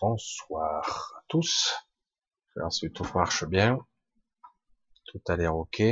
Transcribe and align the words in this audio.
Bonsoir 0.00 1.12
à 1.18 1.22
tous. 1.28 1.74
Alors 2.56 2.72
si 2.72 2.90
tout 2.90 3.06
marche 3.14 3.44
bien, 3.44 3.78
tout 5.04 5.20
a 5.28 5.36
l'air 5.36 5.54
ok. 5.54 5.82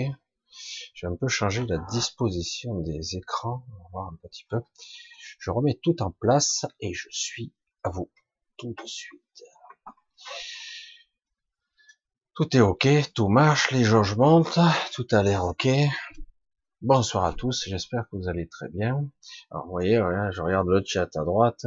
J'ai 0.95 1.06
un 1.06 1.14
peu 1.14 1.28
changé 1.28 1.67
la 1.67 1.77
disposition 1.91 2.81
des 2.81 3.17
écrans. 3.17 3.67
On 3.69 3.83
va 3.83 3.89
voir 3.92 4.06
un 4.06 4.17
petit 4.23 4.47
peu. 4.48 4.62
Je 5.39 5.51
remets 5.51 5.79
tout 5.83 6.03
en 6.03 6.11
place 6.11 6.64
et 6.81 6.95
je 6.95 7.06
suis 7.11 7.53
à 7.83 7.91
vous 7.91 8.11
tout 8.56 8.75
de 8.83 8.86
suite. 8.86 9.42
Tout 12.33 12.56
est 12.56 12.61
ok, 12.61 12.89
tout 13.12 13.29
marche, 13.29 13.73
les 13.73 13.84
jauges 13.84 14.17
montent, 14.17 14.59
tout 14.95 15.06
a 15.11 15.23
l'air 15.23 15.45
ok. 15.45 15.69
Bonsoir 16.81 17.27
à 17.27 17.34
tous, 17.34 17.64
j'espère 17.67 18.09
que 18.09 18.17
vous 18.17 18.29
allez 18.29 18.48
très 18.48 18.70
bien. 18.70 19.11
Alors 19.51 19.67
vous 19.67 19.73
voyez, 19.73 19.97
je 20.31 20.41
regarde 20.41 20.69
le 20.69 20.83
chat 20.83 21.14
à 21.14 21.25
droite, 21.25 21.67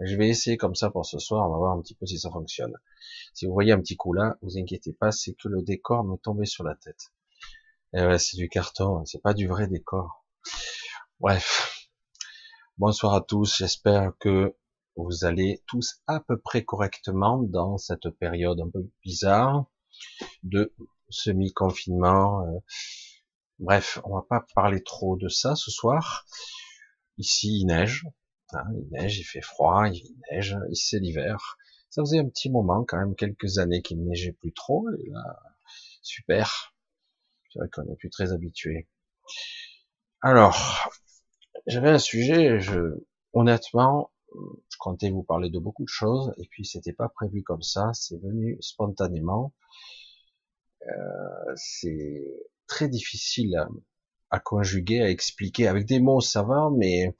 je 0.00 0.16
vais 0.16 0.28
essayer 0.28 0.56
comme 0.56 0.74
ça 0.74 0.90
pour 0.90 1.04
ce 1.06 1.18
soir, 1.18 1.46
on 1.46 1.52
va 1.52 1.58
voir 1.58 1.72
un 1.72 1.80
petit 1.82 1.94
peu 1.94 2.06
si 2.06 2.18
ça 2.18 2.30
fonctionne. 2.30 2.72
Si 3.34 3.46
vous 3.46 3.52
voyez 3.52 3.72
un 3.72 3.80
petit 3.80 3.96
coup 3.96 4.12
là, 4.12 4.38
vous 4.42 4.58
inquiétez 4.58 4.92
pas, 4.92 5.12
c'est 5.12 5.34
que 5.34 5.48
le 5.48 5.62
décor 5.62 6.04
m'est 6.04 6.22
tombé 6.22 6.46
sur 6.46 6.64
la 6.64 6.74
tête. 6.74 7.12
Ouais, 7.92 8.18
c'est 8.18 8.36
du 8.36 8.48
carton, 8.48 9.04
c'est 9.04 9.20
pas 9.20 9.34
du 9.34 9.46
vrai 9.46 9.66
décor. 9.66 10.24
Bref. 11.18 11.88
Bonsoir 12.78 13.14
à 13.14 13.20
tous, 13.20 13.58
j'espère 13.58 14.12
que 14.18 14.56
vous 14.96 15.24
allez 15.24 15.62
tous 15.66 16.00
à 16.06 16.20
peu 16.20 16.38
près 16.38 16.64
correctement 16.64 17.42
dans 17.42 17.76
cette 17.76 18.08
période 18.08 18.60
un 18.60 18.70
peu 18.70 18.88
bizarre 19.04 19.66
de 20.42 20.72
semi-confinement. 21.10 22.46
Euh. 22.46 22.58
Bref, 23.58 24.00
on 24.04 24.14
va 24.14 24.22
pas 24.22 24.46
parler 24.54 24.82
trop 24.82 25.16
de 25.16 25.28
ça 25.28 25.56
ce 25.56 25.70
soir. 25.70 26.24
Ici, 27.18 27.60
il 27.60 27.66
neige, 27.66 28.06
Il 28.74 28.88
neige, 28.90 29.18
il 29.18 29.24
fait 29.24 29.40
froid, 29.40 29.88
il 29.88 30.16
neige, 30.30 30.56
c'est 30.72 30.98
l'hiver. 30.98 31.56
Ça 31.90 32.02
faisait 32.02 32.18
un 32.18 32.28
petit 32.28 32.50
moment, 32.50 32.84
quand 32.84 32.98
même, 32.98 33.14
quelques 33.14 33.58
années 33.58 33.82
qu'il 33.82 34.02
neigeait 34.04 34.32
plus 34.32 34.52
trop, 34.52 34.88
et 34.90 35.10
là, 35.10 35.38
super. 36.02 36.74
C'est 37.52 37.58
vrai 37.58 37.68
qu'on 37.72 37.84
n'est 37.84 37.96
plus 37.96 38.10
très 38.10 38.32
habitué. 38.32 38.88
Alors, 40.22 40.90
j'avais 41.66 41.90
un 41.90 41.98
sujet, 41.98 42.60
je, 42.60 43.02
honnêtement, 43.32 44.10
je 44.34 44.76
comptais 44.78 45.10
vous 45.10 45.22
parler 45.22 45.50
de 45.50 45.58
beaucoup 45.58 45.82
de 45.82 45.88
choses, 45.88 46.32
et 46.38 46.46
puis 46.48 46.64
c'était 46.64 46.92
pas 46.92 47.08
prévu 47.08 47.42
comme 47.42 47.62
ça, 47.62 47.90
c'est 47.94 48.20
venu 48.20 48.56
spontanément. 48.60 49.52
Euh, 50.86 51.52
c'est 51.56 52.22
très 52.66 52.88
difficile 52.88 53.66
à, 54.30 54.40
conjuguer, 54.40 55.02
à 55.02 55.10
expliquer. 55.10 55.68
Avec 55.68 55.86
des 55.86 56.00
mots, 56.00 56.20
ça 56.20 56.42
va, 56.42 56.70
mais 56.76 57.16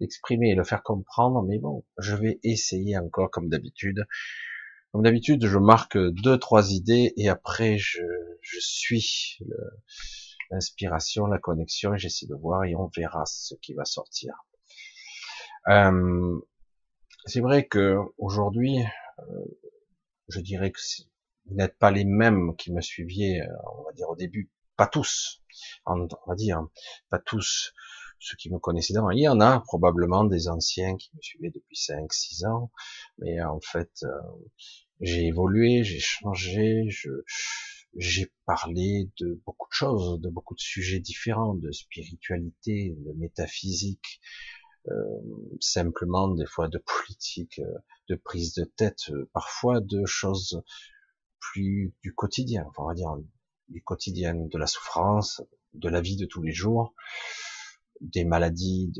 l'exprimer 0.00 0.50
et 0.50 0.54
le 0.54 0.64
faire 0.64 0.82
comprendre, 0.82 1.42
mais 1.42 1.58
bon, 1.58 1.84
je 1.98 2.14
vais 2.14 2.38
essayer 2.42 2.96
encore 2.98 3.30
comme 3.30 3.48
d'habitude. 3.48 4.06
Comme 4.92 5.02
d'habitude, 5.02 5.46
je 5.46 5.58
marque 5.58 5.98
deux, 5.98 6.38
trois 6.38 6.72
idées 6.72 7.12
et 7.16 7.28
après 7.28 7.76
je, 7.78 8.02
je 8.40 8.58
suis 8.60 9.38
l'inspiration, 10.50 11.26
la 11.26 11.38
connexion, 11.38 11.96
j'essaie 11.96 12.26
de 12.26 12.34
voir 12.34 12.64
et 12.64 12.74
on 12.74 12.90
verra 12.96 13.24
ce 13.26 13.54
qui 13.56 13.74
va 13.74 13.84
sortir. 13.84 14.32
Euh, 15.68 16.40
c'est 17.26 17.40
vrai 17.40 17.66
que 17.66 17.98
aujourd'hui, 18.16 18.78
euh, 19.18 19.44
je 20.28 20.40
dirais 20.40 20.70
que 20.70 20.80
vous 21.46 21.54
n'êtes 21.54 21.78
pas 21.78 21.90
les 21.90 22.04
mêmes 22.04 22.56
qui 22.56 22.72
me 22.72 22.80
suiviez, 22.80 23.42
euh, 23.42 23.46
on 23.78 23.82
va 23.84 23.92
dire 23.92 24.08
au 24.08 24.16
début, 24.16 24.50
pas 24.76 24.86
tous, 24.86 25.42
on 25.86 26.06
va 26.26 26.34
dire, 26.34 26.66
pas 27.10 27.18
tous 27.18 27.74
ceux 28.20 28.36
qui 28.36 28.50
me 28.50 28.58
connaissaient 28.58 28.94
d'avant. 28.94 29.10
Il 29.10 29.20
y 29.20 29.28
en 29.28 29.40
a 29.40 29.60
probablement 29.60 30.24
des 30.24 30.48
anciens 30.48 30.96
qui 30.96 31.10
me 31.14 31.22
suivaient 31.22 31.50
depuis 31.50 31.76
5, 31.76 32.12
6 32.12 32.44
ans, 32.44 32.70
mais 33.18 33.40
en 33.42 33.60
fait, 33.60 33.90
euh, 34.02 34.08
j'ai 35.00 35.26
évolué, 35.26 35.84
j'ai 35.84 36.00
changé, 36.00 36.86
je, 36.88 37.10
j'ai 37.96 38.32
parlé 38.44 39.10
de 39.20 39.40
beaucoup 39.46 39.68
de 39.68 39.74
choses, 39.74 40.20
de 40.20 40.28
beaucoup 40.28 40.54
de 40.54 40.60
sujets 40.60 41.00
différents, 41.00 41.54
de 41.54 41.70
spiritualité, 41.70 42.96
de 42.98 43.12
métaphysique, 43.12 44.20
euh, 44.88 45.04
simplement 45.60 46.28
des 46.28 46.46
fois 46.46 46.68
de 46.68 46.78
politique, 46.78 47.60
euh, 47.60 47.78
de 48.08 48.16
prise 48.16 48.54
de 48.54 48.64
tête, 48.64 49.10
parfois 49.32 49.80
de 49.80 50.04
choses 50.06 50.62
plus 51.40 51.94
du 52.02 52.14
quotidien, 52.14 52.66
on 52.78 52.86
va 52.86 52.94
dire 52.94 53.16
du 53.68 53.82
quotidien, 53.82 54.34
de 54.34 54.58
la 54.58 54.66
souffrance, 54.66 55.42
de 55.74 55.88
la 55.88 56.00
vie 56.00 56.16
de 56.16 56.26
tous 56.26 56.42
les 56.42 56.52
jours 56.52 56.94
des 58.00 58.24
maladies, 58.24 58.92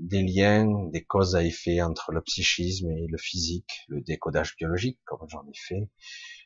des 0.00 0.22
liens, 0.22 0.88
des 0.90 1.04
causes 1.04 1.36
à 1.36 1.44
effet 1.44 1.82
entre 1.82 2.12
le 2.12 2.22
psychisme 2.22 2.90
et 2.90 3.06
le 3.06 3.18
physique, 3.18 3.84
le 3.88 4.00
décodage 4.00 4.56
biologique, 4.56 4.98
comme 5.04 5.28
j'en 5.28 5.42
ai 5.42 5.54
fait, 5.54 5.88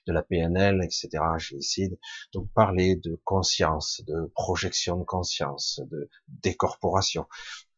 de 0.07 0.13
la 0.13 0.23
PNL, 0.23 0.81
etc. 0.83 1.23
Donc 2.33 2.51
parler 2.53 2.97
de 2.97 3.21
conscience, 3.25 4.03
de 4.07 4.31
projection 4.35 4.99
de 4.99 5.05
conscience, 5.05 5.81
de 5.91 6.11
décorporation, 6.29 7.27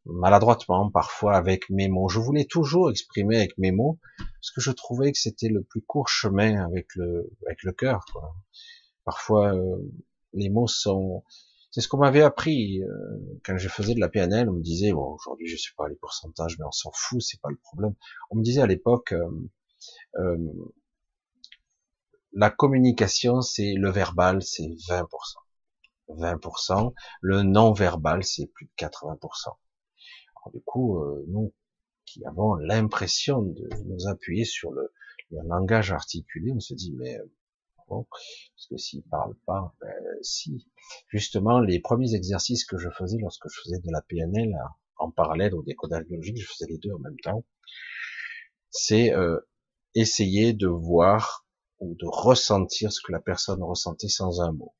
maladroitement 0.06 0.90
parfois 0.90 1.36
avec 1.36 1.68
mes 1.70 1.88
mots. 1.88 2.08
Je 2.08 2.20
voulais 2.20 2.44
toujours 2.46 2.90
exprimer 2.90 3.36
avec 3.36 3.58
mes 3.58 3.72
mots 3.72 3.98
parce 4.18 4.50
que 4.52 4.60
je 4.60 4.70
trouvais 4.70 5.12
que 5.12 5.18
c'était 5.18 5.48
le 5.48 5.62
plus 5.62 5.82
court 5.82 6.08
chemin 6.08 6.64
avec 6.64 6.94
le 6.94 7.30
avec 7.46 7.62
le 7.62 7.72
cœur. 7.72 8.04
Parfois, 9.04 9.54
euh, 9.54 9.76
les 10.32 10.48
mots 10.48 10.66
sont 10.66 11.22
c'est 11.76 11.82
ce 11.82 11.88
qu'on 11.88 11.98
m'avait 11.98 12.22
appris 12.22 12.82
euh, 12.82 12.88
quand 13.44 13.58
je 13.58 13.68
faisais 13.68 13.94
de 13.94 14.00
la 14.00 14.08
PNL. 14.08 14.48
On 14.48 14.54
me 14.54 14.62
disait, 14.62 14.92
bon, 14.92 15.12
aujourd'hui 15.12 15.46
je 15.46 15.58
sais 15.58 15.74
pas 15.76 15.86
les 15.90 15.96
pourcentages, 15.96 16.58
mais 16.58 16.64
on 16.64 16.72
s'en 16.72 16.90
fout, 16.94 17.20
c'est 17.20 17.38
pas 17.38 17.50
le 17.50 17.58
problème. 17.58 17.94
On 18.30 18.36
me 18.36 18.42
disait 18.42 18.62
à 18.62 18.66
l'époque, 18.66 19.12
euh, 19.12 19.28
euh, 20.18 20.38
la 22.32 22.48
communication, 22.48 23.42
c'est 23.42 23.74
le 23.74 23.90
verbal, 23.90 24.42
c'est 24.42 24.70
20%. 24.88 25.06
20%. 26.08 26.94
Le 27.20 27.42
non-verbal, 27.42 28.24
c'est 28.24 28.46
plus 28.46 28.64
de 28.64 28.72
80%. 28.78 29.18
Alors, 29.48 30.50
du 30.54 30.62
coup, 30.62 30.98
nous 31.28 31.52
qui 32.06 32.24
avons 32.24 32.54
l'impression 32.54 33.42
de 33.42 33.68
nous 33.84 34.08
appuyer 34.08 34.46
sur 34.46 34.72
le, 34.72 34.94
le 35.30 35.40
langage 35.46 35.92
articulé, 35.92 36.52
on 36.52 36.60
se 36.60 36.72
dit, 36.72 36.94
mais 36.96 37.18
parce 37.88 38.66
que 38.70 38.76
s'il 38.76 39.02
parle 39.04 39.34
pas, 39.46 39.74
ben, 39.80 39.94
si. 40.22 40.66
Justement, 41.08 41.60
les 41.60 41.80
premiers 41.80 42.14
exercices 42.14 42.64
que 42.64 42.78
je 42.78 42.88
faisais 42.90 43.18
lorsque 43.18 43.48
je 43.48 43.60
faisais 43.62 43.78
de 43.78 43.90
la 43.90 44.02
PNL 44.02 44.54
en 44.98 45.10
parallèle 45.10 45.54
au 45.54 45.62
décodage 45.62 46.04
biologique, 46.04 46.38
je 46.38 46.46
faisais 46.46 46.66
les 46.70 46.78
deux 46.78 46.92
en 46.92 46.98
même 46.98 47.18
temps, 47.22 47.44
c'est 48.70 49.12
euh, 49.14 49.38
essayer 49.94 50.52
de 50.52 50.68
voir 50.68 51.46
ou 51.80 51.94
de 51.94 52.06
ressentir 52.06 52.92
ce 52.92 53.00
que 53.02 53.12
la 53.12 53.20
personne 53.20 53.62
ressentait 53.62 54.08
sans 54.08 54.40
un 54.40 54.52
mot, 54.52 54.74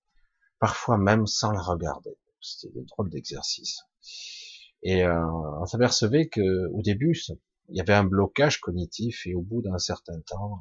parfois 0.59 0.99
même 0.99 1.27
sans 1.27 1.53
la 1.53 1.61
regarder. 1.61 2.17
C'était 2.41 2.73
des 2.73 2.85
drôles 2.85 3.11
d'exercices. 3.11 3.81
Et 4.83 5.05
euh, 5.05 5.27
on 5.61 5.67
s'apercevait 5.67 6.29
que 6.29 6.69
au 6.69 6.83
début, 6.83 7.19
il 7.69 7.77
y 7.77 7.81
avait 7.81 7.95
un 7.95 8.05
blocage 8.05 8.61
cognitif 8.61 9.27
et 9.27 9.35
au 9.35 9.43
bout 9.43 9.63
d'un 9.63 9.79
certain 9.79 10.21
temps, 10.21 10.61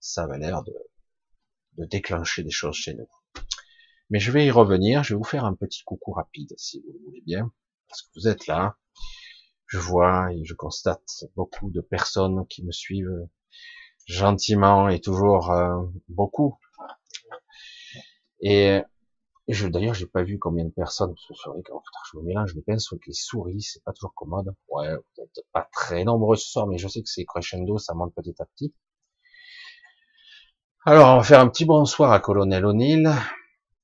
ça 0.00 0.24
avait 0.24 0.38
l'air 0.38 0.62
de 0.64 0.74
de 1.78 1.84
déclencher 1.84 2.42
des 2.42 2.50
choses 2.50 2.76
chez 2.76 2.94
nous. 2.94 3.08
Mais 4.10 4.18
je 4.18 4.32
vais 4.32 4.46
y 4.46 4.50
revenir, 4.50 5.04
je 5.04 5.14
vais 5.14 5.18
vous 5.18 5.24
faire 5.24 5.44
un 5.44 5.54
petit 5.54 5.82
coucou 5.84 6.12
rapide, 6.12 6.52
si 6.56 6.80
vous 6.80 6.92
le 6.92 7.04
voulez 7.04 7.22
bien, 7.22 7.52
parce 7.88 8.02
que 8.02 8.08
vous 8.16 8.28
êtes 8.28 8.46
là. 8.46 8.76
Je 9.66 9.78
vois 9.78 10.32
et 10.32 10.44
je 10.44 10.54
constate 10.54 11.24
beaucoup 11.36 11.70
de 11.70 11.80
personnes 11.80 12.44
qui 12.48 12.64
me 12.64 12.72
suivent 12.72 13.28
gentiment 14.06 14.88
et 14.88 15.00
toujours 15.00 15.52
euh, 15.52 15.80
beaucoup. 16.08 16.58
Et 18.40 18.82
je, 19.48 19.68
d'ailleurs, 19.68 19.94
j'ai 19.94 20.06
pas 20.06 20.22
vu 20.22 20.38
combien 20.38 20.64
de 20.64 20.70
personnes, 20.70 21.14
parce 21.14 21.44
que 21.44 21.50
vrai 21.50 21.62
je 22.12 22.18
me 22.18 22.22
mélange 22.22 22.54
les 22.54 22.62
pinceaux 22.62 22.96
avec 22.96 23.06
les 23.06 23.12
souris, 23.12 23.62
c'est 23.62 23.82
pas 23.84 23.92
toujours 23.92 24.14
commode. 24.14 24.54
Ouais, 24.68 24.94
vous 24.94 25.22
êtes 25.22 25.44
pas 25.52 25.68
très 25.72 26.04
nombreux 26.04 26.36
ce 26.36 26.48
soir, 26.48 26.66
mais 26.66 26.78
je 26.78 26.88
sais 26.88 27.02
que 27.02 27.08
c'est 27.08 27.24
crescendo, 27.24 27.78
ça 27.78 27.94
monte 27.94 28.14
petit 28.14 28.34
à 28.38 28.46
petit. 28.46 28.74
Alors, 30.86 31.12
on 31.12 31.16
va 31.18 31.22
faire 31.22 31.40
un 31.40 31.48
petit 31.50 31.66
bonsoir 31.66 32.10
à 32.10 32.20
Colonel 32.20 32.64
O'Neill, 32.64 33.06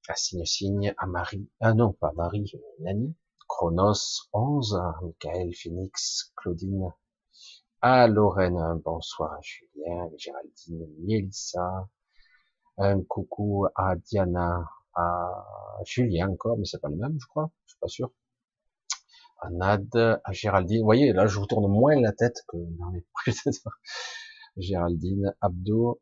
à 0.08 0.14
Signe 0.14 0.46
Signe, 0.46 0.94
à 0.96 1.06
Marie, 1.06 1.46
ah 1.60 1.75
non, 1.75 1.93
pas 1.93 2.10
Marie, 2.16 2.50
Nani, 2.81 3.14
Chronos 3.46 4.31
11, 4.32 4.76
à 4.76 4.94
Michael, 5.02 5.54
Phoenix, 5.54 6.32
Claudine, 6.38 6.90
à 7.82 8.06
Lorraine, 8.06 8.81
bonsoir 8.82 9.34
à 9.34 9.40
Julien, 9.43 10.08
Géraldine, 10.16 10.87
Mélissa, 11.00 11.87
un 12.78 13.02
coucou 13.02 13.66
à 13.75 13.94
Diana, 13.96 14.64
à 14.94 15.34
Julien 15.84 16.31
encore, 16.31 16.56
mais 16.56 16.64
c'est 16.64 16.81
pas 16.81 16.88
le 16.88 16.96
même, 16.96 17.19
je 17.20 17.26
crois, 17.26 17.50
je 17.66 17.72
suis 17.72 17.78
pas 17.78 17.88
sûr. 17.88 18.10
À 19.43 19.50
Nad, 19.50 19.94
à 20.25 20.32
Géraldine, 20.32 20.78
vous 20.78 20.87
voyez, 20.87 21.12
là, 21.12 21.26
je 21.26 21.38
vous 21.38 21.44
tourne 21.44 21.70
moins 21.70 22.00
la 22.00 22.12
tête 22.12 22.43
que 22.48 22.56
dans 22.56 22.88
les. 22.88 23.04
Géraldine, 24.56 25.34
Abdo, 25.43 26.00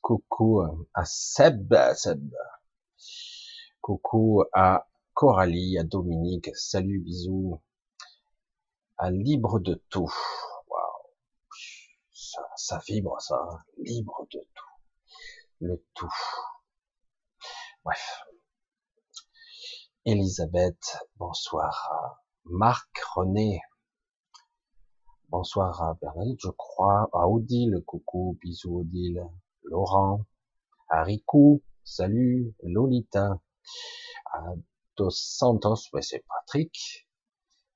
Coucou 0.00 0.62
à 0.94 1.04
Seb, 1.04 1.74
Seb. 1.94 2.32
Coucou 3.80 4.44
à 4.52 4.88
Coralie, 5.14 5.78
à 5.78 5.84
Dominique. 5.84 6.50
Salut, 6.56 7.00
bisous. 7.00 7.60
À 8.96 9.10
Libre 9.10 9.60
de 9.60 9.74
tout. 9.90 10.12
Wow. 10.68 11.10
ça, 12.12 12.42
ça 12.56 12.78
vibre, 12.86 13.20
ça, 13.20 13.38
libre 13.78 14.26
de 14.32 14.40
tout, 14.54 14.74
le 15.60 15.84
tout. 15.94 16.14
Bref. 17.84 18.24
Elisabeth, 20.04 20.98
bonsoir. 21.16 22.18
Marc, 22.44 22.98
René, 23.14 23.60
bonsoir 25.28 25.82
à 25.82 25.94
Bernadette, 26.00 26.40
je 26.40 26.50
crois, 26.50 27.08
à 27.12 27.28
Odile, 27.28 27.82
coucou, 27.86 28.38
bisous 28.40 28.80
Odile, 28.80 29.22
Laurent, 29.64 30.24
Haricou, 30.88 31.62
salut, 31.84 32.54
Lolita, 32.62 33.40
Dos 34.96 35.10
Santos, 35.10 35.88
ouais, 35.92 36.02
c'est 36.02 36.24
Patrick, 36.28 37.08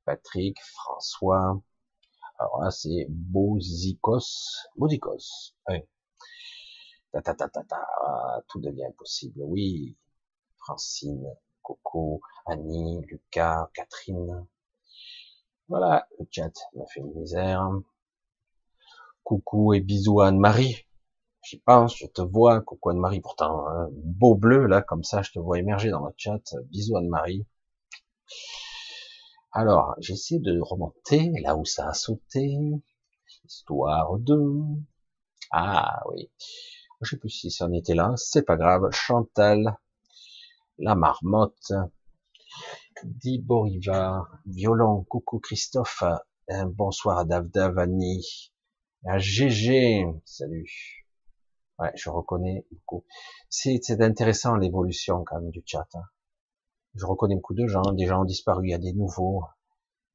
Patrick, 0.04 0.56
François, 0.60 1.62
alors 2.38 2.60
là 2.62 2.70
c'est 2.70 3.06
Bozikos, 3.08 4.68
Bozikos. 4.76 5.54
Ta, 7.12 7.22
ta, 7.22 7.34
ta, 7.34 7.48
ta, 7.48 7.62
ta, 7.62 7.86
tout 8.48 8.60
devient 8.60 8.90
possible, 8.98 9.40
oui. 9.44 9.96
Francine, 10.58 11.26
Coco, 11.62 12.20
Annie, 12.46 13.00
Lucas, 13.06 13.70
Catherine. 13.72 14.46
Voilà, 15.68 16.08
le 16.18 16.26
chat 16.30 16.52
m'a 16.74 16.86
fait 16.86 17.00
une 17.00 17.14
misère. 17.14 17.70
Coucou 19.22 19.74
et 19.74 19.80
bisous 19.80 20.20
à 20.20 20.28
Anne-Marie. 20.28 20.86
J'y 21.44 21.58
pense, 21.58 21.96
je 21.98 22.06
te 22.06 22.22
vois, 22.22 22.62
coucou 22.62 22.90
Anne-Marie, 22.90 23.20
pourtant 23.20 23.66
beau 23.92 24.34
bleu 24.34 24.66
là, 24.66 24.80
comme 24.80 25.04
ça, 25.04 25.20
je 25.20 25.30
te 25.30 25.38
vois 25.38 25.58
émerger 25.58 25.90
dans 25.90 26.06
le 26.06 26.12
chat. 26.16 26.54
Bisous 26.70 26.96
Anne-Marie. 26.96 27.46
Alors, 29.52 29.94
j'essaie 29.98 30.38
de 30.38 30.58
remonter 30.58 31.30
là 31.42 31.54
où 31.54 31.66
ça 31.66 31.88
a 31.88 31.92
sauté. 31.92 32.56
Histoire 33.44 34.18
de... 34.18 34.36
Ah 35.50 36.02
oui. 36.10 36.30
Je 37.02 37.10
sais 37.10 37.18
plus 37.18 37.28
si 37.28 37.50
ça 37.50 37.66
en 37.66 37.72
était 37.72 37.94
là, 37.94 38.14
c'est 38.16 38.42
pas 38.42 38.56
grave. 38.56 38.90
Chantal, 38.90 39.76
la 40.78 40.94
marmotte, 40.94 41.72
Diboriva, 43.04 44.26
violon, 44.46 45.04
coucou 45.04 45.40
Christophe, 45.40 46.04
un 46.48 46.66
bonsoir 46.66 47.18
à 47.18 47.24
Davdavani, 47.26 48.50
à 49.04 49.18
GG, 49.18 50.06
salut. 50.24 51.03
Ouais, 51.78 51.90
je 51.94 52.08
reconnais 52.08 52.66
beaucoup. 52.70 53.04
C'est 53.48 53.80
intéressant 54.00 54.56
l'évolution 54.56 55.24
quand 55.24 55.40
même 55.40 55.50
du 55.50 55.62
chat. 55.66 55.88
Hein. 55.94 56.04
Je 56.94 57.04
reconnais 57.06 57.34
beaucoup 57.34 57.54
de 57.54 57.66
gens, 57.66 57.92
des 57.92 58.06
gens 58.06 58.22
ont 58.22 58.24
disparu, 58.24 58.68
il 58.68 58.70
y 58.70 58.74
a 58.74 58.78
des 58.78 58.92
nouveaux. 58.92 59.44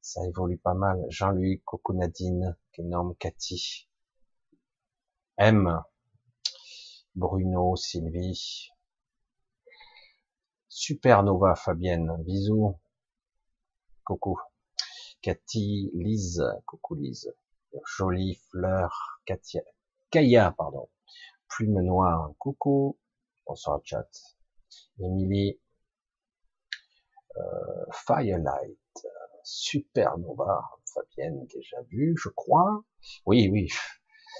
Ça 0.01 0.25
évolue 0.25 0.57
pas 0.57 0.73
mal. 0.73 1.05
Jean-Luc, 1.09 1.63
Coco 1.65 1.93
Nadine, 1.93 2.55
Kenom, 2.71 3.15
Cathy, 3.15 3.89
M, 5.37 5.83
Bruno, 7.15 7.75
Sylvie, 7.75 8.69
Supernova, 10.69 11.55
Fabienne, 11.55 12.15
bisous. 12.23 12.79
Coucou. 14.05 14.39
Cathy, 15.21 15.91
Lise, 15.93 16.41
coucou 16.65 16.95
Lise. 16.95 17.35
Jolie 17.85 18.35
fleur, 18.49 19.21
Katia, 19.25 19.61
Kaya, 20.09 20.51
pardon. 20.57 20.89
Plume 21.49 21.81
noire, 21.81 22.31
coucou. 22.37 22.97
Bonsoir 23.45 23.81
chat. 23.83 24.07
Émilie, 24.99 25.59
euh, 27.37 27.85
Firelight, 27.91 29.07
Supernova, 29.43 30.69
Fabienne, 30.93 31.45
déjà 31.47 31.81
vu, 31.89 32.15
je 32.21 32.29
crois. 32.29 32.83
Oui, 33.25 33.49
oui. 33.51 33.67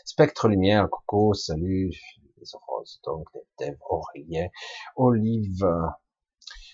Spectre 0.06 0.48
Lumière, 0.48 0.88
coucou, 0.90 1.34
salut. 1.34 1.92
Les 2.38 2.46
roses, 2.68 3.02
donc, 3.04 3.28
Dev, 3.60 3.76
Aurélien, 3.90 4.50
Olive, 4.96 5.68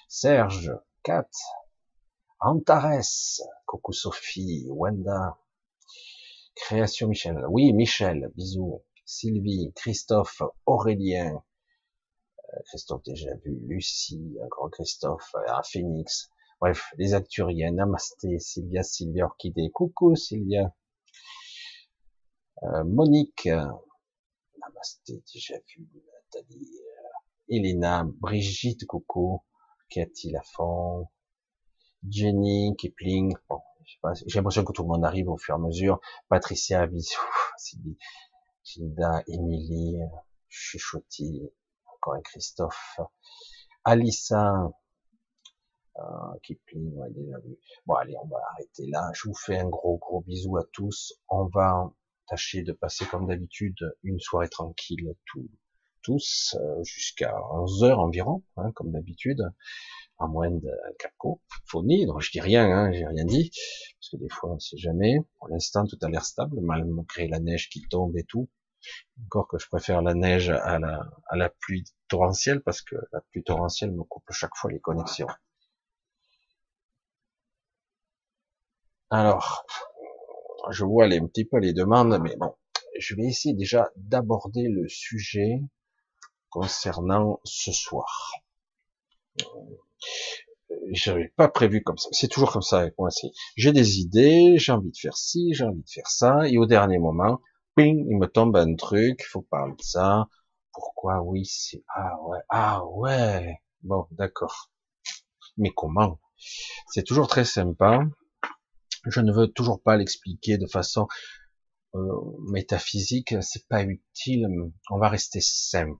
Serge, 0.08 0.72
Kat, 1.02 1.30
Antares, 2.40 3.42
coucou 3.66 3.94
Sophie, 3.94 4.68
Wanda, 4.70 5.38
Création 6.56 7.08
Michel, 7.08 7.44
oui 7.50 7.74
Michel, 7.74 8.32
bisous, 8.36 8.84
Sylvie, 9.06 9.72
Christophe, 9.76 10.42
Aurélien, 10.66 11.36
euh, 11.36 12.60
Christophe 12.66 13.04
déjà 13.04 13.36
vu, 13.44 13.60
Lucie, 13.68 14.36
encore 14.44 14.72
Christophe, 14.72 15.36
euh, 15.36 15.62
Phoenix, 15.64 16.30
bref, 16.60 16.92
les 16.98 17.14
acturiens, 17.14 17.72
Namasté, 17.72 18.40
Sylvia, 18.40 18.82
Sylvia 18.82 19.26
Orchidée, 19.26 19.70
coucou 19.72 20.16
Sylvia, 20.16 20.74
euh, 22.64 22.84
Monique, 22.84 23.46
Namasté, 23.46 25.24
déjà 25.34 25.56
vu, 25.68 25.88
Nathalie, 26.34 26.82
Elena, 27.48 28.06
Brigitte, 28.06 28.88
coucou, 28.88 29.44
Cathy 29.90 30.32
Lafont, 30.32 31.08
Jenny, 32.10 32.76
Kipling, 32.76 33.36
j'ai 34.26 34.40
l'impression 34.40 34.64
que 34.64 34.72
tout 34.72 34.82
le 34.82 34.88
monde 34.88 35.06
arrive 35.06 35.30
au 35.30 35.38
fur 35.38 35.54
et 35.54 35.58
à 35.58 35.60
mesure, 35.60 36.00
Patricia, 36.28 36.88
bisous, 36.88 37.20
Sylvie, 37.58 37.98
Gilda, 38.66 39.24
Émilie, 39.28 40.02
Chuchotti, 40.50 41.50
encore 41.94 42.16
un 42.16 42.22
Christophe, 42.22 43.00
Alissa, 43.84 44.72
euh, 45.98 46.40
Kipling, 46.42 46.92
ouais, 46.96 47.12
déjà 47.12 47.38
vu. 47.40 47.58
Bon, 47.86 47.94
allez, 47.94 48.16
on 48.22 48.28
va 48.28 48.38
arrêter 48.52 48.88
là. 48.88 49.12
Je 49.14 49.30
vous 49.30 49.36
fais 49.36 49.60
un 49.60 49.70
gros, 49.70 49.98
gros 49.98 50.22
bisou 50.22 50.58
à 50.58 50.64
tous. 50.74 51.14
On 51.30 51.46
va 51.46 51.94
tâcher 52.28 52.64
de 52.64 52.74
passer, 52.74 53.06
comme 53.06 53.28
d'habitude, 53.28 53.78
une 54.04 54.20
soirée 54.20 54.50
tranquille 54.50 55.16
tous 56.02 56.56
euh, 56.60 56.84
jusqu'à 56.84 57.36
11 57.52 57.84
heures 57.84 58.00
environ, 58.00 58.44
hein, 58.58 58.72
comme 58.74 58.92
d'habitude, 58.92 59.42
à 60.20 60.28
moins 60.28 60.52
de 60.52 60.72
cacophonie. 61.00 62.06
Donc 62.06 62.22
je 62.22 62.32
dis 62.32 62.42
rien, 62.42 62.70
hein, 62.70 62.92
j'ai 62.92 63.06
rien 63.06 63.26
dit, 63.26 63.52
parce 64.00 64.10
que 64.12 64.18
des 64.18 64.30
fois 64.30 64.52
on 64.52 64.56
ne 64.56 64.60
sait 64.60 64.78
jamais. 64.78 65.18
Pour 65.40 65.50
l'instant 65.50 65.86
tout 65.86 65.98
a 66.02 66.10
l'air 66.10 66.26
stable, 66.26 66.60
malgré 66.62 67.28
la 67.28 67.40
neige 67.40 67.70
qui 67.70 67.82
tombe 67.88 68.18
et 68.18 68.24
tout. 68.24 68.50
Encore 69.26 69.48
que 69.48 69.58
je 69.58 69.68
préfère 69.68 70.02
la 70.02 70.14
neige 70.14 70.50
à 70.50 70.78
la, 70.80 71.10
à 71.28 71.36
la 71.36 71.50
pluie 71.50 71.86
torrentielle, 72.08 72.62
parce 72.62 72.82
que 72.82 72.96
la 73.12 73.22
pluie 73.22 73.44
torrentielle 73.44 73.92
me 73.92 74.04
coupe 74.04 74.32
chaque 74.32 74.56
fois 74.56 74.72
les 74.72 74.80
connexions. 74.80 75.28
Alors, 79.10 79.66
je 80.70 80.84
vois 80.84 81.08
les, 81.08 81.20
un 81.20 81.28
petit 81.28 81.46
peu 81.46 81.58
les 81.58 81.74
demandes, 81.74 82.20
mais 82.22 82.36
bon, 82.36 82.56
je 83.00 83.16
vais 83.16 83.24
essayer 83.24 83.56
déjà 83.56 83.90
d'aborder 83.96 84.68
le 84.68 84.88
sujet 84.88 85.62
concernant 86.50 87.40
ce 87.44 87.72
soir. 87.72 88.32
J'avais 90.92 91.32
pas 91.36 91.48
prévu 91.48 91.84
comme 91.84 91.98
ça. 91.98 92.10
C'est 92.12 92.28
toujours 92.28 92.52
comme 92.52 92.62
ça 92.62 92.80
avec 92.80 92.98
moi. 92.98 93.10
J'ai 93.56 93.72
des 93.72 94.00
idées, 94.00 94.56
j'ai 94.58 94.72
envie 94.72 94.92
de 94.92 94.98
faire 94.98 95.16
ci, 95.18 95.54
j'ai 95.54 95.64
envie 95.64 95.84
de 95.84 95.90
faire 95.90 96.08
ça, 96.08 96.48
et 96.48 96.58
au 96.58 96.66
dernier 96.66 96.98
moment, 96.98 97.40
ping, 97.76 98.06
il 98.10 98.18
me 98.18 98.28
tombe 98.28 98.56
un 98.58 98.76
truc, 98.76 99.22
il 99.22 99.30
faut 99.30 99.42
parler 99.42 99.74
de 99.78 99.84
ça. 99.84 100.28
Pourquoi? 100.74 101.22
Oui, 101.22 101.46
c'est 101.46 101.84
ah 101.96 102.22
ouais, 102.24 102.40
ah 102.50 102.86
ouais. 102.86 103.60
Bon, 103.84 104.08
d'accord. 104.12 104.72
Mais 105.58 105.72
comment? 105.76 106.20
C'est 106.88 107.04
toujours 107.04 107.28
très 107.28 107.46
sympa. 107.46 108.02
Je 109.06 109.22
ne 109.22 109.32
veux 109.32 109.48
toujours 109.48 109.82
pas 109.82 109.98
l'expliquer 109.98 110.58
de 110.58 110.68
façon 110.68 111.08
euh, 111.94 112.00
métaphysique. 112.52 113.36
C'est 113.42 113.68
pas 113.68 113.84
utile. 113.84 114.48
On 114.90 114.98
va 114.98 115.10
rester 115.10 115.40
simple. 115.42 116.00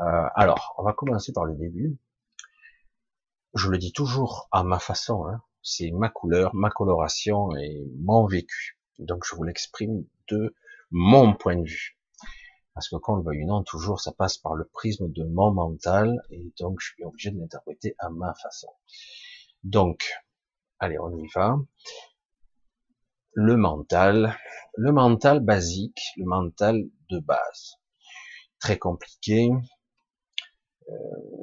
Euh, 0.00 0.28
alors, 0.34 0.74
on 0.78 0.84
va 0.84 0.92
commencer 0.92 1.32
par 1.32 1.44
le 1.44 1.56
début. 1.56 1.98
Je 3.56 3.70
le 3.70 3.78
dis 3.78 3.92
toujours 3.92 4.48
à 4.52 4.62
ma 4.64 4.78
façon, 4.78 5.26
hein. 5.26 5.40
c'est 5.62 5.90
ma 5.90 6.10
couleur, 6.10 6.54
ma 6.54 6.68
coloration 6.68 7.56
et 7.56 7.86
mon 8.00 8.26
vécu. 8.26 8.78
Donc 8.98 9.24
je 9.24 9.34
vous 9.34 9.44
l'exprime 9.44 10.04
de 10.28 10.54
mon 10.90 11.34
point 11.34 11.56
de 11.56 11.66
vue. 11.66 11.98
Parce 12.74 12.90
que 12.90 12.96
quand 12.96 13.14
on 13.14 13.16
le 13.16 13.22
veuille 13.22 13.46
non, 13.46 13.62
toujours 13.62 13.98
ça 13.98 14.12
passe 14.12 14.36
par 14.36 14.56
le 14.56 14.66
prisme 14.66 15.10
de 15.10 15.24
mon 15.24 15.54
mental 15.54 16.20
et 16.28 16.52
donc 16.60 16.80
je 16.80 16.88
suis 16.88 17.04
obligé 17.04 17.30
de 17.30 17.38
l'interpréter 17.38 17.94
à 17.98 18.10
ma 18.10 18.34
façon. 18.34 18.68
Donc, 19.64 20.04
allez, 20.78 20.98
on 20.98 21.16
y 21.16 21.26
va. 21.34 21.56
Le 23.32 23.56
mental, 23.56 24.36
le 24.76 24.92
mental 24.92 25.40
basique, 25.40 26.02
le 26.18 26.26
mental 26.26 26.84
de 27.08 27.20
base. 27.20 27.76
Très 28.60 28.76
compliqué, 28.78 29.48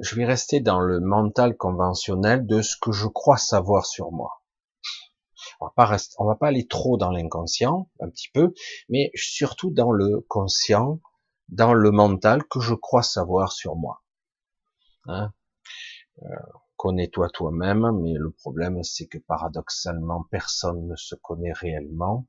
je 0.00 0.16
vais 0.16 0.24
rester 0.24 0.60
dans 0.60 0.80
le 0.80 1.00
mental 1.00 1.56
conventionnel 1.56 2.46
de 2.46 2.62
ce 2.62 2.76
que 2.80 2.92
je 2.92 3.06
crois 3.06 3.36
savoir 3.36 3.86
sur 3.86 4.10
moi. 4.12 4.42
On 5.60 5.66
va 5.66 5.72
pas 5.76 5.96
va 6.18 6.34
pas 6.36 6.48
aller 6.48 6.66
trop 6.66 6.96
dans 6.96 7.10
l'inconscient, 7.10 7.90
un 8.00 8.08
petit 8.08 8.28
peu, 8.32 8.54
mais 8.88 9.10
surtout 9.14 9.70
dans 9.70 9.92
le 9.92 10.20
conscient, 10.28 11.00
dans 11.48 11.74
le 11.74 11.90
mental 11.90 12.44
que 12.44 12.60
je 12.60 12.74
crois 12.74 13.02
savoir 13.02 13.52
sur 13.52 13.76
moi. 13.76 14.02
Hein? 15.06 15.32
Euh, 16.22 16.28
Connais-toi 16.76 17.30
toi-même, 17.30 17.90
mais 18.02 18.14
le 18.14 18.30
problème 18.30 18.82
c'est 18.82 19.06
que 19.06 19.18
paradoxalement 19.18 20.24
personne 20.30 20.86
ne 20.86 20.96
se 20.96 21.14
connaît 21.14 21.52
réellement. 21.52 22.26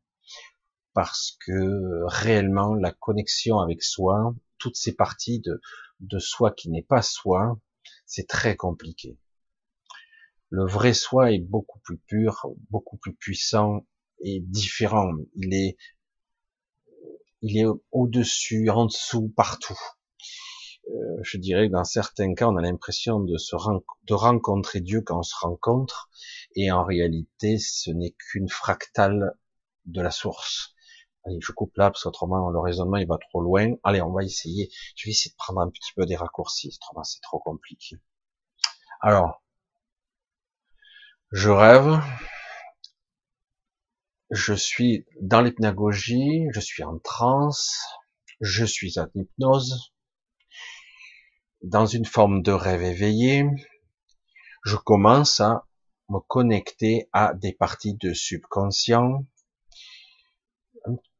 parce 0.94 1.38
que 1.46 2.06
réellement 2.06 2.74
la 2.74 2.92
connexion 2.94 3.60
avec 3.60 3.84
soi, 3.84 4.34
toutes 4.58 4.78
ces 4.78 4.96
parties 4.96 5.42
de, 5.42 5.60
de 6.00 6.20
soi 6.20 6.52
qui 6.52 6.70
n'est 6.70 6.84
pas 6.84 7.02
soi, 7.02 7.60
c'est 8.06 8.28
très 8.28 8.56
compliqué. 8.56 9.18
Le 10.50 10.66
vrai 10.66 10.94
soi 10.94 11.32
est 11.32 11.40
beaucoup 11.40 11.80
plus 11.80 11.98
pur, 11.98 12.48
beaucoup 12.70 12.98
plus 12.98 13.16
puissant 13.16 13.86
et 14.20 14.40
différent. 14.42 15.12
Il 15.36 15.54
est, 15.54 15.78
il 17.42 17.58
est 17.58 17.66
au-dessus, 17.92 18.70
en 18.70 18.86
dessous, 18.86 19.34
partout. 19.36 19.80
Euh, 20.88 21.18
je 21.24 21.38
dirais 21.38 21.68
que 21.68 21.74
dans 21.74 21.84
certains 21.84 22.34
cas, 22.36 22.48
on 22.48 22.58
a 22.58 22.62
l'impression 22.62 23.20
de 23.20 23.38
se 23.38 23.56
de 24.04 24.14
rencontrer 24.14 24.82
Dieu 24.82 25.02
quand 25.02 25.20
on 25.20 25.24
se 25.24 25.36
rencontre, 25.40 26.10
et 26.56 26.72
en 26.72 26.84
réalité, 26.84 27.58
ce 27.58 27.90
n'est 27.90 28.16
qu'une 28.18 28.50
fractale 28.50 29.34
de 29.86 30.02
la 30.02 30.12
source. 30.12 30.75
Allez, 31.26 31.40
je 31.42 31.52
coupe 31.52 31.76
là, 31.78 31.90
parce 31.90 32.04
qu'autrement, 32.04 32.50
le 32.50 32.60
raisonnement, 32.60 32.98
il 32.98 33.08
va 33.08 33.18
trop 33.18 33.42
loin. 33.42 33.74
Allez, 33.84 34.02
on 34.02 34.12
va 34.12 34.24
essayer. 34.24 34.70
Je 34.96 35.08
vais 35.08 35.12
essayer 35.12 35.32
de 35.32 35.36
prendre 35.38 35.62
un 35.62 35.70
petit 35.70 35.92
peu 35.96 36.06
des 36.06 36.16
raccourcis, 36.16 36.72
autrement, 36.76 37.04
c'est 37.04 37.22
trop 37.22 37.40
compliqué. 37.40 37.98
Alors, 39.02 39.44
je 41.32 41.50
rêve, 41.50 42.00
je 44.30 44.54
suis 44.54 45.06
dans 45.22 45.42
l'hypnagogie, 45.42 46.48
je 46.54 46.60
suis 46.60 46.84
en 46.84 47.00
transe, 47.00 47.76
je 48.42 48.66
suis 48.66 49.00
en 49.00 49.08
hypnose, 49.16 49.94
dans 51.62 51.86
une 51.86 52.06
forme 52.06 52.42
de 52.42 52.52
rêve 52.52 52.84
éveillé, 52.84 53.46
je 54.64 54.76
commence 54.76 55.40
à 55.40 55.66
me 56.10 56.20
connecter 56.20 57.10
à 57.12 57.34
des 57.34 57.54
parties 57.54 57.96
de 57.96 58.14
subconscient, 58.14 59.26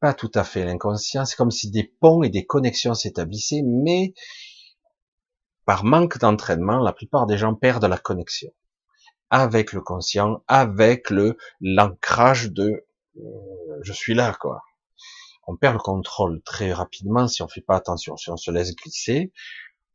pas 0.06 0.14
tout 0.14 0.30
à 0.36 0.44
fait 0.44 0.64
l'inconscient, 0.64 1.26
c'est 1.26 1.36
comme 1.36 1.50
si 1.50 1.72
des 1.72 1.84
ponts 1.84 2.22
et 2.22 2.30
des 2.30 2.46
connexions 2.46 2.94
s'établissaient, 2.94 3.64
mais 3.66 4.14
par 5.66 5.84
manque 5.84 6.20
d'entraînement, 6.20 6.78
la 6.78 6.94
plupart 6.94 7.26
des 7.26 7.40
gens 7.40 7.56
perdent 7.56 7.86
la 7.86 7.98
connexion 7.98 8.52
avec 9.32 9.74
le 9.74 9.82
conscient, 9.82 10.44
avec 10.48 11.10
le 11.10 11.40
l'ancrage 11.60 12.52
de 12.52 12.86
euh, 13.18 13.22
je 13.82 13.94
suis 13.94 14.14
là 14.14 14.38
quoi. 14.40 14.62
On 15.48 15.58
perd 15.58 15.74
le 15.74 15.80
contrôle 15.80 16.44
très 16.44 16.72
rapidement 16.72 17.28
si 17.28 17.42
on 17.42 17.48
fait 17.48 17.62
pas 17.62 17.76
attention, 17.76 18.16
si 18.16 18.30
on 18.30 18.38
se 18.38 18.52
laisse 18.52 18.76
glisser, 18.76 19.34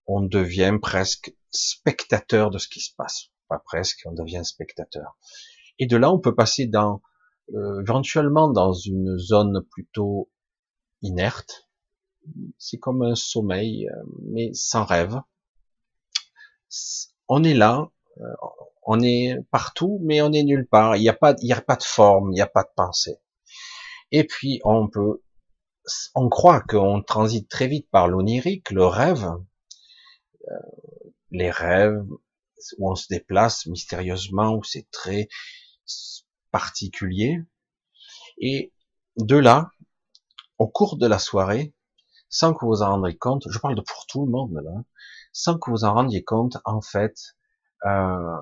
on 0.09 0.23
devient 0.23 0.77
presque 0.83 1.33
spectateur 1.53 2.51
de 2.51 2.59
ce 2.59 2.67
qui 2.67 2.81
se 2.81 2.93
passe. 2.97 3.27
Pas 3.47 3.61
presque, 3.65 4.01
on 4.07 4.13
devient 4.13 4.45
spectateur. 4.45 5.17
Et 5.79 5.87
de 5.87 5.97
là, 5.97 6.11
on 6.11 6.19
peut 6.19 6.35
passer 6.35 6.67
dans 6.67 7.01
euh, 7.55 7.81
éventuellement 7.81 8.49
dans 8.49 8.73
une 8.73 9.19
zone 9.19 9.65
plutôt 9.71 10.31
inerte. 11.03 11.69
C'est 12.59 12.79
comme 12.79 13.03
un 13.03 13.15
sommeil, 13.15 13.89
euh, 13.89 14.03
mais 14.23 14.51
sans 14.53 14.85
rêve. 14.85 15.17
On 17.29 17.43
est 17.45 17.55
là, 17.55 17.91
euh, 18.19 18.35
on 18.83 19.01
est 19.01 19.37
partout, 19.51 20.01
mais 20.03 20.21
on 20.21 20.33
est 20.33 20.43
nulle 20.43 20.67
part. 20.67 20.97
Il 20.97 21.01
n'y 21.01 21.09
a 21.09 21.15
pas, 21.15 21.35
il 21.43 21.49
y 21.49 21.53
a 21.53 21.61
pas 21.61 21.77
de 21.77 21.83
forme, 21.83 22.33
il 22.33 22.35
n'y 22.35 22.41
a 22.41 22.47
pas 22.47 22.63
de 22.63 22.71
pensée. 22.77 23.19
Et 24.13 24.25
puis 24.25 24.61
on 24.65 24.89
peut, 24.89 25.23
on 26.15 26.29
croit 26.29 26.61
qu'on 26.61 27.03
transite 27.03 27.49
très 27.49 27.69
vite 27.69 27.89
par 27.91 28.09
l'onirique, 28.09 28.71
le 28.71 28.87
rêve, 28.87 29.27
euh, 30.51 30.55
les 31.31 31.51
rêves 31.51 32.05
où 32.79 32.91
on 32.91 32.95
se 32.95 33.07
déplace 33.09 33.67
mystérieusement, 33.67 34.55
où 34.55 34.63
c'est 34.65 34.91
très 34.91 35.29
particulier. 36.51 37.43
Et 38.39 38.73
de 39.17 39.37
là, 39.37 39.71
au 40.59 40.69
cours 40.69 40.97
de 40.97 41.07
la 41.07 41.19
soirée, 41.19 41.75
sans 42.29 42.55
que 42.55 42.65
vous 42.65 42.83
en 42.83 42.91
rendiez 42.91 43.17
compte, 43.17 43.45
je 43.51 43.59
parle 43.59 43.75
de 43.75 43.81
pour 43.81 44.07
tout 44.07 44.25
le 44.25 44.31
monde 44.31 44.61
là, 44.63 44.85
sans 45.33 45.59
que 45.59 45.71
vous 45.71 45.85
en 45.85 45.95
rendiez 45.95 46.25
compte, 46.25 46.59
en 46.65 46.81
fait, 46.81 47.17
euh, 47.87 48.37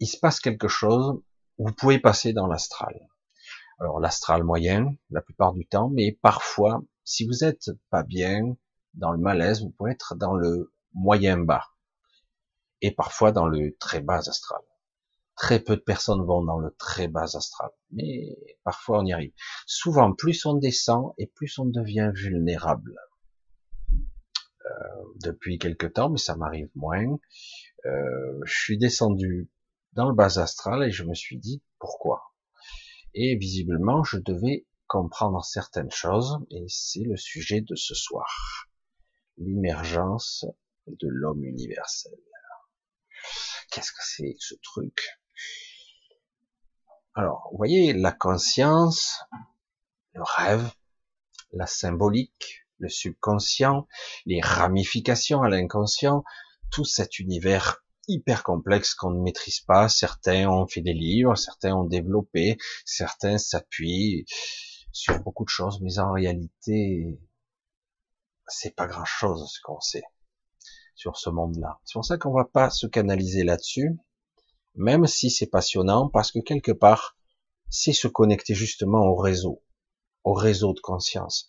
il 0.00 0.06
se 0.06 0.18
passe 0.18 0.40
quelque 0.40 0.68
chose, 0.68 1.20
vous 1.58 1.72
pouvez 1.72 1.98
passer 1.98 2.32
dans 2.32 2.46
l'astral. 2.46 3.08
Alors 3.80 4.00
l'astral 4.00 4.44
moyen, 4.44 4.94
la 5.10 5.20
plupart 5.20 5.52
du 5.52 5.66
temps, 5.66 5.90
mais 5.90 6.18
parfois, 6.22 6.82
si 7.04 7.26
vous 7.26 7.44
êtes 7.44 7.70
pas 7.90 8.02
bien, 8.02 8.56
dans 8.94 9.10
le 9.10 9.18
malaise, 9.18 9.62
vous 9.62 9.70
pouvez 9.70 9.92
être 9.92 10.14
dans 10.14 10.34
le 10.34 10.72
moyen 10.92 11.38
bas 11.38 11.66
et 12.80 12.92
parfois 12.92 13.32
dans 13.32 13.46
le 13.46 13.76
très 13.78 14.00
bas 14.00 14.18
astral. 14.18 14.60
Très 15.36 15.60
peu 15.60 15.76
de 15.76 15.82
personnes 15.82 16.24
vont 16.24 16.44
dans 16.44 16.58
le 16.58 16.74
très 16.78 17.08
bas 17.08 17.22
astral, 17.34 17.70
mais 17.90 18.36
parfois 18.62 19.00
on 19.00 19.04
y 19.04 19.12
arrive. 19.12 19.32
Souvent, 19.66 20.12
plus 20.12 20.46
on 20.46 20.54
descend 20.54 21.12
et 21.18 21.26
plus 21.26 21.58
on 21.58 21.66
devient 21.66 22.12
vulnérable. 22.14 22.94
Euh, 24.64 25.04
depuis 25.16 25.58
quelque 25.58 25.86
temps, 25.86 26.08
mais 26.08 26.18
ça 26.18 26.36
m'arrive 26.36 26.70
moins. 26.74 27.18
Euh, 27.84 28.40
je 28.44 28.54
suis 28.54 28.78
descendu 28.78 29.50
dans 29.92 30.08
le 30.08 30.14
bas 30.14 30.38
astral 30.38 30.82
et 30.84 30.90
je 30.90 31.04
me 31.04 31.14
suis 31.14 31.38
dit 31.38 31.62
pourquoi? 31.78 32.22
Et 33.12 33.36
visiblement, 33.36 34.02
je 34.04 34.16
devais 34.16 34.66
comprendre 34.86 35.44
certaines 35.44 35.90
choses 35.90 36.38
et 36.50 36.64
c'est 36.68 37.04
le 37.04 37.16
sujet 37.16 37.60
de 37.60 37.74
ce 37.74 37.94
soir. 37.94 38.68
L'émergence 39.36 40.46
de 40.86 41.08
l'homme 41.08 41.44
universel. 41.44 42.14
Qu'est-ce 43.70 43.92
que 43.92 44.02
c'est 44.02 44.36
ce 44.38 44.54
truc? 44.62 44.98
Alors, 47.14 47.48
vous 47.52 47.58
voyez, 47.58 47.92
la 47.92 48.12
conscience, 48.12 49.20
le 50.14 50.22
rêve, 50.22 50.70
la 51.52 51.66
symbolique, 51.66 52.64
le 52.78 52.88
subconscient, 52.88 53.86
les 54.26 54.40
ramifications 54.40 55.42
à 55.42 55.48
l'inconscient, 55.48 56.24
tout 56.70 56.84
cet 56.84 57.18
univers 57.20 57.84
hyper 58.08 58.42
complexe 58.42 58.94
qu'on 58.94 59.10
ne 59.10 59.22
maîtrise 59.22 59.60
pas. 59.60 59.88
Certains 59.88 60.48
ont 60.48 60.66
fait 60.66 60.80
des 60.82 60.92
livres, 60.92 61.36
certains 61.36 61.74
ont 61.74 61.84
développé, 61.84 62.58
certains 62.84 63.38
s'appuient 63.38 64.26
sur 64.92 65.20
beaucoup 65.20 65.44
de 65.44 65.50
choses, 65.50 65.80
mais 65.80 65.98
en 65.98 66.12
réalité, 66.12 67.18
c'est 68.46 68.74
pas 68.74 68.86
grand 68.86 69.04
chose 69.04 69.50
ce 69.52 69.60
qu'on 69.62 69.80
sait 69.80 70.04
sur 70.94 71.16
ce 71.16 71.30
monde-là. 71.30 71.80
C'est 71.84 71.94
pour 71.94 72.04
ça 72.04 72.18
qu'on 72.18 72.32
va 72.32 72.44
pas 72.44 72.70
se 72.70 72.86
canaliser 72.86 73.44
là-dessus, 73.44 73.96
même 74.74 75.06
si 75.06 75.30
c'est 75.30 75.46
passionnant, 75.46 76.08
parce 76.08 76.32
que 76.32 76.38
quelque 76.40 76.72
part, 76.72 77.16
c'est 77.70 77.92
se 77.92 78.08
connecter 78.08 78.54
justement 78.54 79.06
au 79.06 79.16
réseau, 79.16 79.62
au 80.24 80.32
réseau 80.32 80.72
de 80.72 80.80
conscience, 80.80 81.48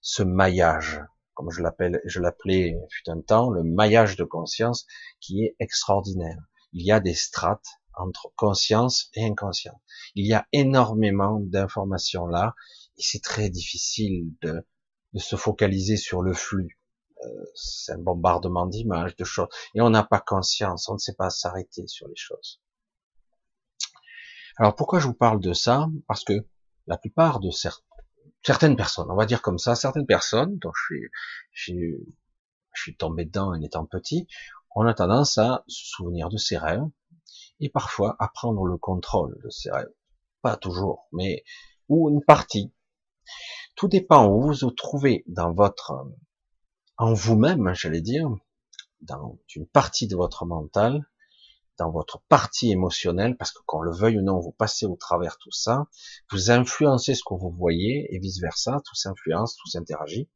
ce 0.00 0.22
maillage, 0.22 1.00
comme 1.34 1.50
je 1.50 1.62
l'appelle, 1.62 2.00
je 2.04 2.20
l'appelais 2.20 2.78
fut 2.90 3.10
un 3.10 3.20
temps, 3.20 3.50
le 3.50 3.62
maillage 3.62 4.16
de 4.16 4.24
conscience 4.24 4.86
qui 5.20 5.44
est 5.44 5.56
extraordinaire. 5.58 6.38
Il 6.72 6.84
y 6.84 6.92
a 6.92 7.00
des 7.00 7.14
strates 7.14 7.66
entre 7.94 8.30
conscience 8.36 9.10
et 9.14 9.24
inconscient. 9.24 9.80
Il 10.14 10.26
y 10.26 10.34
a 10.34 10.46
énormément 10.52 11.40
d'informations 11.40 12.26
là, 12.26 12.54
et 12.98 13.02
c'est 13.02 13.22
très 13.22 13.50
difficile 13.50 14.32
de, 14.42 14.66
de 15.12 15.18
se 15.18 15.36
focaliser 15.36 15.96
sur 15.96 16.22
le 16.22 16.32
flux 16.32 16.78
c'est 17.54 17.92
un 17.92 17.98
bombardement 17.98 18.66
d'images, 18.66 19.16
de 19.16 19.24
choses, 19.24 19.48
et 19.74 19.80
on 19.80 19.90
n'a 19.90 20.04
pas 20.04 20.20
conscience, 20.20 20.88
on 20.88 20.94
ne 20.94 20.98
sait 20.98 21.14
pas 21.14 21.30
s'arrêter 21.30 21.86
sur 21.86 22.08
les 22.08 22.16
choses. 22.16 22.60
Alors 24.56 24.74
pourquoi 24.74 25.00
je 25.00 25.06
vous 25.06 25.14
parle 25.14 25.40
de 25.40 25.52
ça? 25.52 25.88
Parce 26.08 26.24
que 26.24 26.46
la 26.86 26.96
plupart 26.96 27.40
de 27.40 27.50
certaines 28.42 28.76
personnes, 28.76 29.10
on 29.10 29.16
va 29.16 29.26
dire 29.26 29.42
comme 29.42 29.58
ça, 29.58 29.74
certaines 29.74 30.06
personnes 30.06 30.58
dont 30.58 30.72
je 30.74 30.82
suis, 31.52 31.94
je 32.72 32.82
suis 32.82 32.96
tombé 32.96 33.24
dedans 33.24 33.48
en 33.48 33.60
étant 33.60 33.84
petit, 33.84 34.26
on 34.74 34.86
a 34.86 34.94
tendance 34.94 35.38
à 35.38 35.64
se 35.66 35.86
souvenir 35.86 36.28
de 36.28 36.36
ses 36.36 36.56
rêves 36.56 36.84
et 37.60 37.68
parfois 37.68 38.16
à 38.18 38.28
prendre 38.28 38.64
le 38.64 38.78
contrôle 38.78 39.38
de 39.42 39.50
ses 39.50 39.70
rêves. 39.70 39.92
Pas 40.42 40.56
toujours, 40.56 41.08
mais 41.12 41.44
ou 41.88 42.10
une 42.10 42.24
partie. 42.24 42.72
Tout 43.74 43.88
dépend 43.88 44.26
où 44.26 44.40
vous 44.40 44.54
vous 44.54 44.70
trouvez 44.70 45.24
dans 45.26 45.52
votre 45.52 45.92
en 46.98 47.12
vous-même, 47.12 47.74
j'allais 47.74 48.00
dire, 48.00 48.30
dans 49.02 49.38
une 49.54 49.66
partie 49.66 50.06
de 50.06 50.16
votre 50.16 50.46
mental, 50.46 51.06
dans 51.78 51.90
votre 51.90 52.20
partie 52.28 52.70
émotionnelle, 52.70 53.36
parce 53.36 53.52
que 53.52 53.60
qu'on 53.66 53.80
le 53.80 53.92
veuille 53.92 54.18
ou 54.18 54.22
non, 54.22 54.38
vous 54.40 54.52
passez 54.52 54.86
au 54.86 54.96
travers 54.96 55.38
tout 55.38 55.52
ça, 55.52 55.86
vous 56.30 56.50
influencez 56.50 57.14
ce 57.14 57.22
que 57.26 57.34
vous 57.34 57.50
voyez 57.50 58.14
et 58.14 58.18
vice 58.18 58.40
versa, 58.40 58.80
tout 58.84 58.94
s'influence, 58.94 59.56
tout 59.56 59.68
s'interagit. 59.68 60.28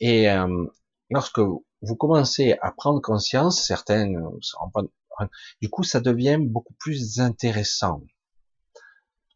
Et 0.00 0.30
euh, 0.30 0.66
lorsque 1.10 1.38
vous 1.38 1.96
commencez 1.96 2.56
à 2.60 2.72
prendre 2.72 3.00
conscience, 3.00 3.62
certains, 3.64 4.12
du 5.60 5.70
coup, 5.70 5.82
ça 5.82 6.00
devient 6.00 6.38
beaucoup 6.40 6.74
plus 6.74 7.20
intéressant 7.20 8.02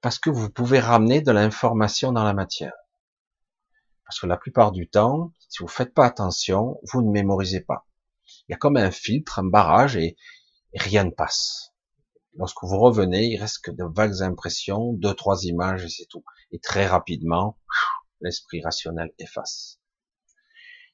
parce 0.00 0.18
que 0.18 0.30
vous 0.30 0.50
pouvez 0.50 0.78
ramener 0.78 1.20
de 1.20 1.32
l'information 1.32 2.12
dans 2.12 2.24
la 2.24 2.34
matière. 2.34 2.74
Parce 4.04 4.20
que 4.20 4.26
la 4.26 4.36
plupart 4.36 4.70
du 4.70 4.88
temps, 4.88 5.32
si 5.48 5.62
vous 5.62 5.68
faites 5.68 5.94
pas 5.94 6.06
attention, 6.06 6.78
vous 6.84 7.02
ne 7.02 7.10
mémorisez 7.10 7.60
pas. 7.60 7.86
Il 8.48 8.52
y 8.52 8.54
a 8.54 8.56
comme 8.56 8.76
un 8.76 8.90
filtre, 8.90 9.40
un 9.40 9.44
barrage 9.44 9.96
et, 9.96 10.16
rien 10.78 11.04
ne 11.04 11.10
passe. 11.10 11.72
Lorsque 12.34 12.62
vous 12.62 12.78
revenez, 12.78 13.26
il 13.26 13.38
reste 13.38 13.64
que 13.64 13.70
de 13.70 13.84
vagues 13.84 14.22
impressions, 14.22 14.92
deux, 14.92 15.14
trois 15.14 15.44
images 15.44 15.84
et 15.84 15.88
c'est 15.88 16.06
tout. 16.06 16.24
Et 16.52 16.58
très 16.58 16.86
rapidement, 16.86 17.58
l'esprit 18.20 18.62
rationnel 18.62 19.10
efface. 19.18 19.80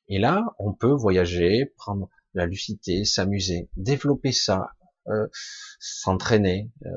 Et 0.08 0.18
là, 0.18 0.44
on 0.58 0.72
peut 0.72 0.92
voyager, 0.92 1.72
prendre 1.76 2.08
la 2.34 2.46
lucidité, 2.46 3.04
s'amuser, 3.04 3.68
développer 3.76 4.32
ça, 4.32 4.70
euh, 5.08 5.26
s'entraîner. 5.80 6.70
Euh, 6.86 6.90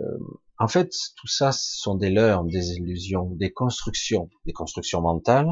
euh, 0.00 0.18
en 0.58 0.68
fait, 0.68 0.90
tout 1.16 1.26
ça, 1.26 1.52
ce 1.52 1.78
sont 1.78 1.94
des 1.94 2.10
leurres, 2.10 2.44
des 2.44 2.72
illusions, 2.72 3.30
des 3.30 3.52
constructions, 3.52 4.28
des 4.44 4.52
constructions 4.52 5.00
mentales, 5.00 5.50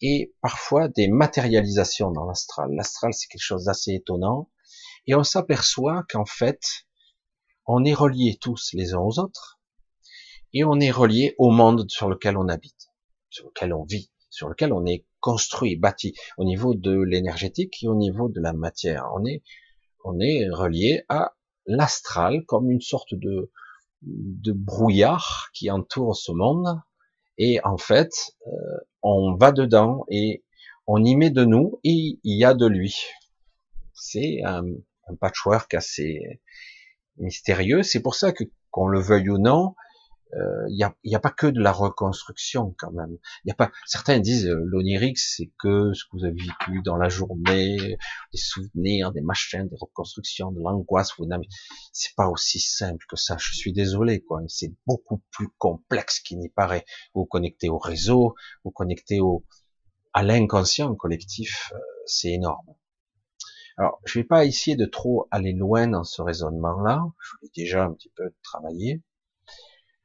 et 0.00 0.34
parfois 0.40 0.88
des 0.88 1.08
matérialisations 1.08 2.10
dans 2.10 2.24
l'astral. 2.24 2.70
L'astral, 2.72 3.12
c'est 3.12 3.26
quelque 3.26 3.42
chose 3.42 3.64
d'assez 3.64 3.92
étonnant, 3.92 4.48
et 5.06 5.14
on 5.14 5.24
s'aperçoit 5.24 6.04
qu'en 6.08 6.24
fait, 6.24 6.60
on 7.66 7.84
est 7.84 7.94
reliés 7.94 8.38
tous 8.40 8.70
les 8.72 8.94
uns 8.94 9.00
aux 9.00 9.18
autres, 9.18 9.60
et 10.52 10.64
on 10.64 10.80
est 10.80 10.90
reliés 10.90 11.34
au 11.38 11.50
monde 11.50 11.88
sur 11.88 12.08
lequel 12.08 12.36
on 12.36 12.48
habite, 12.48 12.90
sur 13.28 13.46
lequel 13.46 13.72
on 13.72 13.84
vit, 13.84 14.10
sur 14.28 14.48
lequel 14.48 14.72
on 14.72 14.84
est 14.86 15.04
construit, 15.20 15.76
bâti, 15.76 16.14
au 16.38 16.44
niveau 16.44 16.74
de 16.74 17.00
l'énergétique 17.00 17.82
et 17.82 17.88
au 17.88 17.94
niveau 17.94 18.28
de 18.28 18.40
la 18.40 18.52
matière. 18.52 19.06
On 19.14 19.24
est, 19.24 19.42
on 20.04 20.18
est 20.18 20.48
relié 20.50 21.04
à 21.08 21.34
l'astral 21.66 22.44
comme 22.46 22.70
une 22.70 22.80
sorte 22.80 23.14
de, 23.14 23.50
de 24.02 24.52
brouillard 24.52 25.50
qui 25.52 25.70
entoure 25.70 26.16
ce 26.16 26.32
monde. 26.32 26.80
Et 27.38 27.60
en 27.64 27.76
fait, 27.76 28.10
euh, 28.46 28.50
on 29.02 29.36
va 29.36 29.52
dedans 29.52 30.04
et 30.08 30.44
on 30.86 31.04
y 31.04 31.16
met 31.16 31.30
de 31.30 31.44
nous 31.44 31.78
et 31.84 32.18
il 32.22 32.38
y 32.38 32.44
a 32.44 32.54
de 32.54 32.66
lui. 32.66 32.96
C'est 33.92 34.42
un, 34.44 34.64
un 35.08 35.14
patchwork 35.14 35.74
assez 35.74 36.40
mystérieux. 37.18 37.82
C'est 37.82 38.00
pour 38.00 38.14
ça 38.14 38.32
que, 38.32 38.44
qu'on 38.70 38.88
le 38.88 39.00
veuille 39.00 39.30
ou 39.30 39.38
non, 39.38 39.74
il 40.32 40.38
euh, 40.38 40.66
n'y 40.68 40.84
a, 40.84 40.94
y 41.02 41.14
a, 41.16 41.18
pas 41.18 41.30
que 41.30 41.46
de 41.46 41.60
la 41.60 41.72
reconstruction 41.72 42.74
quand 42.78 42.92
même. 42.92 43.18
Y 43.44 43.50
a 43.50 43.54
pas. 43.54 43.72
Certains 43.84 44.20
disent 44.20 44.46
euh, 44.46 44.62
l'onirique 44.64 45.18
c'est 45.18 45.50
que 45.58 45.92
ce 45.92 46.04
que 46.04 46.10
vous 46.12 46.24
avez 46.24 46.34
vécu 46.34 46.82
dans 46.84 46.96
la 46.96 47.08
journée, 47.08 47.76
des 48.32 48.38
souvenirs, 48.38 49.12
des 49.12 49.22
machins, 49.22 49.66
des 49.66 49.76
reconstructions, 49.80 50.52
de 50.52 50.60
l'angoisse. 50.60 51.10
Vous 51.18 51.26
n'avez. 51.26 51.48
C'est 51.92 52.14
pas 52.14 52.28
aussi 52.28 52.60
simple 52.60 53.04
que 53.08 53.16
ça. 53.16 53.36
Je 53.38 53.52
suis 53.54 53.72
désolé 53.72 54.22
quoi. 54.22 54.40
C'est 54.46 54.72
beaucoup 54.86 55.22
plus 55.32 55.48
complexe 55.58 56.20
qu'il 56.20 56.38
n'y 56.38 56.48
paraît. 56.48 56.84
Vous, 57.14 57.22
vous 57.22 57.26
connectez 57.26 57.68
au 57.68 57.78
réseau, 57.78 58.34
vous, 58.64 58.70
connectez 58.70 59.20
au 59.20 59.44
à 60.12 60.22
l'inconscient 60.22 60.94
collectif. 60.94 61.72
Euh, 61.74 61.78
c'est 62.06 62.30
énorme. 62.30 62.66
Alors, 63.80 63.98
je 64.04 64.18
vais 64.18 64.26
pas 64.26 64.44
essayer 64.44 64.76
de 64.76 64.84
trop 64.84 65.26
aller 65.30 65.54
loin 65.54 65.86
dans 65.86 66.04
ce 66.04 66.20
raisonnement-là. 66.20 67.02
Je 67.18 67.32
l'ai 67.40 67.50
déjà 67.56 67.84
un 67.84 67.94
petit 67.94 68.12
peu 68.14 68.30
travaillé. 68.42 69.00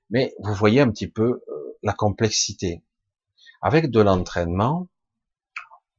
Mais 0.09 0.33
vous 0.39 0.53
voyez 0.53 0.79
un 0.79 0.89
petit 0.89 1.09
peu 1.09 1.43
euh, 1.49 1.77
la 1.83 1.91
complexité. 1.91 2.85
Avec 3.61 3.91
de 3.91 3.99
l'entraînement, 3.99 4.87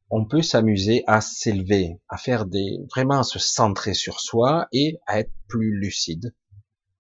on 0.09 0.25
peut 0.25 0.41
s'amuser 0.41 1.05
à 1.07 1.21
s'élever, 1.21 2.01
à 2.09 2.17
faire 2.17 2.47
des, 2.47 2.79
vraiment 2.91 3.19
à 3.19 3.25
se 3.25 3.39
centrer 3.39 3.93
sur 3.93 4.21
soi 4.21 4.69
et 4.73 4.99
à 5.07 5.21
être 5.21 5.33
plus 5.47 5.79
lucide, 5.79 6.35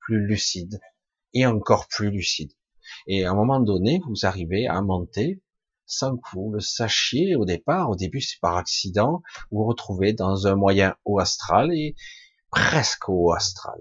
plus 0.00 0.26
lucide 0.26 0.78
et 1.32 1.46
encore 1.46 1.88
plus 1.88 2.10
lucide. 2.10 2.52
Et 3.06 3.24
à 3.24 3.30
un 3.30 3.34
moment 3.34 3.60
donné, 3.60 4.02
vous 4.06 4.26
arrivez 4.26 4.66
à 4.66 4.82
monter 4.82 5.40
sans 5.86 6.16
que 6.16 6.28
vous 6.32 6.50
le 6.52 6.60
sachiez 6.60 7.36
au 7.36 7.44
départ. 7.44 7.90
Au 7.90 7.96
début, 7.96 8.20
c'est 8.20 8.40
par 8.40 8.56
accident. 8.56 9.22
Vous 9.50 9.58
vous 9.58 9.64
retrouvez 9.64 10.12
dans 10.12 10.46
un 10.46 10.56
moyen 10.56 10.96
haut 11.04 11.18
astral 11.18 11.72
et 11.72 11.94
presque 12.50 13.08
haut 13.08 13.32
astral. 13.32 13.80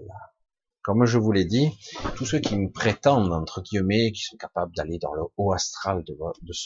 Comme 0.82 1.04
je 1.04 1.18
vous 1.18 1.32
l'ai 1.32 1.44
dit, 1.44 1.76
tous 2.14 2.26
ceux 2.26 2.38
qui 2.38 2.56
me 2.56 2.70
prétendent, 2.70 3.32
entre 3.32 3.60
guillemets, 3.60 4.12
qui 4.12 4.22
sont 4.22 4.36
capables 4.36 4.72
d'aller 4.76 4.98
dans 4.98 5.14
le 5.14 5.22
haut 5.36 5.52
astral 5.52 6.04
de, 6.04 6.16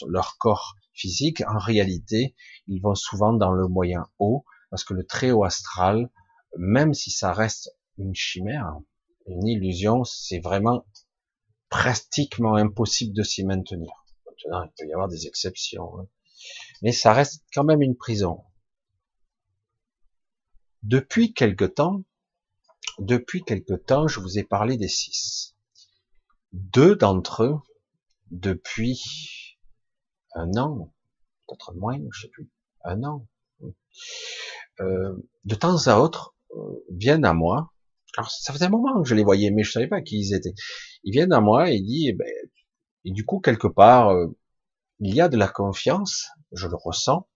leur 0.07 0.37
corps 0.37 0.75
physique, 0.93 1.41
en 1.47 1.57
réalité, 1.57 2.35
ils 2.67 2.81
vont 2.81 2.93
souvent 2.93 3.33
dans 3.33 3.51
le 3.51 3.67
moyen 3.67 4.07
haut, 4.19 4.45
parce 4.69 4.83
que 4.83 4.93
le 4.93 5.07
très 5.07 5.31
haut 5.31 5.43
astral, 5.43 6.11
même 6.55 6.93
si 6.93 7.09
ça 7.09 7.33
reste 7.33 7.75
une 7.97 8.13
chimère, 8.13 8.75
une 9.25 9.47
illusion, 9.47 10.03
c'est 10.03 10.39
vraiment 10.39 10.85
pratiquement 11.69 12.55
impossible 12.55 13.15
de 13.15 13.23
s'y 13.23 13.43
maintenir. 13.43 14.00
Maintenant, 14.45 14.63
il 14.63 14.71
peut 14.77 14.89
y 14.89 14.93
avoir 14.93 15.07
des 15.07 15.27
exceptions, 15.27 15.99
hein. 15.99 16.07
mais 16.81 16.91
ça 16.91 17.13
reste 17.13 17.43
quand 17.53 17.63
même 17.63 17.81
une 17.81 17.95
prison. 17.95 18.43
Depuis 20.83 21.33
quelque 21.33 21.65
temps, 21.65 22.03
depuis 22.99 23.43
quelque 23.43 23.73
temps, 23.73 24.07
je 24.07 24.19
vous 24.19 24.39
ai 24.39 24.43
parlé 24.43 24.77
des 24.77 24.87
six. 24.87 25.55
Deux 26.53 26.95
d'entre 26.95 27.43
eux, 27.43 27.59
depuis 28.31 29.57
un 30.33 30.57
an, 30.57 30.93
peut-être 31.47 31.73
moins, 31.75 31.99
je 32.11 32.21
sais 32.21 32.29
plus, 32.29 32.49
un 32.83 33.03
an, 33.03 33.27
euh, 34.79 35.15
de 35.45 35.55
temps 35.55 35.87
à 35.87 35.97
autre, 35.97 36.35
euh, 36.55 36.85
viennent 36.89 37.25
à 37.25 37.33
moi. 37.33 37.73
Alors, 38.17 38.29
ça 38.29 38.51
faisait 38.51 38.65
un 38.65 38.69
moment 38.69 39.01
que 39.01 39.07
je 39.07 39.15
les 39.15 39.23
voyais, 39.23 39.51
mais 39.51 39.63
je 39.63 39.71
savais 39.71 39.87
pas 39.87 40.01
qui 40.01 40.19
ils 40.19 40.33
étaient. 40.33 40.53
Ils 41.03 41.11
viennent 41.11 41.33
à 41.33 41.41
moi 41.41 41.69
et 41.69 41.79
disent, 41.79 42.09
eh 42.09 42.13
ben, 42.13 42.27
et 43.05 43.11
du 43.11 43.25
coup, 43.25 43.39
quelque 43.39 43.67
part, 43.67 44.09
euh, 44.09 44.27
il 44.99 45.13
y 45.15 45.21
a 45.21 45.29
de 45.29 45.37
la 45.37 45.47
confiance, 45.47 46.27
je 46.51 46.67
le 46.67 46.75
ressens, 46.75 47.27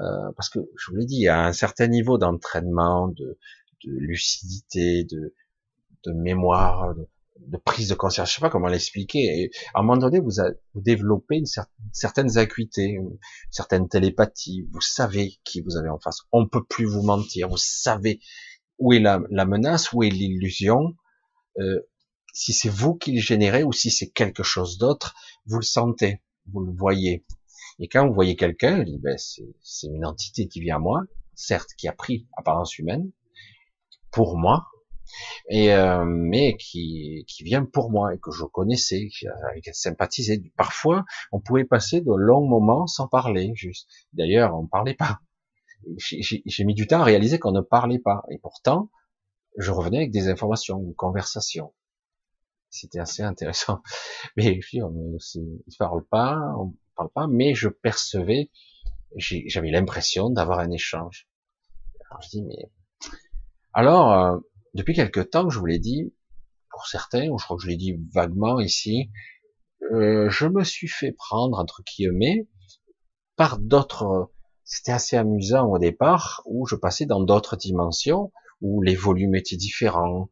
euh, 0.00 0.32
parce 0.36 0.48
que 0.48 0.60
je 0.76 0.90
vous 0.90 0.96
l'ai 0.96 1.06
dit, 1.06 1.28
à 1.28 1.44
un 1.44 1.52
certain 1.52 1.88
niveau 1.88 2.18
d'entraînement, 2.18 3.08
de, 3.08 3.38
de 3.84 3.90
lucidité, 3.90 5.04
de, 5.04 5.34
de 6.04 6.12
mémoire, 6.12 6.94
de, 6.94 7.56
prise 7.56 7.88
de 7.88 7.94
conscience. 7.94 8.30
Je 8.30 8.34
sais 8.36 8.40
pas 8.40 8.50
comment 8.50 8.68
l'expliquer. 8.68 9.18
Et 9.18 9.50
à 9.74 9.80
un 9.80 9.82
moment 9.82 9.96
donné, 9.96 10.20
vous, 10.20 10.40
vous 10.74 10.80
développez 10.80 11.36
une 11.36 11.46
certaine 11.92 12.36
acuité, 12.38 12.84
une 12.84 13.18
certaine 13.50 13.88
télépathie. 13.88 14.68
Vous 14.72 14.80
savez 14.80 15.38
qui 15.44 15.60
vous 15.60 15.76
avez 15.76 15.88
en 15.88 15.98
face. 15.98 16.20
On 16.32 16.46
peut 16.46 16.64
plus 16.64 16.84
vous 16.84 17.02
mentir. 17.02 17.48
Vous 17.48 17.56
savez 17.56 18.20
où 18.78 18.92
est 18.92 19.00
la, 19.00 19.20
la 19.30 19.44
menace, 19.44 19.92
où 19.92 20.02
est 20.02 20.10
l'illusion. 20.10 20.94
Euh, 21.58 21.80
si 22.32 22.52
c'est 22.52 22.68
vous 22.68 22.94
qui 22.94 23.12
le 23.12 23.20
générez 23.20 23.64
ou 23.64 23.72
si 23.72 23.90
c'est 23.90 24.10
quelque 24.10 24.42
chose 24.42 24.78
d'autre, 24.78 25.14
vous 25.46 25.58
le 25.58 25.64
sentez, 25.64 26.22
vous 26.52 26.60
le 26.60 26.72
voyez. 26.72 27.24
Et 27.78 27.88
quand 27.88 28.06
vous 28.06 28.14
voyez 28.14 28.36
quelqu'un, 28.36 28.84
ben 29.00 29.16
c'est 29.18 29.86
une 29.86 30.04
entité 30.04 30.48
qui 30.48 30.60
vient 30.60 30.76
à 30.76 30.80
moi, 30.80 31.02
certes 31.34 31.70
qui 31.76 31.88
a 31.88 31.92
pris 31.92 32.26
apparence 32.36 32.78
humaine, 32.78 33.10
pour 34.10 34.36
moi, 34.36 34.66
et 35.48 35.72
euh, 35.72 36.04
mais 36.04 36.56
qui, 36.56 37.24
qui 37.28 37.44
vient 37.44 37.64
pour 37.64 37.90
moi 37.90 38.14
et 38.14 38.18
que 38.18 38.30
je 38.30 38.44
connaissais, 38.44 39.08
qui 39.08 39.26
a 39.26 39.72
sympathisé. 39.72 40.42
Parfois, 40.56 41.04
on 41.32 41.40
pouvait 41.40 41.64
passer 41.64 42.00
de 42.00 42.12
longs 42.12 42.46
moments 42.46 42.86
sans 42.86 43.08
parler. 43.08 43.52
Juste. 43.54 43.88
D'ailleurs, 44.12 44.54
on 44.56 44.66
parlait 44.66 44.94
pas. 44.94 45.20
J'ai 45.96 46.64
mis 46.64 46.74
du 46.74 46.86
temps 46.86 47.00
à 47.00 47.04
réaliser 47.04 47.38
qu'on 47.38 47.52
ne 47.52 47.60
parlait 47.60 48.00
pas, 48.00 48.24
et 48.30 48.38
pourtant, 48.38 48.90
je 49.56 49.70
revenais 49.70 49.98
avec 49.98 50.10
des 50.10 50.28
informations, 50.28 50.80
une 50.80 50.94
conversation. 50.94 51.72
C'était 52.70 53.00
assez 53.00 53.22
intéressant. 53.22 53.82
Mais 54.36 54.60
on 54.82 54.90
ne 54.90 55.76
parle 55.78 56.04
pas, 56.04 56.38
on 56.58 56.74
parle 56.96 57.10
pas, 57.14 57.26
mais 57.28 57.54
je 57.54 57.68
percevais, 57.68 58.50
j'avais 59.16 59.70
l'impression 59.70 60.30
d'avoir 60.30 60.58
un 60.58 60.70
échange. 60.70 61.28
Alors 62.10 62.22
je 62.22 62.28
dis 62.30 62.42
mais 62.42 62.70
alors, 63.74 64.12
euh, 64.12 64.38
depuis 64.74 64.94
quelque 64.94 65.20
temps, 65.20 65.50
je 65.50 65.58
vous 65.58 65.66
l'ai 65.66 65.78
dit, 65.78 66.12
pour 66.70 66.86
certains, 66.86 67.28
ou 67.28 67.38
je 67.38 67.44
crois 67.44 67.56
que 67.56 67.62
je 67.62 67.68
l'ai 67.68 67.76
dit 67.76 67.94
vaguement 68.12 68.60
ici, 68.60 69.10
euh, 69.92 70.28
je 70.30 70.46
me 70.46 70.64
suis 70.64 70.88
fait 70.88 71.12
prendre, 71.12 71.58
entre 71.58 71.82
guillemets, 71.84 72.48
par 73.36 73.58
d'autres... 73.58 74.32
C'était 74.64 74.92
assez 74.92 75.16
amusant 75.16 75.66
au 75.66 75.78
départ, 75.78 76.42
où 76.44 76.66
je 76.66 76.76
passais 76.76 77.06
dans 77.06 77.22
d'autres 77.22 77.56
dimensions, 77.56 78.32
où 78.60 78.82
les 78.82 78.96
volumes 78.96 79.34
étaient 79.34 79.56
différents. 79.56 80.28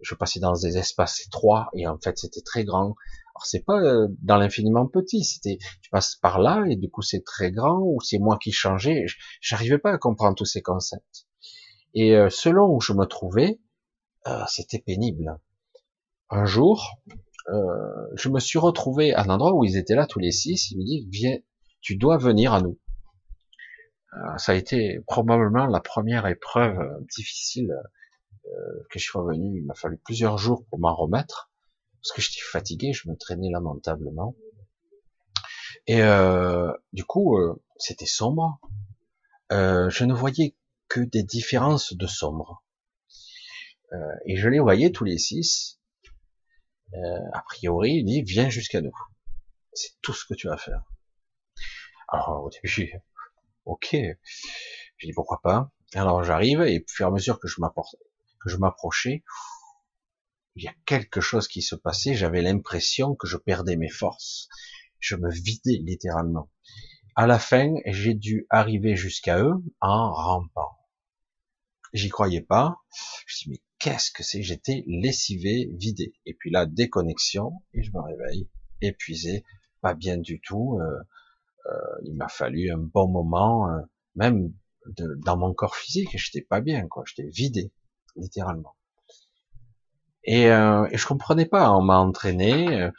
Je 0.00 0.14
passais 0.14 0.40
dans 0.40 0.52
des 0.52 0.78
espaces 0.78 1.26
étroits, 1.26 1.68
et 1.74 1.86
en 1.86 1.98
fait, 1.98 2.18
c'était 2.18 2.42
très 2.42 2.64
grand. 2.64 2.94
Alors, 3.34 3.44
c'est 3.44 3.64
pas 3.64 3.80
euh, 3.80 4.08
dans 4.22 4.36
l'infiniment 4.36 4.86
petit, 4.86 5.24
c'était, 5.24 5.58
tu 5.82 5.90
passes 5.90 6.16
par 6.16 6.38
là, 6.40 6.64
et 6.68 6.76
du 6.76 6.90
coup, 6.90 7.02
c'est 7.02 7.24
très 7.24 7.50
grand, 7.50 7.80
ou 7.80 8.00
c'est 8.00 8.18
moi 8.18 8.38
qui 8.40 8.52
changeais. 8.52 9.06
J'arrivais 9.40 9.78
pas 9.78 9.92
à 9.92 9.98
comprendre 9.98 10.36
tous 10.36 10.44
ces 10.44 10.62
concepts. 10.62 11.26
Et 11.94 12.16
euh, 12.16 12.30
selon 12.30 12.74
où 12.74 12.80
je 12.80 12.92
me 12.92 13.06
trouvais, 13.06 13.60
euh, 14.26 14.42
c'était 14.46 14.78
pénible. 14.78 15.38
Un 16.30 16.44
jour, 16.44 17.00
euh, 17.48 18.06
je 18.14 18.28
me 18.28 18.40
suis 18.40 18.58
retrouvé 18.58 19.14
à 19.14 19.24
l'endroit 19.24 19.54
où 19.54 19.64
ils 19.64 19.76
étaient 19.76 19.94
là 19.94 20.06
tous 20.06 20.18
les 20.18 20.32
six. 20.32 20.70
Ils 20.70 20.78
me 20.78 20.84
disent 20.84 21.06
viens, 21.10 21.38
tu 21.80 21.96
dois 21.96 22.18
venir 22.18 22.52
à 22.52 22.60
nous. 22.60 22.78
ça 24.36 24.52
a 24.52 24.54
été 24.54 25.00
probablement 25.06 25.66
la 25.66 25.80
première 25.80 26.26
épreuve 26.26 26.78
difficile 27.16 27.72
que 28.90 28.98
je 28.98 29.04
suis 29.04 29.18
revenu. 29.18 29.58
Il 29.58 29.66
m'a 29.66 29.74
fallu 29.74 29.98
plusieurs 29.98 30.38
jours 30.38 30.64
pour 30.68 30.78
m'en 30.78 30.94
remettre 30.94 31.50
parce 32.02 32.12
que 32.12 32.22
j'étais 32.22 32.44
fatigué, 32.44 32.92
je 32.92 33.08
me 33.08 33.16
traînais 33.16 33.50
lamentablement. 33.50 34.34
Et 35.86 36.00
du 36.92 37.04
coup, 37.04 37.38
c'était 37.76 38.06
sombre. 38.06 38.60
je 39.50 40.04
ne 40.04 40.14
voyais 40.14 40.54
que 40.88 41.00
des 41.00 41.22
différences 41.22 41.94
de 41.94 42.06
sombre. 42.06 42.64
Euh, 43.92 43.96
et 44.26 44.36
je 44.36 44.48
les 44.48 44.58
voyais 44.58 44.90
tous 44.90 45.04
les 45.04 45.18
six. 45.18 45.80
Euh, 46.94 47.30
a 47.32 47.42
priori, 47.42 47.96
il 47.96 48.04
dit 48.04 48.22
viens 48.22 48.48
jusqu'à 48.48 48.80
nous. 48.80 48.96
C'est 49.72 49.92
tout 50.02 50.12
ce 50.12 50.24
que 50.26 50.34
tu 50.34 50.48
vas 50.48 50.56
faire. 50.56 50.82
Alors 52.08 52.44
au 52.44 52.50
début, 52.50 52.92
ok, 53.64 53.88
j'ai 53.90 55.06
dit 55.06 55.12
pourquoi 55.12 55.40
pas? 55.42 55.70
Alors 55.94 56.24
j'arrive 56.24 56.62
et 56.62 56.80
puis 56.80 57.04
à 57.04 57.10
mesure 57.10 57.38
que 57.38 57.48
je 57.48 57.60
que 58.40 58.48
je 58.48 58.56
m'approchais, 58.56 59.22
il 60.56 60.64
y 60.64 60.68
a 60.68 60.74
quelque 60.86 61.20
chose 61.20 61.46
qui 61.46 61.62
se 61.62 61.74
passait. 61.74 62.14
J'avais 62.14 62.42
l'impression 62.42 63.14
que 63.14 63.26
je 63.26 63.36
perdais 63.36 63.76
mes 63.76 63.90
forces. 63.90 64.48
Je 64.98 65.14
me 65.14 65.30
vidais 65.30 65.78
littéralement. 65.80 66.50
À 67.14 67.26
la 67.26 67.38
fin, 67.38 67.74
j'ai 67.86 68.14
dû 68.14 68.46
arriver 68.50 68.96
jusqu'à 68.96 69.40
eux 69.40 69.54
en 69.80 70.12
rampant. 70.12 70.78
J'y 71.92 72.08
croyais 72.08 72.42
pas. 72.42 72.76
Je 73.26 73.48
me 73.48 73.54
dis 73.54 73.60
mais 73.60 73.62
qu'est-ce 73.78 74.10
que 74.10 74.22
c'est? 74.22 74.42
J'étais 74.42 74.84
lessivé, 74.86 75.70
vidé. 75.74 76.14
Et 76.26 76.34
puis 76.34 76.50
là, 76.50 76.66
déconnexion 76.66 77.52
et 77.72 77.82
je 77.82 77.92
me 77.92 78.00
réveille 78.00 78.48
épuisé, 78.80 79.44
pas 79.80 79.94
bien 79.94 80.16
du 80.16 80.40
tout. 80.40 80.78
Euh, 80.80 80.98
euh, 81.66 82.00
il 82.04 82.16
m'a 82.16 82.28
fallu 82.28 82.70
un 82.70 82.78
bon 82.78 83.08
moment, 83.08 83.70
euh, 83.70 83.80
même 84.14 84.52
dans 85.24 85.36
mon 85.36 85.52
corps 85.52 85.76
physique, 85.76 86.16
j'étais 86.16 86.40
pas 86.40 86.60
bien, 86.60 86.86
quoi. 86.88 87.04
J'étais 87.06 87.28
vidé, 87.28 87.72
littéralement. 88.18 88.74
Et, 90.24 90.50
euh, 90.50 90.86
et, 90.90 90.98
je 90.98 91.06
comprenais 91.06 91.46
pas. 91.46 91.72
On 91.72 91.82
m'a 91.82 91.98
entraîné. 91.98 92.90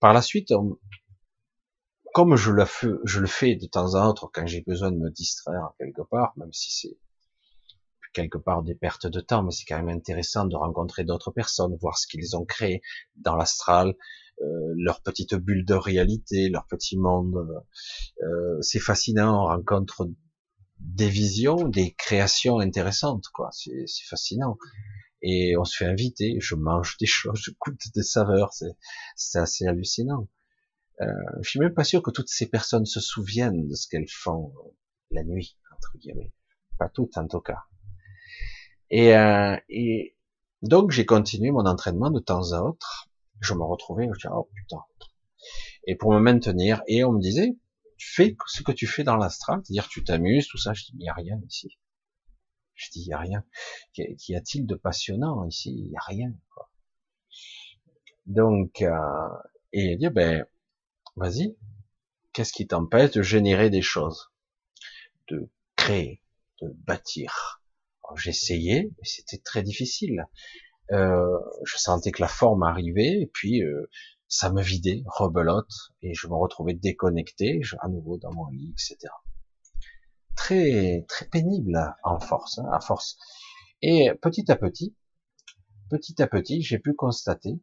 Par 0.00 0.12
la 0.12 0.22
suite, 0.22 0.52
comme 2.14 2.36
je 2.36 2.50
le, 2.50 3.26
fais, 3.26 3.56
de 3.56 3.66
temps 3.66 3.94
en 3.94 4.12
temps 4.12 4.30
quand 4.32 4.46
j'ai 4.46 4.62
besoin 4.62 4.90
de 4.90 4.96
me 4.96 5.10
distraire 5.10 5.70
quelque 5.78 6.02
part, 6.02 6.32
même 6.36 6.52
si 6.52 6.70
c'est 6.70 6.96
quelque 8.12 8.38
part 8.38 8.62
des 8.62 8.74
pertes 8.74 9.06
de 9.06 9.20
temps, 9.20 9.42
mais 9.42 9.50
c'est 9.50 9.64
quand 9.64 9.76
même 9.76 9.94
intéressant 9.96 10.44
de 10.44 10.56
rencontrer 10.56 11.04
d'autres 11.04 11.30
personnes, 11.30 11.76
voir 11.80 11.98
ce 11.98 12.06
qu'ils 12.06 12.36
ont 12.36 12.44
créé 12.44 12.82
dans 13.16 13.36
l'astral, 13.36 13.94
euh, 14.40 14.74
leur 14.76 15.02
petite 15.02 15.34
bulle 15.34 15.64
de 15.64 15.74
réalité, 15.74 16.48
leur 16.48 16.66
petit 16.66 16.96
monde. 16.96 17.64
Euh, 18.22 18.58
c'est 18.62 18.80
fascinant, 18.80 19.44
on 19.44 19.46
rencontre 19.46 20.08
des 20.80 21.08
visions, 21.08 21.68
des 21.68 21.92
créations 21.94 22.58
intéressantes, 22.58 23.28
quoi. 23.32 23.50
C'est 23.52 23.86
fascinant. 24.08 24.58
Et 25.22 25.56
on 25.56 25.64
se 25.64 25.76
fait 25.76 25.86
inviter, 25.86 26.36
je 26.40 26.54
mange 26.54 26.96
des 26.98 27.06
choses, 27.06 27.40
je 27.42 27.50
goûte 27.58 27.80
des 27.94 28.02
saveurs, 28.02 28.52
c'est 29.16 29.38
assez 29.38 29.66
hallucinant. 29.66 30.28
Euh, 31.00 31.06
je 31.42 31.50
suis 31.50 31.60
même 31.60 31.74
pas 31.74 31.84
sûr 31.84 32.02
que 32.02 32.10
toutes 32.10 32.28
ces 32.28 32.48
personnes 32.48 32.86
se 32.86 33.00
souviennent 33.00 33.68
de 33.68 33.74
ce 33.74 33.88
qu'elles 33.88 34.08
font 34.08 34.52
la 35.10 35.22
nuit, 35.22 35.56
entre 35.76 35.96
guillemets. 35.98 36.32
Pas 36.78 36.88
toutes 36.88 37.16
en 37.18 37.26
tout 37.26 37.40
cas. 37.40 37.64
Et, 38.90 39.16
euh, 39.16 39.56
et 39.68 40.16
donc 40.62 40.90
j'ai 40.90 41.06
continué 41.06 41.50
mon 41.50 41.66
entraînement 41.66 42.10
de 42.10 42.20
temps 42.20 42.52
à 42.52 42.62
autre. 42.62 43.08
Je 43.40 43.54
me 43.54 43.62
retrouvais, 43.62 44.08
je 44.12 44.18
disais, 44.18 44.28
oh 44.32 44.48
putain. 44.54 44.82
Et 45.86 45.94
pour 45.94 46.12
me 46.12 46.18
maintenir, 46.18 46.82
et 46.88 47.04
on 47.04 47.12
me 47.12 47.20
disait, 47.20 47.56
tu 47.98 48.10
fais 48.10 48.36
ce 48.46 48.62
que 48.62 48.72
tu 48.72 48.86
fais 48.86 49.04
dans 49.04 49.16
l'astral, 49.16 49.60
c'est-à-dire 49.64 49.88
tu 49.88 50.04
t'amuses, 50.04 50.48
tout 50.48 50.58
ça. 50.58 50.72
Je 50.72 50.84
dis, 50.84 50.92
il 50.94 51.00
n'y 51.00 51.08
a 51.08 51.14
rien 51.14 51.40
ici. 51.46 51.78
Je 52.74 52.90
dis, 52.90 53.02
il 53.02 53.08
n'y 53.08 53.14
a 53.14 53.18
rien. 53.18 53.44
Qu'y 53.92 54.36
a-t-il 54.36 54.66
de 54.66 54.74
passionnant 54.76 55.44
ici? 55.46 55.74
Il 55.76 55.90
n'y 55.90 55.96
a 55.96 56.04
rien. 56.06 56.32
Quoi. 56.54 56.70
Donc, 58.26 58.82
euh, 58.82 59.28
et 59.72 59.96
il 60.00 60.08
ben, 60.10 60.46
vas-y, 61.16 61.56
qu'est-ce 62.32 62.52
qui 62.52 62.66
t'empêche 62.66 63.10
de 63.12 63.22
générer 63.22 63.68
des 63.68 63.82
choses, 63.82 64.30
de 65.28 65.50
créer, 65.76 66.22
de 66.62 66.68
bâtir 66.68 67.62
J'essayais, 68.16 68.90
mais 68.96 69.04
c'était 69.04 69.36
très 69.38 69.62
difficile. 69.62 70.26
Euh, 70.92 71.38
je 71.64 71.76
sentais 71.76 72.10
que 72.10 72.22
la 72.22 72.28
forme 72.28 72.62
arrivait, 72.62 73.20
et 73.20 73.26
puis 73.26 73.62
euh, 73.62 73.90
ça 74.28 74.52
me 74.52 74.62
vidait, 74.62 75.02
rebelote, 75.06 75.70
et 76.02 76.14
je 76.14 76.26
me 76.28 76.34
retrouvais 76.34 76.74
déconnecté, 76.74 77.60
à 77.80 77.88
nouveau 77.88 78.18
dans 78.18 78.32
mon 78.32 78.46
lit, 78.48 78.72
etc. 78.72 79.12
Très 80.36 81.04
très 81.08 81.26
pénible 81.26 81.94
en 82.04 82.20
force, 82.20 82.58
hein, 82.58 82.68
à 82.72 82.80
force. 82.80 83.18
Et 83.82 84.10
petit 84.20 84.50
à 84.50 84.56
petit, 84.56 84.94
petit 85.90 86.20
à 86.22 86.26
petit, 86.26 86.62
j'ai 86.62 86.78
pu 86.78 86.94
constater 86.94 87.60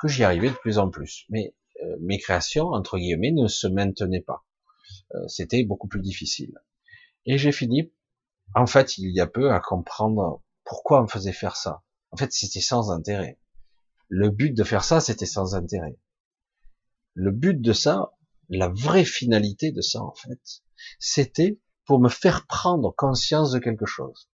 que 0.00 0.08
j'y 0.08 0.24
arrivais 0.24 0.50
de 0.50 0.56
plus 0.56 0.78
en 0.78 0.90
plus. 0.90 1.24
Mais 1.30 1.54
euh, 1.82 1.96
mes 2.00 2.18
créations, 2.18 2.68
entre 2.68 2.98
guillemets, 2.98 3.32
ne 3.32 3.46
se 3.48 3.66
maintenaient 3.66 4.20
pas. 4.20 4.44
Euh, 5.14 5.26
c'était 5.28 5.64
beaucoup 5.64 5.88
plus 5.88 6.00
difficile. 6.00 6.54
Et 7.24 7.38
j'ai 7.38 7.52
fini 7.52 7.92
en 8.54 8.66
fait, 8.66 8.98
il 8.98 9.10
y 9.10 9.20
a 9.20 9.26
peu 9.26 9.52
à 9.52 9.60
comprendre 9.60 10.42
pourquoi 10.64 11.02
on 11.02 11.08
faisait 11.08 11.32
faire 11.32 11.56
ça. 11.56 11.82
En 12.10 12.16
fait, 12.16 12.32
c'était 12.32 12.60
sans 12.60 12.90
intérêt. 12.90 13.38
Le 14.08 14.30
but 14.30 14.52
de 14.52 14.64
faire 14.64 14.84
ça, 14.84 15.00
c'était 15.00 15.26
sans 15.26 15.54
intérêt. 15.54 15.98
Le 17.14 17.30
but 17.30 17.60
de 17.60 17.72
ça, 17.72 18.12
la 18.48 18.68
vraie 18.68 19.04
finalité 19.04 19.72
de 19.72 19.80
ça, 19.80 20.02
en 20.02 20.14
fait, 20.14 20.62
c'était 20.98 21.58
pour 21.84 22.00
me 22.00 22.08
faire 22.08 22.46
prendre 22.46 22.94
conscience 22.94 23.52
de 23.52 23.58
quelque 23.58 23.86
chose. 23.86 24.28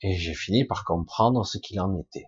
Et 0.00 0.16
j'ai 0.16 0.34
fini 0.34 0.64
par 0.64 0.84
comprendre 0.84 1.44
ce 1.46 1.58
qu'il 1.58 1.80
en 1.80 1.98
était. 1.98 2.26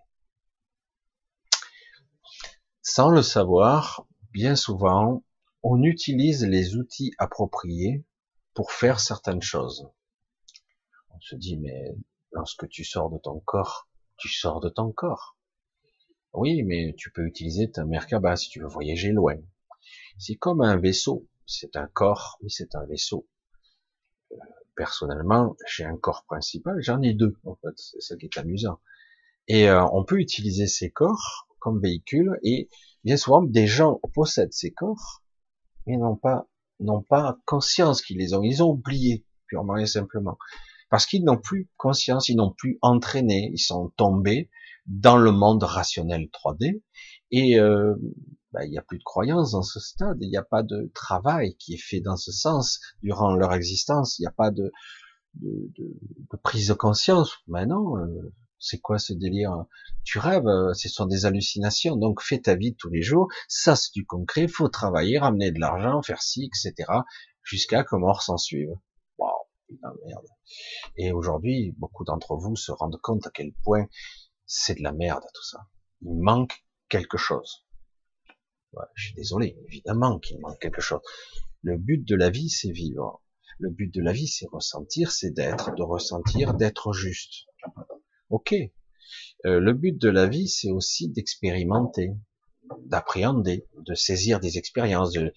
Sans 2.81 3.09
le 3.09 3.21
savoir, 3.21 4.07
bien 4.31 4.55
souvent, 4.55 5.23
on 5.63 5.83
utilise 5.83 6.45
les 6.45 6.75
outils 6.75 7.11
appropriés 7.17 8.05
pour 8.53 8.71
faire 8.71 8.99
certaines 8.99 9.41
choses. 9.41 9.87
On 11.09 11.19
se 11.19 11.35
dit, 11.35 11.57
mais 11.57 11.95
lorsque 12.31 12.67
tu 12.69 12.83
sors 12.83 13.09
de 13.09 13.17
ton 13.17 13.39
corps, 13.39 13.87
tu 14.17 14.29
sors 14.29 14.59
de 14.59 14.69
ton 14.69 14.91
corps. 14.91 15.36
Oui, 16.37 16.61
mais 16.61 16.93
tu 16.95 17.09
peux 17.09 17.25
utiliser 17.25 17.71
ta 17.71 17.83
Merkaba 17.83 18.35
si 18.35 18.49
tu 18.49 18.59
veux 18.59 18.67
voyager 18.67 19.11
loin. 19.11 19.37
C'est 20.19 20.35
comme 20.35 20.61
un 20.61 20.77
vaisseau. 20.77 21.27
C'est 21.47 21.75
un 21.75 21.87
corps, 21.87 22.37
mais 22.43 22.49
c'est 22.49 22.75
un 22.75 22.85
vaisseau. 22.85 23.27
Euh, 24.31 24.35
personnellement, 24.75 25.55
j'ai 25.67 25.83
un 25.83 25.97
corps 25.97 26.25
principal, 26.25 26.75
j'en 26.79 27.01
ai 27.01 27.15
deux, 27.15 27.35
en 27.43 27.55
fait. 27.55 27.73
C'est 27.75 28.01
ça 28.01 28.15
qui 28.17 28.25
est 28.27 28.37
amusant. 28.37 28.79
Et 29.47 29.67
euh, 29.67 29.83
on 29.93 30.03
peut 30.05 30.19
utiliser 30.19 30.67
ces 30.67 30.91
corps 30.91 31.47
comme 31.57 31.81
véhicule, 31.81 32.37
et 32.43 32.69
bien 33.03 33.17
souvent, 33.17 33.41
des 33.41 33.65
gens 33.65 33.99
possèdent 34.13 34.53
ces 34.53 34.71
corps, 34.71 35.23
mais 35.87 35.97
n'ont 35.97 36.17
pas, 36.17 36.47
n'ont 36.79 37.01
pas 37.01 37.39
conscience 37.45 38.03
qu'ils 38.03 38.19
les 38.19 38.35
ont. 38.35 38.43
Ils 38.43 38.61
ont 38.61 38.69
oublié, 38.69 39.25
purement 39.47 39.77
et 39.77 39.87
simplement 39.87 40.37
parce 40.89 41.05
qu'ils 41.05 41.23
n'ont 41.23 41.37
plus 41.37 41.67
conscience, 41.77 42.29
ils 42.29 42.37
n'ont 42.37 42.53
plus 42.53 42.77
entraîné, 42.81 43.49
ils 43.53 43.59
sont 43.59 43.91
tombés 43.97 44.49
dans 44.87 45.17
le 45.17 45.31
monde 45.31 45.63
rationnel 45.63 46.29
3D 46.33 46.81
et 47.31 47.59
euh, 47.59 47.95
bah, 48.51 48.65
il 48.65 48.71
n'y 48.71 48.77
a 48.77 48.81
plus 48.81 48.97
de 48.97 49.03
croyance 49.03 49.51
dans 49.51 49.61
ce 49.61 49.79
stade, 49.79 50.17
il 50.21 50.29
n'y 50.29 50.37
a 50.37 50.43
pas 50.43 50.63
de 50.63 50.89
travail 50.93 51.55
qui 51.57 51.73
est 51.73 51.81
fait 51.81 51.99
dans 51.99 52.17
ce 52.17 52.31
sens 52.31 52.79
durant 53.03 53.35
leur 53.35 53.53
existence, 53.53 54.17
il 54.19 54.23
n'y 54.23 54.27
a 54.27 54.31
pas 54.31 54.51
de, 54.51 54.71
de, 55.35 55.71
de, 55.77 56.37
prise 56.41 56.69
de 56.69 56.73
conscience. 56.73 57.33
Maintenant, 57.47 57.97
euh, 57.97 58.33
c'est 58.59 58.79
quoi 58.79 58.97
ce 58.99 59.13
délire? 59.13 59.65
Tu 60.03 60.19
rêves, 60.19 60.47
euh, 60.47 60.73
ce 60.73 60.89
sont 60.89 61.05
des 61.05 61.25
hallucinations. 61.25 61.95
Donc 61.95 62.21
fais 62.21 62.39
ta 62.39 62.55
vie 62.55 62.75
tous 62.75 62.89
les 62.89 63.01
jours. 63.01 63.27
Ça 63.47 63.75
c'est 63.75 63.93
du 63.93 64.05
concret. 64.05 64.47
Faut 64.47 64.69
travailler, 64.69 65.19
ramener 65.19 65.51
de 65.51 65.59
l'argent, 65.59 66.01
faire 66.01 66.21
ci, 66.21 66.45
etc. 66.45 66.89
Jusqu'à 67.43 67.83
que 67.83 67.95
mort 67.95 68.21
s'en 68.21 68.37
suive. 68.37 68.73
Putain 69.67 69.89
merde. 70.05 70.25
Et 70.95 71.11
aujourd'hui, 71.11 71.75
beaucoup 71.77 72.05
d'entre 72.05 72.37
vous 72.37 72.55
se 72.55 72.71
rendent 72.71 72.99
compte 73.01 73.27
à 73.27 73.31
quel 73.31 73.51
point 73.63 73.85
c'est 74.47 74.75
de 74.75 74.83
la 74.83 74.93
merde 74.93 75.23
tout 75.33 75.43
ça. 75.43 75.67
Il 76.01 76.15
manque 76.15 76.63
quelque 76.89 77.17
chose. 77.17 77.65
je 78.95 79.05
suis 79.05 79.15
désolé, 79.15 79.57
évidemment 79.67 80.19
qu'il 80.19 80.39
manque 80.39 80.59
quelque 80.59 80.81
chose. 80.81 81.01
Le 81.61 81.77
but 81.77 82.03
de 82.07 82.15
la 82.15 82.29
vie, 82.29 82.49
c'est 82.49 82.71
vivre. 82.71 83.21
Le 83.59 83.69
but 83.69 83.93
de 83.93 84.01
la 84.01 84.13
vie, 84.13 84.27
c'est 84.27 84.47
ressentir, 84.51 85.11
c'est 85.11 85.31
d'être, 85.31 85.75
de 85.75 85.83
ressentir, 85.83 86.53
d'être 86.53 86.93
juste. 86.93 87.47
Ok. 88.29 88.53
Euh, 89.45 89.59
le 89.59 89.73
but 89.73 89.97
de 89.97 90.09
la 90.09 90.27
vie, 90.27 90.47
c'est 90.47 90.71
aussi 90.71 91.09
d'expérimenter, 91.09 92.13
d'appréhender, 92.85 93.67
de 93.77 93.95
saisir 93.95 94.39
des 94.39 94.57
expériences, 94.57 95.11
de 95.11 95.33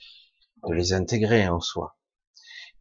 les 0.70 0.92
intégrer 0.92 1.48
en 1.48 1.60
soi. 1.60 1.98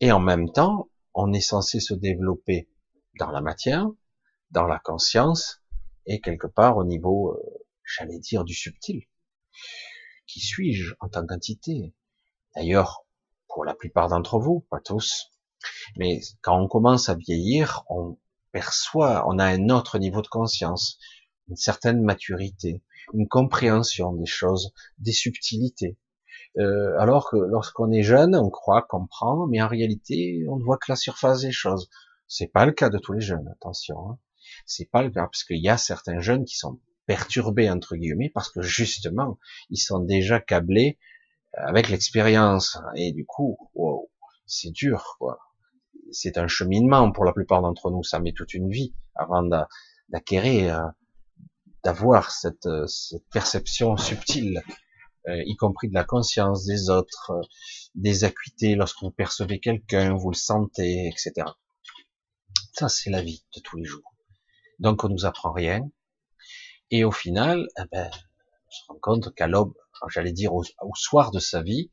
Et 0.01 0.11
en 0.11 0.19
même 0.19 0.51
temps, 0.51 0.89
on 1.13 1.33
est 1.33 1.41
censé 1.41 1.79
se 1.79 1.93
développer 1.93 2.69
dans 3.19 3.31
la 3.31 3.41
matière, 3.41 3.87
dans 4.51 4.65
la 4.65 4.79
conscience, 4.79 5.58
et 6.09 6.19
quelque 6.19 6.47
part 6.47 6.77
au 6.77 6.83
niveau, 6.83 7.33
euh, 7.33 7.65
j'allais 7.85 8.19
dire, 8.19 8.43
du 8.43 8.53
subtil. 8.53 9.03
Qui 10.27 10.39
suis-je 10.39 10.95
en 10.99 11.07
tant 11.07 11.25
qu'entité? 11.25 11.93
D'ailleurs, 12.55 13.05
pour 13.47 13.63
la 13.63 13.75
plupart 13.75 14.09
d'entre 14.09 14.39
vous, 14.39 14.65
pas 14.71 14.79
tous, 14.79 15.31
mais 15.97 16.19
quand 16.41 16.59
on 16.59 16.67
commence 16.67 17.09
à 17.09 17.15
vieillir, 17.15 17.83
on 17.89 18.17
perçoit, 18.51 19.23
on 19.27 19.37
a 19.37 19.45
un 19.45 19.69
autre 19.69 19.99
niveau 19.99 20.21
de 20.21 20.27
conscience, 20.27 20.97
une 21.47 21.55
certaine 21.55 22.01
maturité, 22.01 22.83
une 23.13 23.27
compréhension 23.27 24.13
des 24.13 24.25
choses, 24.25 24.73
des 24.97 25.11
subtilités. 25.11 25.97
Euh, 26.57 26.97
alors 26.97 27.29
que 27.29 27.37
lorsqu'on 27.37 27.91
est 27.91 28.03
jeune, 28.03 28.35
on 28.35 28.49
croit 28.49 28.81
comprendre, 28.81 29.47
mais 29.47 29.61
en 29.61 29.67
réalité, 29.67 30.43
on 30.49 30.57
ne 30.57 30.63
voit 30.63 30.77
que 30.77 30.91
la 30.91 30.95
surface 30.95 31.41
des 31.41 31.51
choses. 31.51 31.89
C'est 32.27 32.51
pas 32.51 32.65
le 32.65 32.71
cas 32.71 32.89
de 32.89 32.97
tous 32.97 33.13
les 33.13 33.21
jeunes, 33.21 33.47
attention. 33.49 34.09
Hein. 34.09 34.19
C'est 34.65 34.89
pas 34.89 35.01
le 35.01 35.09
cas 35.09 35.23
parce 35.23 35.43
qu'il 35.43 35.61
y 35.61 35.69
a 35.69 35.77
certains 35.77 36.19
jeunes 36.19 36.45
qui 36.45 36.57
sont 36.57 36.79
perturbés 37.05 37.69
entre 37.69 37.95
guillemets 37.95 38.31
parce 38.33 38.51
que 38.51 38.61
justement, 38.61 39.39
ils 39.69 39.77
sont 39.77 39.99
déjà 39.99 40.39
câblés 40.39 40.99
avec 41.53 41.89
l'expérience. 41.89 42.77
Et 42.95 43.11
du 43.11 43.25
coup, 43.25 43.57
wow, 43.73 44.09
c'est 44.45 44.71
dur, 44.71 45.15
quoi. 45.19 45.39
C'est 46.11 46.37
un 46.37 46.47
cheminement 46.47 47.11
pour 47.11 47.25
la 47.25 47.33
plupart 47.33 47.61
d'entre 47.61 47.91
nous. 47.91 48.03
Ça 48.03 48.19
met 48.19 48.33
toute 48.33 48.53
une 48.53 48.69
vie 48.69 48.95
avant 49.15 49.43
d'acquérir, 50.09 50.79
euh, 50.79 50.89
d'avoir 51.83 52.31
cette, 52.31 52.67
cette, 52.87 53.27
perception 53.31 53.95
subtile, 53.97 54.61
euh, 55.27 55.43
y 55.45 55.55
compris 55.55 55.89
de 55.89 55.93
la 55.93 56.03
conscience 56.03 56.65
des 56.65 56.89
autres, 56.89 57.31
euh, 57.31 57.41
des 57.95 58.23
acuités 58.23 58.75
lorsque 58.75 59.01
vous 59.01 59.11
percevez 59.11 59.59
quelqu'un, 59.59 60.15
vous 60.15 60.31
le 60.31 60.35
sentez, 60.35 61.07
etc. 61.07 61.47
Ça, 62.73 62.89
c'est 62.89 63.09
la 63.09 63.21
vie 63.21 63.43
de 63.55 63.61
tous 63.61 63.77
les 63.77 63.85
jours. 63.85 64.08
Donc, 64.79 65.03
on 65.03 65.09
nous 65.09 65.25
apprend 65.25 65.51
rien. 65.51 65.89
Et 66.91 67.03
au 67.03 67.11
final, 67.11 67.67
eh 67.77 67.83
ben, 67.91 68.09
on 68.09 68.71
se 68.71 68.81
rend 68.87 68.99
compte 69.01 69.35
qu'à 69.35 69.47
l'aube, 69.47 69.73
j'allais 70.09 70.31
dire 70.31 70.53
au, 70.53 70.63
soir 70.95 71.31
de 71.31 71.39
sa 71.39 71.61
vie, 71.61 71.91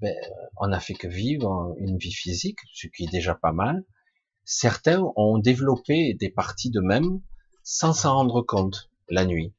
ben, 0.00 0.14
on 0.58 0.68
n'a 0.68 0.80
fait 0.80 0.94
que 0.94 1.08
vivre 1.08 1.74
une 1.78 1.98
vie 1.98 2.12
physique, 2.12 2.58
ce 2.72 2.86
qui 2.88 3.04
est 3.04 3.10
déjà 3.10 3.34
pas 3.34 3.52
mal. 3.52 3.84
Certains 4.44 5.02
ont 5.16 5.38
développé 5.38 6.14
des 6.14 6.30
parties 6.30 6.70
d'eux-mêmes 6.70 7.20
sans 7.64 7.92
s'en 7.92 8.14
rendre 8.14 8.42
compte 8.42 8.90
la 9.08 9.24
nuit. 9.24 9.52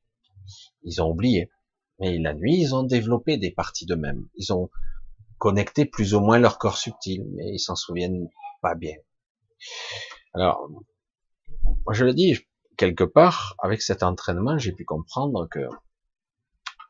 Ils 0.84 1.02
ont 1.02 1.10
oublié. 1.10 1.52
Mais 2.00 2.18
la 2.20 2.34
nuit, 2.34 2.58
ils 2.58 2.76
ont 2.76 2.84
développé 2.84 3.38
des 3.38 3.52
parties 3.52 3.86
d'eux-mêmes. 3.86 4.28
Ils 4.36 4.54
ont 4.54 4.70
connecté 5.38 5.86
plus 5.86 6.14
ou 6.14 6.22
moins 6.22 6.40
leur 6.40 6.58
corps 6.58 6.78
subtil, 6.78 7.26
mais 7.36 7.52
ils 7.54 7.60
s'en 7.60 7.76
souviennent 7.76 8.30
pas 8.62 8.76
bien. 8.76 8.96
Alors, 10.34 10.70
moi 11.86 11.94
je 11.94 12.06
le 12.06 12.14
dis, 12.14 12.38
quelque 12.78 13.04
part, 13.04 13.56
avec 13.60 13.82
cet 13.82 14.04
entraînement, 14.04 14.58
j'ai 14.58 14.72
pu 14.72 14.86
comprendre 14.86 15.48
que 15.50 15.68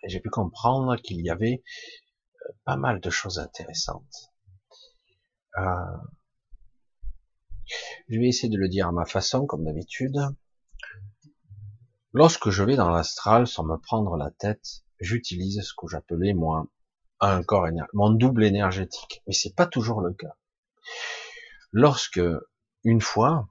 j'ai 0.03 0.19
pu 0.19 0.29
comprendre 0.29 0.95
qu'il 0.97 1.21
y 1.21 1.29
avait 1.29 1.63
euh, 2.45 2.53
pas 2.65 2.77
mal 2.77 2.99
de 2.99 3.09
choses 3.09 3.39
intéressantes. 3.39 4.31
Euh, 5.57 5.63
je 8.09 8.19
vais 8.19 8.27
essayer 8.27 8.49
de 8.49 8.57
le 8.57 8.69
dire 8.69 8.87
à 8.87 8.91
ma 8.91 9.05
façon, 9.05 9.45
comme 9.45 9.65
d'habitude. 9.65 10.19
Lorsque 12.13 12.49
je 12.49 12.63
vais 12.63 12.75
dans 12.75 12.89
l'astral 12.89 13.47
sans 13.47 13.63
me 13.63 13.77
prendre 13.77 14.15
la 14.17 14.31
tête, 14.31 14.83
j'utilise 14.99 15.61
ce 15.61 15.73
que 15.73 15.87
j'appelais 15.87 16.33
moi 16.33 16.67
un 17.19 17.43
corps 17.43 17.67
mon 17.93 18.11
double 18.11 18.43
énergétique. 18.43 19.23
Mais 19.27 19.33
c'est 19.33 19.55
pas 19.55 19.65
toujours 19.65 20.01
le 20.01 20.13
cas. 20.13 20.35
Lorsque 21.71 22.21
une 22.83 23.01
fois, 23.01 23.49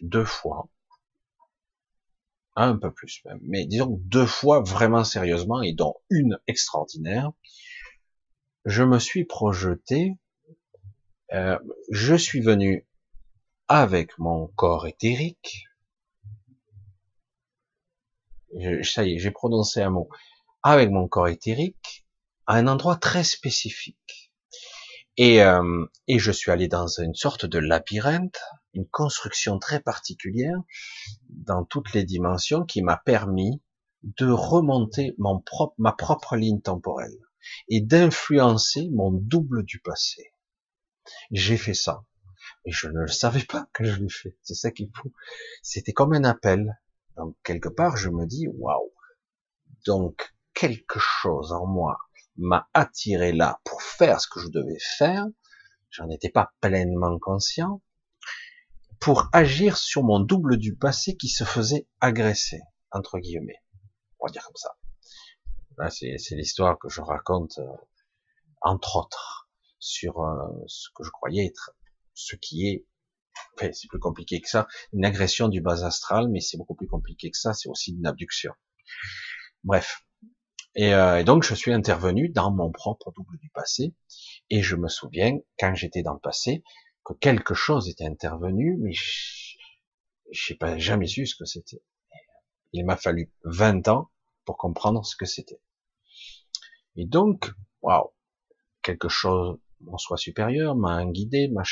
deux 0.00 0.24
fois, 0.24 0.68
un 2.56 2.76
peu 2.76 2.90
plus 2.90 3.20
même, 3.24 3.38
mais 3.42 3.66
disons 3.66 4.00
deux 4.04 4.26
fois 4.26 4.60
vraiment 4.60 5.04
sérieusement 5.04 5.62
et 5.62 5.74
dont 5.74 5.94
une 6.10 6.38
extraordinaire, 6.46 7.30
je 8.64 8.82
me 8.82 8.98
suis 8.98 9.24
projeté, 9.24 10.16
euh, 11.32 11.58
je 11.90 12.14
suis 12.14 12.40
venu 12.40 12.86
avec 13.68 14.18
mon 14.18 14.46
corps 14.48 14.86
éthérique, 14.86 15.66
ça 18.82 19.04
y 19.04 19.14
est, 19.14 19.18
j'ai 19.18 19.30
prononcé 19.30 19.82
un 19.82 19.90
mot, 19.90 20.08
avec 20.62 20.90
mon 20.90 21.08
corps 21.08 21.28
éthérique, 21.28 22.06
à 22.46 22.54
un 22.54 22.66
endroit 22.68 22.96
très 22.96 23.24
spécifique. 23.24 24.32
Et, 25.16 25.42
euh, 25.42 25.86
et 26.08 26.18
je 26.18 26.32
suis 26.32 26.50
allé 26.50 26.68
dans 26.68 26.86
une 26.86 27.14
sorte 27.14 27.46
de 27.46 27.58
labyrinthe, 27.58 28.40
une 28.76 28.86
construction 28.88 29.58
très 29.58 29.80
particulière 29.80 30.58
dans 31.30 31.64
toutes 31.64 31.92
les 31.94 32.04
dimensions 32.04 32.64
qui 32.64 32.82
m'a 32.82 32.96
permis 32.98 33.62
de 34.02 34.30
remonter 34.30 35.14
mon 35.18 35.40
propre, 35.40 35.74
ma 35.78 35.92
propre 35.92 36.36
ligne 36.36 36.60
temporelle 36.60 37.18
et 37.68 37.80
d'influencer 37.80 38.90
mon 38.92 39.10
double 39.10 39.64
du 39.64 39.80
passé. 39.80 40.30
J'ai 41.30 41.56
fait 41.56 41.74
ça. 41.74 42.04
Et 42.64 42.70
je 42.70 42.88
ne 42.88 43.00
le 43.00 43.08
savais 43.08 43.44
pas 43.44 43.66
que 43.72 43.84
je 43.84 44.00
l'ai 44.00 44.08
fait. 44.08 44.36
C'est 44.42 44.54
ça 44.54 44.70
qu'il 44.70 44.90
faut. 44.94 45.12
C'était 45.62 45.92
comme 45.92 46.12
un 46.12 46.24
appel. 46.24 46.78
Donc, 47.16 47.36
quelque 47.44 47.68
part, 47.68 47.96
je 47.96 48.10
me 48.10 48.26
dis, 48.26 48.46
waouh. 48.48 48.92
Donc, 49.86 50.34
quelque 50.52 50.98
chose 50.98 51.52
en 51.52 51.66
moi 51.66 51.98
m'a 52.36 52.68
attiré 52.74 53.32
là 53.32 53.60
pour 53.64 53.82
faire 53.82 54.20
ce 54.20 54.28
que 54.28 54.40
je 54.40 54.48
devais 54.48 54.78
faire. 54.98 55.24
J'en 55.90 56.10
étais 56.10 56.28
pas 56.28 56.52
pleinement 56.60 57.18
conscient 57.18 57.80
pour 59.00 59.28
agir 59.32 59.76
sur 59.76 60.02
mon 60.02 60.20
double 60.20 60.56
du 60.56 60.74
passé 60.76 61.16
qui 61.16 61.28
se 61.28 61.44
faisait 61.44 61.86
agresser, 62.00 62.60
entre 62.90 63.18
guillemets. 63.18 63.62
On 64.20 64.26
va 64.26 64.32
dire 64.32 64.44
comme 64.44 64.56
ça. 64.56 64.76
Là, 65.78 65.90
c'est 65.90 66.34
l'histoire 66.36 66.78
que 66.78 66.88
je 66.88 67.02
raconte, 67.02 67.58
euh, 67.58 67.76
entre 68.62 68.96
autres, 68.96 69.48
sur 69.78 70.22
euh, 70.22 70.48
ce 70.66 70.88
que 70.94 71.04
je 71.04 71.10
croyais 71.10 71.46
être, 71.46 71.72
ce 72.14 72.34
qui 72.34 72.66
est, 72.68 72.86
enfin, 73.54 73.70
c'est 73.72 73.88
plus 73.88 73.98
compliqué 73.98 74.40
que 74.40 74.48
ça, 74.48 74.66
une 74.92 75.04
agression 75.04 75.48
du 75.48 75.60
bas 75.60 75.84
astral, 75.84 76.28
mais 76.28 76.40
c'est 76.40 76.56
beaucoup 76.56 76.74
plus 76.74 76.88
compliqué 76.88 77.30
que 77.30 77.36
ça, 77.36 77.52
c'est 77.52 77.68
aussi 77.68 77.92
une 77.92 78.06
abduction. 78.06 78.52
Bref. 79.64 80.02
Et, 80.74 80.94
euh, 80.94 81.20
et, 81.20 81.24
donc, 81.24 81.42
je 81.42 81.54
suis 81.54 81.72
intervenu 81.72 82.30
dans 82.30 82.50
mon 82.50 82.70
propre 82.70 83.12
double 83.12 83.38
du 83.38 83.50
passé, 83.50 83.94
et 84.48 84.62
je 84.62 84.76
me 84.76 84.88
souviens, 84.88 85.38
quand 85.58 85.74
j'étais 85.74 86.02
dans 86.02 86.14
le 86.14 86.20
passé, 86.20 86.62
que 87.06 87.12
quelque 87.14 87.54
chose 87.54 87.88
était 87.88 88.04
intervenu, 88.04 88.76
mais 88.80 88.92
je 88.92 90.52
n'ai 90.52 90.58
pas 90.58 90.76
jamais 90.76 91.06
su 91.06 91.24
ce 91.24 91.36
que 91.36 91.44
c'était. 91.44 91.80
Il 92.72 92.84
m'a 92.84 92.96
fallu 92.96 93.30
20 93.44 93.86
ans 93.86 94.10
pour 94.44 94.56
comprendre 94.56 95.06
ce 95.06 95.14
que 95.14 95.24
c'était. 95.24 95.60
Et 96.96 97.06
donc, 97.06 97.52
waouh, 97.80 98.10
quelque 98.82 99.08
chose, 99.08 99.56
mon 99.82 99.98
soi 99.98 100.16
supérieur 100.16 100.74
m'a 100.74 101.04
guidé, 101.04 101.46
m'a 101.46 101.62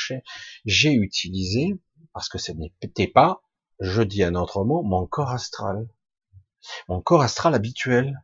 j'ai 0.63 0.93
utilisé, 0.93 1.73
parce 2.13 2.29
que 2.29 2.37
ce 2.37 2.53
n'était 2.53 3.07
pas, 3.07 3.41
je 3.81 4.01
dis 4.01 4.23
un 4.23 4.35
autre 4.35 4.63
mot, 4.63 4.83
mon 4.83 5.05
corps 5.05 5.31
astral. 5.31 5.89
Mon 6.87 7.01
corps 7.01 7.23
astral 7.23 7.53
habituel. 7.53 8.23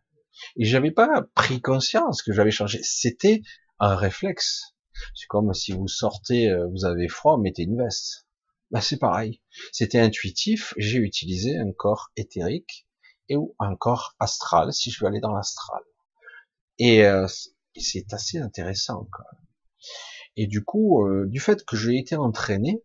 Et 0.55 0.63
j'avais 0.63 0.91
pas 0.91 1.23
pris 1.35 1.61
conscience 1.61 2.23
que 2.23 2.31
j'avais 2.31 2.51
changé. 2.51 2.79
C'était 2.83 3.41
un 3.79 3.95
réflexe. 3.95 4.75
C'est 5.15 5.27
comme 5.27 5.53
si 5.53 5.71
vous 5.71 5.87
sortez, 5.87 6.49
euh, 6.49 6.67
vous 6.67 6.85
avez 6.85 7.07
froid, 7.07 7.37
mettez 7.37 7.63
une 7.63 7.77
veste. 7.77 8.27
Bah, 8.71 8.81
c'est 8.81 8.97
pareil. 8.97 9.41
C'était 9.71 9.99
intuitif. 9.99 10.73
J'ai 10.77 10.99
utilisé 10.99 11.57
un 11.57 11.71
corps 11.73 12.11
éthérique 12.15 12.87
et 13.27 13.35
ou 13.35 13.55
un 13.59 13.75
corps 13.75 14.15
astral 14.19 14.73
si 14.73 14.91
je 14.91 15.01
veux 15.01 15.07
aller 15.07 15.19
dans 15.19 15.33
l'astral. 15.33 15.81
Et, 16.79 17.05
euh, 17.05 17.27
c'est 17.77 18.13
assez 18.13 18.37
intéressant. 18.37 19.07
Quoi. 19.11 19.25
Et 20.37 20.47
du 20.47 20.63
coup, 20.63 21.05
euh, 21.05 21.25
du 21.27 21.39
fait 21.39 21.65
que 21.65 21.75
j'ai 21.75 21.97
été 21.97 22.15
entraîné, 22.15 22.83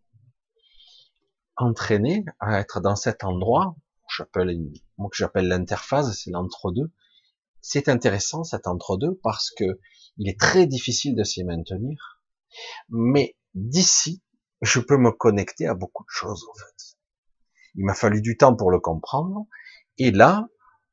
entraîné 1.57 2.25
à 2.41 2.61
être 2.61 2.81
dans 2.81 2.97
cet 2.97 3.25
endroit, 3.25 3.77
j'appelle 4.17 4.57
moi 4.99 5.09
que 5.11 5.17
j'appelle 5.17 5.49
l'interface, 5.49 6.13
c'est 6.13 6.31
l'entre-deux. 6.31 6.93
C'est 7.61 7.89
intéressant 7.89 8.45
cet 8.45 8.67
entre-deux 8.67 9.19
parce 9.23 9.51
que 9.51 9.79
il 10.19 10.29
est 10.29 10.39
très 10.39 10.67
difficile 10.67 11.15
de 11.15 11.25
s'y 11.25 11.45
maintenir. 11.45 12.21
Mais 12.89 13.37
d'ici, 13.55 14.23
je 14.63 14.81
peux 14.81 14.97
me 14.97 15.13
connecter 15.13 15.67
à 15.67 15.75
beaucoup 15.75 16.05
de 16.05 16.11
choses, 16.11 16.45
en 16.51 16.55
fait. 16.55 16.97
Il 17.75 17.85
m'a 17.85 17.95
fallu 17.95 18.23
du 18.23 18.37
temps 18.37 18.57
pour 18.57 18.71
le 18.71 18.81
comprendre. 18.81 19.47
Et 19.99 20.11
là, 20.11 20.49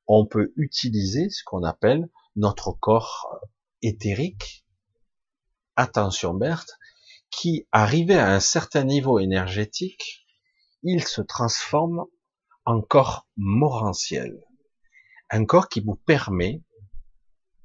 on 0.07 0.25
peut 0.25 0.53
utiliser 0.57 1.29
ce 1.29 1.43
qu'on 1.43 1.63
appelle 1.63 2.09
notre 2.35 2.71
corps 2.71 3.27
euh, 3.33 3.47
éthérique. 3.81 4.65
Attention, 5.75 6.33
Berthe, 6.33 6.77
qui, 7.29 7.67
arrivé 7.71 8.15
à 8.15 8.31
un 8.31 8.39
certain 8.39 8.83
niveau 8.83 9.19
énergétique, 9.19 10.25
il 10.83 11.03
se 11.03 11.21
transforme 11.21 12.05
en 12.65 12.81
corps 12.81 13.27
morantiel. 13.37 14.43
Un 15.29 15.45
corps 15.45 15.69
qui 15.69 15.79
vous 15.79 15.95
permet 15.95 16.61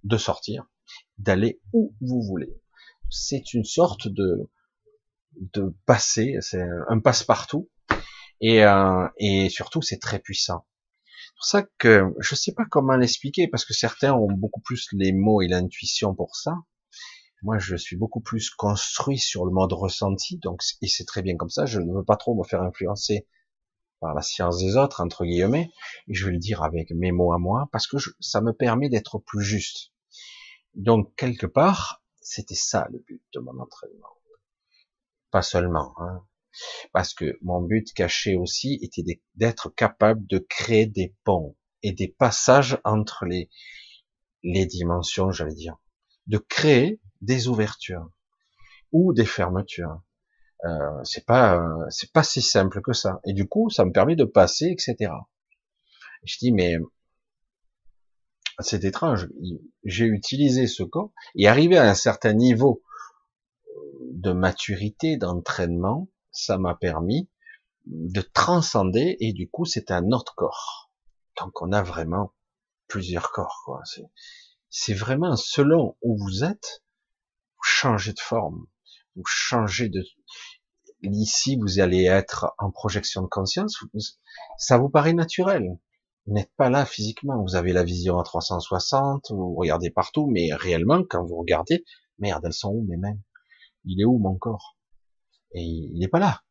de 0.05 0.17
sortir, 0.17 0.67
d'aller 1.19 1.61
où 1.73 1.95
vous 2.01 2.23
voulez. 2.23 2.55
C'est 3.11 3.55
une 3.55 3.65
sorte 3.65 4.09
de 4.09 4.51
de 5.55 5.75
passer, 5.87 6.37
c'est 6.41 6.67
un 6.89 6.99
passe-partout, 6.99 7.71
et, 8.41 8.65
euh, 8.65 9.07
et 9.19 9.49
surtout 9.49 9.83
c'est 9.83 9.99
très 9.99 10.19
puissant. 10.19 10.67
C'est 11.05 11.35
pour 11.37 11.45
ça 11.45 11.63
que 11.79 12.15
je 12.19 12.35
sais 12.35 12.53
pas 12.53 12.65
comment 12.65 12.97
l'expliquer 12.97 13.47
parce 13.49 13.65
que 13.65 13.73
certains 13.73 14.13
ont 14.15 14.33
beaucoup 14.33 14.61
plus 14.61 14.89
les 14.93 15.13
mots 15.13 15.41
et 15.41 15.49
l'intuition 15.49 16.15
pour 16.15 16.35
ça. 16.37 16.57
Moi, 17.43 17.59
je 17.59 17.77
suis 17.77 17.97
beaucoup 17.97 18.21
plus 18.21 18.51
construit 18.51 19.19
sur 19.19 19.45
le 19.45 19.53
mode 19.53 19.73
ressenti, 19.73 20.39
donc 20.39 20.63
et 20.83 20.89
c'est 20.89 21.05
très 21.05 21.23
bien 21.23 21.37
comme 21.37 21.51
ça. 21.51 21.67
Je 21.67 21.79
ne 21.79 21.93
veux 21.93 22.05
pas 22.05 22.17
trop 22.17 22.35
me 22.35 22.43
faire 22.43 22.63
influencer 22.63 23.29
par 24.01 24.15
la 24.15 24.23
science 24.23 24.59
des 24.59 24.77
autres 24.77 25.01
entre 25.01 25.25
guillemets, 25.25 25.71
et 26.09 26.15
je 26.15 26.27
vais 26.27 26.33
le 26.33 26.39
dire 26.39 26.63
avec 26.63 26.91
mes 26.91 27.13
mots 27.13 27.33
à 27.33 27.39
moi 27.39 27.69
parce 27.71 27.87
que 27.87 27.97
ça 28.21 28.41
me 28.41 28.53
permet 28.53 28.89
d'être 28.89 29.19
plus 29.19 29.45
juste. 29.45 29.93
Donc 30.79 31.13
quelque 31.17 31.47
part, 31.47 32.05
c'était 32.21 32.55
ça 32.55 32.87
le 32.93 33.01
but 33.01 33.21
de 33.35 33.41
mon 33.41 33.59
entraînement. 33.59 34.15
Pas 35.33 35.43
seulement, 35.43 35.93
hein, 35.99 36.25
parce 36.93 37.15
que 37.15 37.37
mon 37.43 37.61
but 37.61 37.93
caché 37.93 38.37
aussi 38.37 38.79
était 38.81 39.21
d'être 39.35 39.71
capable 39.71 40.25
de 40.29 40.39
créer 40.39 40.87
des 40.87 41.17
ponts 41.25 41.57
et 41.83 41.93
des 41.93 42.07
passages 42.07 42.81
entre 42.85 43.25
les, 43.25 43.51
les 44.45 44.67
dimensions, 44.67 45.33
j'allais 45.33 45.55
dire. 45.55 45.77
De 46.29 46.39
créer 46.39 47.01
des 47.23 47.49
ouvertures 47.49 48.09
ou 48.93 49.13
des 49.13 49.27
fermetures. 49.27 50.01
Euh, 50.65 51.03
c'est 51.03 51.27
pas 51.27 51.61
c'est 51.91 52.13
pas 52.13 52.23
si 52.23 52.41
simple 52.41 52.83
que 52.83 52.93
ça. 52.93 53.21
Et 53.27 53.33
du 53.33 53.49
coup, 53.49 53.69
ça 53.69 53.85
me 53.85 53.91
permet 53.91 54.15
de 54.15 54.25
passer, 54.25 54.67
etc. 54.67 55.13
je 56.23 56.39
dis 56.39 56.53
mais 56.53 56.77
c'est 58.61 58.85
étrange. 58.85 59.29
J'ai 59.85 60.07
utilisé 60.07 60.67
ce 60.67 60.83
corps 60.83 61.13
et 61.35 61.49
arrivé 61.49 61.79
à 61.79 61.89
un 61.89 61.95
certain 61.95 62.33
niveau 62.33 62.83
de 64.11 64.33
maturité, 64.33 65.17
d'entraînement, 65.17 66.09
ça 66.33 66.59
m'a 66.59 66.75
permis 66.75 67.29
de 67.87 68.21
transcender 68.21 69.17
et 69.21 69.33
du 69.33 69.49
coup 69.49 69.65
c'est 69.65 69.91
un 69.91 70.11
autre 70.11 70.35
corps. 70.35 70.91
Donc 71.41 71.63
on 71.63 71.73
a 71.73 71.83
vraiment 71.83 72.33
plusieurs 72.89 73.31
corps. 73.31 73.83
C'est 74.71 74.95
vraiment 74.95 75.37
selon 75.37 75.97
où 76.03 76.19
vous 76.19 76.45
êtes, 76.45 76.83
vous 77.57 77.65
changez 77.65 78.13
de 78.13 78.21
forme, 78.21 78.67
vous 79.15 79.25
changez 79.25 79.89
de. 79.89 80.05
Ici, 81.03 81.57
vous 81.57 81.79
allez 81.79 82.07
être 82.07 82.55
en 82.59 82.73
projection 82.73 83.23
de 83.23 83.29
conscience. 83.29 83.85
Ça 84.59 84.79
vous 84.79 84.89
paraît 84.89 85.13
naturel. 85.13 85.79
Vous 86.29 86.35
n'êtes 86.35 86.53
pas 86.59 86.69
là 86.69 86.85
physiquement. 86.85 87.43
Vous 87.43 87.57
avez 87.57 87.73
la 87.73 87.83
vision 87.83 88.19
à 88.19 88.23
360, 88.23 89.31
vous 89.31 89.55
regardez 89.55 89.89
partout, 89.89 90.27
mais 90.27 90.53
réellement, 90.53 91.03
quand 91.03 91.25
vous 91.25 91.39
regardez, 91.39 91.87
merde, 92.19 92.45
elles 92.45 92.53
sont 92.53 92.69
où 92.71 92.85
mes 92.85 92.99
mains? 92.99 93.17
Il 93.87 94.03
est 94.03 94.05
où 94.05 94.19
mon 94.19 94.37
corps? 94.37 94.77
Et 95.53 95.63
il 95.63 95.99
n'est 95.99 96.09
pas 96.09 96.19
là. 96.19 96.43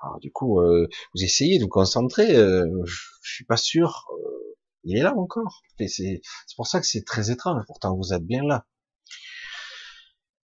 Alors 0.00 0.20
du 0.20 0.30
coup, 0.30 0.60
euh, 0.60 0.88
vous 1.12 1.24
essayez 1.24 1.58
de 1.58 1.64
vous 1.64 1.68
concentrer. 1.68 2.36
Euh, 2.36 2.84
je, 2.84 3.00
suis 3.22 3.44
pas 3.44 3.56
sûr. 3.56 4.06
Euh, 4.16 4.56
il 4.84 4.96
est 4.96 5.02
là 5.02 5.12
encore. 5.16 5.62
C'est 5.88 6.22
pour 6.54 6.68
ça 6.68 6.78
que 6.78 6.86
c'est 6.86 7.04
très 7.04 7.32
étrange. 7.32 7.64
Pourtant, 7.66 7.96
vous 7.96 8.14
êtes 8.14 8.24
bien 8.24 8.44
là. 8.44 8.64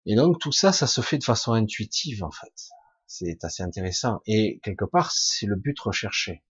Et 0.06 0.16
donc 0.16 0.40
tout 0.40 0.50
ça, 0.50 0.72
ça 0.72 0.88
se 0.88 1.02
fait 1.02 1.18
de 1.18 1.24
façon 1.24 1.52
intuitive 1.52 2.24
en 2.24 2.32
fait. 2.32 2.70
C'est 3.06 3.44
assez 3.44 3.62
intéressant. 3.62 4.22
Et 4.26 4.58
quelque 4.64 4.84
part, 4.84 5.12
c'est 5.12 5.46
le 5.46 5.54
but 5.54 5.78
recherché. 5.78 6.42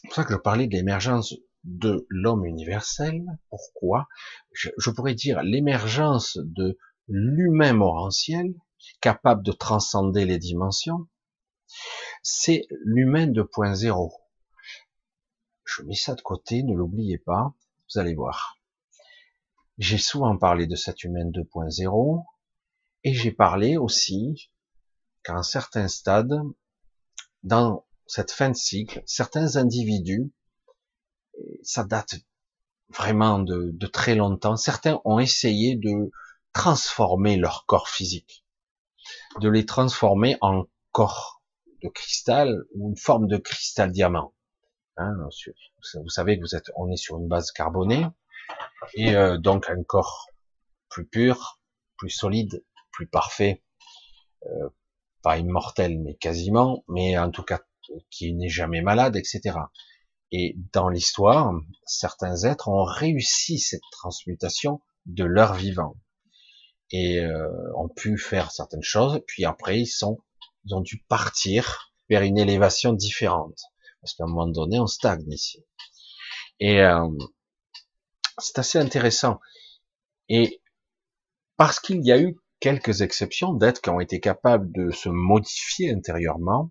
C'est 0.00 0.08
pour 0.08 0.14
ça 0.14 0.24
que 0.24 0.32
je 0.32 0.38
parlais 0.38 0.66
de 0.66 0.74
l'émergence 0.74 1.34
de 1.64 2.06
l'homme 2.08 2.44
universel. 2.44 3.24
Pourquoi? 3.50 4.08
Je, 4.52 4.90
pourrais 4.90 5.14
dire 5.14 5.42
l'émergence 5.42 6.38
de 6.42 6.78
l'humain 7.08 7.72
morantiel, 7.72 8.54
capable 9.00 9.42
de 9.42 9.52
transcender 9.52 10.24
les 10.24 10.38
dimensions. 10.38 11.08
C'est 12.22 12.66
l'humain 12.84 13.26
2.0 13.26 14.10
je 15.68 15.82
mets 15.82 15.94
ça 15.94 16.14
de 16.14 16.22
côté, 16.22 16.62
ne 16.62 16.74
l'oubliez 16.74 17.18
pas, 17.18 17.54
vous 17.88 18.00
allez 18.00 18.14
voir. 18.14 18.58
J'ai 19.76 19.98
souvent 19.98 20.36
parlé 20.36 20.66
de 20.66 20.74
cet 20.74 21.04
humain 21.04 21.26
2.0 21.26 22.24
et 23.04 23.14
j'ai 23.14 23.32
parlé 23.32 23.76
aussi 23.76 24.50
qu'à 25.22 25.34
un 25.34 25.42
certain 25.42 25.86
stade, 25.86 26.32
dans 27.42 27.84
cette 28.08 28.32
fin 28.32 28.48
de 28.50 28.56
cycle, 28.56 29.02
certains 29.06 29.56
individus, 29.56 30.32
ça 31.62 31.84
date 31.84 32.16
vraiment 32.88 33.38
de, 33.38 33.70
de 33.72 33.86
très 33.86 34.14
longtemps, 34.14 34.56
certains 34.56 35.00
ont 35.04 35.18
essayé 35.18 35.76
de 35.76 36.10
transformer 36.52 37.36
leur 37.36 37.66
corps 37.66 37.88
physique, 37.88 38.44
de 39.40 39.48
les 39.48 39.66
transformer 39.66 40.36
en 40.40 40.64
corps 40.90 41.42
de 41.82 41.88
cristal 41.88 42.64
ou 42.74 42.88
une 42.88 42.96
forme 42.96 43.28
de 43.28 43.36
cristal 43.36 43.92
diamant. 43.92 44.34
Hein, 44.96 45.14
vous 45.94 46.08
savez 46.08 46.36
que 46.36 46.42
vous 46.42 46.56
êtes, 46.56 46.72
on 46.74 46.90
est 46.90 46.96
sur 46.96 47.18
une 47.18 47.28
base 47.28 47.52
carbonée 47.52 48.04
et 48.94 49.14
euh, 49.14 49.38
donc 49.38 49.68
un 49.70 49.82
corps 49.84 50.26
plus 50.88 51.06
pur, 51.06 51.60
plus 51.98 52.10
solide, 52.10 52.64
plus 52.90 53.06
parfait, 53.06 53.62
euh, 54.46 54.70
pas 55.22 55.38
immortel 55.38 56.00
mais 56.00 56.14
quasiment, 56.14 56.84
mais 56.88 57.16
en 57.16 57.30
tout 57.30 57.44
cas 57.44 57.60
qui 58.10 58.34
n'est 58.34 58.48
jamais 58.48 58.82
malade, 58.82 59.16
etc. 59.16 59.58
Et 60.30 60.56
dans 60.72 60.88
l'histoire, 60.88 61.52
certains 61.86 62.44
êtres 62.44 62.68
ont 62.68 62.84
réussi 62.84 63.58
cette 63.58 63.80
transmutation 63.92 64.80
de 65.06 65.24
leur 65.24 65.54
vivant 65.54 65.96
et 66.90 67.20
euh, 67.20 67.48
ont 67.76 67.88
pu 67.88 68.18
faire 68.18 68.50
certaines 68.50 68.82
choses. 68.82 69.20
Puis 69.26 69.44
après, 69.44 69.80
ils 69.80 69.86
sont, 69.86 70.18
ils 70.64 70.74
ont 70.74 70.80
dû 70.80 71.04
partir 71.08 71.92
vers 72.10 72.22
une 72.22 72.38
élévation 72.38 72.92
différente 72.92 73.58
parce 74.00 74.14
qu'à 74.14 74.24
un 74.24 74.28
moment 74.28 74.46
donné, 74.46 74.78
on 74.78 74.86
stagne 74.86 75.30
ici. 75.30 75.64
Et 76.60 76.80
euh, 76.82 77.08
c'est 78.38 78.58
assez 78.58 78.78
intéressant. 78.78 79.40
Et 80.28 80.62
parce 81.56 81.80
qu'il 81.80 82.04
y 82.04 82.12
a 82.12 82.20
eu 82.20 82.36
quelques 82.60 83.02
exceptions 83.02 83.52
d'êtres 83.52 83.80
qui 83.80 83.90
ont 83.90 84.00
été 84.00 84.20
capables 84.20 84.70
de 84.72 84.90
se 84.90 85.08
modifier 85.08 85.92
intérieurement, 85.92 86.70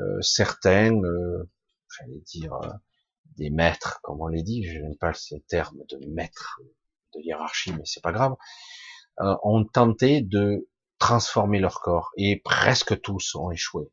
euh, 0.00 0.20
certains, 0.22 0.94
euh, 1.02 1.48
j'allais 1.96 2.20
dire, 2.20 2.54
euh, 2.54 2.72
des 3.36 3.50
maîtres, 3.50 4.00
comme 4.02 4.20
on 4.20 4.28
les 4.28 4.42
dit, 4.42 4.64
je 4.64 4.80
n'aime 4.80 4.96
pas 4.96 5.12
ce 5.14 5.34
terme 5.34 5.78
de 5.88 5.98
maître, 6.06 6.60
de 7.14 7.20
hiérarchie, 7.20 7.72
mais 7.72 7.84
c'est 7.84 8.02
pas 8.02 8.12
grave, 8.12 8.36
euh, 9.20 9.36
ont 9.42 9.64
tenté 9.64 10.22
de 10.22 10.68
transformer 10.98 11.60
leur 11.60 11.80
corps 11.80 12.10
et 12.16 12.40
presque 12.40 13.00
tous 13.00 13.34
ont 13.34 13.50
échoué. 13.50 13.90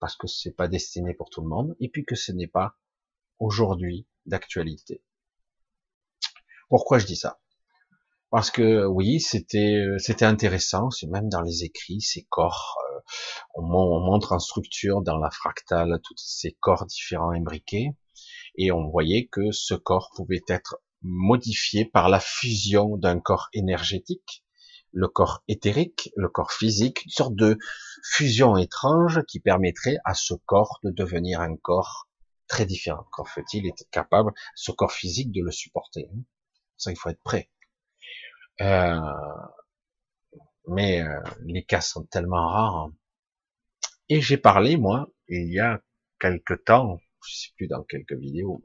Parce 0.00 0.16
que 0.16 0.26
c'est 0.26 0.52
pas 0.52 0.68
destiné 0.68 1.14
pour 1.14 1.30
tout 1.30 1.40
le 1.40 1.48
monde, 1.48 1.74
et 1.80 1.88
puis 1.88 2.04
que 2.04 2.14
ce 2.14 2.32
n'est 2.32 2.46
pas 2.46 2.76
aujourd'hui 3.38 4.06
d'actualité. 4.26 5.02
Pourquoi 6.68 6.98
je 6.98 7.06
dis 7.06 7.16
ça? 7.16 7.40
Parce 8.34 8.50
que 8.50 8.84
oui, 8.84 9.20
c'était 9.20 9.84
c'était 9.98 10.24
intéressant, 10.24 10.90
c'est 10.90 11.06
même 11.06 11.28
dans 11.28 11.40
les 11.40 11.62
écrits, 11.62 12.00
ces 12.00 12.24
corps, 12.30 12.76
euh, 12.90 13.00
on, 13.54 13.62
montre 13.62 14.32
en 14.32 14.40
structure 14.40 15.02
dans 15.02 15.18
la 15.18 15.30
fractale 15.30 16.00
tous 16.02 16.16
ces 16.16 16.50
corps 16.58 16.84
différents 16.84 17.30
imbriqués, 17.30 17.90
et 18.58 18.72
on 18.72 18.90
voyait 18.90 19.28
que 19.30 19.52
ce 19.52 19.74
corps 19.74 20.10
pouvait 20.16 20.42
être 20.48 20.80
modifié 21.02 21.84
par 21.84 22.08
la 22.08 22.18
fusion 22.18 22.96
d'un 22.96 23.20
corps 23.20 23.50
énergétique 23.52 24.42
le 24.90 25.06
corps 25.06 25.44
éthérique, 25.46 26.10
le 26.16 26.28
corps 26.28 26.50
physique, 26.50 27.04
une 27.04 27.12
sorte 27.12 27.36
de 27.36 27.56
fusion 28.02 28.56
étrange 28.56 29.22
qui 29.28 29.38
permettrait 29.38 29.98
à 30.04 30.14
ce 30.14 30.34
corps 30.34 30.80
de 30.82 30.90
devenir 30.90 31.40
un 31.40 31.54
corps 31.56 32.08
très 32.48 32.66
différent. 32.66 33.06
Quand 33.12 33.24
faut-il 33.26 33.68
être 33.68 33.84
capable, 33.92 34.32
ce 34.56 34.72
corps 34.72 34.92
physique, 34.92 35.30
de 35.30 35.40
le 35.40 35.52
supporter 35.52 36.08
hein? 36.12 36.22
Ça, 36.76 36.90
il 36.90 36.96
faut 36.96 37.10
être 37.10 37.22
prêt. 37.22 37.48
Euh, 38.60 39.00
mais 40.68 41.02
euh, 41.02 41.20
les 41.44 41.64
cas 41.64 41.80
sont 41.80 42.04
tellement 42.04 42.48
rares. 42.48 42.90
Et 44.08 44.20
j'ai 44.20 44.36
parlé, 44.36 44.76
moi, 44.76 45.10
il 45.28 45.52
y 45.52 45.60
a 45.60 45.82
quelque 46.20 46.54
temps, 46.54 47.00
je 47.26 47.34
sais 47.34 47.50
plus 47.56 47.66
dans 47.66 47.82
quelques 47.82 48.14
vidéos, 48.14 48.62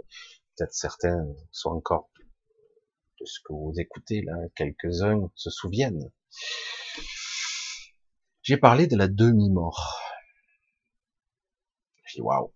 peut-être 0.55 0.73
certains 0.73 1.25
sont 1.51 1.71
encore 1.71 2.09
de 3.19 3.25
ce 3.25 3.39
que 3.43 3.53
vous 3.53 3.73
écoutez 3.77 4.21
là, 4.21 4.35
quelques-uns 4.55 5.29
se 5.35 5.49
souviennent. 5.49 6.11
J'ai 8.41 8.57
parlé 8.57 8.87
de 8.87 8.95
la 8.95 9.07
demi-mort. 9.07 10.01
J'ai 12.05 12.17
dit 12.17 12.21
waouh, 12.21 12.53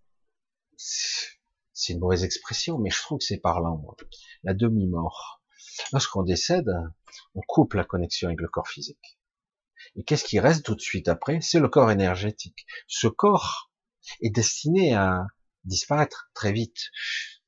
c'est 0.78 1.94
une 1.94 2.00
mauvaise 2.00 2.24
expression, 2.24 2.78
mais 2.80 2.90
je 2.90 3.02
trouve 3.02 3.20
que 3.20 3.26
c'est 3.26 3.38
parlant. 3.38 3.78
Moi. 3.78 3.96
La 4.44 4.54
demi-mort. 4.54 5.42
Lorsqu'on 5.92 6.24
décède, 6.24 6.72
on 7.36 7.41
coupe 7.47 7.74
la 7.74 7.84
connexion 7.84 8.28
avec 8.28 8.41
le 8.41 8.47
corps 8.47 8.68
physique. 8.68 9.20
Et 9.95 10.03
qu'est-ce 10.03 10.24
qui 10.24 10.39
reste 10.39 10.66
tout 10.66 10.76
de 10.76 10.82
suite 10.82 11.07
après? 11.07 11.41
C'est 11.41 11.59
le 11.59 11.68
corps 11.68 11.91
énergétique. 11.91 12.66
Ce 12.88 13.07
corps 13.07 13.72
est 14.22 14.30
destiné 14.30 14.93
à 14.93 15.26
disparaître 15.66 16.30
très 16.34 16.51
vite, 16.51 16.91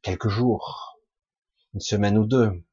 quelques 0.01 0.29
jours, 0.29 0.99
une 1.73 1.81
semaine 1.81 2.17
ou 2.17 2.25
deux. 2.25 2.63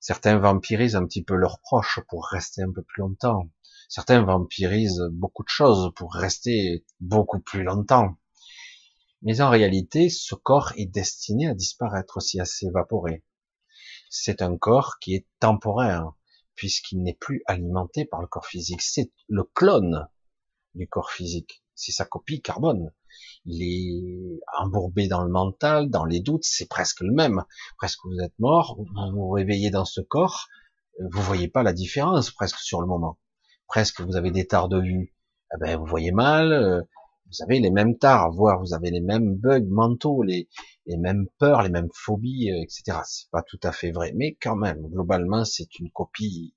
Certains 0.00 0.38
vampirisent 0.38 0.96
un 0.96 1.04
petit 1.06 1.24
peu 1.24 1.34
leurs 1.34 1.60
proches 1.60 2.00
pour 2.08 2.26
rester 2.26 2.62
un 2.62 2.72
peu 2.72 2.82
plus 2.82 3.00
longtemps. 3.00 3.50
Certains 3.88 4.22
vampirisent 4.22 5.02
beaucoup 5.12 5.42
de 5.42 5.48
choses 5.48 5.92
pour 5.96 6.14
rester 6.14 6.84
beaucoup 7.00 7.40
plus 7.40 7.62
longtemps. 7.62 8.16
Mais 9.22 9.40
en 9.40 9.50
réalité, 9.50 10.08
ce 10.10 10.34
corps 10.34 10.72
est 10.76 10.86
destiné 10.86 11.48
à 11.48 11.54
disparaître 11.54 12.18
aussi, 12.18 12.38
à 12.38 12.44
s'évaporer. 12.44 13.24
C'est 14.10 14.42
un 14.42 14.56
corps 14.56 14.98
qui 15.00 15.14
est 15.14 15.26
temporaire, 15.40 16.12
puisqu'il 16.58 17.02
n'est 17.02 17.16
plus 17.18 17.42
alimenté 17.46 18.04
par 18.04 18.20
le 18.20 18.26
corps 18.26 18.46
physique. 18.46 18.82
C'est 18.82 19.10
le 19.28 19.44
clone 19.44 20.08
du 20.74 20.86
corps 20.86 21.10
physique. 21.10 21.62
C'est 21.74 21.92
sa 21.92 22.04
copie 22.04 22.42
carbone 22.42 22.92
il 23.44 23.62
est 23.62 24.40
embourbé 24.58 25.08
dans 25.08 25.22
le 25.22 25.30
mental, 25.30 25.90
dans 25.90 26.04
les 26.04 26.20
doutes, 26.20 26.44
c'est 26.44 26.68
presque 26.68 27.00
le 27.00 27.12
même. 27.12 27.44
Presque 27.76 28.00
vous 28.04 28.18
êtes 28.22 28.38
mort, 28.38 28.76
vous 28.78 28.86
vous 29.12 29.30
réveillez 29.30 29.70
dans 29.70 29.84
ce 29.84 30.00
corps, 30.00 30.48
vous 30.98 31.22
voyez 31.22 31.48
pas 31.48 31.62
la 31.62 31.72
différence 31.72 32.30
presque 32.30 32.58
sur 32.58 32.80
le 32.80 32.86
moment. 32.86 33.18
Presque 33.66 34.00
vous 34.00 34.16
avez 34.16 34.30
des 34.30 34.46
tards 34.46 34.68
de 34.68 34.80
vue, 34.80 35.14
eh 35.54 35.58
ben 35.60 35.78
vous 35.78 35.86
voyez 35.86 36.12
mal, 36.12 36.52
euh, 36.52 36.82
vous 37.28 37.42
avez 37.42 37.60
les 37.60 37.70
mêmes 37.70 37.98
tares, 37.98 38.30
voire 38.30 38.60
vous 38.60 38.74
avez 38.74 38.90
les 38.90 39.00
mêmes 39.00 39.34
bugs 39.34 39.66
mentaux, 39.68 40.22
les, 40.22 40.48
mêmes 40.86 41.26
peurs, 41.38 41.62
les 41.62 41.68
mêmes 41.68 41.90
phobies, 41.92 42.50
euh, 42.50 42.62
etc. 42.62 43.00
C'est 43.04 43.30
pas 43.30 43.42
tout 43.42 43.60
à 43.62 43.72
fait 43.72 43.90
vrai, 43.90 44.12
mais 44.14 44.34
quand 44.40 44.56
même, 44.56 44.86
globalement, 44.88 45.44
c'est 45.44 45.78
une 45.78 45.90
copie 45.90 46.54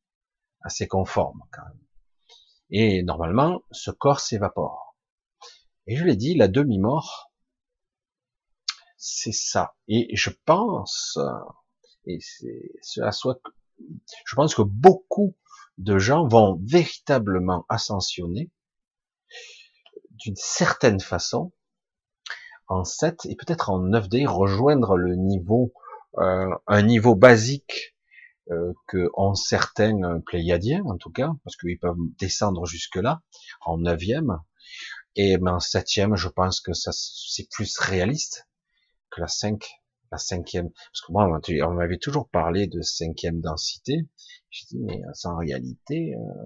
assez 0.61 0.87
conforme 0.87 1.41
quand 1.51 1.63
même. 1.63 1.79
Et 2.69 3.03
normalement, 3.03 3.63
ce 3.71 3.91
corps 3.91 4.21
s'évapore. 4.21 4.95
Et 5.87 5.97
je 5.97 6.05
l'ai 6.05 6.15
dit, 6.15 6.35
la 6.35 6.47
demi-mort, 6.47 7.31
c'est 8.97 9.33
ça. 9.33 9.75
Et 9.87 10.15
je 10.15 10.29
pense, 10.45 11.17
et 12.05 12.19
c'est 12.21 12.71
ce 12.81 13.01
à 13.01 13.11
soi, 13.11 13.39
je 14.25 14.35
pense 14.35 14.55
que 14.55 14.61
beaucoup 14.61 15.35
de 15.77 15.97
gens 15.97 16.27
vont 16.27 16.59
véritablement 16.63 17.65
ascensionner 17.67 18.51
d'une 20.21 20.35
certaine 20.35 20.99
façon 20.99 21.51
en 22.67 22.83
7 22.83 23.25
et 23.25 23.35
peut-être 23.35 23.69
en 23.69 23.79
9D, 23.79 24.25
rejoindre 24.27 24.95
le 24.95 25.15
niveau, 25.15 25.73
euh, 26.17 26.49
un 26.67 26.81
niveau 26.83 27.15
basique 27.15 27.95
euh, 28.49 28.73
que 28.87 29.09
ont 29.15 29.35
certains 29.35 30.21
pléiadiens 30.21 30.83
en 30.85 30.97
tout 30.97 31.11
cas, 31.11 31.31
parce 31.43 31.57
qu'ils 31.57 31.79
peuvent 31.79 31.97
descendre 32.17 32.65
jusque 32.65 32.95
là, 32.95 33.21
en 33.61 33.77
9e, 33.77 34.39
et 35.15 35.35
en 35.37 35.57
7e, 35.57 36.15
je 36.15 36.29
pense 36.29 36.61
que 36.61 36.73
ça 36.73 36.91
c'est 36.93 37.49
plus 37.49 37.77
réaliste 37.77 38.47
que 39.09 39.21
la 39.21 39.27
5, 39.27 39.65
la 40.11 40.17
cinquième, 40.17 40.71
parce 40.71 41.01
que 41.05 41.11
moi 41.11 41.41
on 41.65 41.73
m'avait 41.73 41.97
toujours 41.97 42.29
parlé 42.29 42.67
de 42.67 42.81
cinquième 42.81 43.41
densité, 43.41 44.07
j'ai 44.49 44.65
dit 44.67 44.79
mais 44.79 45.01
en 45.25 45.37
réalité, 45.37 46.15
euh, 46.15 46.45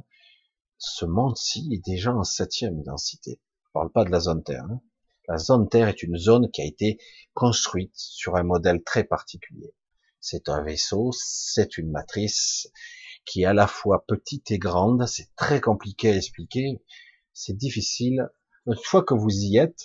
ce 0.77 1.05
monde-ci 1.05 1.69
est 1.71 1.85
déjà 1.85 2.13
en 2.13 2.23
septième 2.23 2.81
densité. 2.83 3.39
Parle 3.75 3.91
pas 3.91 4.05
de 4.05 4.09
la 4.09 4.21
zone 4.21 4.41
Terre. 4.41 4.63
Hein. 4.71 4.79
La 5.27 5.37
zone 5.37 5.67
Terre 5.67 5.89
est 5.89 6.01
une 6.01 6.15
zone 6.15 6.49
qui 6.49 6.61
a 6.61 6.65
été 6.65 6.97
construite 7.33 7.91
sur 7.93 8.37
un 8.37 8.43
modèle 8.43 8.81
très 8.81 9.03
particulier. 9.03 9.75
C'est 10.21 10.47
un 10.47 10.63
vaisseau, 10.63 11.11
c'est 11.11 11.77
une 11.77 11.91
matrice 11.91 12.71
qui 13.25 13.41
est 13.41 13.45
à 13.45 13.53
la 13.53 13.67
fois 13.67 14.05
petite 14.07 14.49
et 14.51 14.59
grande. 14.59 15.05
C'est 15.07 15.27
très 15.35 15.59
compliqué 15.59 16.09
à 16.09 16.15
expliquer. 16.15 16.81
C'est 17.33 17.57
difficile. 17.57 18.29
Une 18.65 18.77
fois 18.81 19.03
que 19.03 19.13
vous 19.13 19.29
y 19.29 19.57
êtes, 19.57 19.83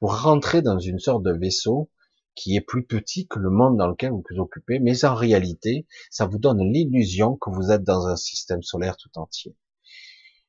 vous 0.00 0.06
rentrez 0.06 0.62
dans 0.62 0.78
une 0.78 1.00
sorte 1.00 1.24
de 1.24 1.32
vaisseau 1.32 1.90
qui 2.36 2.54
est 2.54 2.60
plus 2.60 2.86
petit 2.86 3.26
que 3.26 3.40
le 3.40 3.50
monde 3.50 3.78
dans 3.78 3.88
lequel 3.88 4.12
vous 4.12 4.22
vous 4.30 4.38
occupez, 4.38 4.78
mais 4.78 5.04
en 5.04 5.16
réalité, 5.16 5.88
ça 6.12 6.26
vous 6.26 6.38
donne 6.38 6.60
l'illusion 6.72 7.34
que 7.34 7.50
vous 7.50 7.72
êtes 7.72 7.82
dans 7.82 8.06
un 8.06 8.14
système 8.14 8.62
solaire 8.62 8.96
tout 8.96 9.18
entier. 9.18 9.56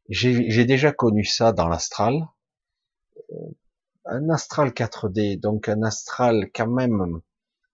J'ai 0.07 0.65
déjà 0.65 0.91
connu 0.91 1.23
ça 1.23 1.51
dans 1.51 1.67
l'astral, 1.67 2.27
un 4.05 4.29
astral 4.29 4.69
4D, 4.69 5.39
donc 5.39 5.69
un 5.69 5.83
astral 5.83 6.49
quand 6.53 6.67
même 6.67 7.21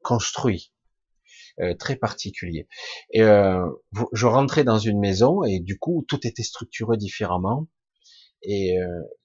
construit, 0.03 0.73
euh, 1.59 1.73
très 1.75 1.95
particulier. 1.95 2.67
Et 3.11 3.23
euh, 3.23 3.67
je 4.13 4.25
rentrais 4.25 4.63
dans 4.63 4.79
une 4.79 4.99
maison 4.99 5.43
et 5.43 5.59
du 5.59 5.79
coup 5.79 6.05
tout 6.07 6.25
était 6.27 6.43
structuré 6.43 6.97
différemment 6.97 7.67
et, 8.41 8.75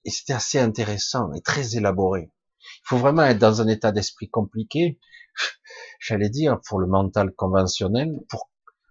et 0.05 0.09
c'était 0.09 0.33
assez 0.33 0.57
intéressant 0.57 1.31
et 1.33 1.41
très 1.41 1.75
élaboré. 1.75 2.31
Il 2.61 2.87
faut 2.87 2.97
vraiment 2.97 3.23
être 3.23 3.39
dans 3.39 3.61
un 3.61 3.67
état 3.67 3.91
d'esprit 3.91 4.29
compliqué, 4.29 4.99
j'allais 5.99 6.29
dire, 6.29 6.59
pour 6.67 6.79
le 6.79 6.87
mental 6.87 7.31
conventionnel, 7.33 8.19
pour, 8.29 8.49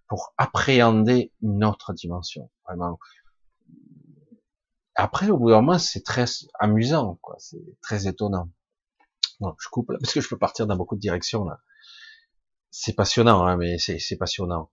pour 0.08 0.34
appréhender 0.38 1.32
une 1.42 1.64
autre 1.64 1.92
dimension. 1.92 2.50
Vraiment. 2.66 2.98
Après, 5.00 5.30
au 5.30 5.38
bout 5.38 5.48
d'un 5.48 5.62
moment, 5.62 5.78
c'est 5.78 6.04
très 6.04 6.26
amusant, 6.58 7.18
quoi. 7.22 7.34
C'est 7.38 7.80
très 7.80 8.06
étonnant. 8.06 8.50
Bon, 9.40 9.54
je 9.58 9.68
coupe 9.70 9.90
là, 9.90 9.98
parce 9.98 10.12
que 10.12 10.20
je 10.20 10.28
peux 10.28 10.36
partir 10.36 10.66
dans 10.66 10.76
beaucoup 10.76 10.94
de 10.94 11.00
directions, 11.00 11.42
là. 11.44 11.62
C'est 12.70 12.92
passionnant, 12.92 13.46
hein, 13.46 13.56
mais 13.56 13.78
c'est 13.78 14.16
passionnant. 14.18 14.70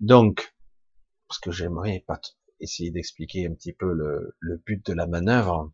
Donc, 0.00 0.54
parce 1.26 1.40
que 1.40 1.50
j'aimerais 1.50 2.04
pas 2.06 2.20
essayer 2.60 2.90
d'expliquer 2.90 3.46
un 3.46 3.54
petit 3.54 3.72
peu 3.72 3.90
le, 3.94 4.36
le 4.40 4.58
but 4.58 4.84
de 4.84 4.92
la 4.92 5.06
manœuvre, 5.06 5.72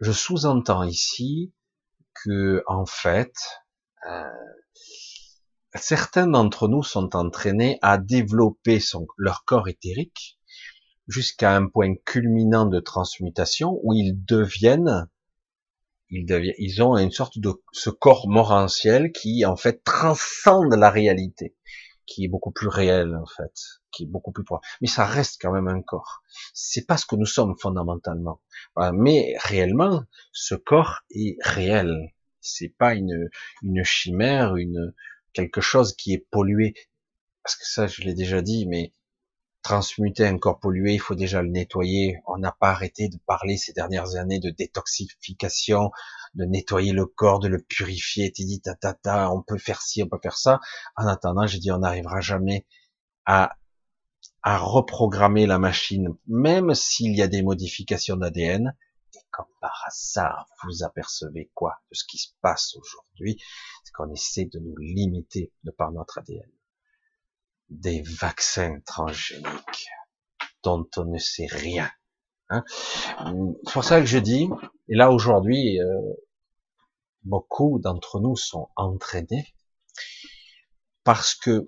je 0.00 0.10
sous-entends 0.10 0.82
ici 0.82 1.54
que, 2.24 2.64
en 2.66 2.86
fait, 2.86 3.36
euh, 4.10 4.24
certains 5.76 6.26
d'entre 6.26 6.66
nous 6.66 6.82
sont 6.82 7.14
entraînés 7.14 7.78
à 7.82 7.98
développer 7.98 8.80
son, 8.80 9.06
leur 9.16 9.44
corps 9.44 9.68
éthérique 9.68 10.37
jusqu'à 11.08 11.56
un 11.56 11.66
point 11.66 11.94
culminant 12.04 12.66
de 12.66 12.80
transmutation 12.80 13.80
où 13.82 13.94
ils 13.94 14.14
deviennent, 14.24 15.08
ils 16.10 16.26
deviennent, 16.26 16.54
ils 16.58 16.82
ont 16.82 16.96
une 16.96 17.10
sorte 17.10 17.38
de 17.38 17.52
ce 17.72 17.90
corps 17.90 18.28
morantiel 18.28 19.10
qui 19.12 19.44
en 19.44 19.56
fait 19.56 19.82
transcende 19.82 20.74
la 20.74 20.90
réalité, 20.90 21.56
qui 22.06 22.24
est 22.24 22.28
beaucoup 22.28 22.50
plus 22.50 22.68
réel 22.68 23.16
en 23.16 23.26
fait, 23.26 23.52
qui 23.90 24.04
est 24.04 24.06
beaucoup 24.06 24.32
plus 24.32 24.44
proche. 24.44 24.60
Mais 24.80 24.88
ça 24.88 25.06
reste 25.06 25.40
quand 25.40 25.52
même 25.52 25.68
un 25.68 25.82
corps. 25.82 26.22
C'est 26.52 26.86
pas 26.86 26.98
ce 26.98 27.06
que 27.06 27.16
nous 27.16 27.26
sommes 27.26 27.56
fondamentalement. 27.58 28.40
Mais 28.92 29.34
réellement, 29.40 30.04
ce 30.32 30.54
corps 30.54 31.00
est 31.10 31.36
réel. 31.40 32.12
C'est 32.40 32.74
pas 32.78 32.94
une, 32.94 33.28
une 33.62 33.82
chimère, 33.82 34.56
une, 34.56 34.94
quelque 35.32 35.60
chose 35.60 35.94
qui 35.94 36.12
est 36.12 36.26
pollué. 36.30 36.74
Parce 37.42 37.56
que 37.56 37.66
ça, 37.66 37.86
je 37.86 38.02
l'ai 38.02 38.14
déjà 38.14 38.42
dit, 38.42 38.66
mais 38.66 38.92
transmuter 39.62 40.26
un 40.26 40.38
corps 40.38 40.60
pollué, 40.60 40.94
il 40.94 41.00
faut 41.00 41.14
déjà 41.14 41.42
le 41.42 41.48
nettoyer. 41.48 42.20
On 42.26 42.38
n'a 42.38 42.52
pas 42.52 42.70
arrêté 42.70 43.08
de 43.08 43.18
parler 43.26 43.56
ces 43.56 43.72
dernières 43.72 44.16
années 44.16 44.40
de 44.40 44.50
détoxification, 44.50 45.90
de 46.34 46.44
nettoyer 46.44 46.92
le 46.92 47.06
corps, 47.06 47.40
de 47.40 47.48
le 47.48 47.60
purifier. 47.60 48.32
Tu 48.32 48.44
dis, 48.44 48.60
ta, 48.60 49.32
on 49.32 49.42
peut 49.42 49.58
faire 49.58 49.82
ci, 49.82 50.02
on 50.02 50.08
peut 50.08 50.20
faire 50.22 50.38
ça. 50.38 50.60
En 50.96 51.06
attendant, 51.06 51.46
j'ai 51.46 51.58
dit, 51.58 51.70
on 51.72 51.78
n'arrivera 51.78 52.20
jamais 52.20 52.66
à 53.26 53.56
à 54.42 54.58
reprogrammer 54.58 55.46
la 55.46 55.58
machine, 55.58 56.16
même 56.26 56.74
s'il 56.74 57.14
y 57.16 57.22
a 57.22 57.28
des 57.28 57.42
modifications 57.42 58.16
d'ADN. 58.16 58.74
Et 59.14 59.18
comme 59.30 59.46
par 59.60 59.84
hasard, 59.86 60.48
vous 60.64 60.84
apercevez 60.84 61.50
quoi 61.54 61.80
de 61.90 61.94
ce 61.96 62.04
qui 62.06 62.18
se 62.18 62.28
passe 62.40 62.76
aujourd'hui 62.76 63.38
C'est 63.84 63.92
qu'on 63.92 64.10
essaie 64.12 64.46
de 64.46 64.58
nous 64.58 64.76
limiter 64.76 65.52
de 65.64 65.70
par 65.70 65.92
notre 65.92 66.18
ADN. 66.18 66.50
Des 67.70 68.02
vaccins 68.02 68.80
transgéniques 68.86 69.88
dont 70.62 70.88
on 70.96 71.04
ne 71.04 71.18
sait 71.18 71.46
rien. 71.46 71.90
Hein 72.50 72.64
c'est 72.66 73.72
pour 73.72 73.84
ça 73.84 74.00
que 74.00 74.06
je 74.06 74.18
dis, 74.18 74.48
et 74.88 74.94
là 74.96 75.10
aujourd'hui, 75.10 75.80
euh, 75.80 76.00
beaucoup 77.24 77.78
d'entre 77.78 78.20
nous 78.20 78.36
sont 78.36 78.68
entraînés 78.76 79.54
parce 81.04 81.34
que 81.34 81.66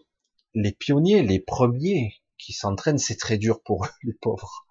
les 0.55 0.72
pionniers, 0.72 1.22
les 1.22 1.40
premiers 1.40 2.20
qui 2.38 2.53
s'entraînent, 2.53 2.98
c'est 2.98 3.16
très 3.16 3.38
dur 3.38 3.62
pour 3.62 3.84
eux, 3.84 3.88
les 4.03 4.14
pauvres. 4.14 4.66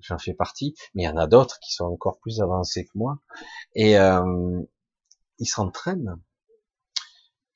J'en 0.00 0.18
fais 0.18 0.34
partie, 0.34 0.74
mais 0.94 1.04
il 1.04 1.06
y 1.06 1.08
en 1.08 1.16
a 1.16 1.26
d'autres 1.26 1.58
qui 1.60 1.72
sont 1.72 1.86
encore 1.86 2.18
plus 2.18 2.40
avancés 2.40 2.84
que 2.84 2.90
moi. 2.94 3.18
Et 3.74 3.98
euh, 3.98 4.60
ils 5.38 5.46
s'entraînent. 5.46 6.20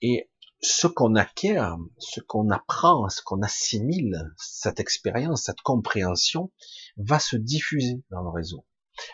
Et 0.01 0.31
ce 0.61 0.87
qu'on 0.87 1.15
acquiert, 1.15 1.77
ce 1.99 2.21
qu'on 2.21 2.51
apprend, 2.51 3.09
ce 3.09 3.23
qu'on 3.23 3.43
assimile, 3.43 4.33
cette 4.37 4.81
expérience, 4.81 5.45
cette 5.45 5.61
compréhension, 5.61 6.51
va 6.97 7.19
se 7.19 7.37
diffuser 7.37 8.03
dans 8.11 8.23
le 8.23 8.31
réseau. 8.31 8.67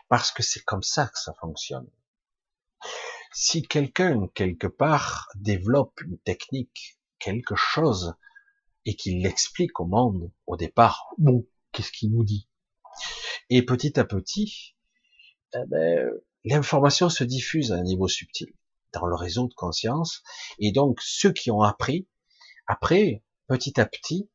Parce 0.09 0.33
que 0.33 0.43
c'est 0.43 0.65
comme 0.65 0.83
ça 0.83 1.07
que 1.07 1.19
ça 1.19 1.35
fonctionne. 1.41 1.89
Si 3.33 3.63
quelqu'un, 3.63 4.29
quelque 4.35 4.67
part, 4.67 5.29
développe 5.35 6.01
une 6.01 6.19
technique, 6.19 6.99
quelque 7.19 7.57
chose 7.57 8.15
et 8.87 8.97
qu'il 8.97 9.23
l'explique 9.23 9.81
au 9.81 9.87
monde 9.87 10.31
au 10.47 10.57
départ. 10.57 11.09
Bon, 11.19 11.47
qu'est-ce 11.73 11.93
qu'il 11.93 12.13
nous 12.13 12.25
dit? 12.25 12.49
Et 13.51 13.63
petit 13.63 13.99
à 13.99 14.05
petit, 14.05 14.77
eh 15.55 15.67
ben, 15.67 16.11
l'information 16.45 17.09
se 17.09 17.25
diffuse 17.25 17.73
à 17.73 17.77
un 17.77 17.83
niveau 17.83 18.09
subtil 18.09 18.55
dans 18.95 19.07
le 19.07 19.15
réseau 19.15 19.49
de 19.49 19.55
conscience, 19.55 20.23
et 20.59 20.73
donc 20.73 21.01
ceux 21.03 21.33
qui 21.33 21.51
ont 21.51 21.63
appris, 21.63 22.09
après, 22.67 23.23
petit 23.47 23.81
à 23.81 23.87
petit, 23.87 24.31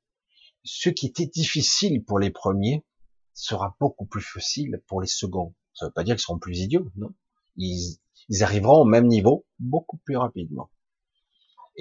ce 0.63 0.89
qui 0.89 1.07
était 1.07 1.25
difficile 1.25 2.03
pour 2.03 2.19
les 2.19 2.29
premiers 2.29 2.85
sera 3.33 3.75
beaucoup 3.79 4.05
plus 4.05 4.21
facile 4.21 4.83
pour 4.87 5.01
les 5.01 5.07
seconds. 5.07 5.55
Ça 5.73 5.85
ne 5.85 5.89
veut 5.89 5.93
pas 5.93 6.03
dire 6.03 6.15
qu'ils 6.15 6.23
seront 6.23 6.39
plus 6.39 6.59
idiots, 6.59 6.91
non. 6.95 7.13
ils 7.55 7.97
arriveront 8.41 8.81
au 8.81 8.85
même 8.85 9.07
niveau 9.07 9.45
beaucoup 9.59 9.97
plus 9.97 10.17
rapidement. 10.17 10.69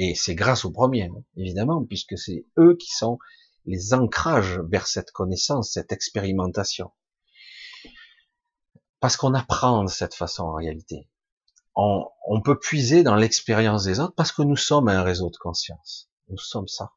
Et 0.00 0.14
c'est 0.14 0.36
grâce 0.36 0.64
aux 0.64 0.70
premiers, 0.70 1.06
hein, 1.06 1.24
évidemment, 1.36 1.84
puisque 1.84 2.16
c'est 2.16 2.46
eux 2.56 2.76
qui 2.76 2.90
sont 2.90 3.18
les 3.66 3.92
ancrages 3.94 4.60
vers 4.70 4.86
cette 4.86 5.10
connaissance, 5.10 5.72
cette 5.72 5.90
expérimentation. 5.90 6.92
Parce 9.00 9.16
qu'on 9.16 9.34
apprend 9.34 9.84
de 9.84 9.90
cette 9.90 10.14
façon 10.14 10.44
en 10.44 10.54
réalité. 10.54 11.08
On, 11.80 12.06
on 12.26 12.42
peut 12.42 12.58
puiser 12.58 13.02
dans 13.04 13.14
l'expérience 13.14 13.84
des 13.84 14.00
autres 14.00 14.14
parce 14.16 14.32
que 14.32 14.42
nous 14.42 14.56
sommes 14.56 14.88
un 14.88 15.02
réseau 15.02 15.30
de 15.30 15.36
conscience. 15.36 16.10
Nous 16.28 16.36
sommes 16.36 16.66
ça. 16.66 16.90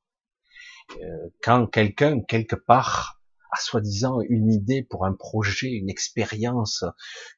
Euh, 1.00 1.30
quand 1.44 1.68
quelqu'un, 1.68 2.22
quelque 2.22 2.56
part, 2.56 3.22
a 3.52 3.60
soi-disant 3.60 4.22
une 4.28 4.52
idée 4.52 4.82
pour 4.82 5.06
un 5.06 5.14
projet, 5.14 5.70
une 5.70 5.90
expérience, 5.90 6.84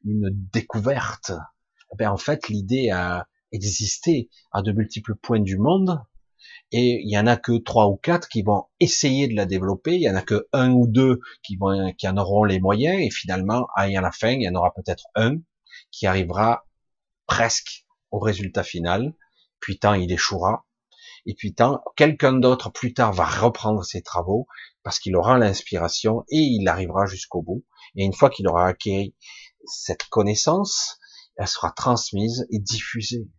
une 0.05 0.29
découverte, 0.31 1.31
eh 1.91 1.95
ben 1.97 2.09
en 2.09 2.17
fait 2.17 2.47
l'idée 2.49 2.91
a, 2.91 3.27
exister 3.53 4.29
à 4.51 4.61
de 4.61 4.71
multiples 4.71 5.15
points 5.15 5.39
du 5.39 5.57
monde, 5.57 6.01
et 6.71 7.01
il 7.03 7.09
y 7.09 7.17
en 7.17 7.27
a 7.27 7.37
que 7.37 7.57
trois 7.59 7.87
ou 7.87 7.95
quatre 7.95 8.27
qui 8.27 8.41
vont 8.41 8.65
essayer 8.79 9.27
de 9.27 9.35
la 9.35 9.45
développer, 9.45 9.95
il 9.95 10.01
y 10.01 10.09
en 10.09 10.15
a 10.15 10.23
que 10.23 10.47
un 10.51 10.71
ou 10.71 10.87
deux 10.87 11.19
qui 11.43 11.55
vont, 11.55 11.93
qui 11.93 12.07
en 12.07 12.17
auront 12.17 12.43
les 12.43 12.59
moyens, 12.59 12.99
et 12.99 13.11
finalement, 13.11 13.67
à 13.75 13.87
la 13.87 14.11
fin, 14.11 14.31
il 14.31 14.41
y 14.41 14.49
en 14.49 14.55
aura 14.55 14.73
peut-être 14.73 15.05
un 15.15 15.37
qui 15.91 16.07
arrivera 16.07 16.65
presque 17.25 17.85
au 18.11 18.19
résultat 18.19 18.63
final, 18.63 19.15
puis 19.59 19.79
tant 19.79 19.93
il 19.93 20.11
échouera, 20.11 20.65
et 21.25 21.35
puis 21.35 21.53
tant 21.53 21.81
quelqu'un 21.95 22.33
d'autre 22.33 22.69
plus 22.69 22.93
tard 22.93 23.13
va 23.13 23.25
reprendre 23.25 23.83
ses 23.83 24.01
travaux 24.01 24.47
parce 24.83 24.99
qu'il 24.99 25.15
aura 25.15 25.37
l'inspiration 25.37 26.23
et 26.29 26.37
il 26.37 26.67
arrivera 26.67 27.05
jusqu'au 27.05 27.41
bout. 27.41 27.65
Et 27.95 28.03
une 28.03 28.13
fois 28.13 28.29
qu'il 28.29 28.47
aura 28.47 28.67
acquis 28.67 29.15
cette 29.65 30.03
connaissance, 30.05 30.99
elle 31.37 31.47
sera 31.47 31.71
transmise 31.71 32.45
et 32.51 32.59
diffusée. 32.59 33.29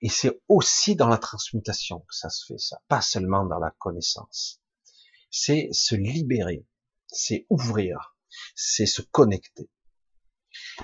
Et 0.00 0.08
c'est 0.08 0.40
aussi 0.48 0.96
dans 0.96 1.08
la 1.08 1.18
transmutation 1.18 2.00
que 2.00 2.14
ça 2.14 2.30
se 2.30 2.46
fait, 2.46 2.58
ça, 2.58 2.80
pas 2.88 3.00
seulement 3.00 3.44
dans 3.44 3.58
la 3.58 3.72
connaissance. 3.78 4.62
C'est 5.30 5.68
se 5.72 5.94
libérer, 5.94 6.66
c'est 7.08 7.46
ouvrir, 7.50 8.16
c'est 8.54 8.86
se 8.86 9.02
connecter. 9.02 9.68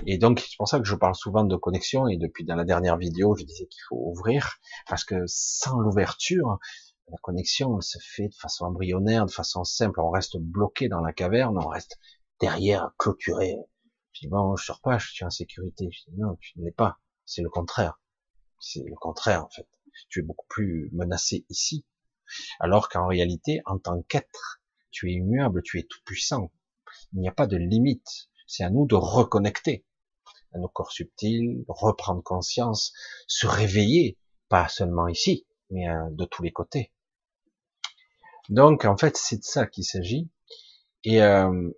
Et 0.05 0.17
donc, 0.17 0.39
c'est 0.39 0.57
pour 0.57 0.67
ça 0.67 0.79
que 0.79 0.85
je 0.85 0.95
parle 0.95 1.15
souvent 1.15 1.43
de 1.43 1.55
connexion, 1.55 2.07
et 2.07 2.17
depuis 2.17 2.45
dans 2.45 2.55
la 2.55 2.65
dernière 2.65 2.97
vidéo, 2.97 3.35
je 3.35 3.43
disais 3.43 3.67
qu'il 3.67 3.81
faut 3.87 4.11
ouvrir, 4.11 4.57
parce 4.87 5.03
que 5.03 5.23
sans 5.27 5.79
l'ouverture, 5.79 6.59
la 7.09 7.17
connexion 7.21 7.79
se 7.81 7.97
fait 8.01 8.29
de 8.29 8.35
façon 8.35 8.65
embryonnaire, 8.65 9.25
de 9.25 9.31
façon 9.31 9.63
simple, 9.63 9.99
on 9.99 10.09
reste 10.09 10.37
bloqué 10.37 10.89
dans 10.89 11.01
la 11.01 11.13
caverne, 11.13 11.57
on 11.57 11.67
reste 11.67 11.97
derrière, 12.39 12.91
clôturé. 12.97 13.55
Je 14.11 14.21
dis, 14.21 14.27
bon, 14.27 14.55
je 14.55 14.65
sors 14.65 14.81
pas, 14.81 14.97
je 14.97 15.11
suis 15.11 15.25
en 15.25 15.29
sécurité. 15.29 15.89
Je 15.91 16.11
dis, 16.11 16.17
non, 16.17 16.35
tu 16.39 16.59
ne 16.59 16.65
l'es 16.65 16.71
pas. 16.71 16.99
C'est 17.25 17.41
le 17.41 17.49
contraire. 17.49 18.01
C'est 18.59 18.83
le 18.83 18.95
contraire, 18.95 19.45
en 19.45 19.49
fait. 19.49 19.67
Tu 20.09 20.19
es 20.19 20.23
beaucoup 20.23 20.47
plus 20.47 20.89
menacé 20.93 21.45
ici. 21.49 21.85
Alors 22.59 22.89
qu'en 22.89 23.07
réalité, 23.07 23.61
en 23.65 23.77
tant 23.77 24.01
qu'être, 24.03 24.61
tu 24.91 25.11
es 25.11 25.15
immuable, 25.15 25.61
tu 25.63 25.79
es 25.79 25.83
tout 25.83 25.99
puissant. 26.05 26.51
Il 27.13 27.19
n'y 27.19 27.27
a 27.27 27.33
pas 27.33 27.47
de 27.47 27.57
limite. 27.57 28.29
C'est 28.47 28.63
à 28.63 28.69
nous 28.69 28.85
de 28.85 28.95
reconnecter 28.95 29.85
à 30.53 30.59
nos 30.59 30.69
corps 30.69 30.91
subtils, 30.91 31.65
reprendre 31.67 32.23
conscience, 32.23 32.93
se 33.27 33.45
réveiller, 33.45 34.17
pas 34.49 34.67
seulement 34.67 35.07
ici, 35.07 35.45
mais 35.69 35.89
euh, 35.89 36.09
de 36.11 36.25
tous 36.25 36.43
les 36.43 36.51
côtés. 36.51 36.93
Donc, 38.49 38.85
en 38.85 38.97
fait, 38.97 39.17
c'est 39.17 39.37
de 39.37 39.43
ça 39.43 39.65
qu'il 39.65 39.83
s'agit. 39.83 40.29
Et 41.03 41.21
euh, 41.21 41.71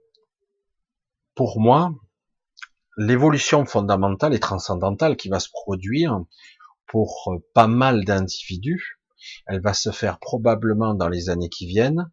pour 1.34 1.60
moi, 1.60 1.94
l'évolution 2.98 3.66
fondamentale 3.66 4.34
et 4.34 4.40
transcendantale 4.40 5.18
qui 5.18 5.30
va 5.30 5.40
se 5.40 5.50
produire 5.50 6.20
pour 6.88 7.32
euh, 7.34 7.40
pas 7.54 7.68
mal 7.68 8.06
d'individus, 8.06 9.00
elle 9.48 9.62
va 9.62 9.74
se 9.74 9.92
faire 9.92 10.20
probablement 10.20 10.94
dans 10.94 11.10
les 11.10 11.30
années 11.30 11.50
qui 11.50 11.68
viennent 11.68 12.12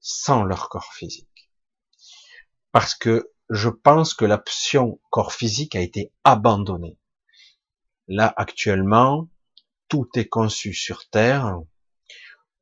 sans 0.00 0.44
leur 0.44 0.68
corps 0.68 0.92
physique. 0.92 1.50
Parce 2.72 2.94
que 2.94 3.30
je 3.50 3.68
pense 3.68 4.14
que 4.14 4.24
l'option 4.24 5.00
corps 5.10 5.32
physique 5.32 5.74
a 5.74 5.80
été 5.80 6.12
abandonnée. 6.22 6.98
Là, 8.06 8.32
actuellement, 8.36 9.28
tout 9.88 10.08
est 10.14 10.28
conçu 10.28 10.72
sur 10.72 11.08
Terre 11.10 11.60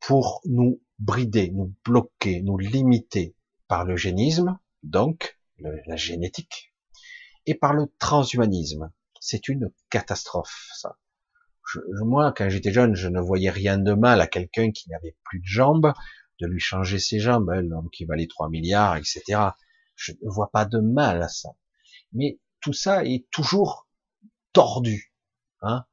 pour 0.01 0.41
nous 0.47 0.81
brider, 0.99 1.51
nous 1.51 1.75
bloquer, 1.85 2.41
nous 2.41 2.57
limiter 2.57 3.35
par 3.69 3.85
le 3.85 3.97
génisme, 3.97 4.59
donc 4.83 5.39
la 5.59 5.97
génétique, 5.97 6.73
et 7.45 7.55
par 7.55 7.75
le 7.75 7.93
transhumanisme. 7.99 8.91
C'est 9.21 9.49
une 9.49 9.71
catastrophe, 9.91 10.69
ça. 10.75 10.97
moi, 12.01 12.33
quand 12.33 12.49
j'étais 12.49 12.73
jeune, 12.73 12.95
je 12.95 13.09
ne 13.09 13.21
voyais 13.21 13.51
rien 13.51 13.77
de 13.77 13.93
mal 13.93 14.23
à 14.23 14.27
quelqu'un 14.27 14.71
qui 14.71 14.89
n'avait 14.89 15.17
plus 15.25 15.41
de 15.41 15.47
jambes, 15.47 15.93
de 16.41 16.47
lui 16.47 16.61
changer 16.61 16.99
ses 16.99 17.19
jambes, 17.19 17.51
hein, 17.51 17.63
l'homme 17.63 17.91
qui 17.91 18.05
valait 18.05 18.29
3 18.29 18.49
milliards, 18.49 18.97
etc. 18.97 19.51
Je 19.99 20.13
ne 20.23 20.31
vois 20.31 20.51
pas 20.51 20.65
de 20.65 20.79
mal 20.79 21.21
à 21.23 21.29
ça. 21.29 21.51
Mais 22.13 22.39
tout 22.61 22.73
ça 22.73 23.05
est 23.05 23.29
toujours 23.31 23.89
tordu. 24.53 25.13
Hein 25.61 25.85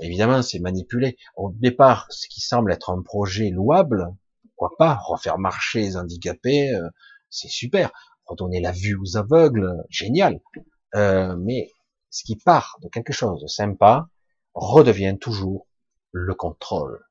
Évidemment, 0.00 0.42
c'est 0.42 0.60
manipulé. 0.60 1.18
Au 1.34 1.50
départ, 1.52 2.06
ce 2.10 2.28
qui 2.28 2.40
semble 2.40 2.72
être 2.72 2.90
un 2.90 3.02
projet 3.02 3.50
louable, 3.50 4.06
pourquoi 4.56 4.76
pas 4.78 4.94
refaire 4.94 5.38
marcher 5.38 5.80
les 5.80 5.96
handicapés, 5.96 6.72
euh, 6.72 6.88
c'est 7.30 7.48
super. 7.48 7.90
Redonner 8.26 8.60
la 8.60 8.70
vue 8.70 8.96
aux 8.96 9.16
aveugles, 9.16 9.74
génial. 9.88 10.40
Euh, 10.94 11.36
mais 11.36 11.72
ce 12.10 12.22
qui 12.22 12.36
part 12.36 12.78
de 12.80 12.88
quelque 12.88 13.12
chose 13.12 13.42
de 13.42 13.48
sympa 13.48 14.08
redevient 14.54 15.18
toujours 15.20 15.66
le 16.12 16.34
contrôle. 16.34 17.04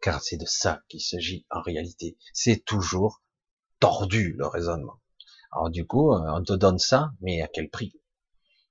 Car 0.00 0.22
c'est 0.22 0.36
de 0.36 0.46
ça 0.46 0.82
qu'il 0.88 1.00
s'agit 1.00 1.46
en 1.50 1.62
réalité. 1.62 2.16
C'est 2.32 2.64
toujours 2.64 3.23
tordu 3.84 4.32
le 4.38 4.46
raisonnement. 4.46 4.98
Alors 5.52 5.68
du 5.68 5.86
coup, 5.86 6.10
euh, 6.14 6.20
on 6.32 6.42
te 6.42 6.54
donne 6.54 6.78
ça, 6.78 7.12
mais 7.20 7.42
à 7.42 7.48
quel 7.48 7.68
prix? 7.68 7.92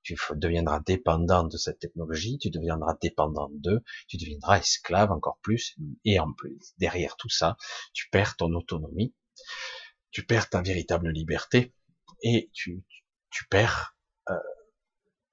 Tu 0.02 0.18
deviendras 0.36 0.80
dépendant 0.80 1.44
de 1.44 1.56
cette 1.56 1.78
technologie, 1.78 2.40
tu 2.40 2.50
deviendras 2.50 2.96
dépendant 3.00 3.50
d'eux, 3.54 3.84
tu 4.08 4.18
deviendras 4.18 4.58
esclave 4.58 5.12
encore 5.12 5.38
plus, 5.44 5.78
et 6.04 6.20
en 6.20 6.34
plus, 6.34 6.74
derrière 6.80 7.16
tout 7.16 7.30
ça, 7.30 7.58
tu 7.94 8.10
perds 8.10 8.38
ton 8.38 8.52
autonomie, 8.54 9.14
tu 10.10 10.26
perds 10.26 10.50
ta 10.50 10.64
véritable 10.64 11.12
liberté, 11.12 11.76
et 12.24 12.50
tu, 12.52 12.84
tu 13.30 13.46
perds 13.50 13.96
euh, 14.32 14.34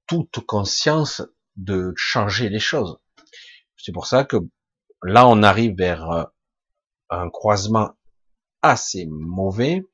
toute 0.07 0.41
conscience 0.41 1.23
de 1.57 1.95
changer 1.97 2.51
les 2.51 2.61
choses. 2.61 2.99
C'est 3.79 3.93
pour 3.93 4.07
ça 4.07 4.25
que 4.25 4.37
là, 5.03 5.27
on 5.27 5.43
arrive 5.43 5.75
vers 5.75 6.11
euh, 6.11 6.25
un 7.09 7.31
croisement 7.31 7.95
assez 8.63 9.07
mauvais, 9.11 9.89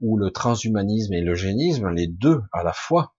où 0.00 0.16
le 0.16 0.30
transhumanisme 0.30 1.14
et 1.14 1.20
le 1.20 1.34
génisme, 1.34 1.88
les 1.90 2.06
deux 2.06 2.42
à 2.52 2.62
la 2.62 2.72
fois, 2.72 3.14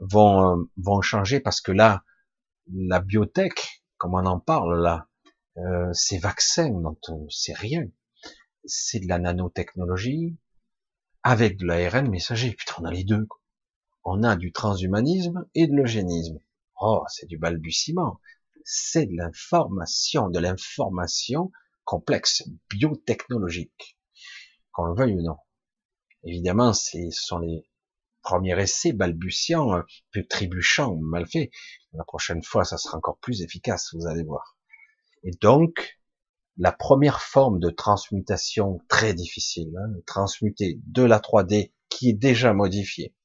vont, 0.00 0.58
euh, 0.58 0.64
vont 0.76 1.00
changer 1.00 1.40
parce 1.40 1.60
que 1.60 1.72
là, 1.72 2.04
la 2.72 3.00
biotech, 3.00 3.84
comme 3.96 4.14
on 4.14 4.26
en 4.26 4.40
parle 4.40 4.82
là, 4.82 5.08
euh, 5.58 5.92
ces 5.92 6.18
vaccins 6.18 6.70
dont 6.70 7.26
c'est 7.30 7.56
rien, 7.56 7.86
c'est 8.64 9.00
de 9.00 9.08
la 9.08 9.18
nanotechnologie 9.18 10.36
avec 11.22 11.56
de 11.58 11.66
l'ARN 11.66 12.08
messager. 12.08 12.52
Putain, 12.52 12.74
on 12.78 12.84
a 12.84 12.92
les 12.92 13.04
deux. 13.04 13.26
On 14.04 14.22
a 14.22 14.36
du 14.36 14.52
transhumanisme 14.52 15.46
et 15.54 15.66
de 15.66 15.74
l'eugénisme. 15.74 16.38
Oh, 16.80 17.04
c'est 17.08 17.26
du 17.26 17.38
balbutiement. 17.38 18.20
C'est 18.64 19.06
de 19.06 19.16
l'information, 19.16 20.28
de 20.28 20.38
l'information 20.38 21.50
complexe, 21.84 22.44
biotechnologique 22.70 23.97
qu'on 24.78 24.86
le 24.86 24.94
veuille 24.94 25.14
ou 25.14 25.22
non. 25.22 25.36
Évidemment, 26.22 26.72
ce 26.72 27.10
sont 27.10 27.40
les 27.40 27.68
premiers 28.22 28.60
essais 28.62 28.92
balbutiants, 28.92 29.82
peu 30.12 30.24
trébuchants, 30.24 30.94
mal 31.00 31.26
faits. 31.26 31.50
La 31.94 32.04
prochaine 32.04 32.44
fois, 32.44 32.64
ça 32.64 32.78
sera 32.78 32.96
encore 32.96 33.18
plus 33.18 33.42
efficace, 33.42 33.92
vous 33.92 34.06
allez 34.06 34.22
voir. 34.22 34.56
Et 35.24 35.32
donc, 35.40 35.98
la 36.58 36.70
première 36.70 37.20
forme 37.22 37.58
de 37.58 37.70
transmutation 37.70 38.78
très 38.88 39.14
difficile, 39.14 39.72
hein, 39.76 40.00
transmuter 40.06 40.80
de 40.86 41.02
la 41.02 41.18
3D 41.18 41.72
qui 41.88 42.10
est 42.10 42.14
déjà 42.14 42.52
modifiée 42.52 43.16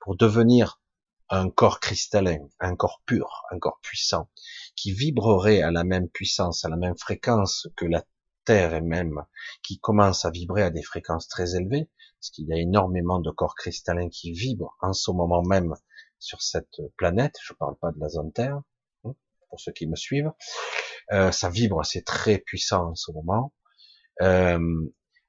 pour 0.00 0.16
devenir 0.16 0.82
un 1.30 1.48
corps 1.48 1.80
cristallin, 1.80 2.46
un 2.58 2.76
corps 2.76 3.02
pur, 3.06 3.44
un 3.50 3.58
corps 3.58 3.80
puissant, 3.82 4.28
qui 4.76 4.92
vibrerait 4.92 5.62
à 5.62 5.70
la 5.70 5.84
même 5.84 6.10
puissance, 6.10 6.64
à 6.66 6.68
la 6.68 6.76
même 6.76 6.98
fréquence 6.98 7.68
que 7.76 7.86
la 7.86 8.04
Terre 8.44 8.74
et 8.74 8.80
même 8.80 9.24
qui 9.62 9.78
commence 9.78 10.24
à 10.24 10.30
vibrer 10.30 10.62
à 10.62 10.70
des 10.70 10.82
fréquences 10.82 11.28
très 11.28 11.56
élevées, 11.56 11.88
parce 12.18 12.30
qu'il 12.30 12.46
y 12.48 12.52
a 12.52 12.58
énormément 12.58 13.18
de 13.20 13.30
corps 13.30 13.54
cristallins 13.54 14.08
qui 14.08 14.32
vibrent 14.32 14.76
en 14.80 14.92
ce 14.92 15.10
moment 15.10 15.42
même 15.42 15.74
sur 16.18 16.42
cette 16.42 16.80
planète, 16.96 17.36
je 17.42 17.52
ne 17.52 17.56
parle 17.56 17.76
pas 17.78 17.92
de 17.92 18.00
la 18.00 18.08
zone 18.08 18.32
Terre, 18.32 18.60
hein, 19.04 19.14
pour 19.48 19.60
ceux 19.60 19.72
qui 19.72 19.86
me 19.86 19.96
suivent, 19.96 20.32
euh, 21.12 21.32
ça 21.32 21.50
vibre, 21.50 21.84
c'est 21.84 22.04
très 22.04 22.38
puissant 22.38 22.90
en 22.90 22.94
ce 22.94 23.10
moment. 23.12 23.52
Euh, 24.22 24.58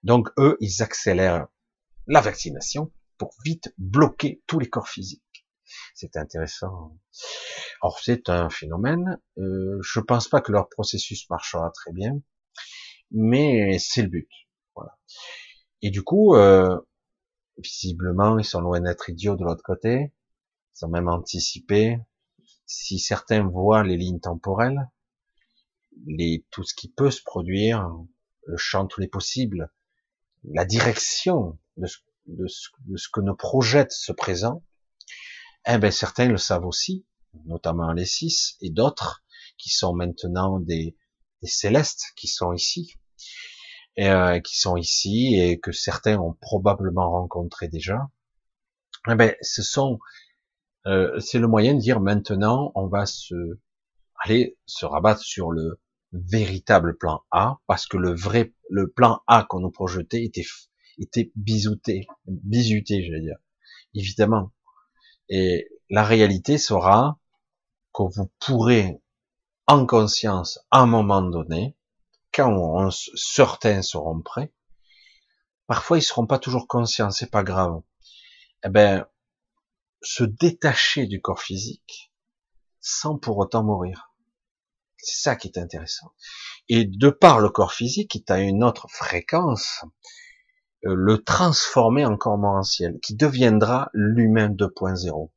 donc 0.04 0.30
eux, 0.38 0.58
ils 0.60 0.82
accélèrent 0.84 1.48
la 2.08 2.22
vaccination 2.22 2.92
pour 3.18 3.34
vite 3.46 3.74
bloquer 3.78 4.44
tous 4.48 4.60
les 4.60 4.70
corps 4.70 4.90
physiques. 4.90 5.48
C'est 5.96 6.18
intéressant. 6.18 6.98
Or, 7.82 8.00
c'est 8.00 8.30
un 8.30 8.50
phénomène. 8.50 9.20
Euh, 9.38 9.80
je 9.82 10.00
pense 10.00 10.28
pas 10.28 10.42
que 10.42 10.52
leur 10.52 10.70
processus 10.70 11.30
marchera 11.30 11.72
très 11.72 11.94
bien 11.94 12.20
mais 13.12 13.78
c'est 13.80 14.04
le 14.04 14.10
but. 14.10 14.30
Voilà. 14.76 14.98
Et 15.82 15.90
du 15.90 16.04
coup, 16.04 16.36
euh, 16.36 16.80
visiblement, 17.58 18.40
ils 18.40 18.46
sont 18.46 18.62
loin 18.62 18.82
d'être 18.82 19.10
idiots 19.10 19.36
de 19.36 19.44
l'autre 19.44 19.64
côté. 19.64 20.14
Ils 20.76 20.86
ont 20.86 20.90
même 20.90 21.08
anticipé. 21.10 22.00
Si 22.66 23.00
certains 23.00 23.44
voient 23.44 23.84
les 23.84 23.98
lignes 23.98 24.20
temporelles, 24.22 24.90
les, 26.06 26.46
tout 26.52 26.64
ce 26.64 26.74
qui 26.74 26.90
peut 26.90 27.12
se 27.12 27.22
produire, 27.22 27.90
le 28.46 28.58
champ 28.58 28.88
tous 28.88 29.02
les 29.02 29.10
possibles, 29.10 29.72
la 30.44 30.66
direction 30.66 31.60
de 31.78 31.86
ce, 31.88 31.98
de 32.28 32.48
ce, 32.48 32.70
de 32.86 32.98
ce 32.98 33.10
que 33.10 33.20
nous 33.20 33.36
projette 33.36 33.92
ce 33.92 34.14
présent, 34.14 34.64
eh 35.68 35.78
ben 35.78 35.92
certains 35.92 36.28
le 36.28 36.38
savent 36.38 36.66
aussi, 36.66 37.06
notamment 37.46 37.92
les 37.92 38.06
six 38.06 38.56
et 38.62 38.70
d'autres 38.72 39.24
qui 39.58 39.70
sont 39.70 39.94
maintenant 39.94 40.60
des 40.60 40.96
des 41.42 41.48
célestes 41.48 42.14
qui 42.16 42.28
sont 42.28 42.54
ici, 42.54 42.98
euh, 44.00 44.40
qui 44.40 44.60
sont 44.60 44.78
ici 44.78 45.36
et 45.40 45.60
que 45.60 45.72
certains 45.72 46.18
ont 46.18 46.34
probablement 46.42 47.12
rencontré 47.12 47.68
déjà. 47.68 48.10
Eh 49.10 49.16
ben, 49.16 49.36
ce 49.42 49.64
sont, 49.64 50.00
euh, 50.88 51.20
c'est 51.20 51.40
le 51.40 51.48
moyen 51.48 51.74
de 51.74 51.80
dire 51.80 52.00
maintenant, 52.00 52.72
on 52.76 52.88
va 52.88 53.06
se 53.06 53.36
aller 54.24 54.58
se 54.66 54.86
rabattre 54.86 55.22
sur 55.22 55.52
le 55.52 55.80
véritable 56.14 56.98
plan 56.98 57.24
A, 57.32 57.60
parce 57.68 57.88
que 57.88 57.98
le 57.98 58.14
vrai, 58.14 58.54
le 58.70 58.90
plan 58.90 59.22
A 59.28 59.44
qu'on 59.44 59.60
nous 59.60 59.72
projetait 59.72 60.24
était, 60.24 60.46
était 60.98 61.32
bisouté, 61.36 62.08
bisuté, 62.28 63.04
je 63.04 63.14
veux 63.14 63.22
dire, 63.22 63.38
évidemment. 63.94 64.52
Et 65.30 65.70
la 65.90 66.04
réalité 66.04 66.58
sera 66.58 67.20
que 67.94 68.04
vous 68.04 68.32
pourrez, 68.40 69.02
en 69.68 69.86
conscience, 69.86 70.60
à 70.70 70.82
un 70.82 70.86
moment 70.86 71.22
donné, 71.22 71.76
quand 72.34 72.90
certains 72.92 73.82
seront 73.82 74.22
prêts, 74.22 74.52
parfois 75.68 75.98
ils 75.98 76.04
seront 76.04 76.28
pas 76.28 76.40
toujours 76.40 76.68
conscients, 76.68 77.12
c'est 77.12 77.32
pas 77.32 77.44
grave. 77.44 77.82
Eh 78.64 78.70
ben, 78.70 79.06
se 80.02 80.24
détacher 80.24 81.06
du 81.08 81.22
corps 81.22 81.42
physique 81.42 82.12
sans 82.80 83.18
pour 83.18 83.38
autant 83.38 83.64
mourir. 83.64 84.12
C'est 84.98 85.22
ça 85.22 85.36
qui 85.36 85.48
est 85.48 85.58
intéressant. 85.58 86.12
Et 86.70 86.86
de 86.86 87.10
par 87.10 87.40
le 87.40 87.50
corps 87.50 87.74
physique, 87.74 88.12
qui 88.12 88.24
a 88.28 88.40
une 88.40 88.64
autre 88.64 88.88
fréquence, 88.90 89.84
euh, 90.86 90.94
le 90.96 91.24
transformer 91.24 92.06
en 92.06 92.18
corps 92.18 92.38
morantiel, 92.38 93.00
qui 93.02 93.16
deviendra 93.16 93.90
l'humain 93.94 94.50
2.0. 94.50 95.32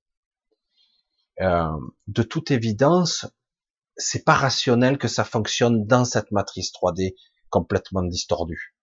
Euh, 1.40 1.70
de 2.06 2.22
toute 2.22 2.50
évidence, 2.50 3.26
c'est 3.96 4.24
pas 4.24 4.34
rationnel 4.34 4.98
que 4.98 5.08
ça 5.08 5.24
fonctionne 5.24 5.86
dans 5.86 6.04
cette 6.04 6.30
matrice 6.30 6.72
3D 6.72 7.14
complètement 7.50 8.02
distordue. 8.02 8.74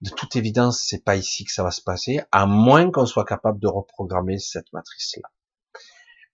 De 0.00 0.10
toute 0.10 0.36
évidence, 0.36 0.82
c'est 0.86 1.04
pas 1.04 1.16
ici 1.16 1.44
que 1.44 1.52
ça 1.52 1.62
va 1.62 1.70
se 1.70 1.82
passer, 1.82 2.20
à 2.32 2.46
moins 2.46 2.90
qu'on 2.90 3.06
soit 3.06 3.24
capable 3.24 3.60
de 3.60 3.66
reprogrammer 3.66 4.38
cette 4.38 4.72
matrice-là. 4.72 5.30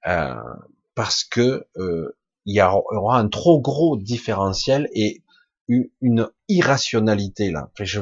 Euh, 0.07 0.55
parce 0.95 1.24
que 1.24 1.66
euh, 1.76 2.16
il 2.45 2.57
y 2.57 2.62
aura 2.62 3.18
un 3.18 3.28
trop 3.28 3.61
gros 3.61 3.97
différentiel 3.97 4.89
et 4.93 5.22
une 5.68 6.30
irrationalité 6.49 7.51
là. 7.51 7.70
Je, 7.80 8.01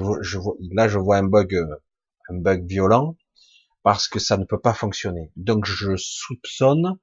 là, 0.70 0.86
je 0.86 0.98
vois 0.98 1.16
un 1.16 1.24
bug, 1.24 1.54
euh, 1.54 1.82
un 2.28 2.36
bug 2.36 2.66
violent 2.66 3.16
parce 3.82 4.06
que 4.06 4.18
ça 4.18 4.36
ne 4.36 4.44
peut 4.44 4.60
pas 4.60 4.74
fonctionner. 4.74 5.32
Donc, 5.36 5.64
je 5.64 5.96
soupçonne 5.96 6.98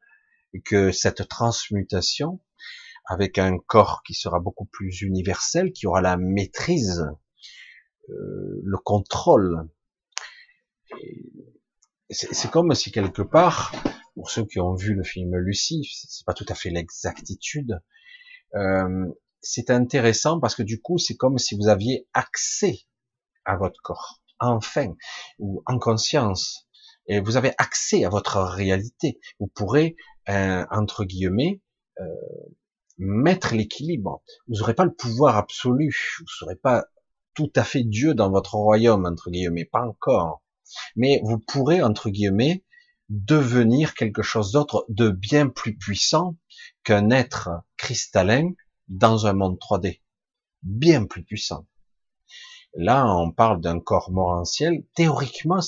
que 0.66 0.92
cette 0.92 1.28
transmutation 1.28 2.40
avec 3.06 3.38
un 3.38 3.58
corps 3.58 4.02
qui 4.06 4.14
sera 4.14 4.39
beaucoup 4.39 4.66
plus 4.66 5.02
universel, 5.02 5.72
qui 5.72 5.88
aura 5.88 6.02
la 6.02 6.18
maîtrise, 6.18 7.06
euh, 8.10 8.62
le 8.64 8.78
contrôle. 8.78 9.70
C'est 12.10 12.52
comme 12.52 12.74
si 12.74 12.91
quelque 12.91 13.22
part, 13.22 13.72
pour 14.16 14.30
ceux 14.30 14.45
qui 14.45 14.60
ont 14.60 14.76
vu 14.76 14.93
le 14.93 15.04
film 15.04 15.36
Lucie, 15.38 15.89
c'est 16.08 16.26
pas 16.26 16.34
tout 16.34 16.45
à 16.49 16.56
fait 16.56 16.70
l'exactitude. 16.70 17.82
Euh, 18.56 19.08
c'est 19.41 19.70
intéressant 19.70 20.39
parce 20.39 20.56
que 20.56 20.64
du 20.64 20.82
coup, 20.82 20.97
c'est 20.97 21.16
comme 21.16 21.38
si 21.38 21.56
vous 21.56 21.68
aviez 21.68 22.08
accès 22.14 22.82
à 23.45 23.56
votre 23.56 23.82
corps, 23.82 24.22
enfin, 24.39 24.93
ou 25.39 25.64
en 25.66 25.80
conscience, 25.80 26.68
et 27.08 27.20
vous 27.20 27.38
avez 27.38 27.54
accès 27.58 28.04
à 28.04 28.10
votre 28.10 28.38
réalité. 28.39 29.20
Vous 29.39 29.47
pourrez, 29.47 29.95
euh, 30.30 30.66
entre 30.70 31.06
guillemets, 31.06 31.62
euh, 31.99 32.06
mettre 33.02 33.56
l'équilibre. 33.56 34.22
Vous 34.47 34.60
n'aurez 34.60 34.76
pas 34.76 34.86
le 34.86 34.93
pouvoir 34.93 35.36
absolu, 35.36 35.93
vous 36.20 36.24
ne 36.24 36.45
serez 36.45 36.56
pas 36.56 36.86
tout 37.34 37.52
à 37.56 37.64
fait 37.64 37.84
Dieu 37.84 38.14
dans 38.14 38.30
votre 38.30 38.56
royaume, 38.56 39.06
entre 39.06 39.32
guillemets, 39.32 39.66
pas 39.66 39.88
encore. 39.88 40.43
Mais 40.95 41.20
vous 41.24 41.39
pourrez, 41.39 41.82
entre 41.82 42.10
guillemets, 42.10 42.64
devenir 43.10 43.95
quelque 43.95 44.22
chose 44.22 44.52
d'autre, 44.52 44.86
de 44.88 45.10
bien 45.10 45.49
plus 45.49 45.76
puissant 45.76 46.38
qu'un 46.84 47.10
être 47.10 47.49
cristallin 47.76 48.52
dans 48.88 49.26
un 49.26 49.34
monde 49.34 49.58
3D. 49.58 50.02
Bien 50.62 51.06
plus 51.06 51.24
puissant. 51.24 51.68
Là, 52.76 53.06
on 53.08 53.32
parle 53.32 53.62
d'un 53.62 53.80
corps 53.80 54.12
morantiel. 54.12 54.86
Théoriquement, 54.95 55.60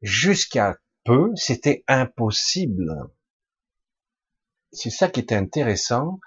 jusqu'à 0.00 0.78
peu, 1.04 1.32
c'était 1.34 1.84
impossible 1.88 3.10
c'est 4.72 4.90
ça 4.90 5.08
qui 5.08 5.20
était 5.20 5.34
intéressant. 5.34 6.20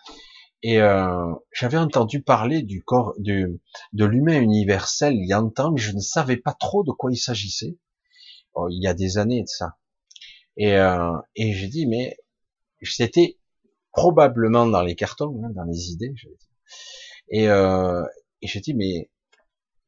Et 0.61 0.79
euh, 0.79 1.33
j'avais 1.51 1.77
entendu 1.77 2.21
parler 2.21 2.61
du 2.63 2.83
corps, 2.83 3.13
du, 3.17 3.61
de 3.91 4.05
l'humain 4.05 4.39
universel 4.39 5.13
il 5.13 5.27
y 5.27 5.33
a 5.33 5.39
longtemps, 5.41 5.71
mais 5.71 5.81
je 5.81 5.91
ne 5.91 5.99
savais 5.99 6.37
pas 6.37 6.53
trop 6.53 6.83
de 6.83 6.91
quoi 6.91 7.11
il 7.11 7.17
s'agissait. 7.17 7.77
Oh, 8.53 8.69
il 8.69 8.81
y 8.81 8.87
a 8.87 8.93
des 8.93 9.17
années 9.17 9.41
de 9.41 9.47
ça. 9.47 9.77
Et, 10.55 10.73
euh, 10.75 11.17
et 11.35 11.53
j'ai 11.53 11.67
dit, 11.67 11.85
mais 11.85 12.15
c'était 12.81 13.37
probablement 13.91 14.65
dans 14.65 14.83
les 14.83 14.95
cartons, 14.95 15.41
hein, 15.43 15.49
dans 15.53 15.63
les 15.63 15.91
idées. 15.91 16.13
Et, 17.29 17.49
euh, 17.49 18.03
et 18.41 18.47
j'ai 18.47 18.61
dit, 18.61 18.73
mais 18.73 19.09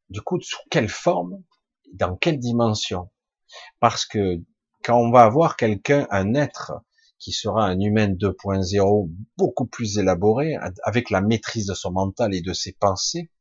du 0.10 0.22
coup, 0.22 0.39
sous 0.41 0.60
quelle 0.70 0.89
forme, 0.89 1.41
dans 1.93 2.16
quelle 2.16 2.39
dimension? 2.39 3.10
Parce 3.80 4.06
que 4.06 4.41
quand 4.84 4.97
on 4.99 5.12
va 5.12 5.24
avoir 5.24 5.56
quelqu'un, 5.56 6.08
un 6.10 6.34
être 6.34 6.74
qui 7.26 7.32
sera 7.32 7.65
un 7.65 7.80
humain 7.80 8.09
2.0 8.09 9.09
beaucoup 9.36 9.65
plus 9.65 9.97
élaboré, 9.97 10.59
avec 10.84 11.09
la 11.09 11.21
maîtrise 11.21 11.65
de 11.65 11.73
son 11.73 11.91
mental 11.91 12.36
et 12.36 12.41
de 12.43 12.53
ses 12.53 12.73
pensées, 12.73 13.32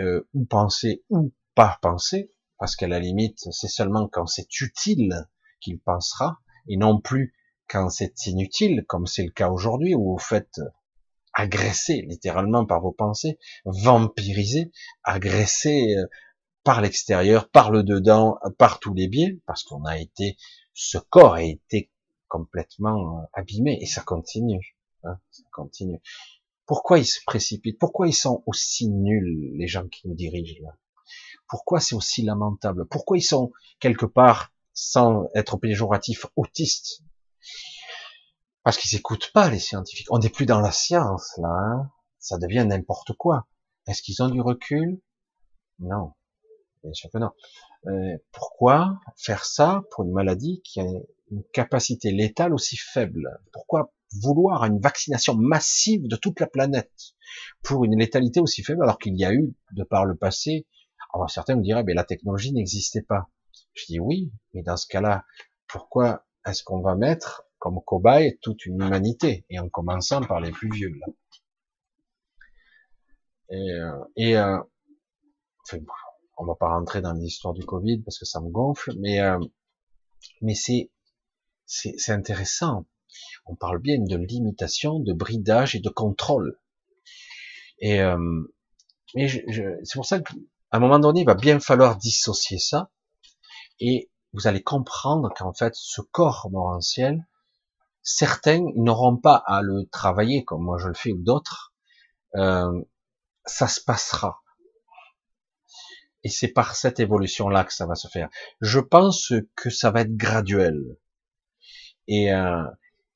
euh, 0.00 0.28
ou 0.34 0.46
penser 0.46 1.04
ou 1.08 1.32
pas 1.54 1.78
penser, 1.80 2.32
parce 2.58 2.74
qu'à 2.74 2.88
la 2.88 2.98
limite, 2.98 3.38
c'est 3.52 3.68
seulement 3.68 4.08
quand 4.08 4.26
c'est 4.26 4.60
utile 4.60 5.28
qu'il 5.60 5.78
pensera, 5.78 6.40
et 6.66 6.76
non 6.76 7.00
plus 7.00 7.36
quand 7.68 7.88
c'est 7.88 8.26
inutile, 8.26 8.84
comme 8.88 9.06
c'est 9.06 9.22
le 9.22 9.30
cas 9.30 9.48
aujourd'hui, 9.48 9.94
où 9.94 10.14
vous 10.14 10.18
faites 10.18 10.60
agresser 11.34 12.04
littéralement 12.08 12.66
par 12.66 12.80
vos 12.80 12.90
pensées, 12.90 13.38
vampiriser, 13.64 14.72
agresser 15.04 15.94
euh, 15.96 16.06
par 16.64 16.80
l'extérieur, 16.80 17.48
par 17.48 17.70
le 17.70 17.84
dedans, 17.84 18.38
par 18.58 18.80
tous 18.80 18.92
les 18.92 19.06
biais, 19.06 19.40
parce 19.46 19.62
qu'on 19.62 19.84
a 19.84 19.98
été, 19.98 20.36
ce 20.74 20.98
corps 20.98 21.34
a 21.34 21.44
été 21.44 21.91
complètement 22.32 23.18
euh, 23.18 23.26
abîmé 23.34 23.76
et 23.82 23.86
ça 23.86 24.00
continue, 24.00 24.78
hein, 25.04 25.18
ça 25.30 25.42
continue. 25.52 26.00
Pourquoi 26.64 26.98
ils 26.98 27.04
se 27.04 27.20
précipitent? 27.26 27.78
Pourquoi 27.78 28.08
ils 28.08 28.14
sont 28.14 28.42
aussi 28.46 28.88
nuls 28.88 29.52
les 29.54 29.68
gens 29.68 29.86
qui 29.86 30.08
nous 30.08 30.14
dirigent 30.14 30.62
là? 30.62 30.70
Pourquoi 31.46 31.78
c'est 31.78 31.94
aussi 31.94 32.22
lamentable? 32.22 32.86
Pourquoi 32.88 33.18
ils 33.18 33.22
sont 33.22 33.52
quelque 33.80 34.06
part, 34.06 34.50
sans 34.72 35.28
être 35.34 35.58
péjoratif, 35.58 36.24
autistes? 36.36 37.02
Parce 38.62 38.78
qu'ils 38.78 38.96
n'écoutent 38.96 39.30
pas 39.34 39.50
les 39.50 39.58
scientifiques. 39.58 40.10
On 40.10 40.18
n'est 40.18 40.30
plus 40.30 40.46
dans 40.46 40.60
la 40.60 40.72
science 40.72 41.34
là, 41.36 41.50
hein 41.50 41.90
ça 42.18 42.38
devient 42.38 42.64
n'importe 42.66 43.12
quoi. 43.12 43.46
Est-ce 43.86 44.00
qu'ils 44.00 44.22
ont 44.22 44.30
du 44.30 44.40
recul? 44.40 45.02
Non, 45.80 46.12
bien 46.82 46.94
sûr 46.94 47.10
que 47.10 47.18
non. 47.18 47.32
Euh, 47.88 48.16
pourquoi 48.30 49.00
faire 49.16 49.44
ça 49.44 49.82
pour 49.90 50.04
une 50.04 50.12
maladie 50.12 50.62
qui 50.64 50.80
est 50.80 51.06
une 51.32 51.42
capacité 51.52 52.12
létale 52.12 52.54
aussi 52.54 52.76
faible 52.76 53.40
Pourquoi 53.52 53.92
vouloir 54.20 54.64
une 54.64 54.78
vaccination 54.78 55.34
massive 55.34 56.06
de 56.06 56.16
toute 56.16 56.38
la 56.40 56.46
planète 56.46 57.14
pour 57.62 57.84
une 57.84 57.98
létalité 57.98 58.40
aussi 58.40 58.62
faible 58.62 58.82
alors 58.82 58.98
qu'il 58.98 59.18
y 59.18 59.24
a 59.24 59.32
eu, 59.32 59.54
de 59.72 59.84
par 59.84 60.04
le 60.04 60.14
passé, 60.14 60.66
alors 61.14 61.30
certains 61.30 61.56
me 61.56 61.62
diraient, 61.62 61.84
mais 61.84 61.94
la 61.94 62.04
technologie 62.04 62.52
n'existait 62.52 63.02
pas. 63.02 63.28
Je 63.74 63.86
dis 63.86 64.00
oui, 64.00 64.32
mais 64.52 64.62
dans 64.62 64.76
ce 64.76 64.86
cas-là, 64.86 65.24
pourquoi 65.66 66.26
est-ce 66.46 66.62
qu'on 66.62 66.82
va 66.82 66.94
mettre 66.94 67.44
comme 67.58 67.80
cobaye 67.84 68.38
toute 68.42 68.66
une 68.66 68.82
humanité 68.82 69.46
et 69.48 69.58
en 69.58 69.68
commençant 69.68 70.20
par 70.20 70.40
les 70.40 70.50
plus 70.50 70.70
vieux 70.70 70.92
là? 70.98 71.06
Et, 73.50 73.70
euh, 73.70 74.04
et 74.16 74.36
euh, 74.36 74.58
on 76.38 76.44
va 76.44 76.54
pas 76.54 76.68
rentrer 76.68 77.00
dans 77.00 77.12
l'histoire 77.12 77.54
du 77.54 77.64
Covid 77.64 78.02
parce 78.02 78.18
que 78.18 78.24
ça 78.24 78.40
me 78.40 78.50
gonfle, 78.50 78.94
mais 78.98 79.20
euh, 79.20 79.38
mais 80.40 80.54
c'est 80.54 80.90
c'est 81.66 82.10
intéressant. 82.10 82.86
On 83.46 83.56
parle 83.56 83.78
bien 83.78 83.98
de 83.98 84.16
limitation, 84.16 85.00
de 85.00 85.12
bridage 85.12 85.74
et 85.74 85.80
de 85.80 85.88
contrôle. 85.88 86.58
Et 87.78 88.00
euh, 88.00 88.42
c'est 89.14 89.94
pour 89.94 90.06
ça 90.06 90.20
qu'à 90.20 90.34
un 90.70 90.78
moment 90.78 90.98
donné, 90.98 91.20
il 91.20 91.26
va 91.26 91.34
bien 91.34 91.60
falloir 91.60 91.96
dissocier 91.96 92.58
ça. 92.58 92.90
Et 93.80 94.10
vous 94.32 94.46
allez 94.46 94.62
comprendre 94.62 95.32
qu'en 95.36 95.52
fait, 95.52 95.74
ce 95.74 96.00
corps 96.00 96.48
morantiel, 96.50 97.26
certains 98.02 98.64
n'auront 98.76 99.16
pas 99.16 99.42
à 99.46 99.62
le 99.62 99.86
travailler 99.90 100.44
comme 100.44 100.62
moi 100.62 100.78
je 100.78 100.88
le 100.88 100.94
fais 100.94 101.12
ou 101.12 101.22
d'autres. 101.22 101.74
Euh, 102.36 102.80
ça 103.44 103.68
se 103.68 103.80
passera. 103.80 104.42
Et 106.24 106.28
c'est 106.28 106.48
par 106.48 106.76
cette 106.76 107.00
évolution-là 107.00 107.64
que 107.64 107.74
ça 107.74 107.86
va 107.86 107.96
se 107.96 108.06
faire. 108.06 108.28
Je 108.60 108.78
pense 108.78 109.32
que 109.56 109.70
ça 109.70 109.90
va 109.90 110.02
être 110.02 110.16
graduel 110.16 110.96
et, 112.08 112.32
euh, 112.32 112.64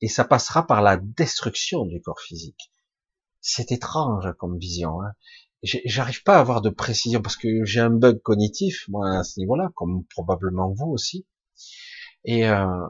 et 0.01 0.07
ça 0.07 0.23
passera 0.23 0.65
par 0.65 0.81
la 0.81 0.97
destruction 0.97 1.85
du 1.85 2.01
corps 2.01 2.21
physique. 2.21 2.71
C'est 3.41 3.71
étrange 3.71 4.33
comme 4.37 4.57
vision. 4.57 5.01
Hein. 5.01 5.13
J'arrive 5.63 6.23
pas 6.23 6.37
à 6.37 6.39
avoir 6.39 6.61
de 6.61 6.69
précision 6.69 7.21
parce 7.21 7.35
que 7.35 7.65
j'ai 7.65 7.79
un 7.79 7.89
bug 7.89 8.21
cognitif, 8.21 8.87
moi, 8.89 9.19
à 9.19 9.23
ce 9.23 9.39
niveau-là, 9.39 9.71
comme 9.75 10.05
probablement 10.05 10.71
vous 10.71 10.87
aussi. 10.87 11.25
Et 12.25 12.47
euh, 12.47 12.87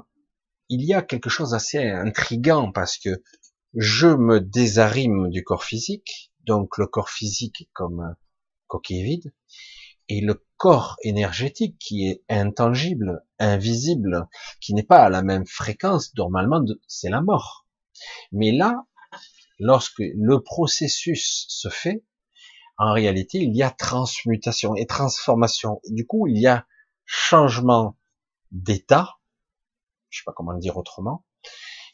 il 0.70 0.84
y 0.84 0.94
a 0.94 1.02
quelque 1.02 1.30
chose 1.30 1.52
d'assez 1.52 1.80
intrigant 1.80 2.72
parce 2.72 2.98
que 2.98 3.24
je 3.74 4.08
me 4.08 4.42
désarime 4.42 5.30
du 5.30 5.44
corps 5.44 5.64
physique, 5.64 6.32
donc 6.46 6.78
le 6.78 6.88
corps 6.88 7.10
physique 7.10 7.70
comme 7.74 8.16
coquille 8.68 9.04
vide, 9.04 9.34
et 10.10 10.22
le 10.22 10.44
corps 10.58 10.98
énergétique 11.04 11.78
qui 11.80 12.08
est 12.08 12.24
intangible, 12.30 13.24
invisible, 13.40 14.28
qui 14.60 14.74
n'est 14.74 14.84
pas 14.84 15.04
à 15.04 15.10
la 15.10 15.22
même 15.22 15.46
fréquence, 15.46 16.14
normalement, 16.16 16.62
c'est 16.88 17.10
la 17.10 17.22
mort. 17.22 17.68
Mais 18.32 18.52
là, 18.52 18.86
lorsque 19.60 20.00
le 20.00 20.42
processus 20.42 21.46
se 21.48 21.70
fait, 21.70 22.04
en 22.78 22.94
réalité, 22.94 23.40
il 23.40 23.56
y 23.56 23.64
a 23.64 23.72
transmutation 23.72 24.76
et 24.76 24.86
transformation. 24.86 25.82
Du 25.90 26.06
coup, 26.06 26.28
il 26.28 26.40
y 26.40 26.48
a 26.48 26.66
changement 27.06 27.98
d'état, 28.52 29.16
je 30.10 30.20
sais 30.20 30.24
pas 30.26 30.34
comment 30.34 30.52
le 30.52 30.60
dire 30.60 30.78
autrement, 30.78 31.26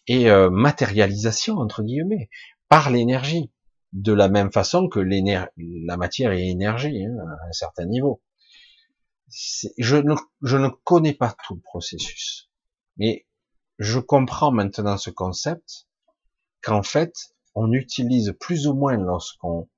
et 0.07 0.30
euh, 0.30 0.49
matérialisation 0.49 1.57
entre 1.57 1.84
guillemets 1.84 2.30
par 2.68 2.89
l'énergie 2.89 3.51
de 3.93 4.11
la 4.11 4.28
même 4.28 4.51
façon 4.51 4.89
que 4.89 4.99
la 4.99 5.97
matière 5.97 6.32
est 6.32 6.47
énergie 6.47 7.05
hein, 7.05 7.16
à 7.30 7.47
un 7.47 7.51
certain 7.51 7.86
niveau. 7.86 8.22
Je 9.77 9.97
ne, 9.97 10.69
connais 10.84 11.13
pas 11.13 11.36
tout 11.45 11.55
le 11.55 11.61
processus, 11.61 12.49
mais 12.97 13.27
je 13.79 13.99
comprends 13.99 14.51
maintenant 14.51 14.97
ce 14.97 15.09
concept 15.09 15.88
qu'en 16.61 16.84
fait, 16.84 17.13
on 17.55 17.71
utilise 17.71 18.36
plus 18.39 18.67
ou 18.67 18.73
moins 18.73 18.97
lorsqu'on 18.97 19.69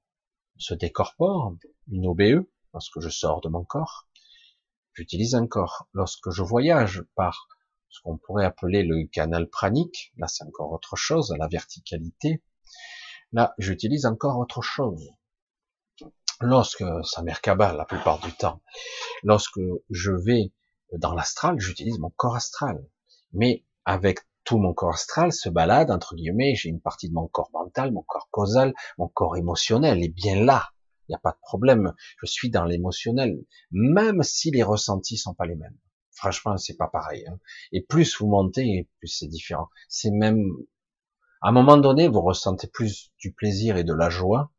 se 0.58 0.74
décorpore, 0.74 1.56
une 1.88 2.08
OBE, 2.08 2.46
lorsque 2.74 3.00
je 3.00 3.10
sors 3.10 3.42
de 3.42 3.50
mon 3.50 3.64
corps, 3.64 4.08
j'utilise 4.94 5.36
un 5.36 5.48
corps. 5.48 5.88
Lorsque 5.94 6.30
je 6.32 6.44
voyage 6.44 7.04
par 7.16 7.48
ce 7.90 8.02
qu'on 8.02 8.18
pourrait 8.18 8.46
appeler 8.46 8.84
le 8.84 9.08
canal 9.08 9.50
pranique, 9.50 10.14
là 10.18 10.28
c'est 10.28 10.44
encore 10.44 10.72
autre 10.72 10.96
chose, 10.96 11.34
la 11.38 11.48
verticalité, 11.48 12.42
Là, 13.32 13.54
j'utilise 13.58 14.06
encore 14.06 14.38
autre 14.38 14.62
chose. 14.62 15.10
Lorsque, 16.42 16.84
ça 17.04 17.22
Merkaba 17.22 17.74
la 17.74 17.86
plupart 17.86 18.20
du 18.20 18.32
temps, 18.34 18.62
lorsque 19.24 19.60
je 19.90 20.12
vais 20.12 20.52
dans 20.94 21.14
l'astral, 21.14 21.60
j'utilise 21.60 21.98
mon 22.00 22.10
corps 22.10 22.36
astral. 22.36 22.86
Mais 23.32 23.64
avec 23.86 24.20
tout 24.44 24.58
mon 24.58 24.74
corps 24.74 24.94
astral 24.94 25.32
se 25.32 25.50
balade, 25.50 25.92
entre 25.92 26.16
guillemets, 26.16 26.56
j'ai 26.56 26.70
une 26.70 26.82
partie 26.82 27.10
de 27.10 27.14
mon 27.14 27.28
corps 27.28 27.50
mental, 27.54 27.92
mon 27.92 28.04
corps 28.04 28.28
causal, 28.32 28.74
mon 28.98 29.08
corps 29.08 29.38
émotionnel 29.38 30.04
est 30.04 30.10
bien 30.10 30.44
là. 30.44 30.70
Il 31.08 31.12
n'y 31.12 31.16
a 31.16 31.20
pas 31.20 31.32
de 31.32 31.40
problème. 31.42 31.94
Je 32.22 32.26
suis 32.26 32.50
dans 32.50 32.66
l'émotionnel, 32.66 33.38
même 33.72 34.24
si 34.24 34.52
les 34.52 34.64
ressentis 34.64 35.18
sont 35.18 35.34
pas 35.34 35.46
les 35.46 35.56
mêmes. 35.56 35.78
Franchement, 36.12 36.58
c'est 36.58 36.78
pas 36.78 36.88
pareil. 36.88 37.26
Hein. 37.28 37.40
Et 37.72 37.82
plus 37.82 38.18
vous 38.20 38.28
montez, 38.28 38.90
plus 39.00 39.08
c'est 39.08 39.28
différent. 39.28 39.70
C'est 39.88 40.12
même 40.12 40.44
à 41.42 41.50
un 41.50 41.52
moment 41.52 41.78
donné, 41.78 42.08
vous 42.08 42.22
ressentez 42.22 42.68
plus 42.68 43.12
du 43.20 43.32
plaisir 43.32 43.78
et 43.78 43.84
de 43.84 43.94
la 43.94 44.10
joie 44.10 44.52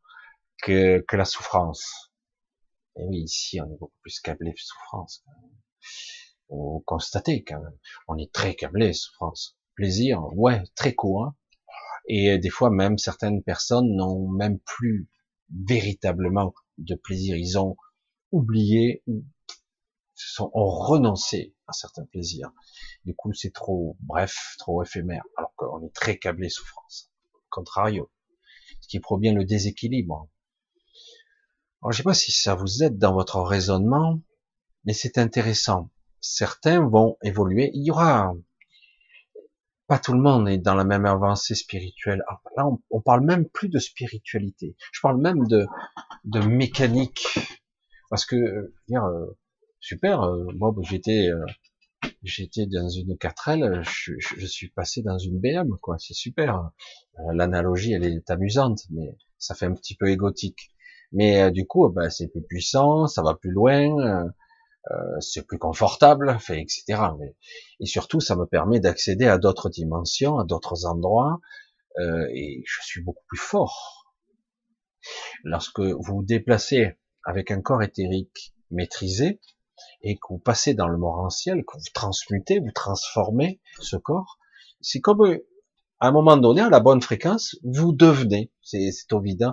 que, 0.63 1.01
que 1.01 1.17
la 1.17 1.25
souffrance. 1.25 2.13
Et 2.97 3.05
oui, 3.05 3.23
ici, 3.23 3.61
on 3.61 3.67
est 3.67 3.79
beaucoup 3.79 3.99
plus 4.03 4.21
câblé 4.21 4.55
souffrance. 4.57 5.25
Vous 6.49 6.83
constatez 6.87 7.45
quand 7.45 7.61
même, 7.61 7.79
on 8.09 8.17
est 8.17 8.33
très 8.33 8.55
câblé 8.55 8.93
souffrance. 8.93 9.59
Plaisir, 9.75 10.23
ouais, 10.35 10.63
très 10.75 10.95
court. 10.95 11.25
Hein. 11.25 11.37
Et 12.09 12.39
des 12.39 12.51
fois, 12.51 12.71
même 12.71 12.99
certaines 12.99 13.43
personnes 13.43 13.95
n'ont 13.97 14.29
même 14.29 14.59
plus 14.61 15.09
véritablement 15.51 16.55
de 16.79 16.95
plaisir. 16.95 17.37
Ils 17.37 17.59
ont 17.59 17.77
oublié, 18.33 19.03
sont, 20.15 20.51
ont 20.55 20.71
renoncé 20.71 21.55
à 21.67 21.73
certains 21.73 22.05
plaisirs. 22.05 22.53
Du 23.05 23.15
coup, 23.15 23.33
c'est 23.33 23.53
trop 23.53 23.97
bref, 24.01 24.55
trop 24.59 24.83
éphémère, 24.83 25.25
alors 25.37 25.53
qu'on 25.57 25.85
est 25.85 25.95
très 25.95 26.19
câblé 26.19 26.49
souffrance. 26.49 27.11
Contrario, 27.51 28.11
ce 28.81 28.89
qui 28.89 29.01
provient 29.01 29.35
le 29.35 29.45
déséquilibre. 29.45 30.29
Alors, 31.87 31.93
je 31.93 31.99
sais 31.99 32.03
pas 32.03 32.15
si 32.15 32.33
ça 32.33 32.57
vous 32.57 32.83
aide 32.83 32.99
dans 32.99 33.13
votre 33.13 33.41
raisonnement, 33.41 34.21
mais 34.85 34.93
c'est 34.93 35.19
intéressant. 35.19 35.89
Certains 36.21 36.85
vont 36.85 37.17
évoluer. 37.23 37.71
Il 37.75 37.87
y 37.87 37.93
aura 37.93 38.35
pas 39.87 40.01
tout 40.01 40.13
le 40.13 40.19
monde 40.19 40.49
est 40.49 40.59
dans 40.59 40.75
la 40.75 40.83
même 40.83 41.07
avancée 41.07 41.55
spirituelle. 41.55 42.25
là, 42.57 42.67
on, 42.91 43.01
parle 43.01 43.25
même 43.25 43.49
plus 43.49 43.69
de 43.69 43.79
spiritualité. 43.79 44.75
Je 44.91 45.01
parle 45.01 45.21
même 45.21 45.47
de, 45.47 46.41
mécanique, 46.41 47.25
parce 48.11 48.27
que 48.27 48.35
euh, 48.35 48.75
dire, 48.89 49.05
euh, 49.05 49.39
super. 49.79 50.23
Euh, 50.23 50.45
moi, 50.57 50.75
j'étais 50.81 51.29
euh, 51.29 51.47
j'étais 52.25 52.67
dans 52.67 52.89
une 52.89 53.15
4L, 53.15 53.85
je, 53.85 54.47
suis 54.47 54.71
passé 54.71 55.03
dans 55.03 55.19
une 55.19 55.39
BM, 55.39 55.77
quoi. 55.81 55.99
C'est 56.01 56.15
super. 56.15 56.69
L'analogie, 57.33 57.93
elle 57.93 58.03
est 58.03 58.29
amusante, 58.29 58.81
mais 58.91 59.17
ça 59.39 59.55
fait 59.55 59.67
un 59.67 59.75
petit 59.75 59.95
peu 59.95 60.11
égotique. 60.11 60.73
Mais 61.13 61.51
du 61.51 61.67
coup, 61.67 61.89
bah, 61.89 62.11
c'est 62.11 62.29
plus 62.29 62.43
puissant, 62.43 63.07
ça 63.07 63.23
va 63.23 63.35
plus 63.35 63.51
loin, 63.51 64.29
c'est 65.21 65.47
plus 65.47 65.59
confortable, 65.59 66.37
fait, 66.39 66.61
etc. 66.61 67.01
Et 67.81 67.87
surtout, 67.87 68.21
ça 68.21 68.37
me 68.37 68.47
permet 68.47 68.81
d'accéder 68.81 69.27
à 69.27 69.39
d'autres 69.39 69.69
dimensions, 69.69 70.39
à 70.39 70.45
d'autres 70.45 70.87
endroits, 70.87 71.41
et 71.99 72.63
je 72.67 72.83
suis 72.83 73.03
beaucoup 73.03 73.25
plus 73.29 73.39
fort. 73.39 74.15
Lorsque 75.45 75.81
vous 75.81 76.03
vous 76.03 76.23
déplacez 76.25 76.97
avec 77.25 77.51
un 77.51 77.61
corps 77.61 77.83
éthérique 77.83 78.55
maîtrisé, 78.71 79.41
et 80.03 80.17
que 80.17 80.29
vous 80.31 80.39
passez 80.39 80.75
dans 80.75 80.89
le 80.89 80.99
morantiel, 80.99 81.65
que 81.65 81.77
vous 81.77 81.93
transmutez, 81.93 82.61
vous 82.61 82.73
transformez 82.73 83.61
ce 83.81 83.97
corps, 83.97 84.39
c'est 84.81 85.01
comme 85.01 85.23
euh, 85.23 85.47
à 85.99 86.09
un 86.09 86.13
moment 86.13 86.37
donné, 86.37 86.61
à 86.61 86.69
la 86.69 86.81
bonne 86.81 87.03
fréquence, 87.03 87.57
vous 87.65 87.93
devenez, 87.93 88.53
c'est 88.63 88.91
évident, 89.13 89.53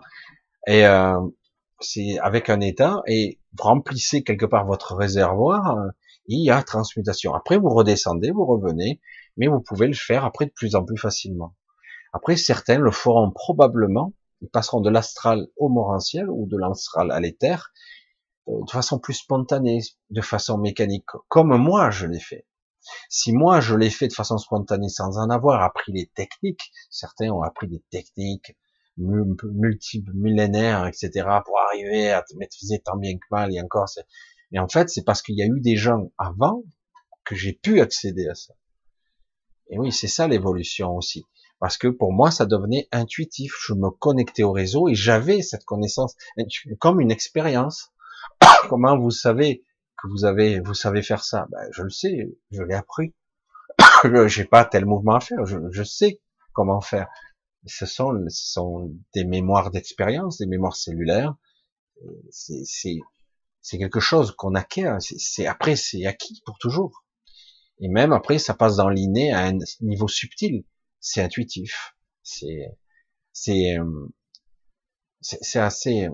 et 0.67 0.85
euh, 0.85 1.19
c'est 1.79 2.19
avec 2.19 2.49
un 2.49 2.59
état, 2.59 3.01
et 3.07 3.39
remplissez 3.57 4.23
quelque 4.23 4.45
part 4.45 4.65
votre 4.65 4.95
réservoir, 4.95 5.77
euh, 5.77 5.89
il 6.27 6.43
y 6.45 6.51
a 6.51 6.61
transmutation. 6.63 7.33
Après, 7.33 7.57
vous 7.57 7.69
redescendez, 7.69 8.31
vous 8.31 8.45
revenez, 8.45 9.01
mais 9.37 9.47
vous 9.47 9.59
pouvez 9.59 9.87
le 9.87 9.93
faire 9.93 10.23
après 10.25 10.45
de 10.45 10.51
plus 10.51 10.75
en 10.75 10.85
plus 10.85 10.97
facilement. 10.97 11.55
Après, 12.13 12.37
certains 12.37 12.77
le 12.77 12.91
feront 12.91 13.31
probablement, 13.31 14.13
ils 14.41 14.49
passeront 14.49 14.81
de 14.81 14.89
l'astral 14.89 15.47
au 15.57 15.69
morantiel 15.69 16.29
ou 16.29 16.47
de 16.47 16.57
l'astral 16.57 17.11
à 17.11 17.19
l'éther, 17.19 17.71
de 18.47 18.69
façon 18.69 18.99
plus 18.99 19.13
spontanée, 19.13 19.79
de 20.09 20.21
façon 20.21 20.57
mécanique, 20.57 21.05
comme 21.29 21.55
moi 21.57 21.89
je 21.91 22.05
l'ai 22.07 22.19
fait. 22.19 22.45
Si 23.09 23.31
moi 23.31 23.61
je 23.61 23.75
l'ai 23.75 23.89
fait 23.89 24.09
de 24.09 24.13
façon 24.13 24.37
spontanée 24.37 24.89
sans 24.89 25.17
en 25.17 25.29
avoir 25.29 25.63
appris 25.63 25.93
les 25.93 26.07
techniques, 26.07 26.71
certains 26.89 27.29
ont 27.29 27.41
appris 27.41 27.67
des 27.67 27.81
techniques 27.89 28.57
multiples, 28.97 30.11
millénaires, 30.13 30.85
etc., 30.87 31.09
pour 31.45 31.59
arriver 31.69 32.11
à 32.11 32.23
maîtriser 32.37 32.79
tant 32.79 32.97
bien 32.97 33.13
que 33.15 33.25
mal, 33.31 33.53
et 33.53 33.61
encore, 33.61 33.87
mais 34.51 34.59
en 34.59 34.67
fait, 34.67 34.89
c'est 34.89 35.03
parce 35.03 35.21
qu'il 35.21 35.35
y 35.35 35.41
a 35.41 35.47
eu 35.47 35.59
des 35.59 35.75
gens 35.75 36.11
avant 36.17 36.63
que 37.25 37.35
j'ai 37.35 37.53
pu 37.53 37.81
accéder 37.81 38.27
à 38.27 38.35
ça. 38.35 38.53
Et 39.69 39.79
oui, 39.79 39.91
c'est 39.91 40.07
ça 40.07 40.27
l'évolution 40.27 40.95
aussi. 40.95 41.25
Parce 41.59 41.77
que 41.77 41.87
pour 41.87 42.13
moi, 42.13 42.29
ça 42.29 42.45
devenait 42.45 42.87
intuitif. 42.91 43.55
Je 43.65 43.73
me 43.73 43.89
connectais 43.89 44.43
au 44.43 44.51
réseau 44.51 44.89
et 44.89 44.95
j'avais 44.95 45.41
cette 45.41 45.63
connaissance 45.63 46.15
comme 46.79 46.99
une 46.99 47.11
expérience. 47.11 47.91
Comment 48.69 48.97
vous 48.97 49.11
savez 49.11 49.63
que 49.97 50.07
vous 50.07 50.25
avez, 50.25 50.59
vous 50.59 50.73
savez 50.73 51.01
faire 51.01 51.23
ça? 51.23 51.47
Ben, 51.49 51.67
Je 51.71 51.81
le 51.81 51.89
sais, 51.89 52.37
je 52.51 52.61
l'ai 52.61 52.75
appris. 52.75 53.15
J'ai 54.27 54.45
pas 54.45 54.65
tel 54.65 54.85
mouvement 54.85 55.15
à 55.15 55.19
faire, 55.19 55.45
je, 55.45 55.83
sais 55.83 56.19
comment 56.51 56.81
faire. 56.81 57.07
Ce 57.65 57.85
sont, 57.85 58.13
ce 58.27 58.51
sont 58.51 58.93
des 59.13 59.23
mémoires 59.23 59.71
d'expérience, 59.71 60.37
des 60.37 60.47
mémoires 60.47 60.75
cellulaires. 60.75 61.35
C'est 62.29 63.77
quelque 63.77 63.99
chose 63.99 64.31
qu'on 64.35 64.55
acquiert. 64.55 64.97
C'est 64.99 65.45
après, 65.45 65.75
c'est 65.75 66.05
acquis 66.05 66.41
pour 66.45 66.57
toujours. 66.57 67.05
Et 67.79 67.87
même 67.87 68.11
après, 68.13 68.39
ça 68.39 68.53
passe 68.53 68.75
dans 68.75 68.89
l'inné 68.89 69.31
à 69.31 69.45
un 69.45 69.57
niveau 69.81 70.07
subtil. 70.07 70.65
C'est 70.99 71.21
intuitif. 71.21 71.95
Euh, 72.43 74.07
c'est 75.21 75.59
assez 75.59 76.09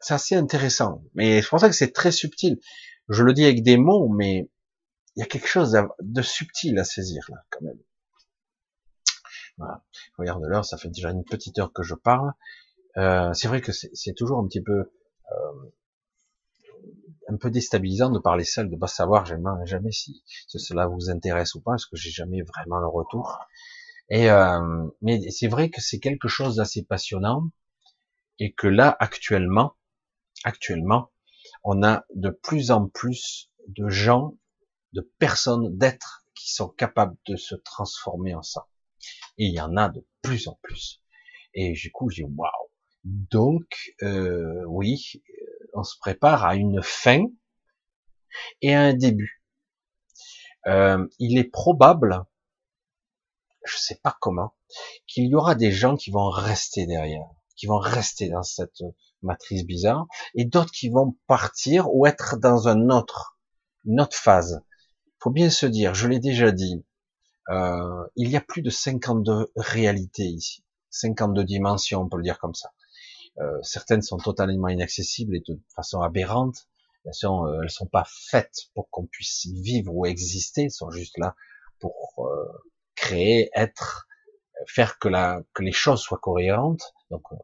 c'est 0.00 0.14
assez 0.14 0.34
intéressant. 0.34 1.02
Mais 1.14 1.42
c'est 1.42 1.48
pour 1.48 1.60
ça 1.60 1.68
que 1.68 1.74
c'est 1.74 1.92
très 1.92 2.12
subtil. 2.12 2.60
Je 3.08 3.22
le 3.22 3.32
dis 3.32 3.44
avec 3.44 3.62
des 3.62 3.76
mots, 3.76 4.08
mais 4.08 4.48
il 5.16 5.20
y 5.20 5.22
a 5.22 5.26
quelque 5.26 5.48
chose 5.48 5.76
de 6.00 6.22
subtil 6.22 6.78
à 6.78 6.84
saisir 6.84 7.24
là, 7.28 7.38
quand 7.50 7.62
même. 7.62 7.78
Voilà. 9.58 9.82
regarde 10.18 10.44
l'heure, 10.44 10.64
ça 10.64 10.76
fait 10.76 10.88
déjà 10.88 11.10
une 11.10 11.24
petite 11.24 11.58
heure 11.58 11.72
que 11.72 11.82
je 11.82 11.94
parle. 11.94 12.32
Euh, 12.96 13.32
c'est 13.32 13.48
vrai 13.48 13.60
que 13.60 13.72
c'est 13.72 14.14
toujours 14.14 14.38
un 14.38 14.46
petit 14.46 14.62
peu 14.62 14.90
euh, 15.32 15.72
un 17.28 17.36
peu 17.36 17.50
déstabilisant 17.50 18.10
de 18.10 18.18
parler 18.18 18.44
seul, 18.44 18.70
de 18.70 18.76
pas 18.76 18.86
savoir 18.86 19.26
jamais, 19.26 19.50
jamais 19.64 19.92
si, 19.92 20.22
cela 20.46 20.86
vous 20.86 21.10
intéresse 21.10 21.54
ou 21.54 21.60
pas, 21.60 21.72
parce 21.72 21.86
que 21.86 21.96
j'ai 21.96 22.10
jamais 22.10 22.42
vraiment 22.42 22.78
le 22.78 22.86
retour. 22.86 23.38
Et 24.08 24.30
euh, 24.30 24.86
mais 25.02 25.30
c'est 25.30 25.48
vrai 25.48 25.70
que 25.70 25.80
c'est 25.80 25.98
quelque 25.98 26.28
chose 26.28 26.56
d'assez 26.56 26.84
passionnant 26.84 27.50
et 28.38 28.52
que 28.52 28.68
là, 28.68 28.96
actuellement, 29.00 29.74
actuellement, 30.44 31.10
on 31.64 31.82
a 31.82 32.04
de 32.14 32.30
plus 32.30 32.70
en 32.70 32.86
plus 32.86 33.50
de 33.66 33.88
gens, 33.88 34.36
de 34.92 35.00
personnes, 35.18 35.76
d'êtres 35.76 36.24
qui 36.34 36.52
sont 36.52 36.68
capables 36.68 37.16
de 37.26 37.36
se 37.36 37.56
transformer 37.56 38.34
en 38.34 38.42
ça. 38.42 38.66
Et 39.38 39.46
il 39.46 39.54
y 39.54 39.60
en 39.60 39.76
a 39.76 39.88
de 39.88 40.04
plus 40.22 40.48
en 40.48 40.58
plus. 40.62 41.02
Et 41.54 41.72
du 41.72 41.90
coup, 41.90 42.10
je 42.10 42.22
dis 42.22 42.30
waouh. 42.36 42.50
Donc, 43.04 43.94
euh, 44.02 44.64
oui, 44.66 45.22
on 45.74 45.84
se 45.84 45.96
prépare 45.98 46.44
à 46.44 46.56
une 46.56 46.82
fin 46.82 47.24
et 48.62 48.74
à 48.74 48.82
un 48.82 48.94
début. 48.94 49.42
Euh, 50.66 51.06
il 51.20 51.38
est 51.38 51.44
probable, 51.44 52.24
je 53.64 53.76
sais 53.76 54.00
pas 54.02 54.16
comment, 54.20 54.54
qu'il 55.06 55.26
y 55.26 55.34
aura 55.34 55.54
des 55.54 55.70
gens 55.70 55.96
qui 55.96 56.10
vont 56.10 56.28
rester 56.28 56.86
derrière, 56.86 57.28
qui 57.54 57.66
vont 57.66 57.78
rester 57.78 58.28
dans 58.28 58.42
cette 58.42 58.82
matrice 59.22 59.64
bizarre, 59.64 60.06
et 60.34 60.44
d'autres 60.44 60.72
qui 60.72 60.88
vont 60.88 61.16
partir 61.28 61.94
ou 61.94 62.06
être 62.06 62.36
dans 62.36 62.66
un 62.66 62.90
autre, 62.90 63.38
une 63.84 64.00
autre 64.00 64.16
phase. 64.16 64.62
Faut 65.20 65.30
bien 65.30 65.50
se 65.50 65.66
dire, 65.66 65.94
je 65.94 66.08
l'ai 66.08 66.18
déjà 66.18 66.50
dit, 66.50 66.84
euh, 67.50 68.06
il 68.16 68.30
y 68.30 68.36
a 68.36 68.40
plus 68.40 68.62
de 68.62 68.70
52 68.70 69.52
réalités 69.56 70.24
ici, 70.24 70.64
52 70.90 71.44
dimensions, 71.44 72.02
on 72.02 72.08
peut 72.08 72.16
le 72.16 72.22
dire 72.22 72.38
comme 72.38 72.54
ça. 72.54 72.70
Euh, 73.38 73.58
certaines 73.62 74.02
sont 74.02 74.16
totalement 74.16 74.68
inaccessibles 74.68 75.36
et 75.36 75.42
de 75.46 75.60
façon 75.74 76.00
aberrante. 76.00 76.66
Elles 77.04 77.14
sont, 77.14 77.46
euh, 77.46 77.60
elles 77.62 77.70
sont 77.70 77.86
pas 77.86 78.06
faites 78.08 78.68
pour 78.74 78.90
qu'on 78.90 79.06
puisse 79.06 79.46
vivre 79.46 79.94
ou 79.94 80.06
exister, 80.06 80.64
elles 80.64 80.70
sont 80.70 80.90
juste 80.90 81.18
là 81.18 81.36
pour 81.78 81.94
euh, 82.18 82.46
créer, 82.94 83.50
être, 83.54 84.08
faire 84.66 84.98
que, 84.98 85.08
la, 85.08 85.42
que 85.54 85.62
les 85.62 85.72
choses 85.72 86.00
soient 86.00 86.18
cohérentes. 86.18 86.94
Donc, 87.10 87.22
euh, 87.32 87.36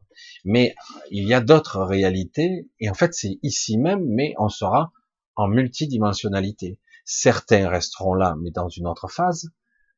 mais 0.43 0.75
il 1.11 1.27
y 1.27 1.33
a 1.33 1.39
d'autres 1.39 1.81
réalités 1.83 2.67
et 2.79 2.89
en 2.89 2.93
fait 2.93 3.13
c'est 3.13 3.39
ici 3.43 3.77
même, 3.77 4.05
mais 4.05 4.33
on 4.37 4.49
sera 4.49 4.91
en 5.35 5.47
multidimensionnalité. 5.47 6.77
Certains 7.05 7.69
resteront 7.69 8.15
là, 8.15 8.35
mais 8.41 8.51
dans 8.51 8.69
une 8.69 8.87
autre 8.87 9.07
phase, 9.07 9.49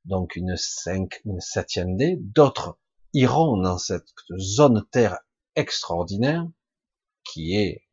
donc 0.06 0.36
une 0.36 0.56
5, 0.56 1.22
une 1.26 1.42
septième 1.42 1.98
D. 1.98 2.18
D'autres 2.20 2.78
iront 3.14 3.58
dans 3.58 3.78
cette 3.78 4.10
zone 4.38 4.86
Terre 4.92 5.20
extraordinaire 5.56 6.46
qui 7.24 7.56
est 7.56 7.86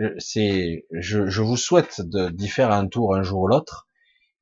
euh, 0.00 0.14
c'est 0.18 0.86
je, 0.92 1.42
vous 1.42 1.56
souhaite 1.56 2.00
d'y 2.00 2.48
faire 2.48 2.70
un 2.70 2.86
tour 2.86 3.16
un 3.16 3.22
jour 3.22 3.42
ou 3.42 3.48
l'autre 3.48 3.88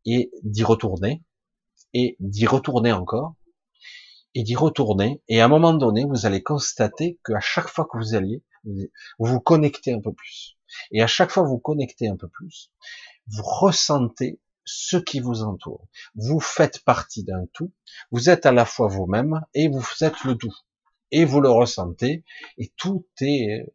et 0.04 0.30
d'y 0.42 0.62
retourner 0.62 1.22
et 1.94 2.16
d'y 2.20 2.46
retourner 2.46 2.92
encore 2.92 3.34
et 4.34 4.42
d'y 4.42 4.54
retourner 4.54 5.22
et 5.28 5.40
à 5.40 5.46
un 5.46 5.48
moment 5.48 5.72
donné 5.72 6.04
vous 6.04 6.26
allez 6.26 6.42
constater 6.42 7.18
qu'à 7.24 7.40
chaque 7.40 7.68
fois 7.68 7.88
que 7.90 7.96
vous 7.96 8.14
alliez 8.14 8.44
vous 8.64 8.90
vous 9.18 9.40
connectez 9.40 9.92
un 9.92 10.00
peu 10.00 10.12
plus 10.12 10.58
et 10.92 11.02
à 11.02 11.06
chaque 11.06 11.30
fois 11.30 11.44
vous 11.44 11.58
connectez 11.58 12.08
un 12.08 12.16
peu 12.16 12.28
plus 12.28 12.70
vous 13.28 13.42
ressentez 13.42 14.38
ce 14.66 14.96
qui 14.96 15.20
vous 15.20 15.42
entoure 15.42 15.86
vous 16.14 16.40
faites 16.40 16.84
partie 16.84 17.24
d'un 17.24 17.46
tout 17.52 17.72
vous 18.10 18.28
êtes 18.28 18.44
à 18.46 18.52
la 18.52 18.66
fois 18.66 18.88
vous-même 18.88 19.40
et 19.54 19.68
vous 19.68 19.86
êtes 20.02 20.24
le 20.24 20.36
tout 20.36 20.54
et 21.12 21.24
vous 21.24 21.40
le 21.40 21.50
ressentez, 21.50 22.24
et 22.58 22.72
tout 22.76 23.06
est, 23.20 23.72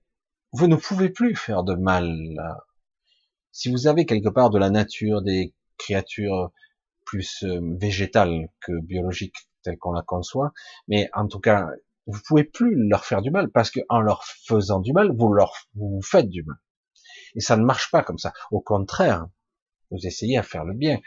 vous 0.52 0.68
ne 0.68 0.76
pouvez 0.76 1.10
plus 1.10 1.36
faire 1.36 1.64
de 1.64 1.76
mal. 1.76 2.08
Si 3.52 3.72
vous 3.72 3.88
avez 3.88 4.06
quelque 4.06 4.30
part 4.30 4.50
de 4.50 4.60
la 4.60 4.70
nature, 4.70 5.22
des 5.22 5.54
créatures 5.78 6.52
plus 7.06 7.44
euh, 7.44 7.60
végétales 7.80 8.50
que 8.62 8.80
biologiques 8.82 9.36
telles 9.64 9.78
qu'on 9.78 9.94
la 9.94 10.02
conçoit, 10.02 10.54
mais 10.88 11.10
en 11.14 11.28
tout 11.28 11.40
cas, 11.40 11.68
vous 12.08 12.20
pouvez 12.26 12.44
plus 12.44 12.76
leur 12.88 13.06
faire 13.06 13.22
du 13.22 13.32
mal 13.32 13.50
parce 13.52 13.72
que 13.72 13.80
en 13.90 14.02
leur 14.02 14.24
faisant 14.24 14.80
du 14.80 14.94
mal, 14.94 15.12
vous 15.16 15.34
leur 15.34 15.54
vous 15.76 16.02
faites 16.02 16.30
du 16.30 16.44
mal. 16.44 16.58
Et 17.36 17.40
ça 17.40 17.58
ne 17.58 17.64
marche 17.64 17.92
pas 17.92 18.04
comme 18.04 18.18
ça. 18.18 18.34
Au 18.52 18.60
contraire, 18.60 19.28
vous 19.92 20.08
essayez 20.08 20.38
à 20.38 20.44
faire 20.44 20.64
le 20.64 20.74
bien, 20.74 21.00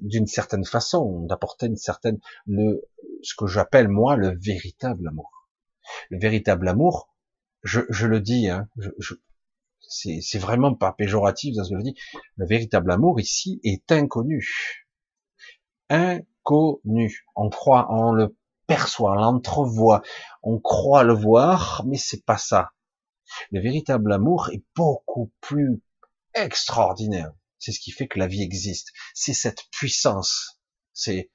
d'une 0.00 0.26
certaine 0.26 0.64
façon, 0.64 1.20
d'apporter 1.26 1.66
une 1.66 1.76
certaine, 1.76 2.18
le, 2.46 2.82
ce 3.22 3.34
que 3.34 3.46
j'appelle 3.46 3.88
moi 3.88 4.16
le 4.16 4.36
véritable 4.38 5.06
amour. 5.08 5.30
Le 6.08 6.18
véritable 6.18 6.68
amour, 6.68 7.08
je, 7.62 7.80
je 7.90 8.06
le 8.06 8.20
dis, 8.20 8.48
hein, 8.48 8.68
je, 8.78 8.90
je, 8.98 9.14
c'est 9.80 10.38
vraiment 10.38 10.74
pas 10.74 10.92
péjoratif 10.92 11.54
dans 11.56 11.64
ce 11.64 11.70
que 11.70 11.78
je 11.78 11.84
dis. 11.84 11.96
Le 12.36 12.46
véritable 12.46 12.92
amour 12.92 13.20
ici 13.20 13.60
est 13.64 13.90
inconnu, 13.92 14.86
inconnu. 15.88 17.24
On 17.34 17.50
croit, 17.50 17.88
on 17.90 18.12
le 18.12 18.36
perçoit, 18.66 19.12
on 19.12 19.14
l'entrevoit, 19.14 20.02
on 20.42 20.58
croit 20.58 21.02
le 21.02 21.12
voir, 21.12 21.82
mais 21.86 21.96
c'est 21.96 22.24
pas 22.24 22.38
ça. 22.38 22.70
Le 23.50 23.60
véritable 23.60 24.12
amour 24.12 24.50
est 24.52 24.62
beaucoup 24.76 25.32
plus 25.40 25.82
extraordinaire. 26.34 27.32
C'est 27.60 27.72
ce 27.72 27.78
qui 27.78 27.92
fait 27.92 28.08
que 28.08 28.18
la 28.18 28.26
vie 28.26 28.42
existe. 28.42 28.88
C'est 29.14 29.34
cette 29.34 29.64
puissance. 29.70 30.60
C'est, 30.92 31.30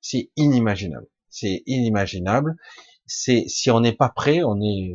c'est 0.00 0.30
inimaginable. 0.36 1.08
C'est 1.30 1.62
inimaginable. 1.66 2.56
C'est, 3.06 3.44
si 3.48 3.70
on 3.70 3.80
n'est 3.80 3.96
pas 3.96 4.10
prêt, 4.10 4.42
on 4.44 4.60
est, 4.60 4.94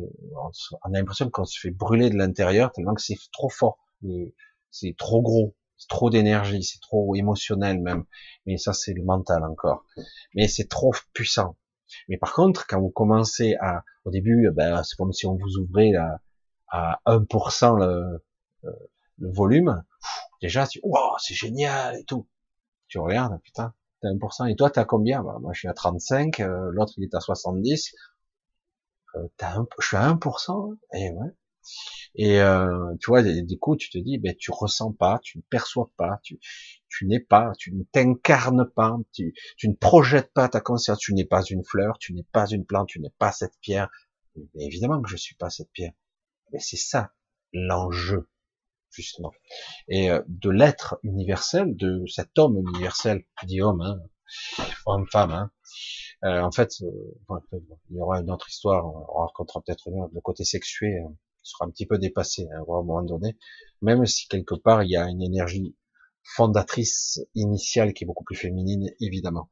on 0.84 0.94
a 0.94 0.98
l'impression 0.98 1.28
qu'on 1.28 1.44
se 1.44 1.60
fait 1.60 1.70
brûler 1.70 2.08
de 2.08 2.16
l'intérieur 2.16 2.72
tellement 2.72 2.94
que 2.94 3.02
c'est 3.02 3.18
trop 3.32 3.50
fort. 3.50 3.78
C'est 4.70 4.96
trop 4.96 5.20
gros. 5.20 5.54
C'est 5.76 5.88
trop 5.88 6.08
d'énergie. 6.08 6.62
C'est 6.62 6.80
trop 6.80 7.14
émotionnel 7.14 7.80
même. 7.80 8.04
Mais 8.46 8.56
ça, 8.56 8.72
c'est 8.72 8.94
le 8.94 9.02
mental 9.02 9.44
encore. 9.44 9.84
Mais 10.34 10.48
c'est 10.48 10.68
trop 10.68 10.92
puissant. 11.12 11.58
Mais 12.08 12.16
par 12.16 12.32
contre, 12.32 12.66
quand 12.66 12.80
vous 12.80 12.90
commencez 12.90 13.56
à, 13.60 13.84
au 14.04 14.10
début, 14.10 14.50
ben, 14.52 14.82
c'est 14.82 14.96
comme 14.96 15.12
si 15.12 15.26
on 15.26 15.36
vous 15.36 15.58
ouvrait 15.58 15.94
à, 15.94 16.20
à 16.68 17.00
1% 17.06 17.78
le, 17.78 18.24
euh, 18.64 18.70
le 19.18 19.30
volume, 19.32 19.82
déjà, 20.42 20.66
tu, 20.66 20.80
wow, 20.82 21.16
c'est 21.18 21.34
génial 21.34 21.98
et 21.98 22.04
tout. 22.04 22.28
Tu 22.88 22.98
regardes, 22.98 23.40
putain, 23.42 23.74
t'as 24.00 24.08
1%. 24.08 24.50
Et 24.50 24.56
toi, 24.56 24.70
t'as 24.70 24.84
combien? 24.84 25.22
Bah, 25.22 25.38
moi, 25.40 25.52
je 25.52 25.60
suis 25.60 25.68
à 25.68 25.74
35, 25.74 26.40
euh, 26.40 26.70
l'autre, 26.72 26.94
il 26.96 27.04
est 27.04 27.14
à 27.14 27.20
70. 27.20 27.94
Euh, 29.16 29.28
as 29.40 29.56
un, 29.56 29.66
je 29.80 29.86
suis 29.86 29.96
à 29.96 30.08
1%, 30.08 30.76
et 30.94 31.10
ouais. 31.10 31.30
Et 32.14 32.40
euh, 32.40 32.94
tu 33.00 33.10
vois, 33.10 33.22
du 33.22 33.58
coup, 33.58 33.76
tu 33.76 33.90
te 33.90 33.98
dis, 33.98 34.18
ben, 34.18 34.34
tu 34.38 34.50
ressens 34.52 34.92
pas, 34.92 35.18
tu 35.22 35.38
ne 35.38 35.42
perçois 35.42 35.90
pas, 35.96 36.20
tu, 36.22 36.38
tu 36.88 37.06
n'es 37.06 37.20
pas, 37.20 37.52
tu 37.58 37.74
ne 37.74 37.82
t'incarnes 37.84 38.70
pas, 38.70 38.96
tu, 39.12 39.34
tu 39.56 39.68
ne 39.68 39.74
projettes 39.74 40.32
pas 40.32 40.48
ta 40.48 40.60
conscience, 40.60 40.98
tu 40.98 41.12
n'es 41.14 41.24
pas 41.24 41.42
une 41.42 41.64
fleur, 41.64 41.98
tu 41.98 42.14
n'es 42.14 42.24
pas 42.32 42.46
une 42.46 42.64
plante, 42.64 42.88
tu 42.88 43.00
n'es 43.00 43.12
pas 43.18 43.32
cette 43.32 43.58
pierre. 43.60 43.90
Mais 44.36 44.64
évidemment 44.66 45.02
que 45.02 45.08
je 45.10 45.16
suis 45.16 45.34
pas 45.34 45.50
cette 45.50 45.70
pierre. 45.72 45.92
Mais 46.52 46.60
c'est 46.60 46.76
ça 46.76 47.12
l'enjeu 47.52 48.28
justement, 48.96 49.32
et 49.88 50.10
euh, 50.10 50.22
de 50.28 50.50
l'être 50.50 50.98
universel, 51.02 51.76
de 51.76 52.04
cet 52.06 52.38
homme 52.38 52.56
universel, 52.56 53.24
je 53.42 53.46
dis 53.46 53.60
homme, 53.60 53.80
hein, 53.80 53.98
homme-femme, 54.86 55.30
hein. 55.30 55.50
Euh, 56.24 56.40
en 56.40 56.50
fait, 56.50 56.70
euh, 56.80 57.38
il 57.90 57.96
y 57.96 58.00
aura 58.00 58.20
une 58.20 58.30
autre 58.30 58.48
histoire, 58.48 58.86
on 58.86 59.04
rencontrera 59.04 59.62
peut-être 59.62 59.90
le 59.90 60.20
côté 60.20 60.44
sexué 60.44 60.98
sera 61.46 61.66
un 61.66 61.70
petit 61.70 61.86
peu 61.86 61.98
dépassé 61.98 62.48
hein, 62.52 62.58
à 62.58 62.62
un 62.62 62.82
moment 62.82 63.02
donné, 63.02 63.36
même 63.82 64.04
si 64.06 64.26
quelque 64.28 64.54
part 64.54 64.82
il 64.82 64.90
y 64.90 64.96
a 64.96 65.08
une 65.08 65.22
énergie 65.22 65.76
fondatrice 66.24 67.20
initiale 67.34 67.92
qui 67.94 68.04
est 68.04 68.06
beaucoup 68.06 68.24
plus 68.24 68.36
féminine, 68.36 68.90
évidemment. 69.00 69.48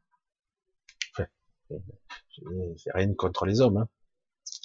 Enfin, 1.12 1.28
c'est 2.76 2.92
rien 2.92 3.14
contre 3.14 3.46
les 3.46 3.60
hommes, 3.60 3.76
hein. 3.76 3.88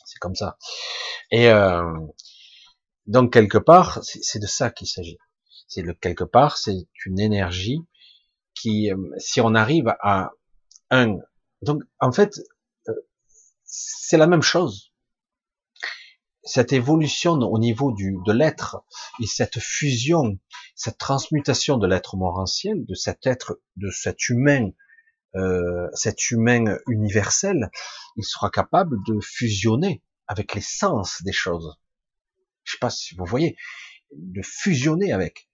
c'est 0.06 0.20
comme 0.20 0.36
ça. 0.36 0.58
Et 1.32 1.50
euh, 1.50 1.84
donc 3.10 3.34
quelque 3.34 3.58
part, 3.58 4.04
c'est 4.04 4.38
de 4.38 4.46
ça 4.46 4.70
qu'il 4.70 4.88
s'agit. 4.88 5.18
C'est 5.68 5.82
le 5.82 5.96
quelque 5.96 6.24
part, 6.24 6.58
c'est 6.58 6.88
une 7.08 7.20
énergie 7.20 7.80
qui, 8.54 8.92
euh, 8.92 8.98
si 9.18 9.42
on 9.42 9.56
arrive 9.56 9.96
à 10.00 10.32
un, 10.92 11.18
donc 11.64 11.82
en 12.00 12.12
fait, 12.12 12.40
euh, 12.88 12.94
c'est 13.66 14.18
la 14.18 14.28
même 14.28 14.44
chose. 14.44 14.94
Cette 16.44 16.72
évolution 16.72 17.34
au 17.34 17.58
niveau 17.58 17.92
du 17.92 18.16
de 18.28 18.32
l'être 18.32 18.78
et 19.20 19.26
cette 19.26 19.60
fusion, 19.60 20.38
cette 20.76 21.00
transmutation 21.00 21.78
de 21.78 21.88
l'être 21.88 22.16
morantiel, 22.16 22.86
de 22.86 22.94
cet 22.94 23.26
être, 23.26 23.60
de 23.76 23.90
cet 23.90 24.30
humain, 24.30 24.70
euh, 25.36 25.88
cet 25.96 26.30
humain 26.30 26.78
universel, 26.88 27.72
il 28.18 28.24
sera 28.24 28.52
capable 28.52 28.98
de 29.08 29.20
fusionner 29.20 30.04
avec 30.28 30.54
les 30.54 30.62
sens 30.62 31.24
des 31.24 31.34
choses 31.34 31.80
je 32.70 32.76
sais 32.76 32.80
pas 32.80 32.92
si 32.92 33.16
vous 33.16 33.26
voyez, 33.26 33.58
de 34.12 34.42
fusionner 34.44 35.12
avec. 35.12 35.50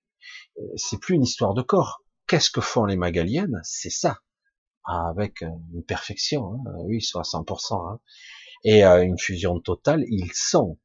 Euh, 0.58 0.64
c'est 0.76 1.00
plus 1.00 1.16
une 1.16 1.24
histoire 1.24 1.54
de 1.54 1.62
corps. 1.62 2.04
Qu'est-ce 2.28 2.50
que 2.50 2.60
font 2.60 2.84
les 2.84 2.98
magaliennes? 2.98 3.62
C'est 3.64 3.90
ça, 3.90 4.20
avec 4.84 5.42
euh, 5.42 5.50
une 5.74 5.84
perfection. 5.84 6.54
Hein. 6.54 6.72
Oui, 6.80 6.98
ils 6.98 7.06
sont 7.06 7.20
à 7.20 7.24
100%. 7.24 7.90
Hein. 7.90 8.00
Et 8.66 8.84
euh, 8.84 9.02
une 9.04 9.18
fusion 9.18 9.62
totale, 9.62 10.04
ils 10.10 10.34
sont. 10.34 10.78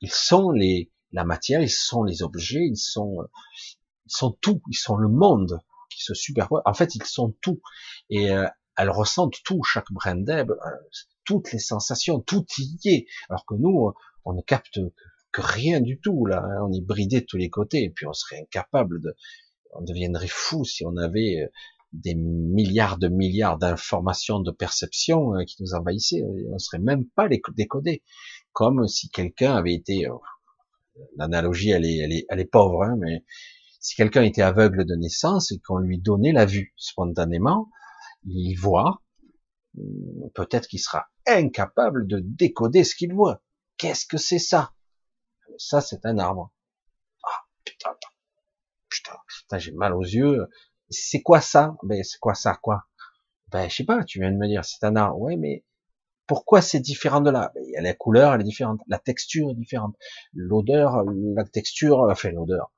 Ils 0.00 0.12
sont 0.12 0.50
les, 0.50 0.92
la 1.10 1.24
matière, 1.24 1.60
ils 1.60 1.70
sont 1.70 2.04
les 2.04 2.22
objets, 2.22 2.64
ils 2.64 2.76
sont, 2.76 3.16
ils 4.04 4.12
sont 4.14 4.38
tout, 4.40 4.62
ils 4.70 4.76
sont 4.76 4.96
le 4.96 5.08
monde 5.08 5.58
qui 5.90 6.02
se 6.04 6.14
superpose. 6.14 6.62
En 6.64 6.74
fait, 6.74 6.94
ils 6.94 7.04
sont 7.04 7.34
tout. 7.40 7.60
Et 8.10 8.28
elles 8.76 8.90
ressentent 8.90 9.42
tout, 9.42 9.62
chaque 9.62 9.90
brin 9.90 10.16
d'herbe, 10.16 10.54
toutes 11.24 11.50
les 11.50 11.58
sensations, 11.58 12.20
tout 12.20 12.44
y 12.58 12.78
est. 12.84 13.06
Alors 13.30 13.46
que 13.46 13.54
nous, 13.54 13.90
on 14.26 14.34
ne 14.34 14.42
capte 14.42 14.78
rien 15.42 15.80
du 15.80 16.00
tout 16.00 16.26
là. 16.26 16.42
Hein. 16.44 16.66
On 16.68 16.72
est 16.72 16.84
bridé 16.84 17.20
de 17.20 17.26
tous 17.26 17.36
les 17.36 17.50
côtés, 17.50 17.84
et 17.84 17.90
puis 17.90 18.06
on 18.06 18.12
serait 18.12 18.40
incapable 18.40 19.00
de, 19.00 19.14
on 19.74 19.82
deviendrait 19.82 20.28
fou 20.28 20.64
si 20.64 20.84
on 20.84 20.96
avait 20.96 21.42
euh, 21.42 21.48
des 21.92 22.14
milliards 22.14 22.98
de 22.98 23.08
milliards 23.08 23.58
d'informations 23.58 24.40
de 24.40 24.50
perception 24.50 25.34
euh, 25.34 25.44
qui 25.44 25.62
nous 25.62 25.74
envahissaient. 25.74 26.22
On 26.50 26.54
ne 26.54 26.58
serait 26.58 26.78
même 26.78 27.06
pas 27.14 27.28
les 27.28 27.40
décoder. 27.56 28.02
Comme 28.52 28.86
si 28.88 29.10
quelqu'un 29.10 29.54
avait 29.54 29.74
été, 29.74 30.06
l'analogie 31.16 31.70
elle 31.70 31.84
est, 31.84 31.98
elle 31.98 32.12
est, 32.12 32.26
elle 32.28 32.40
est 32.40 32.50
pauvre, 32.50 32.82
hein, 32.84 32.96
mais 32.98 33.24
si 33.80 33.94
quelqu'un 33.94 34.22
était 34.22 34.42
aveugle 34.42 34.84
de 34.84 34.94
naissance 34.96 35.52
et 35.52 35.60
qu'on 35.60 35.78
lui 35.78 36.00
donnait 36.00 36.32
la 36.32 36.46
vue 36.46 36.74
spontanément, 36.76 37.68
il 38.26 38.54
voit, 38.54 39.02
peut-être 40.34 40.66
qu'il 40.66 40.80
sera 40.80 41.06
incapable 41.26 42.06
de 42.06 42.20
décoder 42.20 42.82
ce 42.82 42.94
qu'il 42.94 43.14
voit. 43.14 43.42
Qu'est-ce 43.76 44.06
que 44.06 44.16
c'est 44.16 44.38
ça? 44.38 44.72
Ça, 45.58 45.80
c'est 45.80 46.04
un 46.06 46.18
arbre. 46.18 46.52
Ah, 47.24 47.44
putain, 47.64 47.90
putain, 48.88 49.16
putain 49.28 49.58
j'ai 49.58 49.72
mal 49.72 49.94
aux 49.94 50.02
yeux. 50.02 50.48
C'est 50.90 51.22
quoi 51.22 51.40
ça? 51.40 51.76
Ben, 51.82 52.02
c'est 52.04 52.18
quoi 52.18 52.34
ça, 52.34 52.58
quoi? 52.62 52.86
Ben, 53.48 53.68
je 53.68 53.76
sais 53.76 53.84
pas, 53.84 54.04
tu 54.04 54.20
viens 54.20 54.30
de 54.32 54.36
me 54.36 54.48
dire, 54.48 54.64
c'est 54.64 54.84
un 54.84 54.96
arbre. 54.96 55.18
Ouais, 55.20 55.36
mais 55.36 55.64
pourquoi 56.26 56.62
c'est 56.62 56.80
différent 56.80 57.20
de 57.20 57.30
là? 57.30 57.52
Ben, 57.54 57.82
La 57.82 57.94
couleur, 57.94 58.34
elle 58.34 58.40
est 58.42 58.44
différente, 58.44 58.80
la 58.88 58.98
texture 58.98 59.50
est 59.50 59.54
différente, 59.54 59.96
l'odeur, 60.34 61.04
la 61.04 61.44
texture, 61.44 62.00
enfin 62.10 62.30
l'odeur, 62.30 62.72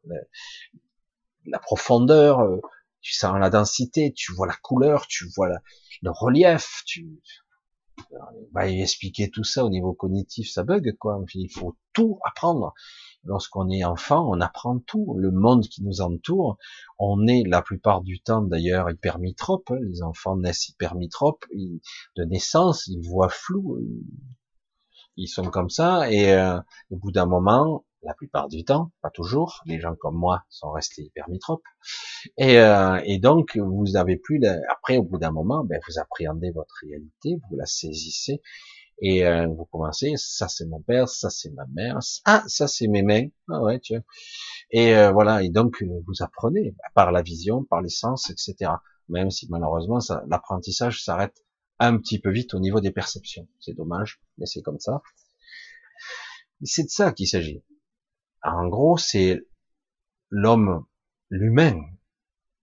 la 1.47 1.59
profondeur, 1.59 2.41
euh, 2.41 2.61
tu 3.01 3.15
sens 3.15 3.39
la 3.39 3.51
densité, 3.51 4.13
tu 4.13 4.33
vois 4.35 4.47
la 4.47 4.57
couleur, 4.57 5.07
tu 5.07 5.27
vois 5.37 5.49
le 5.49 6.11
relief, 6.11 6.83
tu 6.87 7.21
va 8.13 8.31
bah, 8.53 8.69
expliquer 8.69 9.31
tout 9.31 9.45
ça 9.45 9.65
au 9.65 9.71
niveau 9.71 9.93
cognitif, 9.93 10.51
ça 10.51 10.63
bug 10.65 10.97
quoi. 10.99 11.21
Il 11.35 11.51
faut 11.51 11.77
tout 11.99 12.21
apprendre. 12.25 12.75
Lorsqu'on 13.25 13.69
est 13.71 13.83
enfant, 13.83 14.25
on 14.31 14.41
apprend 14.41 14.79
tout. 14.79 15.17
Le 15.19 15.33
monde 15.33 15.65
qui 15.65 15.83
nous 15.83 16.01
entoure, 16.01 16.57
on 16.99 17.27
est 17.27 17.43
la 17.45 17.61
plupart 17.61 18.03
du 18.03 18.21
temps 18.21 18.43
d'ailleurs 18.43 18.89
hypermitrope. 18.89 19.73
Les 19.83 20.03
enfants 20.03 20.37
naissent 20.37 20.69
hypermitropes. 20.69 21.45
De 22.17 22.25
naissance, 22.25 22.87
ils 22.87 23.05
voient 23.05 23.29
flou. 23.29 23.81
Ils 25.17 25.27
sont 25.27 25.51
comme 25.51 25.71
ça. 25.71 26.11
Et 26.11 26.33
euh, 26.33 26.61
au 26.91 26.97
bout 26.97 27.11
d'un 27.11 27.27
moment, 27.27 27.85
la 28.03 28.15
plupart 28.15 28.47
du 28.47 28.65
temps, 28.65 28.93
pas 29.03 29.11
toujours, 29.11 29.61
les 29.67 29.81
gens 29.81 29.97
comme 29.97 30.17
moi 30.17 30.45
sont 30.49 30.71
restés 30.71 31.03
hypermitropes. 31.03 31.67
Et, 32.37 32.61
euh, 32.61 33.01
et 33.05 33.19
donc, 33.19 33.57
vous 33.57 33.97
avez 33.97 34.17
plus, 34.17 34.41
après, 34.71 34.99
au 34.99 35.03
bout 35.03 35.19
d'un 35.19 35.33
moment, 35.33 35.65
ben, 35.65 35.81
vous 35.89 35.99
appréhendez 35.99 36.53
votre 36.53 36.77
réalité, 36.83 37.41
vous 37.51 37.57
la 37.57 37.67
saisissez, 37.67 38.41
et 39.01 39.25
euh, 39.25 39.47
vous 39.47 39.65
commencez, 39.67 40.15
ça 40.17 40.49
c'est 40.49 40.67
mon 40.67 40.81
père, 40.81 41.09
ça 41.09 41.31
c'est 41.31 41.51
ma 41.51 41.67
mère, 41.67 41.99
ah, 42.25 42.43
ça 42.49 42.67
c'est 42.67 42.89
mes 42.89 43.03
mains, 43.03 43.29
ah 43.49 43.63
ouais, 43.63 43.81
vois. 43.89 43.99
Et 44.71 44.95
euh, 44.95 45.13
voilà, 45.13 45.43
et 45.43 45.51
donc, 45.51 45.83
vous 45.83 46.23
apprenez, 46.23 46.75
par 46.95 47.13
la 47.13 47.23
vision, 47.23 47.65
par 47.65 47.81
les 47.81 47.89
sens, 47.89 48.31
etc. 48.31 48.73
Même 49.09 49.31
si 49.31 49.47
malheureusement, 49.49 49.99
l'apprentissage 50.27 51.03
s'arrête 51.03 51.45
un 51.79 51.97
petit 51.99 52.19
peu 52.19 52.31
vite 52.31 52.55
au 52.55 52.61
niveau 52.61 52.81
des 52.81 52.91
perceptions. 52.91 53.49
C'est 53.61 53.75
dommage, 53.75 54.21
mais 54.37 54.47
c'est 54.47 54.63
comme 54.63 54.81
ça. 54.81 55.01
C'est 56.63 56.85
de 56.85 56.91
ça 56.91 57.13
qu'il 57.13 57.29
s'agit. 57.29 57.63
En 58.43 58.69
gros, 58.69 58.99
c'est 58.99 59.41
l'homme, 60.31 60.85
l'humain 61.31 61.81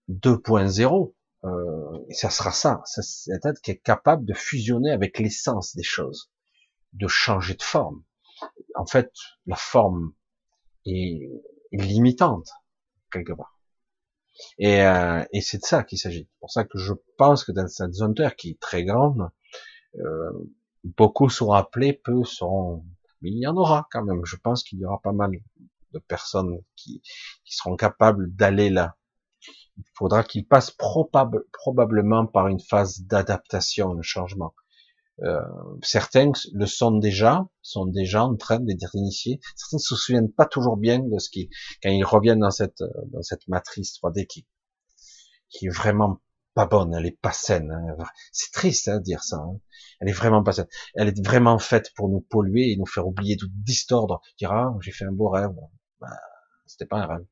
2.0. 0.10 1.15
Euh, 1.46 2.00
ça 2.12 2.30
sera 2.30 2.52
ça. 2.52 2.82
C'est 2.86 3.32
la 3.32 3.40
tête 3.40 3.62
qui 3.62 3.72
est 3.72 3.78
capable 3.78 4.26
de 4.26 4.34
fusionner 4.34 4.92
avec 4.92 5.20
l'essence 5.20 5.76
des 5.76 5.84
choses, 5.84 6.32
de 6.94 7.08
changer 7.08 7.56
de 7.56 7.64
forme. 7.64 8.04
En 8.76 8.86
fait, 8.86 9.12
la 9.46 9.56
forme 9.56 10.14
est, 10.86 11.30
limitante 11.72 12.50
quelque 13.12 13.34
part. 13.34 13.60
Et, 14.58 14.82
euh, 14.82 15.24
et 15.32 15.42
c'est 15.42 15.60
de 15.60 15.66
ça 15.66 15.84
qu'il 15.84 15.98
s'agit. 15.98 16.28
C'est 16.30 16.40
pour 16.40 16.52
ça 16.52 16.64
que 16.64 16.78
je 16.78 16.94
pense 17.18 17.44
que 17.44 17.52
dans 17.52 17.68
cette 17.68 17.94
zone 17.94 18.16
Terre 18.16 18.36
qui 18.36 18.52
est 18.52 18.60
très 18.60 18.84
grande, 18.84 19.30
euh, 20.00 20.32
beaucoup 20.84 21.30
seront 21.30 21.54
appelés, 21.54 21.94
peu 21.94 22.24
seront 22.24 22.86
mais 23.26 23.32
il 23.32 23.40
y 23.40 23.48
en 23.48 23.58
aura 23.58 23.88
quand 23.92 24.04
même. 24.04 24.24
Je 24.24 24.36
pense 24.36 24.64
qu'il 24.64 24.80
y 24.80 24.86
aura 24.86 25.02
pas 25.02 25.12
mal 25.12 25.32
de 25.94 26.00
personnes 26.00 26.60
qui, 26.76 27.02
seront 27.44 27.76
capables 27.76 28.34
d'aller 28.36 28.70
là. 28.70 28.96
Il 29.78 29.84
faudra 29.94 30.24
qu'ils 30.24 30.48
passent 30.48 30.72
probablement 30.72 32.26
par 32.26 32.48
une 32.48 32.60
phase 32.60 33.02
d'adaptation, 33.02 33.94
de 33.94 34.02
changement. 34.02 34.54
Euh, 35.24 35.40
certains 35.82 36.32
le 36.54 36.66
sont 36.66 36.92
déjà, 36.98 37.48
sont 37.62 37.86
déjà 37.86 38.24
en 38.26 38.36
train 38.36 38.60
d'être 38.60 38.96
initiés. 38.96 39.40
Certains 39.56 39.78
ne 39.78 39.82
se 39.82 39.96
souviennent 39.96 40.32
pas 40.32 40.46
toujours 40.46 40.76
bien 40.78 41.00
de 41.00 41.18
ce 41.20 41.30
qui, 41.30 41.50
quand 41.82 41.90
ils 41.90 42.04
reviennent 42.04 42.40
dans 42.40 42.52
cette 42.52 42.84
dans 43.12 43.22
cette 43.22 43.48
matrice 43.48 43.98
3D 44.02 44.28
qui 44.28 44.46
qui 45.50 45.68
est 45.68 45.70
vraiment 45.70 46.20
pas 46.54 46.66
bonne, 46.66 46.94
elle 46.94 47.06
est 47.06 47.20
pas 47.22 47.32
saine. 47.32 47.72
Hein. 47.72 48.06
C'est 48.32 48.52
triste 48.52 48.88
hein, 48.88 48.98
de 48.98 49.04
dire 49.04 49.24
ça. 49.24 49.38
Hein. 49.38 49.60
Elle 50.00 50.10
est 50.10 50.14
vraiment 50.14 50.44
pas 50.44 50.54
saine. 50.54 50.68
Elle 50.96 51.10
est 51.10 51.26
vraiment 51.26 51.60
faite 51.60 51.92
pour 51.96 52.10
nous 52.10 52.22
polluer 52.22 52.72
et 52.72 52.78
nous 52.78 52.86
faire 52.86 53.08
oublier 53.08 53.38
tout 53.38 53.50
distordre. 53.52 54.22
Dire 54.38 54.52
ah 54.52 54.76
j'ai 54.82 54.92
fait 54.92 55.06
un 55.06 55.12
beau 55.12 55.30
rêve. 55.30 55.52
Bah, 56.02 56.08
c'était 56.66 56.86
pas 56.86 56.98
un 56.98 57.08
rêve. 57.08 57.26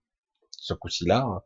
Ce 0.52 0.74
coup-ci 0.74 1.06
là, 1.06 1.44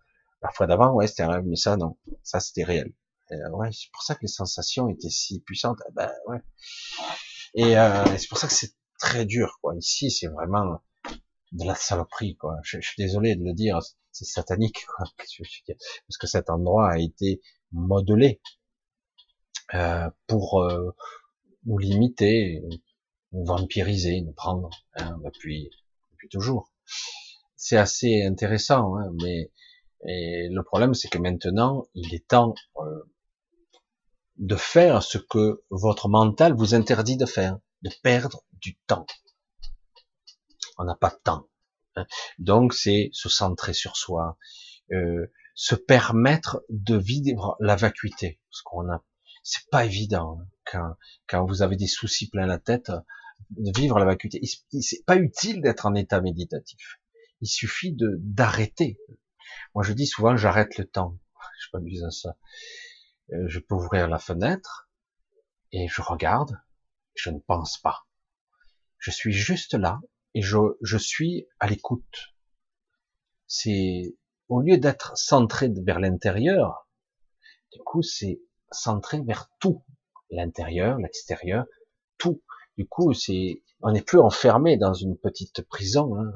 la 0.48 0.54
fois 0.54 0.68
d'avant 0.68 0.93
ouais 0.93 1.08
c'était 1.08 1.24
un 1.24 1.30
rêve, 1.30 1.43
mais 1.45 1.56
ça 1.56 1.78
non, 1.78 1.98
ça 2.24 2.39
c'était 2.39 2.64
réel. 2.64 2.93
ouais, 3.32 3.70
c'est 3.72 3.91
pour 3.91 4.04
ça 4.04 4.16
que 4.16 4.22
les 4.22 4.28
sensations 4.28 4.89
étaient 4.89 5.10
si 5.10 5.41
puissantes. 5.41 5.80
Ben 5.93 6.12
ouais. 6.28 6.41
Et 7.54 7.78
euh, 7.78 8.06
c'est 8.18 8.28
pour 8.28 8.38
ça 8.38 8.48
que 8.48 8.54
c'est 8.54 8.74
très 9.00 9.26
dur 9.26 9.60
quoi. 9.62 9.76
Ici 9.76 10.12
c'est 10.12 10.28
vraiment 10.28 10.82
de 11.52 11.66
la 11.66 11.76
saloperie 11.76 12.36
quoi. 12.38 12.58
Je, 12.64 12.80
je 12.82 12.88
suis 12.88 13.02
désolé 13.02 13.36
de 13.36 13.43
le 13.43 13.54
dire, 13.54 13.80
c'est 14.12 14.26
satanique 14.26 14.86
quoi. 14.95 15.06
Parce 16.08 16.18
que 16.20 16.28
cet 16.28 16.50
endroit 16.50 16.91
a 16.91 16.98
été 16.98 17.41
modelé 17.72 18.41
euh, 19.74 20.10
pour 20.28 20.62
euh, 20.64 20.95
nous 21.66 21.78
limiter, 21.78 22.64
nous 23.34 23.45
vampiriser, 23.45 24.22
nous 24.22 24.32
prendre 24.32 24.70
hein, 24.95 25.20
depuis, 25.26 25.70
depuis 26.12 26.30
toujours. 26.30 26.72
C'est 27.58 27.78
assez 27.78 28.24
intéressant, 28.24 28.95
hein, 28.98 29.12
mais 29.22 29.52
et 30.06 30.50
le 30.52 30.64
problème 30.64 30.93
c'est 30.93 31.10
que 31.10 31.18
maintenant 31.18 31.86
il 31.93 32.14
est 32.14 32.28
temps 32.28 32.54
euh, 32.78 33.04
de 34.38 34.56
faire 34.56 35.04
ce 35.04 35.18
que 35.18 35.64
votre 35.70 36.10
mental 36.10 36.54
vous 36.54 36.76
interdit 36.76 37.18
de 37.18 37.26
faire, 37.26 37.58
de 37.82 37.89
perdre 38.04 38.43
du 38.54 38.78
temps. 38.88 39.06
On 40.78 40.84
n'a 40.84 40.95
pas 40.95 41.10
de 41.10 41.20
temps. 41.24 41.50
Hein. 41.95 42.06
Donc 42.38 42.74
c'est 42.74 43.10
se 43.14 43.30
centrer 43.30 43.74
sur 43.74 43.98
soi, 43.98 44.38
euh, 44.91 45.32
se 45.56 45.76
permettre 45.76 46.64
de 46.70 46.95
vivre 46.95 47.58
la 47.60 47.76
vacuité. 47.76 48.39
Parce 48.52 48.62
qu'on 48.62 48.89
a, 48.91 49.04
c'est 49.43 49.68
pas 49.72 49.86
évident 49.86 50.38
hein, 50.39 50.48
quand, 50.66 50.95
quand 51.28 51.45
vous 51.45 51.64
avez 51.64 51.76
des 51.76 51.88
soucis 51.88 52.30
plein 52.30 52.45
la 52.45 52.60
tête 52.60 52.91
de 53.52 53.72
vivre 53.76 53.98
la 53.98 54.06
vacuité. 54.06 54.39
C'est 54.82 55.06
pas 55.06 55.16
utile 55.18 55.62
d'être 55.62 55.86
en 55.86 55.95
état 55.95 56.22
méditatif. 56.22 57.00
Il 57.41 57.48
suffit 57.48 57.93
de 57.93 58.18
d'arrêter. 58.20 59.00
Moi, 59.76 59.84
je 59.84 59.93
dis 59.93 60.08
souvent, 60.08 60.36
j'arrête 60.38 60.78
le 60.78 60.86
temps. 60.86 61.18
Je 61.60 61.68
m'amuse 61.74 62.04
à 62.04 62.12
ça. 62.12 62.38
Euh, 63.34 63.48
je 63.48 63.60
peux 63.60 63.76
ouvrir 63.76 64.08
la 64.08 64.20
fenêtre 64.20 64.89
et 65.72 65.88
je 65.88 66.02
regarde. 66.02 66.58
Je 67.16 67.30
ne 67.30 67.39
pense 67.39 67.78
pas. 67.78 68.06
Je 69.00 69.12
suis 69.12 69.34
juste 69.34 69.74
là 69.74 70.00
et 70.34 70.41
je, 70.41 70.98
suis 70.98 71.48
à 71.60 71.68
l'écoute. 71.68 72.36
C'est 73.48 74.16
au 74.50 74.62
lieu 74.62 74.78
d'être 74.78 75.18
centré 75.18 75.70
vers 75.84 76.00
l'intérieur, 76.00 76.88
du 77.74 77.80
coup, 77.80 78.02
c'est 78.02 78.39
centré 78.72 79.22
vers 79.22 79.50
tout, 79.60 79.84
l'intérieur, 80.30 80.98
l'extérieur, 81.00 81.66
tout. 82.18 82.41
Du 82.78 82.88
coup, 82.88 83.14
c'est, 83.14 83.64
on 83.82 83.91
n'est 83.91 84.02
plus 84.02 84.20
enfermé 84.20 84.78
dans 84.78 84.93
une 84.93 85.18
petite 85.18 85.62
prison 85.68 86.16
hein, 86.18 86.32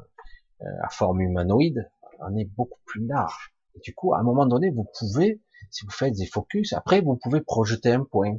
euh, 0.62 0.66
à 0.82 0.88
forme 0.88 1.20
humanoïde. 1.20 1.90
On 2.26 2.36
est 2.36 2.44
beaucoup 2.44 2.80
plus 2.86 3.06
large. 3.06 3.54
Et 3.74 3.80
du 3.80 3.94
coup, 3.94 4.14
à 4.14 4.18
un 4.18 4.22
moment 4.22 4.46
donné, 4.46 4.70
vous 4.70 4.86
pouvez, 4.98 5.40
si 5.70 5.84
vous 5.84 5.90
faites 5.90 6.14
des 6.14 6.26
focus, 6.26 6.72
après, 6.72 7.00
vous 7.00 7.16
pouvez 7.16 7.40
projeter 7.40 7.92
un 7.92 8.04
point. 8.04 8.36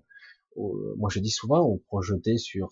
Moi, 0.56 1.10
je 1.10 1.20
dis 1.20 1.32
souvent, 1.32 1.68
vous 1.68 1.82
projetez 1.88 2.38
sur, 2.38 2.70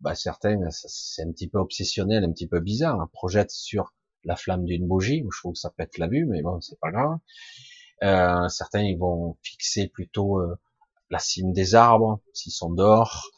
bah, 0.00 0.14
certains, 0.14 0.58
c'est 0.70 1.22
un 1.22 1.30
petit 1.30 1.48
peu 1.48 1.58
obsessionnel, 1.58 2.24
un 2.24 2.32
petit 2.32 2.48
peu 2.48 2.60
bizarre, 2.60 2.98
on 3.00 3.06
projette 3.06 3.50
sur 3.50 3.94
la 4.24 4.36
flamme 4.36 4.64
d'une 4.64 4.86
bougie, 4.86 5.24
je 5.32 5.38
trouve 5.38 5.52
que 5.52 5.58
ça 5.58 5.70
pète 5.70 5.98
la 5.98 6.08
vue, 6.08 6.26
mais 6.26 6.42
bon, 6.42 6.60
c'est 6.60 6.78
pas 6.80 6.90
grave. 6.90 7.18
Euh, 8.02 8.48
certains, 8.48 8.82
ils 8.82 8.98
vont 8.98 9.36
fixer 9.42 9.88
plutôt 9.88 10.40
euh, 10.40 10.58
la 11.10 11.18
cime 11.18 11.52
des 11.52 11.74
arbres, 11.74 12.20
s'ils 12.32 12.52
sont 12.52 12.72
dehors, 12.72 13.30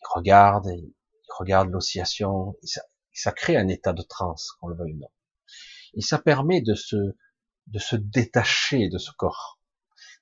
ils 0.00 0.06
regardent, 0.14 0.70
ils 0.72 0.94
regardent 1.38 1.70
l'oscillation, 1.70 2.56
ça, 2.62 2.82
ça, 3.12 3.32
crée 3.32 3.56
un 3.56 3.68
état 3.68 3.92
de 3.92 4.02
transe, 4.02 4.52
qu'on 4.60 4.68
le 4.68 4.76
veuille 4.76 4.94
ou 4.94 4.98
non. 5.00 5.10
Et 5.96 6.00
ça 6.00 6.18
permet 6.18 6.60
de 6.60 6.74
se, 6.74 6.96
de 7.66 7.78
se 7.78 7.96
détacher 7.96 8.88
de 8.88 8.98
ce 8.98 9.10
corps, 9.16 9.60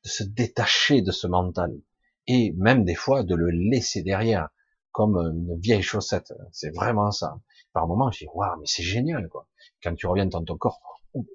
de 0.05 0.09
se 0.09 0.23
détacher 0.25 1.03
de 1.03 1.13
ce 1.13 1.27
mental, 1.27 1.73
et 2.27 2.53
même 2.57 2.85
des 2.85 2.95
fois 2.95 3.23
de 3.25 3.35
le 3.35 3.51
laisser 3.51 4.03
derrière. 4.03 4.49
comme 4.93 5.17
une 5.17 5.59
vieille 5.59 5.83
chaussette. 5.83 6.33
C'est 6.53 6.75
vraiment 6.75 7.11
ça. 7.11 7.41
Par 7.73 7.87
moment, 7.89 8.11
je 8.11 8.19
dis, 8.19 8.27
waouh, 8.35 8.61
mais 8.61 8.67
c'est 8.67 8.83
génial, 8.83 9.29
quoi. 9.29 9.49
Quand 9.83 9.95
tu 9.95 10.07
reviens 10.07 10.27
dans 10.27 10.45
ton 10.45 10.57
corps, 10.57 10.81
oh, 11.15 11.27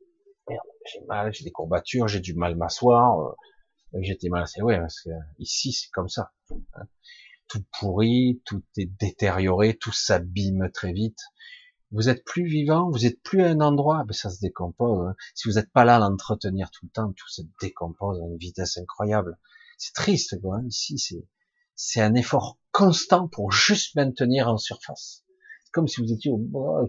j'ai 0.47 1.01
mal, 1.07 1.33
j'ai 1.33 1.43
des 1.43 1.51
courbatures, 1.51 2.07
j'ai 2.07 2.19
du 2.19 2.35
mal 2.35 2.55
m'asseoir, 2.55 3.19
euh, 3.19 3.99
j'étais 4.01 4.29
mal, 4.29 4.47
c'est 4.47 4.61
ouais, 4.61 4.79
parce 4.79 5.01
que 5.01 5.09
ici, 5.39 5.73
c'est 5.73 5.89
comme 5.89 6.07
ça. 6.07 6.31
Hein. 6.75 6.83
Tout 7.47 7.63
pourri, 7.79 8.41
tout 8.45 8.63
est 8.77 8.89
détérioré, 8.99 9.75
tout 9.75 9.91
s'abîme 9.91 10.69
très 10.71 10.93
vite. 10.93 11.19
Vous 11.91 12.09
êtes 12.09 12.25
plus 12.25 12.45
vivant, 12.45 12.89
vous 12.91 13.05
êtes 13.05 13.21
plus 13.21 13.43
à 13.43 13.47
un 13.47 13.61
endroit, 13.61 14.03
ben 14.05 14.13
ça 14.13 14.29
se 14.29 14.39
décompose. 14.41 15.07
Hein. 15.07 15.15
Si 15.35 15.47
vous 15.47 15.55
n'êtes 15.55 15.71
pas 15.71 15.85
là 15.85 15.95
à 15.95 15.99
l'entretenir 15.99 16.69
tout 16.71 16.85
le 16.85 16.91
temps, 16.91 17.13
tout 17.13 17.29
se 17.29 17.41
décompose 17.61 18.19
à 18.19 18.25
une 18.25 18.37
vitesse 18.37 18.77
incroyable. 18.77 19.37
C'est 19.77 19.93
triste, 19.93 20.39
quoi. 20.41 20.57
Hein. 20.57 20.65
Ici, 20.67 20.97
c'est 20.97 21.25
c'est 21.79 22.01
un 22.01 22.15
effort 22.15 22.57
constant 22.71 23.27
pour 23.27 23.51
juste 23.51 23.95
maintenir 23.95 24.47
en 24.47 24.57
surface. 24.57 25.23
C'est 25.63 25.71
comme 25.71 25.87
si 25.87 26.01
vous 26.01 26.11
étiez 26.11 26.31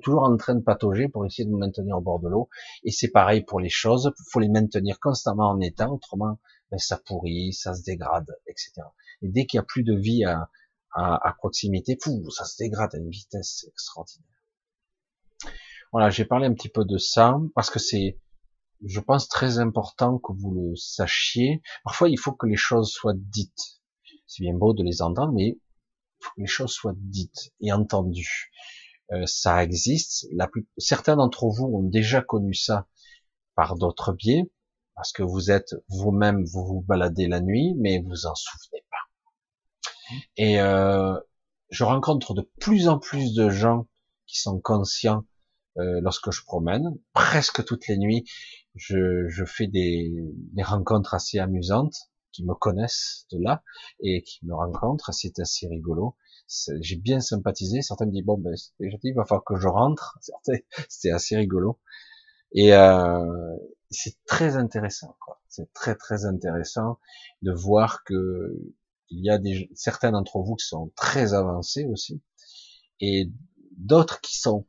toujours 0.03 0.23
en 0.23 0.37
train 0.39 0.55
de 0.55 0.63
patauger 0.63 1.09
pour 1.09 1.27
essayer 1.27 1.45
de 1.45 1.51
vous 1.51 1.59
maintenir 1.59 1.99
au 1.99 2.01
bord 2.01 2.21
de 2.21 2.29
l'eau. 2.29 2.49
Et 2.85 2.91
c'est 2.91 3.11
pareil 3.11 3.43
pour 3.43 3.61
les 3.61 3.69
choses. 3.69 4.11
Il 4.19 4.25
faut 4.33 4.41
les 4.41 4.49
maintenir 4.49 4.99
constamment 4.99 5.51
en 5.51 5.61
état, 5.61 5.91
autrement, 5.91 6.39
ben, 6.71 6.79
ça 6.79 6.97
pourrit, 6.97 7.53
ça 7.53 7.75
se 7.75 7.83
dégrade, 7.83 8.35
etc. 8.47 8.73
Et 9.21 9.29
dès 9.29 9.45
qu'il 9.45 9.59
n'y 9.59 9.63
a 9.63 9.67
plus 9.67 9.85
de 9.85 9.95
vie 9.95 10.25
à, 10.25 10.49
à, 10.93 11.29
à 11.29 11.33
proximité, 11.35 11.99
fou, 12.03 12.31
ça 12.31 12.47
se 12.47 12.57
dégrade 12.57 12.95
à 12.95 12.99
une 12.99 13.11
vitesse 13.11 13.67
extraordinaire. 13.69 14.38
Voilà, 15.93 16.11
j'ai 16.11 16.25
parlé 16.25 16.47
un 16.47 16.55
petit 16.55 16.69
peu 16.69 16.85
de 16.85 16.99
ça 16.99 17.39
parce 17.55 17.71
que 17.71 17.79
c'est, 17.79 18.19
je 18.85 19.01
pense, 19.01 19.29
très 19.29 19.59
important 19.59 20.19
que 20.19 20.33
vous 20.33 20.53
le 20.53 20.77
sachiez. 20.77 21.63
Parfois, 21.85 22.09
il 22.09 22.19
faut 22.19 22.33
que 22.33 22.47
les 22.47 22.57
choses 22.57 22.91
soient 22.91 23.15
dites 23.17 23.79
c'est 24.29 24.43
bien 24.43 24.55
beau 24.55 24.75
de 24.75 24.85
les 24.85 25.03
entendre, 25.03 25.33
mais 25.33 25.49
il 25.49 25.59
faut 26.21 26.31
que 26.37 26.41
les 26.43 26.47
choses 26.47 26.73
soient 26.73 26.95
dites 26.95 27.53
et 27.61 27.73
entendues. 27.73 28.53
Euh, 29.13 29.25
ça 29.27 29.65
existe. 29.65 30.29
La 30.33 30.47
plus... 30.47 30.69
Certains 30.77 31.17
d'entre 31.17 31.47
vous 31.47 31.65
ont 31.65 31.83
déjà 31.83 32.21
connu 32.21 32.55
ça 32.55 32.87
par 33.55 33.77
d'autres 33.77 34.13
biais, 34.13 34.45
parce 34.95 35.13
que 35.13 35.23
vous 35.23 35.51
êtes 35.51 35.75
vous-même, 35.89 36.45
vous 36.45 36.65
vous 36.65 36.83
baladez 36.83 37.27
la 37.27 37.41
nuit, 37.41 37.75
mais 37.79 38.01
vous 38.01 38.27
en 38.27 38.35
souvenez 38.35 38.85
pas. 38.91 40.15
Et 40.37 40.61
euh, 40.61 41.19
je 41.71 41.85
rencontre 41.85 42.35
de 42.35 42.43
plus 42.61 42.89
en 42.89 42.99
plus 42.99 43.33
de 43.35 43.49
gens 43.49 43.89
qui 44.27 44.39
sont 44.41 44.61
conscients 44.61 45.25
euh, 45.79 46.01
lorsque 46.03 46.31
je 46.31 46.43
promène, 46.45 46.97
presque 47.13 47.65
toutes 47.65 47.87
les 47.89 47.99
nuits, 47.99 48.25
je, 48.75 49.29
je 49.29 49.45
fais 49.45 49.67
des, 49.67 50.13
des 50.53 50.63
rencontres 50.63 51.15
assez 51.15 51.39
amusantes 51.39 52.11
qui 52.33 52.45
me 52.45 52.55
connaissent 52.55 53.27
de 53.33 53.39
là 53.43 53.63
et 54.01 54.23
qui 54.23 54.45
me 54.45 54.55
rencontrent. 54.55 55.13
C'est 55.13 55.39
assez 55.41 55.67
rigolo. 55.67 56.17
J'ai 56.81 56.97
bien 56.97 57.21
sympathisé. 57.21 57.83
Certains 57.83 58.07
me 58.07 58.13
disent 58.13 58.25
bon 58.25 58.39
ben 58.39 58.55
il 58.81 59.15
va 59.15 59.25
falloir 59.25 59.45
que 59.45 59.57
je 59.57 59.69
rentre. 59.69 60.19
C'était 60.89 61.11
assez 61.11 61.37
rigolo. 61.37 61.79
Et 62.53 62.75
euh, 62.75 63.57
c'est 63.91 64.17
très 64.27 64.57
intéressant. 64.57 65.17
C'est 65.49 65.73
très 65.73 65.95
très 65.95 66.25
intéressant 66.25 66.99
de 67.43 67.53
voir 67.53 68.05
que 68.05 68.57
il 69.11 69.25
y 69.25 69.31
a 69.31 69.39
des 69.39 69.71
certains 69.75 70.13
d'entre 70.13 70.39
vous 70.41 70.55
qui 70.55 70.67
sont 70.67 70.93
très 70.95 71.35
avancés 71.35 71.87
aussi 71.87 72.23
et 73.01 73.31
d'autres 73.77 74.21
qui 74.21 74.39
sont 74.39 74.67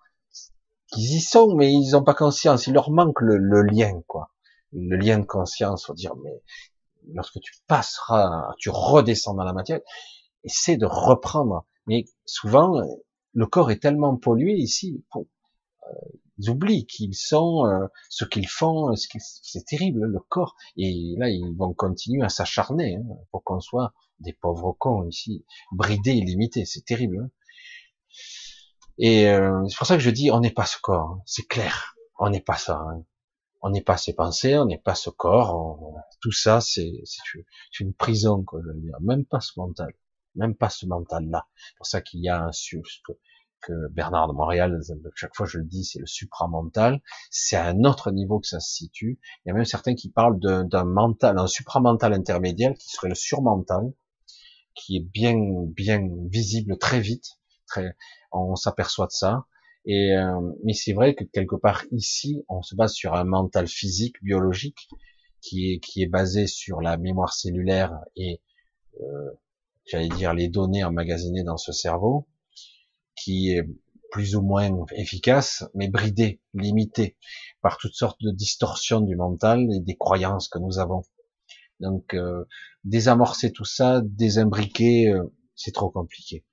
qui 0.91 1.01
y 1.01 1.21
sont 1.21 1.55
mais 1.55 1.71
ils 1.71 1.91
n'ont 1.91 2.03
pas 2.03 2.13
conscience. 2.13 2.67
Il 2.67 2.73
leur 2.73 2.91
manque 2.91 3.21
le, 3.21 3.37
le 3.37 3.63
lien 3.63 4.01
quoi 4.07 4.31
le 4.73 4.97
lien 4.97 5.19
de 5.19 5.25
conscience, 5.25 5.85
faut 5.85 5.93
dire, 5.93 6.15
mais 6.23 6.41
lorsque 7.13 7.39
tu 7.39 7.53
passeras, 7.67 8.53
tu 8.57 8.69
redescends 8.69 9.33
dans 9.33 9.43
la 9.43 9.53
matière, 9.53 9.79
essaie 10.43 10.77
de 10.77 10.85
reprendre. 10.85 11.65
Mais 11.87 12.05
souvent, 12.25 12.81
le 13.33 13.45
corps 13.47 13.71
est 13.71 13.81
tellement 13.81 14.15
pollué 14.15 14.53
ici, 14.53 15.03
euh, 15.15 15.25
ils 16.37 16.49
oublient 16.49 16.85
qu'ils 16.85 17.15
sont, 17.15 17.65
euh, 17.65 17.87
ce 18.09 18.23
qu'ils 18.25 18.47
font, 18.47 18.95
ce 18.95 19.07
c'est 19.19 19.65
terrible 19.65 20.05
le 20.05 20.19
corps. 20.19 20.55
Et 20.77 21.15
là, 21.17 21.29
ils 21.29 21.53
vont 21.57 21.73
continuer 21.73 22.23
à 22.23 22.29
s'acharner 22.29 22.95
hein, 22.95 23.17
pour 23.31 23.43
qu'on 23.43 23.59
soit 23.59 23.93
des 24.19 24.33
pauvres 24.33 24.73
cons 24.73 25.05
ici, 25.05 25.45
bridés 25.71 26.11
et 26.11 26.21
limités. 26.21 26.65
C'est 26.65 26.85
terrible. 26.85 27.19
Hein. 27.23 27.29
Et 28.99 29.27
euh, 29.29 29.65
c'est 29.67 29.77
pour 29.77 29.87
ça 29.87 29.95
que 29.95 30.03
je 30.03 30.09
dis, 30.09 30.29
on 30.31 30.39
n'est 30.39 30.51
pas 30.51 30.65
ce 30.65 30.77
corps. 30.81 31.09
Hein. 31.09 31.21
C'est 31.25 31.47
clair, 31.47 31.95
on 32.19 32.29
n'est 32.29 32.41
pas 32.41 32.57
ça. 32.57 32.75
Hein 32.75 33.03
on 33.61 33.69
n'est 33.69 33.81
pas 33.81 33.97
ses 33.97 34.13
pensées, 34.13 34.57
on 34.57 34.65
n'est 34.65 34.77
pas 34.77 34.95
ce 34.95 35.09
corps, 35.09 35.93
tout 36.21 36.31
ça 36.31 36.61
c'est 36.61 36.91
une 37.79 37.93
prison, 37.93 38.43
quoi, 38.43 38.61
je 38.63 38.67
veux 38.67 38.79
dire. 38.79 38.95
Même 39.01 39.25
pas 39.25 39.41
ce 39.41 39.51
mental, 39.57 39.93
même 40.35 40.55
pas 40.55 40.69
ce 40.69 40.85
mental-là. 40.85 41.47
C'est 41.55 41.77
pour 41.77 41.85
ça 41.85 42.01
qu'il 42.01 42.21
y 42.21 42.29
a 42.29 42.41
un 42.41 42.51
que, 42.51 43.13
que 43.61 43.87
Bernard 43.89 44.29
de 44.29 44.33
Montréal, 44.33 44.79
chaque 45.15 45.35
fois 45.35 45.45
je 45.45 45.57
le 45.57 45.65
dis, 45.65 45.83
c'est 45.83 45.99
le 45.99 46.05
supramental. 46.05 47.01
C'est 47.31 47.57
à 47.57 47.65
un 47.65 47.83
autre 47.83 48.11
niveau 48.11 48.39
que 48.39 48.47
ça 48.47 48.59
se 48.59 48.73
situe. 48.73 49.19
Il 49.45 49.49
y 49.49 49.51
a 49.51 49.53
même 49.53 49.65
certains 49.65 49.95
qui 49.95 50.09
parlent 50.09 50.39
d'un 50.39 50.85
mental, 50.85 51.37
un 51.37 51.47
supramental 51.47 52.13
intermédiaire 52.13 52.73
qui 52.73 52.89
serait 52.89 53.09
le 53.09 53.15
surmental, 53.15 53.91
qui 54.73 54.97
est 54.97 55.05
bien 55.05 55.35
bien 55.67 56.07
visible 56.29 56.77
très 56.77 57.01
vite. 57.01 57.38
On 58.31 58.55
s'aperçoit 58.55 59.07
de 59.07 59.11
ça. 59.11 59.45
Et 59.85 60.15
euh, 60.15 60.39
mais 60.63 60.73
c'est 60.73 60.93
vrai 60.93 61.15
que 61.15 61.23
quelque 61.23 61.55
part 61.55 61.83
ici, 61.91 62.43
on 62.49 62.61
se 62.61 62.75
base 62.75 62.93
sur 62.93 63.15
un 63.15 63.23
mental 63.23 63.67
physique, 63.67 64.21
biologique, 64.21 64.89
qui 65.41 65.73
est 65.73 65.79
qui 65.79 66.03
est 66.03 66.07
basé 66.07 66.47
sur 66.47 66.81
la 66.81 66.97
mémoire 66.97 67.33
cellulaire 67.33 67.93
et 68.15 68.41
euh, 69.01 69.31
j'allais 69.85 70.09
dire 70.09 70.33
les 70.33 70.49
données 70.49 70.83
emmagasinées 70.83 71.43
dans 71.43 71.57
ce 71.57 71.71
cerveau, 71.71 72.27
qui 73.15 73.51
est 73.51 73.63
plus 74.11 74.35
ou 74.35 74.41
moins 74.41 74.69
efficace, 74.95 75.63
mais 75.75 75.87
bridé, 75.87 76.41
limité 76.53 77.17
par 77.61 77.77
toutes 77.77 77.93
sortes 77.93 78.21
de 78.21 78.31
distorsions 78.31 79.01
du 79.01 79.15
mental 79.15 79.67
et 79.73 79.79
des 79.79 79.95
croyances 79.95 80.49
que 80.49 80.59
nous 80.59 80.79
avons. 80.79 81.03
Donc 81.79 82.13
euh, 82.13 82.45
désamorcer 82.83 83.51
tout 83.51 83.65
ça, 83.65 84.01
désimbriquer, 84.03 85.09
euh, 85.09 85.23
c'est 85.55 85.73
trop 85.73 85.89
compliqué. 85.89 86.43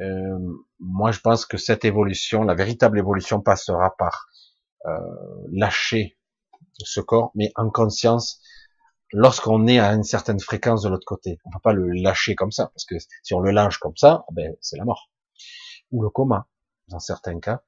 Euh, 0.00 0.38
moi, 0.78 1.10
je 1.10 1.20
pense 1.20 1.46
que 1.46 1.56
cette 1.56 1.84
évolution, 1.84 2.42
la 2.42 2.54
véritable 2.54 2.98
évolution, 2.98 3.40
passera 3.40 3.96
par 3.96 4.28
euh, 4.86 4.98
lâcher 5.50 6.18
ce 6.78 7.00
corps, 7.00 7.32
mais 7.34 7.50
en 7.56 7.70
conscience, 7.70 8.40
lorsqu'on 9.12 9.66
est 9.66 9.78
à 9.78 9.92
une 9.92 10.04
certaine 10.04 10.40
fréquence 10.40 10.82
de 10.82 10.88
l'autre 10.88 11.06
côté. 11.06 11.38
On 11.44 11.50
ne 11.50 11.54
peut 11.54 11.60
pas 11.62 11.72
le 11.72 11.88
lâcher 11.90 12.34
comme 12.34 12.52
ça, 12.52 12.66
parce 12.68 12.84
que 12.84 12.96
si 13.22 13.34
on 13.34 13.40
le 13.40 13.50
lâche 13.50 13.78
comme 13.78 13.96
ça, 13.96 14.24
ben, 14.32 14.54
c'est 14.60 14.76
la 14.76 14.84
mort. 14.84 15.10
Ou 15.90 16.02
le 16.02 16.10
coma, 16.10 16.48
dans 16.88 17.00
certains 17.00 17.40
cas. 17.40 17.62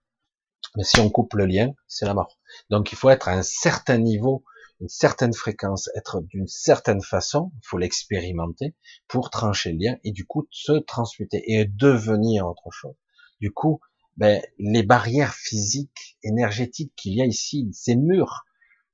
Mais 0.76 0.84
si 0.84 1.00
on 1.00 1.10
coupe 1.10 1.34
le 1.34 1.46
lien, 1.46 1.72
c'est 1.88 2.06
la 2.06 2.14
mort. 2.14 2.38
Donc 2.68 2.92
il 2.92 2.96
faut 2.96 3.10
être 3.10 3.28
à 3.28 3.32
un 3.32 3.42
certain 3.42 3.98
niveau 3.98 4.44
une 4.80 4.88
certaine 4.88 5.34
fréquence, 5.34 5.90
être 5.94 6.22
d'une 6.22 6.48
certaine 6.48 7.02
façon, 7.02 7.52
il 7.56 7.66
faut 7.66 7.78
l'expérimenter 7.78 8.74
pour 9.08 9.30
trancher 9.30 9.72
le 9.72 9.78
lien 9.78 9.96
et 10.04 10.12
du 10.12 10.26
coup 10.26 10.48
se 10.50 10.72
transmuter 10.72 11.42
et 11.52 11.66
devenir 11.66 12.46
autre 12.46 12.70
chose. 12.70 12.94
Du 13.40 13.52
coup, 13.52 13.80
ben, 14.16 14.42
les 14.58 14.82
barrières 14.82 15.34
physiques, 15.34 16.18
énergétiques 16.22 16.92
qu'il 16.96 17.14
y 17.14 17.22
a 17.22 17.26
ici, 17.26 17.68
ces 17.72 17.94
murs 17.94 18.44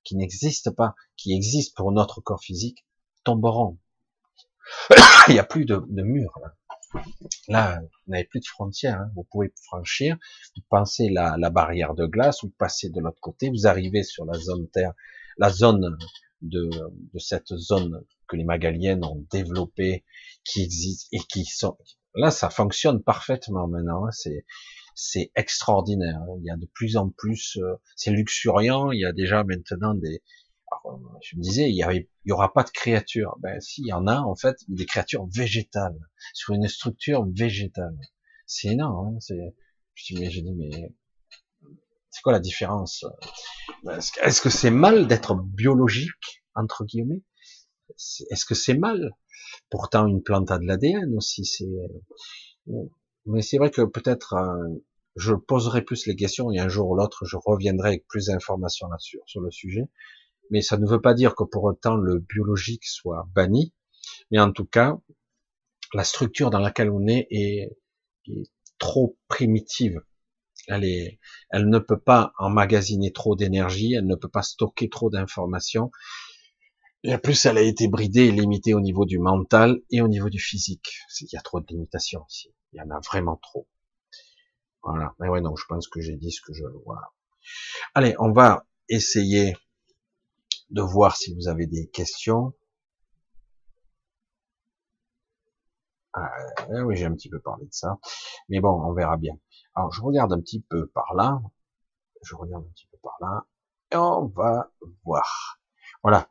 qui 0.02 0.16
n'existent 0.16 0.72
pas, 0.72 0.94
qui 1.16 1.34
existent 1.34 1.74
pour 1.76 1.92
notre 1.92 2.20
corps 2.20 2.42
physique, 2.42 2.84
tomberont. 3.24 3.78
il 5.28 5.34
n'y 5.34 5.38
a 5.38 5.44
plus 5.44 5.64
de, 5.66 5.82
de 5.88 6.02
murs. 6.02 6.38
Là, 6.42 7.02
là 7.48 7.80
vous 7.80 8.12
n'avez 8.12 8.24
plus 8.24 8.40
de 8.40 8.46
frontières. 8.46 9.00
Hein. 9.00 9.10
Vous 9.14 9.24
pouvez 9.24 9.52
franchir, 9.62 10.16
vous 10.56 10.62
pensez 10.68 11.08
la, 11.10 11.36
la 11.38 11.50
barrière 11.50 11.94
de 11.94 12.06
glace, 12.06 12.42
vous 12.42 12.50
passez 12.50 12.90
de 12.90 13.00
l'autre 13.00 13.20
côté, 13.20 13.50
vous 13.50 13.66
arrivez 13.66 14.02
sur 14.02 14.24
la 14.24 14.38
zone 14.38 14.68
terre 14.70 14.92
la 15.38 15.50
zone 15.50 15.96
de, 16.42 16.68
de 17.12 17.18
cette 17.18 17.54
zone 17.56 18.04
que 18.28 18.36
les 18.36 18.44
Magaliennes 18.44 19.04
ont 19.04 19.26
développée, 19.30 20.04
qui 20.44 20.62
existe 20.62 21.08
et 21.12 21.18
qui 21.18 21.44
sont 21.44 21.76
là, 22.16 22.30
ça 22.30 22.50
fonctionne 22.50 23.02
parfaitement 23.02 23.68
maintenant. 23.68 24.06
Hein. 24.06 24.10
c'est 24.12 24.44
c'est 24.94 25.30
extraordinaire. 25.36 26.18
Hein. 26.22 26.38
Il 26.40 26.46
y 26.46 26.50
a 26.50 26.56
de 26.56 26.66
plus 26.72 26.96
en 26.96 27.10
plus, 27.10 27.58
euh, 27.58 27.74
c'est 27.96 28.10
luxuriant. 28.10 28.90
Il 28.90 29.00
y 29.00 29.04
a 29.04 29.12
déjà 29.12 29.44
maintenant 29.44 29.94
des. 29.94 30.22
je 31.22 31.36
me 31.36 31.42
disais, 31.42 31.68
il 31.70 31.76
y, 31.76 31.82
avait, 31.82 32.08
il 32.24 32.30
y 32.30 32.32
aura 32.32 32.52
pas 32.52 32.64
de 32.64 32.70
créatures. 32.70 33.36
Ben 33.40 33.60
si, 33.60 33.82
il 33.82 33.88
y 33.88 33.92
en 33.92 34.06
a 34.06 34.18
en 34.20 34.34
fait 34.34 34.56
des 34.68 34.86
créatures 34.86 35.26
végétales 35.26 35.98
sur 36.32 36.54
une 36.54 36.66
structure 36.66 37.26
végétale. 37.30 37.98
C'est 38.46 38.68
énorme. 38.68 39.16
Hein. 39.16 39.20
c'est, 39.20 39.54
je 39.94 40.14
me 40.14 40.28
dis, 40.28 40.54
mais 40.54 40.94
c'est 42.16 42.22
quoi 42.22 42.32
la 42.32 42.40
différence 42.40 43.04
Est-ce 44.22 44.40
que 44.40 44.48
c'est 44.48 44.70
mal 44.70 45.06
d'être 45.06 45.34
biologique 45.34 46.42
entre 46.54 46.86
guillemets? 46.86 47.22
Est-ce 48.30 48.46
que 48.46 48.54
c'est 48.54 48.72
mal? 48.72 49.10
Pourtant, 49.68 50.06
une 50.06 50.22
plante 50.22 50.50
a 50.50 50.58
de 50.58 50.64
l'ADN 50.64 51.14
aussi. 51.14 51.44
C'est, 51.44 51.68
mais 53.26 53.42
c'est 53.42 53.58
vrai 53.58 53.70
que 53.70 53.82
peut-être 53.82 54.32
euh, 54.32 54.82
je 55.16 55.34
poserai 55.34 55.82
plus 55.82 56.06
les 56.06 56.16
questions 56.16 56.50
et 56.50 56.58
un 56.58 56.68
jour 56.68 56.88
ou 56.88 56.96
l'autre, 56.96 57.26
je 57.26 57.36
reviendrai 57.36 57.88
avec 57.88 58.06
plus 58.08 58.28
d'informations 58.28 58.88
là-dessus 58.88 59.20
sur 59.26 59.42
le 59.42 59.50
sujet. 59.50 59.90
Mais 60.50 60.62
ça 60.62 60.78
ne 60.78 60.86
veut 60.86 61.02
pas 61.02 61.12
dire 61.12 61.34
que 61.34 61.44
pour 61.44 61.64
autant 61.64 61.96
le 61.96 62.20
biologique 62.20 62.86
soit 62.86 63.28
banni. 63.34 63.74
Mais 64.30 64.40
en 64.40 64.52
tout 64.52 64.64
cas, 64.64 64.98
la 65.92 66.04
structure 66.04 66.48
dans 66.48 66.60
laquelle 66.60 66.88
on 66.88 67.06
est 67.08 67.26
est 67.30 67.76
trop 68.78 69.18
primitive. 69.28 70.00
Elle 70.68 71.68
ne 71.68 71.78
peut 71.78 71.98
pas 71.98 72.32
emmagasiner 72.38 73.12
trop 73.12 73.36
d'énergie, 73.36 73.94
elle 73.94 74.06
ne 74.06 74.16
peut 74.16 74.28
pas 74.28 74.42
stocker 74.42 74.88
trop 74.88 75.10
d'informations. 75.10 75.90
Et 77.04 77.14
en 77.14 77.18
plus, 77.18 77.46
elle 77.46 77.58
a 77.58 77.62
été 77.62 77.86
bridée 77.86 78.24
et 78.24 78.32
limitée 78.32 78.74
au 78.74 78.80
niveau 78.80 79.04
du 79.04 79.18
mental 79.18 79.80
et 79.90 80.00
au 80.00 80.08
niveau 80.08 80.28
du 80.28 80.40
physique. 80.40 80.98
Il 81.20 81.28
y 81.32 81.36
a 81.36 81.40
trop 81.40 81.60
de 81.60 81.66
limitations 81.68 82.24
ici. 82.28 82.52
Il 82.72 82.78
y 82.78 82.80
en 82.80 82.90
a 82.90 83.00
vraiment 83.00 83.36
trop. 83.36 83.68
Voilà. 84.82 85.14
Mais 85.20 85.28
ouais, 85.28 85.40
non, 85.40 85.54
je 85.56 85.64
pense 85.68 85.88
que 85.88 86.00
j'ai 86.00 86.16
dit 86.16 86.32
ce 86.32 86.40
que 86.40 86.52
je, 86.52 86.64
voilà. 86.84 87.12
Allez, 87.94 88.14
on 88.18 88.32
va 88.32 88.66
essayer 88.88 89.56
de 90.70 90.82
voir 90.82 91.16
si 91.16 91.34
vous 91.34 91.48
avez 91.48 91.66
des 91.66 91.86
questions. 91.88 92.52
Ah, 96.12 96.30
oui, 96.84 96.96
j'ai 96.96 97.04
un 97.04 97.12
petit 97.14 97.28
peu 97.28 97.38
parlé 97.40 97.66
de 97.66 97.72
ça. 97.72 97.98
Mais 98.48 98.60
bon, 98.60 98.82
on 98.84 98.92
verra 98.94 99.16
bien. 99.16 99.38
Alors, 99.76 99.92
je 99.92 100.02
regarde 100.02 100.32
un 100.32 100.40
petit 100.40 100.60
peu 100.60 100.88
par 100.88 101.14
là. 101.14 101.40
Je 102.22 102.34
regarde 102.34 102.64
un 102.64 102.70
petit 102.70 102.88
peu 102.90 102.98
par 103.02 103.16
là. 103.20 103.46
Et 103.92 103.96
on 103.96 104.26
va 104.26 104.70
voir. 105.04 105.60
Voilà. 106.02 106.28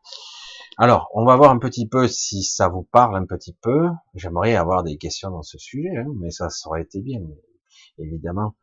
Alors, 0.78 1.10
on 1.14 1.26
va 1.26 1.38
voir 1.38 1.52
un 1.52 1.60
petit 1.60 1.88
peu 1.88 2.08
si 2.08 2.44
ça 2.44 2.68
vous 2.68 2.84
parle 2.84 3.16
un 3.16 3.26
petit 3.26 3.54
peu. 3.54 3.90
J'aimerais 4.14 4.56
avoir 4.56 4.84
des 4.84 4.98
questions 4.98 5.30
dans 5.30 5.44
ce 5.44 5.58
sujet, 5.58 5.96
hein, 5.96 6.12
mais 6.18 6.32
ça, 6.32 6.50
aurait 6.66 6.82
été 6.82 7.00
bien, 7.00 7.22
évidemment. 7.98 8.56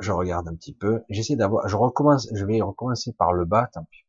Je 0.00 0.12
regarde 0.12 0.48
un 0.48 0.54
petit 0.54 0.74
peu. 0.74 1.02
J'essaie 1.10 1.36
d'avoir. 1.36 1.68
Je 1.68 1.76
recommence. 1.76 2.28
Je 2.32 2.44
vais 2.46 2.62
recommencer 2.62 3.12
par 3.12 3.32
le 3.32 3.44
bas, 3.44 3.68
tant 3.72 3.84
pis 3.90 4.04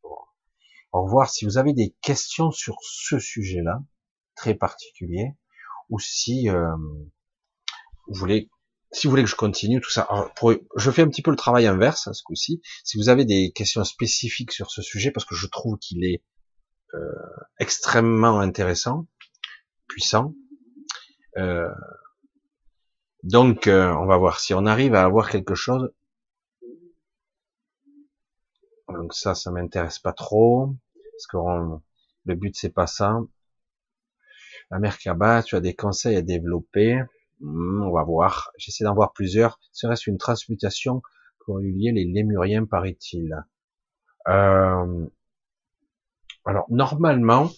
voir 0.92 1.30
si 1.30 1.44
vous 1.44 1.58
avez 1.58 1.72
des 1.72 1.94
questions 2.00 2.50
sur 2.50 2.76
ce 2.82 3.18
sujet-là 3.18 3.82
très 4.34 4.54
particulier, 4.54 5.34
ou 5.88 5.98
si 5.98 6.48
euh, 6.48 6.74
vous 8.10 8.16
voulez, 8.16 8.50
si 8.92 9.06
vous 9.06 9.12
voulez 9.12 9.22
que 9.22 9.30
je 9.30 9.36
continue 9.36 9.80
tout 9.80 9.90
ça. 9.90 10.08
je 10.76 10.90
fais 10.90 11.02
un 11.02 11.08
petit 11.08 11.22
peu 11.22 11.30
le 11.30 11.36
travail 11.36 11.66
inverse 11.66 12.06
à 12.06 12.10
hein, 12.10 12.12
ce 12.12 12.22
coup-ci. 12.22 12.60
Si 12.84 12.98
vous 12.98 13.08
avez 13.08 13.24
des 13.24 13.52
questions 13.52 13.84
spécifiques 13.84 14.52
sur 14.52 14.70
ce 14.70 14.82
sujet, 14.82 15.12
parce 15.12 15.24
que 15.24 15.36
je 15.36 15.46
trouve 15.46 15.78
qu'il 15.78 16.04
est 16.04 16.22
euh, 16.94 16.98
extrêmement 17.60 18.40
intéressant, 18.40 19.06
puissant. 19.86 20.34
Euh, 21.38 21.70
donc, 23.22 23.68
on 23.68 24.06
va 24.06 24.16
voir 24.16 24.40
si 24.40 24.54
on 24.54 24.66
arrive 24.66 24.94
à 24.94 25.04
avoir 25.04 25.30
quelque 25.30 25.54
chose. 25.54 25.90
Donc 28.88 29.14
ça, 29.14 29.36
ça 29.36 29.52
m'intéresse 29.52 30.00
pas 30.00 30.12
trop, 30.12 30.74
parce 31.12 31.26
que 31.28 31.36
le 32.24 32.34
but 32.34 32.56
c'est 32.56 32.74
pas 32.74 32.88
ça. 32.88 33.20
La 34.70 34.78
Merkaba, 34.78 35.42
tu 35.42 35.54
as 35.54 35.60
des 35.60 35.74
conseils 35.74 36.16
à 36.16 36.22
développer. 36.22 37.00
Hmm, 37.40 37.82
on 37.82 37.92
va 37.92 38.02
voir. 38.04 38.50
J'essaie 38.58 38.84
d'en 38.84 38.94
voir 38.94 39.12
plusieurs. 39.12 39.58
Serait-ce 39.72 40.10
une 40.10 40.18
transmutation 40.18 41.02
eu 41.58 41.72
lieu 41.72 41.92
les 41.92 42.04
Lémuriens, 42.04 42.64
paraît-il? 42.64 43.34
Euh, 44.28 45.06
Alors, 46.44 46.66
normalement, 46.68 47.50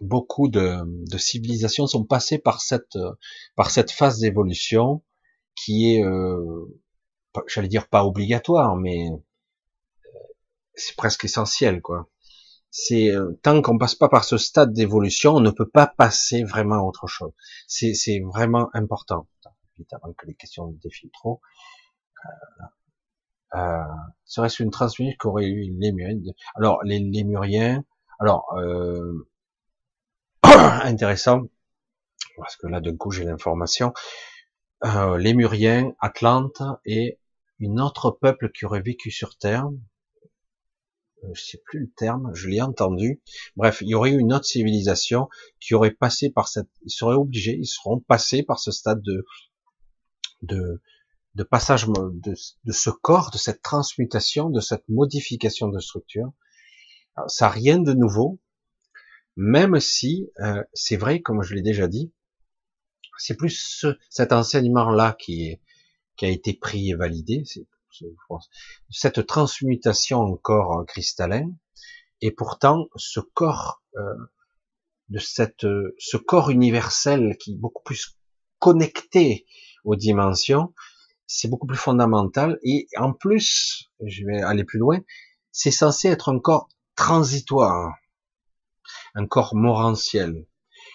beaucoup 0.00 0.48
de, 0.48 0.82
civilisations 1.18 1.86
sont 1.86 2.04
passées 2.04 2.38
par 2.38 2.60
cette, 2.62 2.98
par 3.56 3.70
cette 3.70 3.90
phase 3.90 4.20
d'évolution 4.20 5.02
qui 5.54 5.94
est, 5.94 6.04
euh, 6.04 6.66
j'allais 7.46 7.68
dire 7.68 7.88
pas 7.88 8.04
obligatoire, 8.04 8.76
mais 8.76 9.10
euh, 9.10 9.16
c'est 10.74 10.96
presque 10.96 11.24
essentiel, 11.24 11.82
quoi 11.82 12.08
c'est 12.70 13.10
euh, 13.10 13.38
tant 13.42 13.62
qu'on 13.62 13.78
passe 13.78 13.94
pas 13.94 14.08
par 14.08 14.24
ce 14.24 14.38
stade 14.38 14.72
d'évolution, 14.72 15.34
on 15.36 15.40
ne 15.40 15.50
peut 15.50 15.68
pas 15.68 15.86
passer 15.86 16.44
vraiment 16.44 16.76
à 16.76 16.82
autre 16.82 17.06
chose. 17.06 17.32
C'est, 17.66 18.20
vraiment 18.20 18.70
important. 18.74 19.26
Vite 19.78 19.92
avant 19.92 20.12
que 20.12 20.26
les 20.26 20.34
questions 20.34 20.68
défilent 20.82 21.10
trop. 21.12 21.40
Euh, 22.24 22.64
euh, 23.56 23.82
serait-ce 24.24 24.62
une 24.62 24.70
transmission 24.70 25.16
qu'aurait 25.18 25.46
eu 25.46 25.62
les 25.62 25.90
Lémuriens 25.90 26.32
Alors 26.54 26.82
les 26.84 27.00
Lémuriens, 27.00 27.82
alors 28.20 28.46
euh, 28.58 29.26
intéressant 30.44 31.42
parce 32.36 32.56
que 32.56 32.68
là 32.68 32.80
d'un 32.80 32.96
coup 32.96 33.10
j'ai 33.10 33.24
l'information. 33.24 33.92
Euh, 34.84 35.18
Lémuriens, 35.18 35.92
Atlante 36.00 36.62
et 36.86 37.18
une 37.58 37.80
autre 37.80 38.12
peuple 38.12 38.50
qui 38.50 38.64
aurait 38.64 38.80
vécu 38.80 39.10
sur 39.10 39.36
Terre, 39.36 39.68
je 41.32 41.42
sais 41.42 41.60
plus 41.64 41.80
le 41.80 41.90
terme, 41.90 42.30
je 42.34 42.48
l'ai 42.48 42.60
entendu. 42.60 43.20
Bref, 43.56 43.78
il 43.82 43.88
y 43.88 43.94
aurait 43.94 44.10
eu 44.10 44.18
une 44.18 44.32
autre 44.32 44.46
civilisation 44.46 45.28
qui 45.60 45.74
aurait 45.74 45.90
passé 45.90 46.30
par 46.30 46.48
cette, 46.48 46.68
ils 46.84 46.90
seraient 46.90 47.16
obligés, 47.16 47.56
ils 47.58 47.66
seront 47.66 48.00
passés 48.00 48.42
par 48.42 48.58
ce 48.58 48.70
stade 48.70 49.02
de, 49.02 49.24
de, 50.42 50.80
de 51.34 51.42
passage 51.42 51.86
de, 51.86 52.34
de 52.64 52.72
ce 52.72 52.90
corps, 52.90 53.30
de 53.30 53.38
cette 53.38 53.62
transmutation, 53.62 54.50
de 54.50 54.60
cette 54.60 54.88
modification 54.88 55.68
de 55.68 55.78
structure. 55.78 56.32
ça 57.28 57.46
n'a 57.46 57.52
rien 57.52 57.78
de 57.78 57.92
nouveau, 57.92 58.40
même 59.36 59.78
si 59.80 60.28
euh, 60.40 60.62
c'est 60.74 60.96
vrai, 60.96 61.20
comme 61.20 61.42
je 61.42 61.54
l'ai 61.54 61.62
déjà 61.62 61.88
dit, 61.88 62.12
c'est 63.18 63.36
plus 63.36 63.50
ce, 63.50 63.98
cet 64.08 64.32
enseignement-là 64.32 65.16
qui, 65.18 65.48
est, 65.48 65.60
qui 66.16 66.24
a 66.24 66.28
été 66.28 66.54
pris 66.54 66.90
et 66.90 66.94
validé. 66.94 67.44
Cette 68.90 69.26
transmutation 69.26 70.20
en 70.20 70.36
corps 70.36 70.84
cristallin, 70.86 71.50
et 72.20 72.30
pourtant 72.30 72.86
ce 72.96 73.20
corps 73.20 73.82
euh, 73.96 74.14
de 75.08 75.18
cette, 75.18 75.66
ce 75.98 76.16
corps 76.16 76.50
universel 76.50 77.36
qui 77.38 77.52
est 77.52 77.58
beaucoup 77.58 77.82
plus 77.82 78.16
connecté 78.58 79.46
aux 79.84 79.96
dimensions, 79.96 80.72
c'est 81.26 81.48
beaucoup 81.48 81.66
plus 81.66 81.78
fondamental. 81.78 82.58
Et 82.62 82.86
en 82.96 83.12
plus, 83.12 83.90
je 84.04 84.24
vais 84.24 84.42
aller 84.42 84.64
plus 84.64 84.78
loin, 84.78 85.00
c'est 85.52 85.70
censé 85.70 86.08
être 86.08 86.28
un 86.28 86.38
corps 86.38 86.68
transitoire, 86.96 87.94
un 89.14 89.26
corps 89.26 89.54
morantiel. 89.54 90.46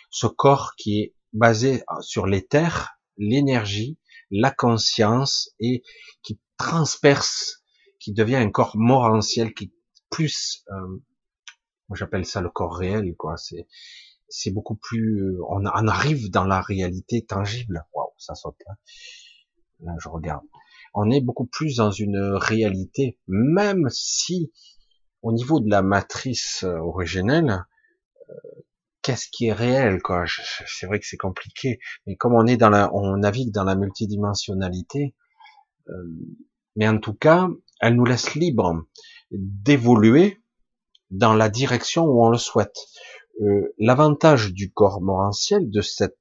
Ce 0.10 0.28
corps 0.28 0.76
qui 0.78 1.00
est 1.02 1.16
basé 1.34 1.84
sur 2.02 2.28
l'éther, 2.28 2.98
l'énergie, 3.18 3.98
la 4.32 4.52
conscience 4.52 5.50
et 5.60 5.84
qui 6.24 6.40
transperce, 6.57 7.64
qui 7.99 8.14
devient 8.14 8.36
un 8.36 8.49
corps 8.49 8.76
morantiel 8.76 9.53
qui 9.53 9.73
plus, 10.10 10.64
euh, 10.72 11.03
moi 11.90 11.98
j'appelle 11.98 12.26
ça 12.26 12.41
le 12.41 12.49
corps 12.49 12.76
réel, 12.76 13.15
quoi. 13.18 13.38
C'est 13.38 13.68
c'est 14.27 14.52
beaucoup 14.52 14.76
plus, 14.76 15.22
euh, 15.22 15.40
on, 15.49 15.65
on, 15.65 15.88
arrive 15.88 16.32
dans 16.32 16.45
la 16.45 16.60
réalité 16.60 17.26
tangible. 17.26 17.86
Waouh, 17.94 18.10
ça 18.18 18.34
saute 18.34 18.57
là. 18.65 18.73
Là, 19.82 19.94
je 19.99 20.10
regarde. 20.10 20.44
On 20.94 21.11
est 21.11 21.22
beaucoup 21.22 21.45
plus 21.45 21.76
dans 21.77 21.91
une 21.91 22.19
réalité, 22.34 23.19
même 23.27 23.88
si 23.91 24.52
au 25.22 25.32
niveau 25.32 25.60
de 25.60 25.69
la 25.69 25.82
matrice 25.82 26.64
euh, 26.64 26.77
originelle, 26.77 27.65
qu'est-ce 29.06 29.27
qui 29.32 29.45
est 29.45 29.53
réel, 29.53 30.02
quoi? 30.02 30.26
C'est 30.65 30.88
vrai 30.88 30.99
que 30.99 31.06
c'est 31.06 31.18
compliqué, 31.18 31.80
mais 32.07 32.15
comme 32.15 32.34
on 32.34 32.48
est 32.48 32.57
dans 32.57 32.72
la, 32.72 32.91
on 32.95 33.18
navigue 33.18 33.52
dans 33.52 33.64
la 33.64 33.76
multidimensionnalité, 33.76 35.14
euh, 35.90 35.94
mais 36.76 36.88
en 36.88 37.00
tout 37.00 37.14
cas, 37.14 37.50
elle 37.82 37.96
nous 37.96 38.06
laisse 38.06 38.36
libre 38.36 38.86
d'évoluer 39.32 40.40
dans 41.12 41.34
la 41.34 41.50
direction 41.50 42.06
où 42.06 42.24
on 42.24 42.30
le 42.30 42.38
souhaite. 42.38 42.78
Euh, 43.42 43.74
l'avantage 43.78 44.54
du 44.54 44.72
corps 44.72 45.02
morantiel, 45.02 45.70
de 45.70 45.82
cette, 45.82 46.18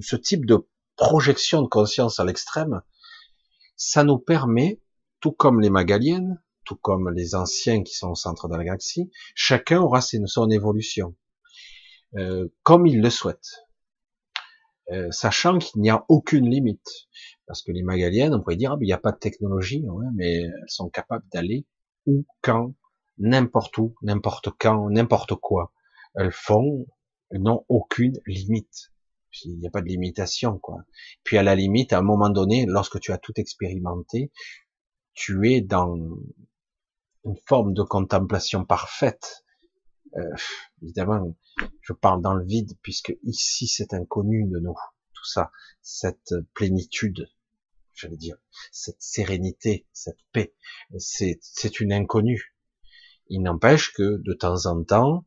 ce 0.00 0.16
type 0.16 0.46
de 0.46 0.66
projection 0.96 1.62
de 1.62 1.68
conscience 1.68 2.20
à 2.20 2.24
l'extrême, 2.24 2.82
ça 3.76 4.04
nous 4.04 4.18
permet, 4.18 4.80
tout 5.20 5.32
comme 5.32 5.60
les 5.60 5.70
Magaliennes, 5.70 6.40
tout 6.64 6.76
comme 6.76 7.10
les 7.10 7.34
anciens 7.34 7.82
qui 7.82 7.94
sont 7.94 8.10
au 8.10 8.14
centre 8.14 8.48
de 8.48 8.56
la 8.56 8.64
galaxie, 8.64 9.10
chacun 9.34 9.80
aura 9.80 10.00
son 10.00 10.50
évolution, 10.50 11.16
euh, 12.16 12.48
comme 12.62 12.86
il 12.86 13.00
le 13.00 13.10
souhaite, 13.10 13.66
euh, 14.92 15.10
sachant 15.10 15.58
qu'il 15.58 15.80
n'y 15.80 15.90
a 15.90 16.04
aucune 16.08 16.48
limite. 16.50 17.08
Parce 17.46 17.62
que 17.62 17.72
les 17.72 17.82
Magaliennes, 17.82 18.34
on 18.34 18.40
pourrait 18.40 18.56
dire, 18.56 18.72
ah, 18.72 18.78
il 18.80 18.86
n'y 18.86 18.92
a 18.92 18.98
pas 18.98 19.12
de 19.12 19.18
technologie, 19.18 19.84
mais 20.14 20.42
elles 20.42 20.52
sont 20.68 20.88
capables 20.88 21.24
d'aller 21.32 21.66
où, 22.06 22.24
quand, 22.42 22.74
n'importe 23.18 23.76
où, 23.78 23.94
n'importe 24.02 24.50
quand, 24.58 24.90
n'importe 24.90 25.34
quoi. 25.34 25.72
Elles 26.14 26.32
font, 26.32 26.86
elles 27.30 27.42
n'ont 27.42 27.64
aucune 27.68 28.18
limite. 28.26 28.92
Il 29.44 29.58
n'y 29.58 29.66
a 29.66 29.70
pas 29.70 29.80
de 29.80 29.88
limitation, 29.88 30.58
quoi. 30.58 30.84
Puis 31.24 31.38
à 31.38 31.42
la 31.42 31.54
limite, 31.54 31.92
à 31.92 31.98
un 31.98 32.02
moment 32.02 32.28
donné, 32.28 32.66
lorsque 32.66 33.00
tu 33.00 33.12
as 33.12 33.18
tout 33.18 33.32
expérimenté, 33.36 34.30
tu 35.14 35.50
es 35.50 35.62
dans 35.62 35.96
une 37.24 37.36
forme 37.46 37.72
de 37.72 37.82
contemplation 37.82 38.64
parfaite. 38.64 39.44
Euh, 40.16 40.34
évidemment, 40.82 41.36
je 41.80 41.92
parle 41.92 42.22
dans 42.22 42.34
le 42.34 42.44
vide 42.44 42.76
puisque 42.82 43.14
ici 43.22 43.66
c'est 43.66 43.94
inconnu 43.94 44.46
de 44.46 44.58
nous 44.58 44.74
tout 45.14 45.24
ça, 45.24 45.52
cette 45.80 46.34
plénitude, 46.54 47.28
j'allais 47.94 48.16
dire, 48.16 48.36
cette 48.72 49.00
sérénité, 49.00 49.86
cette 49.92 50.18
paix, 50.32 50.54
c'est, 50.98 51.80
une 51.80 51.92
inconnue. 51.92 52.56
Il 53.28 53.42
n'empêche 53.42 53.92
que 53.92 54.16
de 54.16 54.32
temps 54.32 54.66
en 54.66 54.82
temps, 54.82 55.24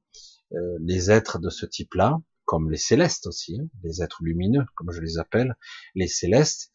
euh, 0.54 0.78
les 0.82 1.12
êtres 1.12 1.40
de 1.40 1.50
ce 1.50 1.66
type-là 1.66 2.20
comme 2.46 2.70
les 2.70 2.78
célestes 2.78 3.26
aussi, 3.28 3.60
hein, 3.60 3.68
les 3.84 4.04
êtres 4.04 4.22
lumineux, 4.22 4.66
comme 4.76 4.92
je 4.92 5.02
les 5.02 5.18
appelle, 5.18 5.56
les 5.96 6.08
célestes, 6.08 6.72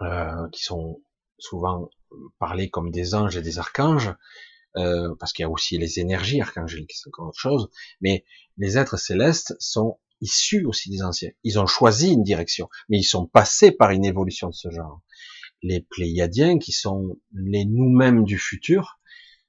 euh, 0.00 0.48
qui 0.52 0.62
sont 0.62 1.02
souvent 1.38 1.90
parlés 2.38 2.70
comme 2.70 2.90
des 2.90 3.14
anges 3.14 3.36
et 3.36 3.42
des 3.42 3.58
archanges, 3.58 4.14
euh, 4.76 5.14
parce 5.18 5.32
qu'il 5.32 5.44
y 5.44 5.46
a 5.46 5.50
aussi 5.50 5.78
les 5.78 6.00
énergies 6.00 6.40
archangéliques, 6.40 6.92
c'est 6.94 7.08
encore 7.08 7.28
autre 7.28 7.38
chose, 7.38 7.70
mais 8.00 8.24
les 8.56 8.78
êtres 8.78 8.98
célestes 8.98 9.54
sont 9.58 9.98
issus 10.20 10.64
aussi 10.64 10.90
des 10.90 11.02
anciens. 11.02 11.30
Ils 11.42 11.58
ont 11.58 11.66
choisi 11.66 12.12
une 12.12 12.22
direction, 12.22 12.68
mais 12.88 12.98
ils 12.98 13.04
sont 13.04 13.26
passés 13.26 13.70
par 13.70 13.90
une 13.90 14.04
évolution 14.04 14.48
de 14.48 14.54
ce 14.54 14.70
genre. 14.70 15.00
Les 15.62 15.80
Pléiadiens, 15.80 16.58
qui 16.58 16.72
sont 16.72 17.18
les 17.32 17.64
nous-mêmes 17.64 18.24
du 18.24 18.38
futur, 18.38 18.98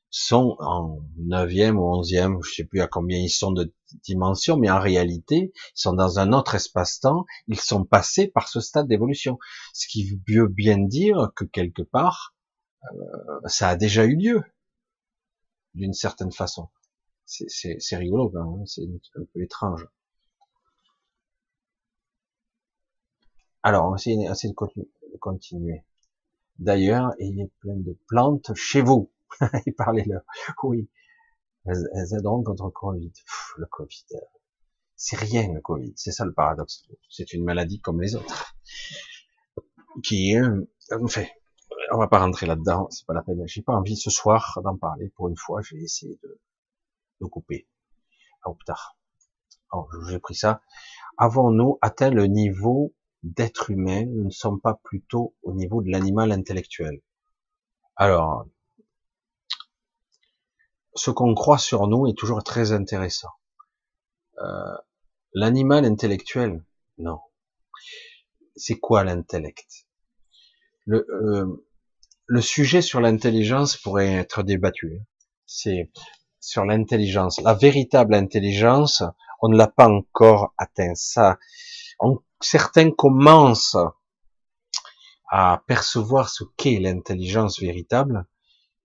sont 0.09 0.55
en 0.59 0.99
neuvième 1.17 1.77
ou 1.77 1.93
onzième, 1.93 2.41
je 2.41 2.53
sais 2.53 2.63
plus 2.63 2.79
à 2.79 2.87
combien 2.87 3.17
ils 3.17 3.29
sont 3.29 3.51
de 3.51 3.73
dimension, 4.03 4.55
mais 4.55 4.69
en 4.69 4.79
réalité, 4.79 5.51
ils 5.53 5.71
sont 5.73 5.91
dans 5.91 6.19
un 6.19 6.31
autre 6.31 6.55
espace-temps, 6.55 7.25
ils 7.47 7.59
sont 7.59 7.83
passés 7.83 8.27
par 8.27 8.47
ce 8.47 8.61
stade 8.61 8.87
d'évolution. 8.87 9.37
Ce 9.73 9.87
qui 9.87 10.17
veut 10.27 10.47
bien 10.47 10.77
dire 10.77 11.31
que 11.35 11.43
quelque 11.43 11.81
part, 11.81 12.33
euh, 12.93 13.39
ça 13.47 13.67
a 13.69 13.75
déjà 13.75 14.05
eu 14.05 14.15
lieu, 14.15 14.41
d'une 15.75 15.93
certaine 15.93 16.31
façon. 16.31 16.69
C'est 17.25 17.95
rigolo, 17.97 18.31
hein, 18.37 18.63
c'est 18.65 18.83
un 18.83 19.25
peu 19.33 19.41
étrange. 19.41 19.87
Alors, 23.63 23.87
on 23.87 23.89
va 23.91 23.95
essayer, 23.95 24.17
de 24.49 25.17
continuer. 25.17 25.83
D'ailleurs, 26.59 27.13
il 27.19 27.35
y 27.35 27.41
a 27.41 27.47
plein 27.59 27.75
de 27.75 27.97
plantes 28.07 28.53
chez 28.53 28.81
vous. 28.81 29.11
Et 29.65 29.71
parlez-leur. 29.71 30.21
Oui. 30.63 30.87
Elles, 31.65 32.13
aideront 32.15 32.43
contre 32.43 32.65
le 32.65 32.71
Covid. 32.71 33.11
le 33.57 33.65
Covid. 33.65 34.05
Euh, 34.13 34.19
c'est 34.95 35.17
rien, 35.17 35.51
le 35.51 35.61
Covid. 35.61 35.93
C'est 35.95 36.11
ça 36.11 36.25
le 36.25 36.33
paradoxe. 36.33 36.87
C'est 37.09 37.33
une 37.33 37.43
maladie 37.43 37.81
comme 37.81 38.01
les 38.01 38.15
autres. 38.15 38.55
Qui 40.03 40.33
est, 40.33 40.41
enfin, 40.91 41.25
on 41.91 41.97
va 41.97 42.07
pas 42.07 42.19
rentrer 42.19 42.45
là-dedans. 42.45 42.89
C'est 42.89 43.05
pas 43.05 43.13
la 43.13 43.21
peine. 43.21 43.47
J'ai 43.47 43.61
pas 43.61 43.73
envie 43.73 43.97
ce 43.97 44.09
soir 44.09 44.59
d'en 44.63 44.77
parler. 44.77 45.09
Pour 45.09 45.29
une 45.29 45.37
fois, 45.37 45.61
je 45.61 45.75
vais 45.75 45.81
essayer 45.81 46.19
de, 46.23 46.39
de 47.21 47.25
couper. 47.25 47.67
Au 48.45 48.55
tard. 48.65 48.97
Alors, 49.71 49.89
j'ai 50.07 50.19
pris 50.19 50.35
ça. 50.35 50.61
Avons-nous 51.17 51.79
atteint 51.81 52.11
le 52.11 52.27
niveau 52.27 52.93
d'être 53.23 53.71
humain? 53.71 54.05
Nous 54.05 54.25
ne 54.25 54.29
sommes 54.29 54.61
pas 54.61 54.79
plutôt 54.83 55.35
au 55.41 55.53
niveau 55.53 55.81
de 55.81 55.89
l'animal 55.89 56.31
intellectuel. 56.31 57.01
Alors, 57.95 58.45
ce 60.93 61.11
qu'on 61.11 61.33
croit 61.33 61.57
sur 61.57 61.87
nous 61.87 62.07
est 62.07 62.17
toujours 62.17 62.43
très 62.43 62.71
intéressant. 62.71 63.31
Euh, 64.37 64.77
l'animal 65.33 65.85
intellectuel, 65.85 66.63
non. 66.97 67.19
C'est 68.55 68.79
quoi 68.79 69.03
l'intellect? 69.03 69.87
Le, 70.85 71.07
euh, 71.09 71.64
le 72.27 72.41
sujet 72.41 72.81
sur 72.81 73.01
l'intelligence 73.01 73.77
pourrait 73.77 74.13
être 74.13 74.43
débattu. 74.43 75.01
C'est 75.45 75.91
sur 76.39 76.65
l'intelligence. 76.65 77.39
La 77.41 77.53
véritable 77.53 78.13
intelligence, 78.13 79.03
on 79.41 79.49
ne 79.49 79.57
l'a 79.57 79.67
pas 79.67 79.87
encore 79.87 80.53
atteint. 80.57 80.93
Ça, 80.95 81.37
certains 82.41 82.91
commencent 82.91 83.77
à 85.29 85.63
percevoir 85.67 86.29
ce 86.29 86.43
qu'est 86.57 86.79
l'intelligence 86.79 87.59
véritable 87.59 88.25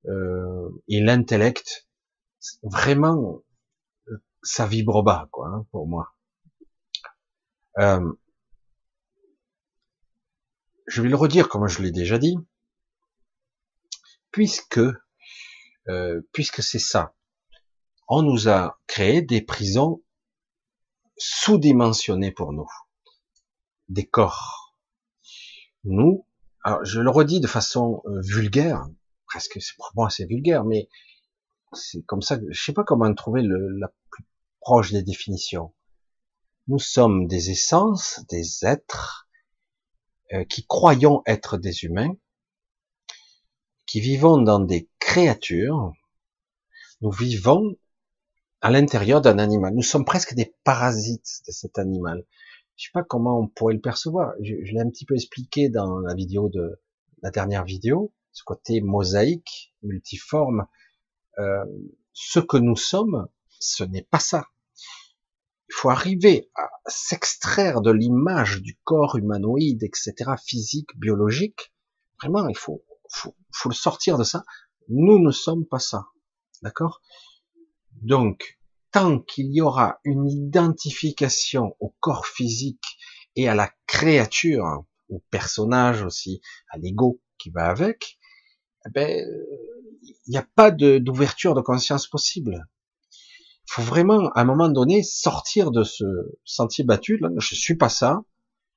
euh, 0.07 0.69
et 0.89 1.01
l'intellect 1.01 1.87
vraiment, 2.63 3.43
ça 4.43 4.67
vibre 4.67 5.03
bas, 5.03 5.29
quoi, 5.31 5.49
hein, 5.49 5.67
pour 5.71 5.87
moi. 5.87 6.15
Euh, 7.79 8.13
je 10.87 11.03
vais 11.03 11.09
le 11.09 11.17
redire 11.17 11.49
comme 11.49 11.69
je 11.69 11.83
l'ai 11.83 11.93
déjà 11.93 12.19
dit, 12.19 12.37
puisque, 14.31 14.81
euh, 15.89 16.21
puisque 16.33 16.63
c'est 16.63 16.79
ça, 16.79 17.15
on 18.09 18.23
nous 18.23 18.49
a 18.49 18.79
créé 18.87 19.23
des 19.23 19.41
prisons 19.41 20.03
sous-dimensionnées 21.17 22.33
pour 22.33 22.53
nous, 22.53 22.69
des 23.89 24.07
corps. 24.07 24.75
Nous, 25.85 26.27
alors 26.65 26.85
je 26.85 27.01
le 27.01 27.11
redis 27.11 27.41
de 27.41 27.47
façon 27.47 28.03
euh, 28.07 28.21
vulgaire, 28.23 28.87
presque 29.27 29.59
pour 29.77 29.91
moi 29.95 30.11
c'est 30.11 30.27
vulgaire, 30.27 30.65
mais 30.65 30.89
c'est 31.73 32.03
comme 32.03 32.23
ça 32.23 32.39
que 32.39 32.45
je 32.51 32.63
sais 32.63 32.73
pas 32.73 32.85
comment 32.85 33.13
trouver 33.15 33.43
le, 33.43 33.69
la 33.79 33.93
plus 34.11 34.25
proche 34.61 34.93
des 34.93 35.03
définitions. 35.03 35.73
Nous 36.69 36.79
sommes 36.79 37.27
des 37.27 37.51
essences, 37.51 38.21
des 38.29 38.65
êtres 38.65 39.29
euh, 40.33 40.45
qui 40.45 40.67
croyons 40.67 41.23
être 41.27 41.59
des 41.59 41.85
humains, 41.85 42.17
qui 43.91 43.99
vivons 43.99 44.41
dans 44.41 44.61
des 44.61 44.89
créatures. 45.01 45.93
Nous 47.01 47.11
vivons 47.11 47.77
à 48.61 48.71
l'intérieur 48.71 49.21
d'un 49.21 49.41
animal. 49.41 49.75
Nous 49.75 49.83
sommes 49.83 50.05
presque 50.05 50.35
des 50.35 50.55
parasites 50.63 51.43
de 51.49 51.51
cet 51.51 51.77
animal. 51.77 52.25
Je 52.77 52.85
sais 52.85 52.93
pas 52.95 53.03
comment 53.03 53.41
on 53.41 53.49
pourrait 53.49 53.75
le 53.75 53.81
percevoir. 53.81 54.35
Je, 54.41 54.55
l'ai 54.55 54.79
un 54.79 54.89
petit 54.89 55.07
peu 55.07 55.17
expliqué 55.17 55.71
dans 55.71 55.99
la 55.99 56.15
vidéo 56.15 56.49
de 56.49 56.81
la 57.25 57.33
dernière 57.33 57.65
vidéo, 57.65 58.13
ce 58.31 58.45
côté 58.45 58.81
mosaïque, 58.81 59.75
multiforme, 59.83 60.69
euh, 61.39 61.65
ce 62.13 62.39
que 62.39 62.59
nous 62.59 62.77
sommes, 62.77 63.27
ce 63.59 63.83
n'est 63.83 64.07
pas 64.09 64.21
ça. 64.21 64.47
Il 65.69 65.75
faut 65.75 65.91
arriver 65.91 66.49
à 66.55 66.71
s'extraire 66.87 67.81
de 67.81 67.91
l'image 67.91 68.63
du 68.63 68.79
corps 68.85 69.17
humanoïde, 69.17 69.83
etc., 69.83 70.31
physique, 70.41 70.97
biologique. 70.97 71.73
Vraiment, 72.23 72.47
il 72.47 72.57
faut, 72.57 72.85
faut, 73.11 73.35
faut 73.53 73.69
le 73.69 73.75
sortir 73.75 74.19
de 74.19 74.25
ça. 74.25 74.45
Nous 74.89 75.19
ne 75.19 75.31
sommes 75.31 75.67
pas 75.67 75.79
ça. 75.79 76.07
D'accord? 76.63 77.01
Donc, 78.03 78.59
tant 78.93 79.21
qu'il 79.21 79.55
y 79.55 79.61
aura 79.61 80.01
une 80.05 80.29
identification 80.29 81.77
au 81.81 81.95
corps 82.01 82.27
physique 82.27 82.99
et 83.37 83.49
à 83.49 83.55
la 83.55 83.71
créature, 83.87 84.85
au 85.09 85.23
personnage 85.31 86.03
aussi, 86.03 86.41
à 86.71 86.79
l'ego 86.79 87.21
qui 87.39 87.51
va 87.51 87.67
avec, 87.67 88.19
eh 88.87 88.91
ben, 88.91 89.27
il 90.03 90.31
n'y 90.31 90.39
a 90.39 90.47
pas 90.55 90.71
d'ouverture 90.71 91.55
de, 91.55 91.61
conscience 91.61 92.07
possible. 92.07 92.67
Il 93.69 93.73
faut 93.73 93.83
vraiment, 93.83 94.31
à 94.31 94.41
un 94.41 94.45
moment 94.45 94.69
donné, 94.69 95.03
sortir 95.03 95.71
de 95.71 95.85
ce 95.85 96.05
sentier 96.45 96.85
battu. 96.85 97.19
Là, 97.19 97.29
je 97.37 97.55
suis 97.55 97.77
pas 97.77 97.89
ça. 97.89 98.23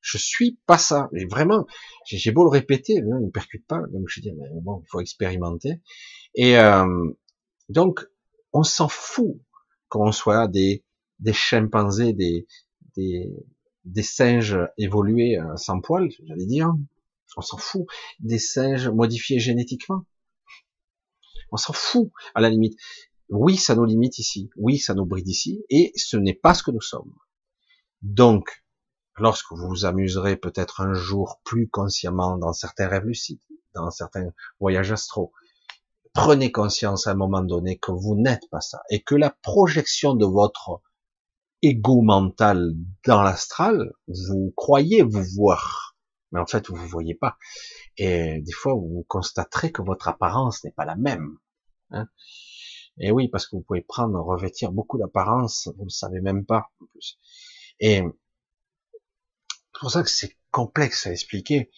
Je 0.03 0.17
suis 0.17 0.59
pas 0.65 0.77
ça. 0.77 1.09
Et 1.15 1.25
vraiment, 1.25 1.65
j'ai 2.05 2.31
beau 2.31 2.43
le 2.43 2.49
répéter, 2.49 2.95
il 2.97 3.05
ne 3.05 3.31
percute 3.31 3.65
pas. 3.65 3.79
Donc 3.91 4.09
je 4.09 4.19
dis, 4.19 4.33
mais 4.33 4.49
bon, 4.61 4.81
il 4.81 4.89
faut 4.89 4.99
expérimenter. 4.99 5.81
Et 6.35 6.59
euh, 6.59 6.85
donc, 7.69 8.05
on 8.51 8.63
s'en 8.63 8.89
fout 8.89 9.39
qu'on 9.87 10.11
soit 10.11 10.49
des, 10.49 10.83
des 11.19 11.31
chimpanzés, 11.31 12.11
des, 12.11 12.45
des, 12.97 13.31
des 13.85 14.03
singes 14.03 14.57
évolués 14.77 15.39
euh, 15.39 15.55
sans 15.55 15.79
poils, 15.79 16.09
j'allais 16.27 16.45
dire. 16.45 16.73
On 17.37 17.41
s'en 17.41 17.57
fout 17.57 17.85
des 18.19 18.39
singes 18.39 18.89
modifiés 18.89 19.39
génétiquement. 19.39 20.05
On 21.51 21.57
s'en 21.57 21.73
fout, 21.73 22.11
à 22.35 22.41
la 22.41 22.49
limite. 22.49 22.77
Oui, 23.29 23.55
ça 23.55 23.73
nous 23.73 23.85
limite 23.85 24.19
ici. 24.19 24.49
Oui, 24.57 24.79
ça 24.79 24.95
nous 24.95 25.05
bride 25.05 25.29
ici. 25.29 25.63
Et 25.69 25.93
ce 25.95 26.17
n'est 26.17 26.33
pas 26.33 26.53
ce 26.53 26.61
que 26.61 26.71
nous 26.71 26.81
sommes. 26.81 27.15
Donc, 28.01 28.62
lorsque 29.17 29.51
vous 29.51 29.67
vous 29.67 29.85
amuserez 29.85 30.37
peut-être 30.37 30.81
un 30.81 30.93
jour 30.93 31.39
plus 31.43 31.69
consciemment 31.69 32.37
dans 32.37 32.53
certains 32.53 32.87
rêves 32.87 33.05
lucides, 33.05 33.41
dans 33.73 33.91
certains 33.91 34.29
voyages 34.59 34.91
astraux, 34.91 35.31
prenez 36.13 36.51
conscience 36.51 37.07
à 37.07 37.11
un 37.11 37.15
moment 37.15 37.41
donné 37.41 37.77
que 37.77 37.91
vous 37.91 38.15
n'êtes 38.15 38.49
pas 38.49 38.61
ça 38.61 38.81
et 38.89 39.01
que 39.01 39.15
la 39.15 39.31
projection 39.41 40.15
de 40.15 40.25
votre 40.25 40.81
ego 41.61 42.01
mental 42.01 42.73
dans 43.05 43.23
l'astral, 43.23 43.93
vous 44.07 44.53
croyez 44.55 45.01
vous 45.01 45.23
voir, 45.35 45.95
mais 46.31 46.39
en 46.39 46.45
fait 46.45 46.67
vous 46.67 46.75
vous 46.75 46.87
voyez 46.87 47.15
pas. 47.15 47.37
Et 47.97 48.41
des 48.41 48.51
fois 48.51 48.73
vous 48.73 49.05
constaterez 49.07 49.71
que 49.71 49.81
votre 49.81 50.07
apparence 50.07 50.63
n'est 50.63 50.71
pas 50.71 50.85
la 50.85 50.95
même. 50.95 51.37
Hein. 51.91 52.07
et 52.97 53.11
oui, 53.11 53.27
parce 53.27 53.45
que 53.45 53.55
vous 53.55 53.61
pouvez 53.61 53.81
prendre, 53.81 54.19
revêtir 54.19 54.71
beaucoup 54.71 54.97
d'apparence, 54.97 55.69
vous 55.77 55.85
ne 55.85 55.89
savez 55.89 56.21
même 56.21 56.43
pas 56.43 56.71
plus. 56.77 57.19
Et 57.79 58.01
c'est 59.73 59.79
pour 59.79 59.91
ça 59.91 60.03
que 60.03 60.09
c'est 60.09 60.37
complexe 60.51 61.07
à 61.07 61.11
expliquer. 61.11 61.71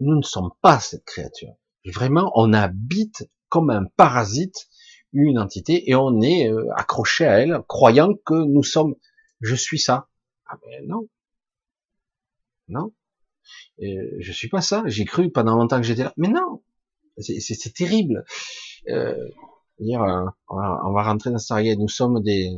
Nous 0.00 0.16
ne 0.16 0.22
sommes 0.22 0.50
pas 0.62 0.80
cette 0.80 1.04
créature. 1.04 1.54
Vraiment, 1.84 2.32
on 2.34 2.52
habite 2.52 3.28
comme 3.48 3.70
un 3.70 3.84
parasite 3.96 4.68
une 5.12 5.38
entité 5.38 5.90
et 5.90 5.94
on 5.94 6.22
est 6.22 6.50
euh, 6.50 6.66
accroché 6.74 7.26
à 7.26 7.40
elle, 7.40 7.60
croyant 7.68 8.14
que 8.24 8.34
nous 8.34 8.62
sommes. 8.62 8.94
Je 9.40 9.54
suis 9.54 9.78
ça. 9.78 10.08
Ah 10.46 10.58
ben 10.64 10.86
non, 10.86 11.08
non. 12.68 12.92
Euh, 13.82 14.16
je 14.20 14.32
suis 14.32 14.48
pas 14.48 14.60
ça. 14.62 14.82
J'ai 14.86 15.04
cru 15.04 15.30
pendant 15.30 15.56
longtemps 15.56 15.76
que 15.78 15.86
j'étais 15.86 16.04
là, 16.04 16.14
mais 16.16 16.28
non. 16.28 16.62
C'est 17.18 17.74
terrible. 17.74 18.24
Euh, 18.88 19.14
euh, 19.80 20.26
on 20.48 20.92
va, 20.92 21.02
rentrer 21.02 21.30
dans 21.30 21.38
cette 21.38 21.78
Nous 21.78 21.88
sommes 21.88 22.22
des, 22.22 22.50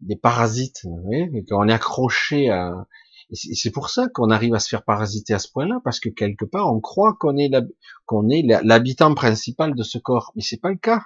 des 0.00 0.16
parasites, 0.16 0.80
vous 0.84 1.00
voyez, 1.02 1.30
et 1.34 1.44
qu'on 1.44 1.68
est 1.68 1.72
accroché 1.72 2.50
à, 2.50 2.86
c'est 3.32 3.70
pour 3.70 3.90
ça 3.90 4.08
qu'on 4.08 4.30
arrive 4.30 4.54
à 4.54 4.58
se 4.58 4.68
faire 4.68 4.84
parasiter 4.84 5.34
à 5.34 5.38
ce 5.38 5.50
point-là, 5.50 5.80
parce 5.84 6.00
que 6.00 6.08
quelque 6.08 6.44
part, 6.44 6.72
on 6.72 6.80
croit 6.80 7.14
qu'on 7.18 7.36
est 7.36 7.50
l'habitant 8.62 9.14
principal 9.14 9.74
de 9.74 9.82
ce 9.82 9.98
corps, 9.98 10.32
mais 10.36 10.42
c'est 10.42 10.60
pas 10.60 10.70
le 10.70 10.76
cas. 10.76 11.02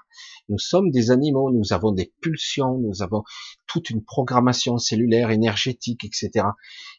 Nous 0.48 0.58
sommes 0.58 0.90
des 0.90 1.10
animaux, 1.10 1.50
nous 1.52 1.72
avons 1.72 1.92
des 1.92 2.12
pulsions, 2.20 2.78
nous 2.78 3.02
avons 3.02 3.22
toute 3.66 3.90
une 3.90 4.04
programmation 4.04 4.78
cellulaire, 4.78 5.30
énergétique, 5.30 6.04
etc. 6.04 6.46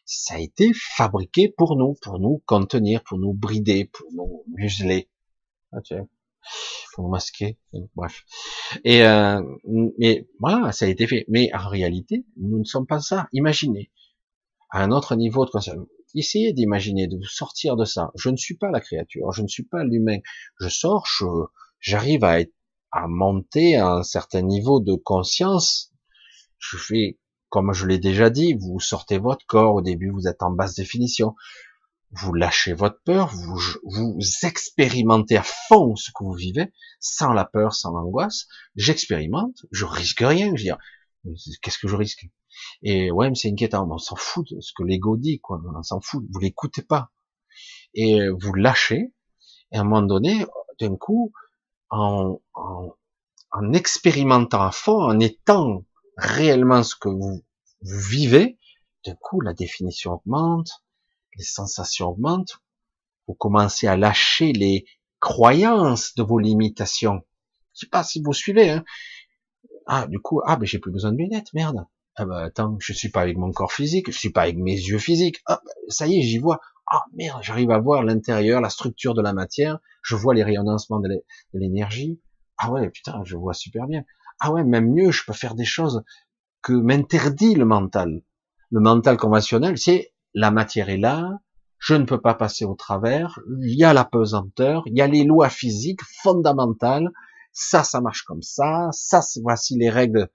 Ça 0.04 0.34
a 0.34 0.38
été 0.38 0.72
fabriqué 0.74 1.48
pour 1.48 1.76
nous, 1.76 1.94
pour 2.02 2.18
nous 2.18 2.42
contenir, 2.46 3.02
pour 3.04 3.18
nous 3.18 3.34
brider, 3.34 3.86
pour 3.86 4.06
nous 4.12 4.44
museler. 4.54 5.08
Ah, 5.72 5.80
tiens 5.84 6.06
pour 6.94 7.08
masquer, 7.08 7.56
bref. 7.94 8.24
Et 8.84 9.04
euh, 9.04 9.40
mais 9.98 10.26
voilà, 10.38 10.72
ça 10.72 10.86
a 10.86 10.88
été 10.88 11.06
fait. 11.06 11.24
Mais 11.28 11.50
en 11.54 11.68
réalité, 11.68 12.24
nous 12.36 12.58
ne 12.58 12.64
sommes 12.64 12.86
pas 12.86 13.00
ça. 13.00 13.28
Imaginez, 13.32 13.90
à 14.70 14.82
un 14.82 14.90
autre 14.90 15.16
niveau 15.16 15.44
de 15.44 15.50
conscience. 15.50 15.76
Essayez 16.14 16.52
d'imaginer, 16.52 17.06
de 17.06 17.16
vous 17.16 17.24
sortir 17.24 17.76
de 17.76 17.84
ça. 17.84 18.10
Je 18.16 18.30
ne 18.30 18.36
suis 18.36 18.56
pas 18.56 18.70
la 18.70 18.80
créature, 18.80 19.32
je 19.32 19.42
ne 19.42 19.48
suis 19.48 19.64
pas 19.64 19.84
l'humain. 19.84 20.18
Je 20.58 20.68
sors, 20.68 21.06
j'arrive 21.78 22.24
à, 22.24 22.38
à 22.90 23.06
monter 23.06 23.76
à 23.76 23.88
un 23.88 24.02
certain 24.02 24.42
niveau 24.42 24.80
de 24.80 24.94
conscience. 24.94 25.92
Je 26.58 26.76
fais, 26.76 27.18
comme 27.48 27.72
je 27.72 27.86
l'ai 27.86 27.98
déjà 27.98 28.28
dit, 28.28 28.54
vous 28.54 28.80
sortez 28.80 29.18
votre 29.18 29.46
corps. 29.46 29.76
Au 29.76 29.82
début, 29.82 30.10
vous 30.10 30.26
êtes 30.26 30.42
en 30.42 30.50
basse 30.50 30.74
définition. 30.74 31.36
Vous 32.12 32.34
lâchez 32.34 32.72
votre 32.72 33.00
peur, 33.04 33.32
vous, 33.32 33.60
vous 33.84 34.18
expérimentez 34.42 35.36
à 35.36 35.44
fond 35.44 35.94
ce 35.94 36.10
que 36.10 36.24
vous 36.24 36.32
vivez, 36.32 36.72
sans 36.98 37.32
la 37.32 37.44
peur, 37.44 37.72
sans 37.72 37.92
l'angoisse. 37.92 38.48
J'expérimente, 38.74 39.64
je 39.70 39.84
risque 39.84 40.18
rien. 40.18 40.46
Je 40.46 40.50
veux 40.50 41.34
dire, 41.34 41.58
qu'est-ce 41.62 41.78
que 41.78 41.86
je 41.86 41.94
risque? 41.94 42.26
Et 42.82 43.10
ouais, 43.10 43.28
mais 43.28 43.34
c'est 43.34 43.50
inquiétant. 43.50 43.88
On 43.90 43.98
s'en 43.98 44.16
fout 44.16 44.46
de 44.50 44.60
ce 44.60 44.72
que 44.76 44.82
l'ego 44.82 45.16
dit, 45.16 45.40
quoi. 45.40 45.60
On 45.74 45.82
s'en 45.82 46.00
fout. 46.00 46.24
Vous 46.30 46.40
l'écoutez 46.40 46.82
pas. 46.82 47.10
Et 47.94 48.20
vous 48.28 48.54
lâchez. 48.54 49.12
Et 49.72 49.76
à 49.76 49.80
un 49.80 49.84
moment 49.84 50.02
donné, 50.02 50.44
d'un 50.80 50.96
coup, 50.96 51.32
en, 51.90 52.40
en, 52.54 52.96
en, 53.52 53.72
expérimentant 53.72 54.62
à 54.62 54.72
fond, 54.72 55.02
en 55.02 55.20
étant 55.20 55.84
réellement 56.16 56.82
ce 56.82 56.94
que 56.96 57.08
vous, 57.08 57.44
vivez, 57.82 58.58
d'un 59.04 59.14
coup, 59.14 59.40
la 59.40 59.54
définition 59.54 60.12
augmente, 60.12 60.82
les 61.36 61.44
sensations 61.44 62.08
augmentent. 62.08 62.60
Vous 63.26 63.34
commencez 63.34 63.86
à 63.86 63.96
lâcher 63.96 64.52
les 64.52 64.84
croyances 65.20 66.14
de 66.14 66.22
vos 66.22 66.38
limitations. 66.38 67.22
Je 67.74 67.80
sais 67.80 67.88
pas 67.88 68.02
si 68.02 68.22
vous 68.22 68.32
suivez, 68.32 68.70
hein. 68.70 68.84
Ah, 69.86 70.06
du 70.06 70.18
coup, 70.20 70.40
ah, 70.46 70.56
ben 70.56 70.66
j'ai 70.66 70.78
plus 70.78 70.92
besoin 70.92 71.12
de 71.12 71.16
lunettes, 71.16 71.52
merde. 71.52 71.86
Ah 72.22 72.26
bah 72.26 72.42
attends, 72.42 72.76
je 72.80 72.92
suis 72.92 73.08
pas 73.08 73.22
avec 73.22 73.38
mon 73.38 73.50
corps 73.50 73.72
physique, 73.72 74.12
je 74.12 74.18
suis 74.18 74.28
pas 74.28 74.42
avec 74.42 74.58
mes 74.58 74.74
yeux 74.74 74.98
physiques. 74.98 75.40
Ah, 75.46 75.62
ça 75.88 76.06
y 76.06 76.18
est, 76.18 76.22
j'y 76.22 76.36
vois. 76.36 76.60
Ah 76.86 77.02
merde, 77.14 77.40
j'arrive 77.42 77.70
à 77.70 77.78
voir 77.78 78.02
l'intérieur, 78.02 78.60
la 78.60 78.68
structure 78.68 79.14
de 79.14 79.22
la 79.22 79.32
matière. 79.32 79.78
Je 80.02 80.16
vois 80.16 80.34
les 80.34 80.42
rayonnements 80.42 80.76
de 81.02 81.24
l'énergie. 81.54 82.20
Ah 82.58 82.70
ouais, 82.70 82.90
putain, 82.90 83.22
je 83.24 83.38
vois 83.38 83.54
super 83.54 83.86
bien. 83.86 84.04
Ah 84.38 84.52
ouais, 84.52 84.64
même 84.64 84.92
mieux, 84.92 85.10
je 85.12 85.24
peux 85.24 85.32
faire 85.32 85.54
des 85.54 85.64
choses 85.64 86.02
que 86.60 86.74
m'interdit 86.74 87.54
le 87.54 87.64
mental. 87.64 88.20
Le 88.70 88.80
mental 88.80 89.16
conventionnel, 89.16 89.78
c'est 89.78 90.12
la 90.34 90.50
matière 90.50 90.90
est 90.90 90.98
là, 90.98 91.38
je 91.78 91.94
ne 91.94 92.04
peux 92.04 92.20
pas 92.20 92.34
passer 92.34 92.66
au 92.66 92.74
travers, 92.74 93.40
il 93.62 93.78
y 93.78 93.84
a 93.84 93.94
la 93.94 94.04
pesanteur, 94.04 94.82
il 94.84 94.94
y 94.94 95.00
a 95.00 95.06
les 95.06 95.24
lois 95.24 95.48
physiques 95.48 96.02
fondamentales, 96.22 97.10
ça, 97.50 97.82
ça 97.82 98.02
marche 98.02 98.24
comme 98.24 98.42
ça, 98.42 98.90
ça, 98.92 99.22
voici 99.42 99.78
les 99.78 99.88
règles 99.88 100.28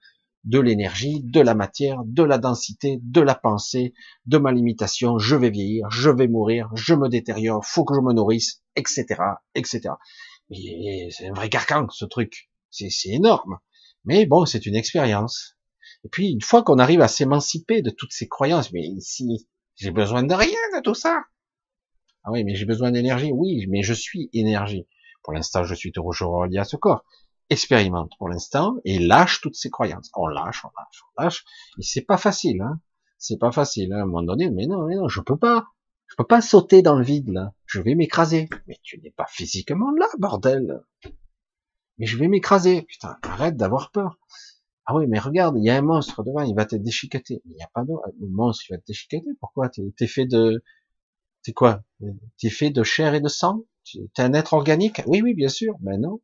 de 0.46 0.60
l'énergie, 0.60 1.22
de 1.22 1.40
la 1.40 1.54
matière, 1.54 2.02
de 2.04 2.22
la 2.22 2.38
densité, 2.38 3.00
de 3.02 3.20
la 3.20 3.34
pensée, 3.34 3.94
de 4.26 4.38
ma 4.38 4.52
limitation, 4.52 5.18
je 5.18 5.34
vais 5.34 5.50
vieillir, 5.50 5.90
je 5.90 6.08
vais 6.08 6.28
mourir, 6.28 6.70
je 6.74 6.94
me 6.94 7.08
détériore, 7.08 7.64
faut 7.64 7.84
que 7.84 7.94
je 7.94 8.00
me 8.00 8.12
nourrisse, 8.12 8.62
etc., 8.76 9.06
etc. 9.56 9.90
Mais 10.50 11.08
c'est 11.10 11.28
un 11.28 11.32
vrai 11.32 11.48
carcan, 11.48 11.88
ce 11.90 12.04
truc. 12.04 12.48
C'est 12.70 12.90
énorme. 13.06 13.58
Mais 14.04 14.24
bon, 14.26 14.46
c'est 14.46 14.66
une 14.66 14.76
expérience. 14.76 15.56
Et 16.04 16.08
puis, 16.08 16.30
une 16.30 16.42
fois 16.42 16.62
qu'on 16.62 16.78
arrive 16.78 17.00
à 17.00 17.08
s'émanciper 17.08 17.82
de 17.82 17.90
toutes 17.90 18.12
ces 18.12 18.28
croyances, 18.28 18.72
mais 18.72 18.86
ici, 18.86 19.48
j'ai 19.74 19.90
besoin 19.90 20.22
de 20.22 20.34
rien 20.34 20.58
de 20.76 20.82
tout 20.82 20.94
ça. 20.94 21.24
Ah 22.22 22.30
oui, 22.30 22.44
mais 22.44 22.54
j'ai 22.54 22.66
besoin 22.66 22.92
d'énergie. 22.92 23.32
Oui, 23.32 23.66
mais 23.68 23.82
je 23.82 23.92
suis 23.92 24.30
énergie. 24.32 24.86
Pour 25.24 25.32
l'instant, 25.32 25.64
je 25.64 25.74
suis 25.74 25.90
toujours 25.90 26.34
relié 26.34 26.58
à 26.58 26.64
ce 26.64 26.76
corps 26.76 27.04
expérimente 27.50 28.12
pour 28.18 28.28
l'instant 28.28 28.76
et 28.84 28.98
lâche 28.98 29.40
toutes 29.40 29.54
ses 29.54 29.70
croyances. 29.70 30.10
On 30.14 30.26
lâche, 30.26 30.64
on 30.64 30.68
lâche, 30.68 31.02
on 31.02 31.22
lâche. 31.22 31.44
Et 31.78 31.82
c'est 31.82 32.02
pas 32.02 32.16
facile, 32.16 32.60
hein. 32.62 32.80
C'est 33.18 33.38
pas 33.38 33.52
facile, 33.52 33.92
hein. 33.92 33.98
à 33.98 34.02
un 34.02 34.06
moment 34.06 34.22
donné. 34.22 34.50
Mais 34.50 34.66
non, 34.66 34.86
mais 34.86 34.96
non, 34.96 35.08
je 35.08 35.20
peux 35.20 35.38
pas. 35.38 35.68
Je 36.06 36.14
peux 36.16 36.26
pas 36.26 36.40
sauter 36.40 36.82
dans 36.82 36.94
le 36.96 37.04
vide, 37.04 37.30
là. 37.30 37.52
Je 37.64 37.80
vais 37.80 37.94
m'écraser. 37.94 38.48
Mais 38.66 38.78
tu 38.82 39.00
n'es 39.00 39.10
pas 39.10 39.26
physiquement 39.28 39.90
là, 39.98 40.06
bordel. 40.18 40.82
Mais 41.98 42.06
je 42.06 42.16
vais 42.16 42.28
m'écraser. 42.28 42.82
Putain, 42.82 43.16
arrête 43.22 43.56
d'avoir 43.56 43.90
peur. 43.90 44.18
Ah 44.86 44.94
oui, 44.94 45.06
mais 45.08 45.18
regarde, 45.18 45.56
il 45.58 45.64
y 45.64 45.70
a 45.70 45.76
un 45.76 45.82
monstre 45.82 46.22
devant, 46.22 46.42
il 46.42 46.54
va 46.54 46.64
te 46.64 46.76
déchiqueter. 46.76 47.42
Il 47.44 47.54
n'y 47.56 47.62
a 47.62 47.68
pas 47.74 47.82
de, 47.82 47.92
le 48.20 48.28
monstre, 48.28 48.64
il 48.68 48.74
va 48.74 48.78
te 48.78 48.86
déchiqueter. 48.86 49.24
Pourquoi? 49.40 49.68
T'es 49.68 50.06
fait 50.06 50.26
de, 50.26 50.62
c'est 51.42 51.52
quoi? 51.52 51.82
T'es 52.38 52.50
fait 52.50 52.70
de 52.70 52.84
chair 52.84 53.14
et 53.14 53.20
de 53.20 53.28
sang? 53.28 53.64
T'es 54.14 54.22
un 54.22 54.32
être 54.32 54.52
organique? 54.52 55.02
Oui, 55.06 55.22
oui, 55.22 55.34
bien 55.34 55.48
sûr. 55.48 55.74
Mais 55.80 55.98
non. 55.98 56.20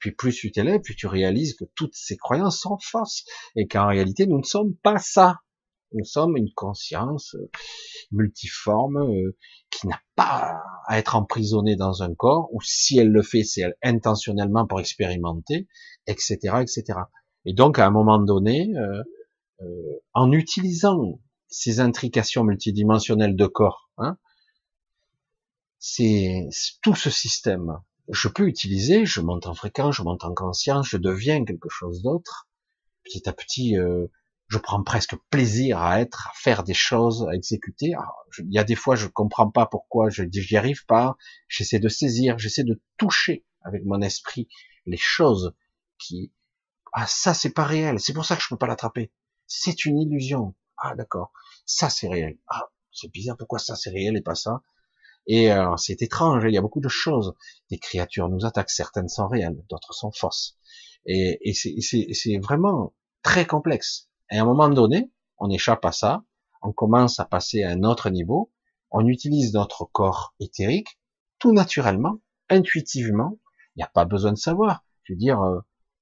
Puis 0.00 0.12
plus 0.12 0.34
tu 0.34 0.50
t'élèves, 0.50 0.80
plus 0.80 0.96
tu 0.96 1.06
réalises 1.06 1.54
que 1.54 1.64
toutes 1.76 1.94
ces 1.94 2.16
croyances 2.16 2.60
sont 2.60 2.78
fausses 2.82 3.24
et 3.54 3.68
qu'en 3.68 3.86
réalité 3.86 4.26
nous 4.26 4.38
ne 4.38 4.44
sommes 4.44 4.74
pas 4.82 4.98
ça. 4.98 5.36
Nous 5.92 6.04
sommes 6.04 6.36
une 6.36 6.52
conscience 6.54 7.34
euh, 7.34 7.50
multiforme 8.12 8.98
euh, 8.98 9.36
qui 9.70 9.88
n'a 9.88 10.00
pas 10.14 10.62
à 10.86 10.98
être 10.98 11.16
emprisonnée 11.16 11.76
dans 11.76 12.02
un 12.02 12.14
corps, 12.14 12.48
ou 12.52 12.60
si 12.62 12.98
elle 12.98 13.10
le 13.10 13.22
fait, 13.22 13.42
c'est 13.42 13.64
intentionnellement 13.82 14.66
pour 14.66 14.80
expérimenter, 14.80 15.66
etc., 16.06 16.38
etc. 16.60 17.00
Et 17.44 17.54
donc 17.54 17.78
à 17.78 17.86
un 17.86 17.90
moment 17.90 18.18
donné, 18.20 18.72
euh, 18.76 19.02
en 20.14 20.30
utilisant 20.32 21.20
ces 21.48 21.80
intrications 21.80 22.44
multidimensionnelles 22.44 23.36
de 23.36 23.46
corps, 23.46 23.90
hein, 23.98 24.16
c'est 25.80 26.48
tout 26.82 26.94
ce 26.94 27.10
système 27.10 27.80
je 28.12 28.28
peux 28.28 28.48
utiliser, 28.48 29.06
je 29.06 29.20
monte 29.20 29.46
en 29.46 29.54
fréquence, 29.54 29.96
je 29.96 30.02
monte 30.02 30.24
en 30.24 30.34
conscience, 30.34 30.88
je 30.88 30.96
deviens 30.96 31.44
quelque 31.44 31.68
chose 31.68 32.02
d'autre. 32.02 32.48
Petit 33.04 33.28
à 33.28 33.32
petit, 33.32 33.78
euh, 33.78 34.06
je 34.48 34.58
prends 34.58 34.82
presque 34.82 35.16
plaisir 35.30 35.80
à 35.80 36.00
être, 36.00 36.28
à 36.28 36.32
faire 36.34 36.64
des 36.64 36.74
choses, 36.74 37.26
à 37.30 37.34
exécuter. 37.34 37.92
il 38.38 38.52
y 38.52 38.58
a 38.58 38.64
des 38.64 38.74
fois, 38.74 38.96
je 38.96 39.06
comprends 39.06 39.50
pas 39.50 39.66
pourquoi 39.66 40.10
je 40.10 40.24
j'y 40.30 40.56
arrive 40.56 40.84
pas. 40.86 41.16
J'essaie 41.48 41.78
de 41.78 41.88
saisir, 41.88 42.38
j'essaie 42.38 42.64
de 42.64 42.80
toucher 42.96 43.44
avec 43.62 43.84
mon 43.84 44.00
esprit 44.00 44.48
les 44.86 44.96
choses 44.96 45.54
qui, 45.98 46.32
ah 46.92 47.06
ça 47.06 47.34
c'est 47.34 47.52
pas 47.52 47.64
réel, 47.64 48.00
c'est 48.00 48.12
pour 48.12 48.24
ça 48.24 48.36
que 48.36 48.42
je 48.42 48.48
peux 48.48 48.56
pas 48.56 48.66
l'attraper. 48.66 49.12
C'est 49.46 49.84
une 49.84 49.98
illusion. 49.98 50.54
Ah 50.76 50.94
d'accord, 50.96 51.32
ça 51.64 51.90
c'est 51.90 52.08
réel. 52.08 52.38
Ah 52.48 52.70
c'est 52.92 53.12
bizarre, 53.12 53.36
pourquoi 53.36 53.60
ça 53.60 53.76
c'est 53.76 53.90
réel 53.90 54.16
et 54.16 54.22
pas 54.22 54.34
ça? 54.34 54.62
Et 55.32 55.52
euh, 55.52 55.76
c'est 55.76 56.02
étrange, 56.02 56.42
il 56.44 56.52
y 56.52 56.58
a 56.58 56.60
beaucoup 56.60 56.80
de 56.80 56.88
choses. 56.88 57.34
Des 57.70 57.78
créatures 57.78 58.28
nous 58.28 58.44
attaquent, 58.44 58.68
certaines 58.68 59.08
sont 59.08 59.28
réelles, 59.28 59.64
d'autres 59.70 59.94
sont 59.94 60.10
fausses. 60.10 60.58
Et, 61.06 61.38
et 61.48 61.54
c'est 61.54 62.38
vraiment 62.38 62.94
très 63.22 63.46
complexe. 63.46 64.08
Et 64.32 64.38
à 64.38 64.42
un 64.42 64.44
moment 64.44 64.68
donné, 64.68 65.12
on 65.38 65.48
échappe 65.48 65.84
à 65.84 65.92
ça, 65.92 66.24
on 66.62 66.72
commence 66.72 67.20
à 67.20 67.26
passer 67.26 67.62
à 67.62 67.70
un 67.70 67.84
autre 67.84 68.10
niveau, 68.10 68.50
on 68.90 69.06
utilise 69.06 69.54
notre 69.54 69.84
corps 69.84 70.34
éthérique 70.40 70.98
tout 71.38 71.52
naturellement, 71.52 72.18
intuitivement. 72.48 73.38
Il 73.76 73.78
n'y 73.78 73.84
a 73.84 73.90
pas 73.94 74.06
besoin 74.06 74.32
de 74.32 74.36
savoir. 74.38 74.84
Je 75.04 75.12
veux 75.12 75.16
dire, 75.16 75.40
euh, 75.40 75.60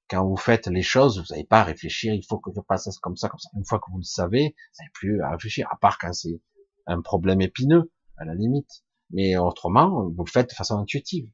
quand 0.08 0.26
vous 0.26 0.38
faites 0.38 0.68
les 0.68 0.82
choses, 0.82 1.18
vous 1.18 1.34
n'avez 1.34 1.44
pas 1.44 1.60
à 1.60 1.64
réfléchir, 1.64 2.14
il 2.14 2.24
faut 2.26 2.38
que 2.38 2.50
je 2.56 2.62
passe 2.62 2.88
comme 3.00 3.18
ça, 3.18 3.28
comme 3.28 3.40
ça. 3.40 3.50
Une 3.58 3.66
fois 3.66 3.78
que 3.78 3.90
vous 3.92 3.98
le 3.98 4.04
savez, 4.04 4.54
vous 4.56 4.82
n'avez 4.82 4.90
plus 4.94 5.20
à 5.20 5.32
réfléchir, 5.32 5.68
à 5.70 5.76
part 5.76 5.98
quand 5.98 6.14
c'est 6.14 6.40
un 6.86 7.02
problème 7.02 7.42
épineux, 7.42 7.92
à 8.16 8.24
la 8.24 8.34
limite. 8.34 8.84
Mais 9.10 9.36
autrement, 9.36 10.08
vous 10.08 10.24
le 10.24 10.30
faites 10.30 10.50
de 10.50 10.54
façon 10.54 10.78
intuitive. 10.78 11.30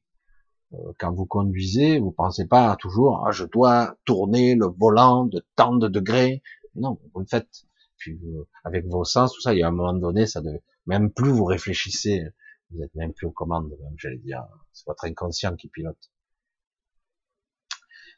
Euh, 0.73 0.93
quand 0.99 1.13
vous 1.13 1.27
conduisez, 1.27 1.99
vous 1.99 2.13
pensez 2.13 2.47
pas 2.47 2.77
toujours, 2.77 3.25
ah, 3.27 3.31
je 3.31 3.45
dois 3.45 3.97
tourner 4.05 4.55
le 4.55 4.67
volant 4.67 5.27
de 5.27 5.45
tant 5.57 5.77
de 5.77 5.89
degrés. 5.89 6.43
Non, 6.75 7.01
vous 7.13 7.21
le 7.21 7.27
faites. 7.27 7.65
Puis 7.97 8.19
avec 8.65 8.87
vos 8.87 9.05
sens, 9.05 9.33
tout 9.33 9.41
ça, 9.41 9.55
il 9.55 9.61
y 9.61 9.63
a 9.63 9.69
un 9.69 9.73
moment 9.73 9.95
donné, 9.95 10.27
ça 10.27 10.41
devait, 10.41 10.63
même 10.87 11.11
plus 11.13 11.31
vous 11.31 11.45
réfléchissez, 11.45 12.23
vous 12.71 12.83
êtes 12.83 12.95
même 12.95 13.13
plus 13.13 13.27
aux 13.27 13.33
commandes, 13.33 13.77
j'allais 13.97 14.19
dire. 14.19 14.45
C'est 14.73 14.87
votre 14.87 15.05
inconscient 15.05 15.57
qui 15.57 15.69
pilote. 15.69 16.11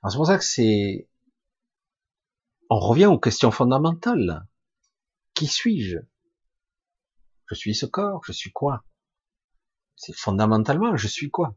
c'est 0.09 0.17
pour 0.17 0.27
ça 0.27 0.39
que 0.39 0.45
c'est, 0.45 1.09
on 2.71 2.79
revient 2.79 3.07
aux 3.07 3.19
questions 3.19 3.51
fondamentales. 3.51 4.47
Qui 5.35 5.47
suis-je? 5.47 5.99
Je 7.49 7.55
suis 7.55 7.75
ce 7.75 7.87
corps, 7.87 8.23
je 8.25 8.33
suis 8.33 8.51
quoi? 8.51 8.85
C'est 9.97 10.15
fondamentalement, 10.15 10.97
je 10.97 11.09
suis 11.09 11.31
quoi? 11.31 11.57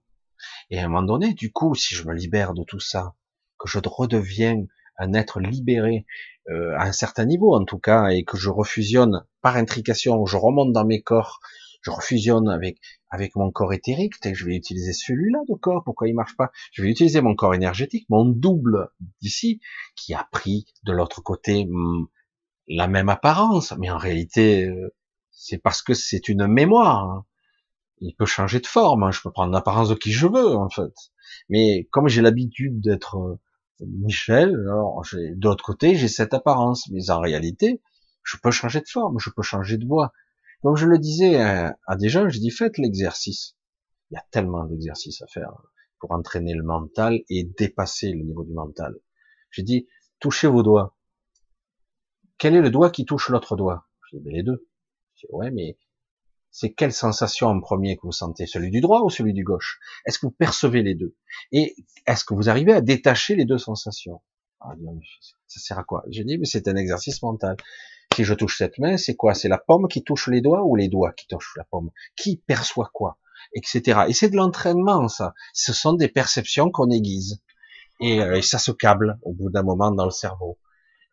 Et 0.69 0.79
à 0.79 0.85
un 0.85 0.87
moment 0.87 1.03
donné, 1.03 1.33
du 1.33 1.51
coup, 1.51 1.75
si 1.75 1.95
je 1.95 2.07
me 2.07 2.13
libère 2.13 2.53
de 2.53 2.63
tout 2.63 2.79
ça, 2.79 3.15
que 3.59 3.67
je 3.67 3.79
redeviens 3.85 4.63
un 4.97 5.13
être 5.13 5.39
libéré 5.39 6.05
euh, 6.49 6.75
à 6.77 6.85
un 6.85 6.91
certain 6.91 7.25
niveau 7.25 7.55
en 7.55 7.65
tout 7.65 7.79
cas, 7.79 8.09
et 8.09 8.23
que 8.23 8.37
je 8.37 8.49
refusionne 8.49 9.25
par 9.41 9.57
intrication, 9.57 10.25
je 10.25 10.37
remonte 10.37 10.73
dans 10.73 10.85
mes 10.85 11.01
corps, 11.01 11.39
je 11.81 11.91
refusionne 11.91 12.49
avec 12.49 12.79
avec 13.09 13.35
mon 13.35 13.51
corps 13.51 13.73
éthérique, 13.73 14.13
je 14.23 14.45
vais 14.45 14.55
utiliser 14.55 14.93
celui-là 14.93 15.39
de 15.49 15.55
corps, 15.55 15.83
pourquoi 15.83 16.07
il 16.07 16.13
marche 16.13 16.35
pas? 16.37 16.51
Je 16.71 16.83
vais 16.83 16.89
utiliser 16.89 17.21
mon 17.21 17.35
corps 17.35 17.55
énergétique, 17.55 18.05
mon 18.09 18.25
double 18.25 18.89
d'ici, 19.21 19.61
qui 19.95 20.13
a 20.13 20.27
pris 20.31 20.65
de 20.83 20.91
l'autre 20.91 21.21
côté 21.21 21.65
hmm, 21.65 22.05
la 22.67 22.87
même 22.87 23.09
apparence, 23.09 23.73
mais 23.79 23.89
en 23.89 23.97
réalité, 23.97 24.65
euh, 24.67 24.93
c'est 25.31 25.57
parce 25.57 25.81
que 25.81 25.93
c'est 25.93 26.29
une 26.29 26.47
mémoire. 26.47 27.23
Il 28.01 28.15
peut 28.15 28.25
changer 28.25 28.59
de 28.59 28.67
forme, 28.67 29.03
hein. 29.03 29.11
je 29.11 29.21
peux 29.21 29.31
prendre 29.31 29.51
l'apparence 29.51 29.89
de 29.89 29.95
qui 29.95 30.11
je 30.11 30.27
veux, 30.27 30.55
en 30.55 30.69
fait. 30.69 30.93
Mais 31.49 31.87
comme 31.91 32.07
j'ai 32.07 32.21
l'habitude 32.21 32.79
d'être 32.81 33.17
euh, 33.17 33.39
Michel, 33.85 34.49
alors 34.49 35.03
de 35.13 35.47
l'autre 35.47 35.63
côté, 35.63 35.95
j'ai 35.95 36.07
cette 36.07 36.33
apparence, 36.33 36.89
mais 36.91 37.09
en 37.09 37.19
réalité, 37.19 37.81
je 38.23 38.37
peux 38.41 38.51
changer 38.51 38.81
de 38.81 38.87
forme, 38.87 39.19
je 39.19 39.29
peux 39.29 39.41
changer 39.41 39.77
de 39.77 39.85
voix, 39.85 40.11
comme 40.61 40.75
je 40.75 40.85
le 40.85 40.97
disais 40.97 41.37
à, 41.37 41.95
des 41.97 42.09
gens, 42.09 42.27
j'ai 42.27 42.39
dit 42.39 42.51
faites 42.51 42.77
l'exercice. 42.77 43.55
Il 44.11 44.15
y 44.15 44.17
a 44.17 44.25
tellement 44.31 44.65
d'exercices 44.65 45.21
à 45.21 45.27
faire 45.27 45.51
pour 45.99 46.11
entraîner 46.11 46.53
le 46.53 46.63
mental 46.63 47.21
et 47.29 47.43
dépasser 47.43 48.11
le 48.11 48.23
niveau 48.23 48.43
du 48.43 48.53
mental. 48.53 48.95
J'ai 49.51 49.63
dit 49.63 49.87
touchez 50.19 50.47
vos 50.47 50.63
doigts. 50.63 50.97
Quel 52.37 52.55
est 52.55 52.61
le 52.61 52.69
doigt 52.69 52.89
qui 52.89 53.05
touche 53.05 53.29
l'autre 53.29 53.55
doigt? 53.55 53.87
J'ai 54.11 54.19
dit 54.19 54.31
les 54.31 54.43
deux. 54.43 54.67
J'ai 55.15 55.27
dit, 55.27 55.35
ouais, 55.35 55.51
mais 55.51 55.77
c'est 56.51 56.73
quelle 56.73 56.93
sensation 56.93 57.47
en 57.47 57.59
premier 57.59 57.95
que 57.95 58.01
vous 58.03 58.11
sentez 58.11 58.45
Celui 58.45 58.71
du 58.71 58.81
droit 58.81 59.01
ou 59.01 59.09
celui 59.09 59.33
du 59.33 59.43
gauche? 59.43 59.79
Est-ce 60.05 60.19
que 60.19 60.25
vous 60.25 60.31
percevez 60.31 60.81
les 60.81 60.95
deux? 60.95 61.15
Et 61.51 61.75
est-ce 62.07 62.23
que 62.25 62.33
vous 62.33 62.49
arrivez 62.49 62.73
à 62.73 62.81
détacher 62.81 63.35
les 63.35 63.45
deux 63.45 63.57
sensations? 63.57 64.21
Ah, 64.61 64.73
Ça 65.47 65.59
sert 65.59 65.79
à 65.79 65.83
quoi? 65.83 66.03
J'ai 66.09 66.23
dit, 66.23 66.37
mais 66.37 66.45
c'est 66.45 66.67
un 66.67 66.75
exercice 66.75 67.21
mental. 67.21 67.55
Si 68.15 68.23
je 68.23 68.33
touche 68.33 68.57
cette 68.57 68.79
main, 68.79 68.97
c'est 68.97 69.15
quoi? 69.15 69.33
C'est 69.33 69.47
la 69.47 69.59
pomme 69.59 69.87
qui 69.87 70.03
touche 70.03 70.27
les 70.27 70.41
doigts 70.41 70.63
ou 70.65 70.75
les 70.75 70.89
doigts 70.89 71.13
qui 71.13 71.27
touchent 71.27 71.53
la 71.55 71.63
pomme? 71.65 71.91
Qui 72.15 72.37
perçoit 72.37 72.89
quoi? 72.93 73.17
Etc. 73.53 74.01
Et 74.07 74.13
c'est 74.13 74.29
de 74.29 74.35
l'entraînement, 74.35 75.07
ça. 75.07 75.33
Ce 75.53 75.71
sont 75.71 75.93
des 75.93 76.09
perceptions 76.09 76.71
qu'on 76.71 76.89
aiguise. 76.89 77.41
Et, 78.01 78.21
euh, 78.21 78.41
ça 78.41 78.57
se 78.57 78.71
câble 78.71 79.19
au 79.21 79.33
bout 79.33 79.49
d'un 79.49 79.63
moment 79.63 79.91
dans 79.91 80.05
le 80.05 80.11
cerveau. 80.11 80.57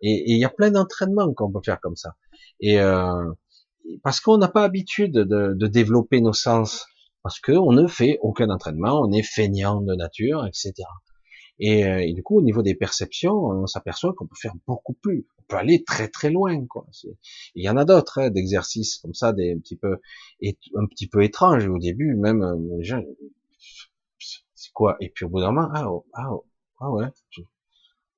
Et 0.01 0.33
il 0.33 0.39
y 0.39 0.45
a 0.45 0.51
plein 0.51 0.71
d'entraînements 0.71 1.33
qu'on 1.33 1.51
peut 1.53 1.61
faire 1.65 1.81
comme 1.81 1.97
ça. 1.97 2.17
Et 2.61 2.81
euh, 2.81 3.33
parce 4.03 4.21
qu'on 4.21 4.39
n'a 4.39 4.49
pas 4.49 4.65
habitude 4.65 5.13
de, 5.13 5.55
de, 5.55 5.67
développer 5.67 6.21
nos 6.21 6.33
sens, 6.33 6.87
parce 7.23 7.41
qu'on 7.41 7.73
ne 7.73 7.87
fait 7.87 8.19
aucun 8.23 8.51
entraînement, 8.51 9.01
on 9.01 9.11
est 9.13 9.23
feignant 9.23 9.81
de 9.81 9.95
nature, 9.95 10.47
etc. 10.47 10.75
Et, 11.59 11.85
euh, 11.87 12.03
et, 12.03 12.13
du 12.13 12.23
coup, 12.23 12.39
au 12.39 12.43
niveau 12.43 12.63
des 12.63 12.75
perceptions, 12.75 13.35
on 13.35 13.67
s'aperçoit 13.67 14.13
qu'on 14.13 14.27
peut 14.27 14.37
faire 14.41 14.55
beaucoup 14.67 14.93
plus. 14.93 15.27
On 15.39 15.43
peut 15.49 15.57
aller 15.57 15.85
très 15.85 16.09
très 16.09 16.31
loin. 16.31 16.67
Quoi. 16.67 16.87
Il 17.55 17.65
y 17.65 17.69
en 17.71 17.77
a 17.77 17.85
d'autres 17.85 18.19
hein, 18.21 18.31
d'exercices 18.31 18.99
comme 18.99 19.15
ça, 19.15 19.33
des 19.33 19.55
un 19.55 19.59
petit 19.59 19.77
peu 19.77 19.99
un 20.75 20.87
petit 20.87 21.09
peu 21.09 21.25
étranges 21.25 21.67
au 21.67 21.79
début, 21.79 22.15
même 22.15 22.43
euh, 22.43 22.57
les 22.79 22.85
gens. 22.85 23.03
C'est 24.55 24.73
quoi? 24.73 24.97
Et 25.01 25.11
puis 25.11 25.25
au 25.25 25.29
bout 25.29 25.41
d'un 25.41 25.53
moment, 25.53 25.69
ah, 25.73 25.91
oh, 25.91 26.07
ah, 26.13 26.33
oh, 26.33 26.45
ah 26.81 26.91
ouais, 26.91 27.07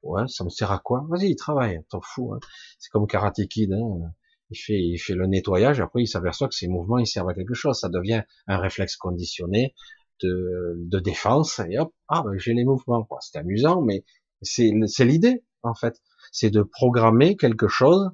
ouais, 0.03 0.29
ça 0.29 0.45
me 0.45 0.51
sert 0.51 0.73
à 0.73 0.81
quoi? 0.81 1.07
Vas-y, 1.09 1.37
travaille, 1.37 1.81
t'en 1.91 2.01
fous. 2.01 2.33
Hein. 2.35 2.41
C'est 2.79 2.91
comme 2.91 3.07
Karate 3.07 3.47
Kid. 3.49 3.73
Hein. 3.73 4.13
Il 4.51 4.57
fait, 4.57 4.81
il 4.81 4.99
fait 4.99 5.15
le 5.15 5.27
nettoyage. 5.27 5.81
Après, 5.81 6.03
il 6.03 6.07
s'aperçoit 6.07 6.49
que 6.49 6.55
ces 6.55 6.69
mouvements, 6.69 6.99
ils 6.99 7.07
servent 7.07 7.29
à 7.29 7.35
quelque 7.35 7.55
chose. 7.55 7.79
Ça 7.79 7.89
devient 7.89 8.23
un 8.47 8.59
réflexe 8.59 8.97
conditionné 8.97 9.75
de, 10.23 10.99
défense 11.01 11.61
et 11.69 11.79
hop, 11.79 11.93
ah 12.09 12.23
ben, 12.25 12.37
j'ai 12.39 12.55
les 12.55 12.65
mouvements. 12.65 13.07
c'est 13.21 13.39
amusant, 13.39 13.83
mais 13.83 14.05
c'est 14.43 15.05
l'idée 15.05 15.45
en 15.63 15.75
fait, 15.75 16.01
c'est 16.33 16.51
de 16.51 16.63
programmer 16.63 17.37
quelque 17.37 17.69
chose 17.69 18.11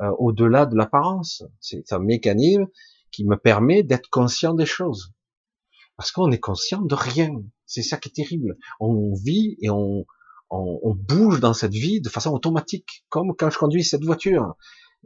euh, 0.00 0.10
au-delà 0.18 0.66
de 0.66 0.76
l'apparence. 0.76 1.42
C'est 1.60 1.92
un 1.92 1.98
mécanisme 1.98 2.66
qui 3.10 3.24
me 3.24 3.36
permet 3.36 3.82
d'être 3.82 4.08
conscient 4.10 4.54
des 4.54 4.66
choses, 4.66 5.12
parce 5.96 6.12
qu'on 6.12 6.30
est 6.30 6.40
conscient 6.40 6.82
de 6.82 6.94
rien. 6.94 7.30
C'est 7.64 7.82
ça 7.82 7.96
qui 7.96 8.08
est 8.08 8.12
terrible. 8.12 8.58
On 8.80 9.14
vit 9.14 9.56
et 9.60 9.70
on, 9.70 10.04
on, 10.50 10.80
on 10.82 10.94
bouge 10.94 11.40
dans 11.40 11.54
cette 11.54 11.72
vie 11.72 12.00
de 12.00 12.08
façon 12.08 12.30
automatique, 12.30 13.04
comme 13.08 13.34
quand 13.36 13.50
je 13.50 13.58
conduis 13.58 13.84
cette 13.84 14.04
voiture. 14.04 14.54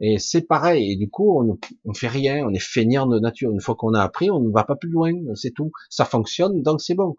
Et 0.03 0.17
c'est 0.17 0.41
pareil. 0.41 0.91
Et 0.91 0.95
du 0.95 1.09
coup, 1.09 1.39
on 1.39 1.57
ne 1.85 1.93
fait 1.93 2.07
rien, 2.07 2.43
on 2.45 2.53
est 2.53 2.59
feignant 2.59 3.05
de 3.05 3.19
nature. 3.19 3.51
Une 3.51 3.61
fois 3.61 3.75
qu'on 3.75 3.93
a 3.93 4.01
appris, 4.01 4.31
on 4.31 4.39
ne 4.39 4.51
va 4.51 4.63
pas 4.63 4.75
plus 4.75 4.89
loin. 4.89 5.13
C'est 5.35 5.51
tout. 5.51 5.71
Ça 5.89 6.05
fonctionne, 6.05 6.63
donc 6.63 6.81
c'est 6.81 6.95
bon. 6.95 7.15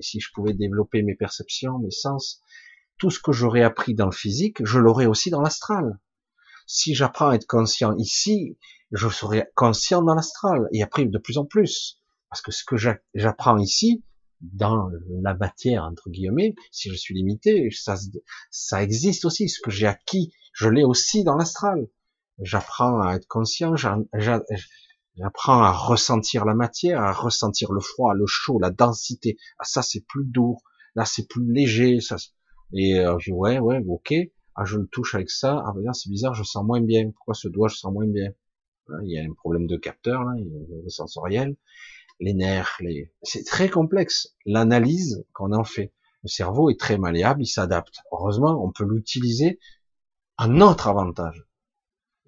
Si 0.00 0.20
je 0.20 0.28
pouvais 0.32 0.54
développer 0.54 1.02
mes 1.02 1.16
perceptions, 1.16 1.78
mes 1.80 1.90
sens, 1.90 2.40
tout 2.98 3.10
ce 3.10 3.18
que 3.18 3.32
j'aurais 3.32 3.62
appris 3.62 3.94
dans 3.94 4.06
le 4.06 4.12
physique, 4.12 4.64
je 4.64 4.78
l'aurais 4.78 5.06
aussi 5.06 5.30
dans 5.30 5.40
l'astral. 5.40 5.98
Si 6.66 6.94
j'apprends 6.94 7.30
à 7.30 7.34
être 7.34 7.48
conscient 7.48 7.96
ici, 7.96 8.56
je 8.92 9.08
serai 9.08 9.46
conscient 9.56 10.02
dans 10.02 10.14
l'astral. 10.14 10.68
Et 10.72 10.84
après, 10.84 11.04
de 11.06 11.18
plus 11.18 11.36
en 11.36 11.44
plus. 11.44 11.98
Parce 12.30 12.42
que 12.42 12.52
ce 12.52 12.62
que 12.64 12.76
j'apprends 13.12 13.58
ici, 13.58 14.04
dans 14.40 14.88
la 15.20 15.34
matière, 15.34 15.82
entre 15.82 16.10
guillemets, 16.10 16.54
si 16.70 16.90
je 16.90 16.94
suis 16.94 17.14
limité, 17.14 17.70
ça, 17.72 17.96
ça 18.52 18.84
existe 18.84 19.24
aussi. 19.24 19.48
Ce 19.48 19.60
que 19.60 19.72
j'ai 19.72 19.88
acquis, 19.88 20.32
je 20.52 20.68
l'ai 20.68 20.84
aussi 20.84 21.24
dans 21.24 21.34
l'astral 21.34 21.88
j'apprends 22.42 23.00
à 23.00 23.14
être 23.14 23.26
conscient, 23.26 23.74
j'apprends 23.76 25.62
à 25.62 25.72
ressentir 25.72 26.44
la 26.44 26.54
matière, 26.54 27.02
à 27.02 27.12
ressentir 27.12 27.72
le 27.72 27.80
froid, 27.80 28.14
le 28.14 28.26
chaud, 28.26 28.58
la 28.58 28.70
densité. 28.70 29.36
Ah 29.58 29.64
ça 29.64 29.82
c'est 29.82 30.04
plus 30.06 30.24
doux, 30.24 30.58
là 30.94 31.04
c'est 31.04 31.26
plus 31.28 31.52
léger, 31.52 32.00
ça. 32.00 32.16
Et 32.72 32.98
euh, 32.98 33.18
je 33.18 33.30
dis 33.30 33.36
ouais 33.36 33.58
ouais 33.58 33.82
ok. 33.86 34.14
Ah 34.56 34.64
je 34.64 34.78
le 34.78 34.86
touche 34.86 35.14
avec 35.14 35.30
ça. 35.30 35.62
Ah 35.66 35.72
ben 35.74 35.92
c'est 35.92 36.10
bizarre, 36.10 36.34
je 36.34 36.42
sens 36.42 36.64
moins 36.64 36.80
bien. 36.80 37.10
Pourquoi 37.10 37.34
ce 37.34 37.48
doigt 37.48 37.68
je 37.68 37.76
sens 37.76 37.92
moins 37.92 38.06
bien? 38.06 38.30
Il 39.04 39.12
y 39.12 39.18
a 39.18 39.22
un 39.22 39.32
problème 39.34 39.66
de 39.66 39.76
capteur 39.76 40.24
là, 40.24 40.32
a 40.32 40.90
sensoriel, 40.90 41.56
les 42.18 42.34
nerfs, 42.34 42.76
les. 42.80 43.12
C'est 43.22 43.44
très 43.44 43.68
complexe. 43.68 44.34
L'analyse 44.46 45.24
qu'on 45.32 45.52
en 45.52 45.64
fait. 45.64 45.92
Le 46.22 46.28
cerveau 46.28 46.68
est 46.70 46.78
très 46.78 46.98
malléable, 46.98 47.42
il 47.42 47.46
s'adapte. 47.46 48.00
Heureusement, 48.12 48.62
on 48.62 48.72
peut 48.72 48.84
l'utiliser 48.84 49.58
à 50.36 50.48
notre 50.48 50.88
avantage 50.88 51.49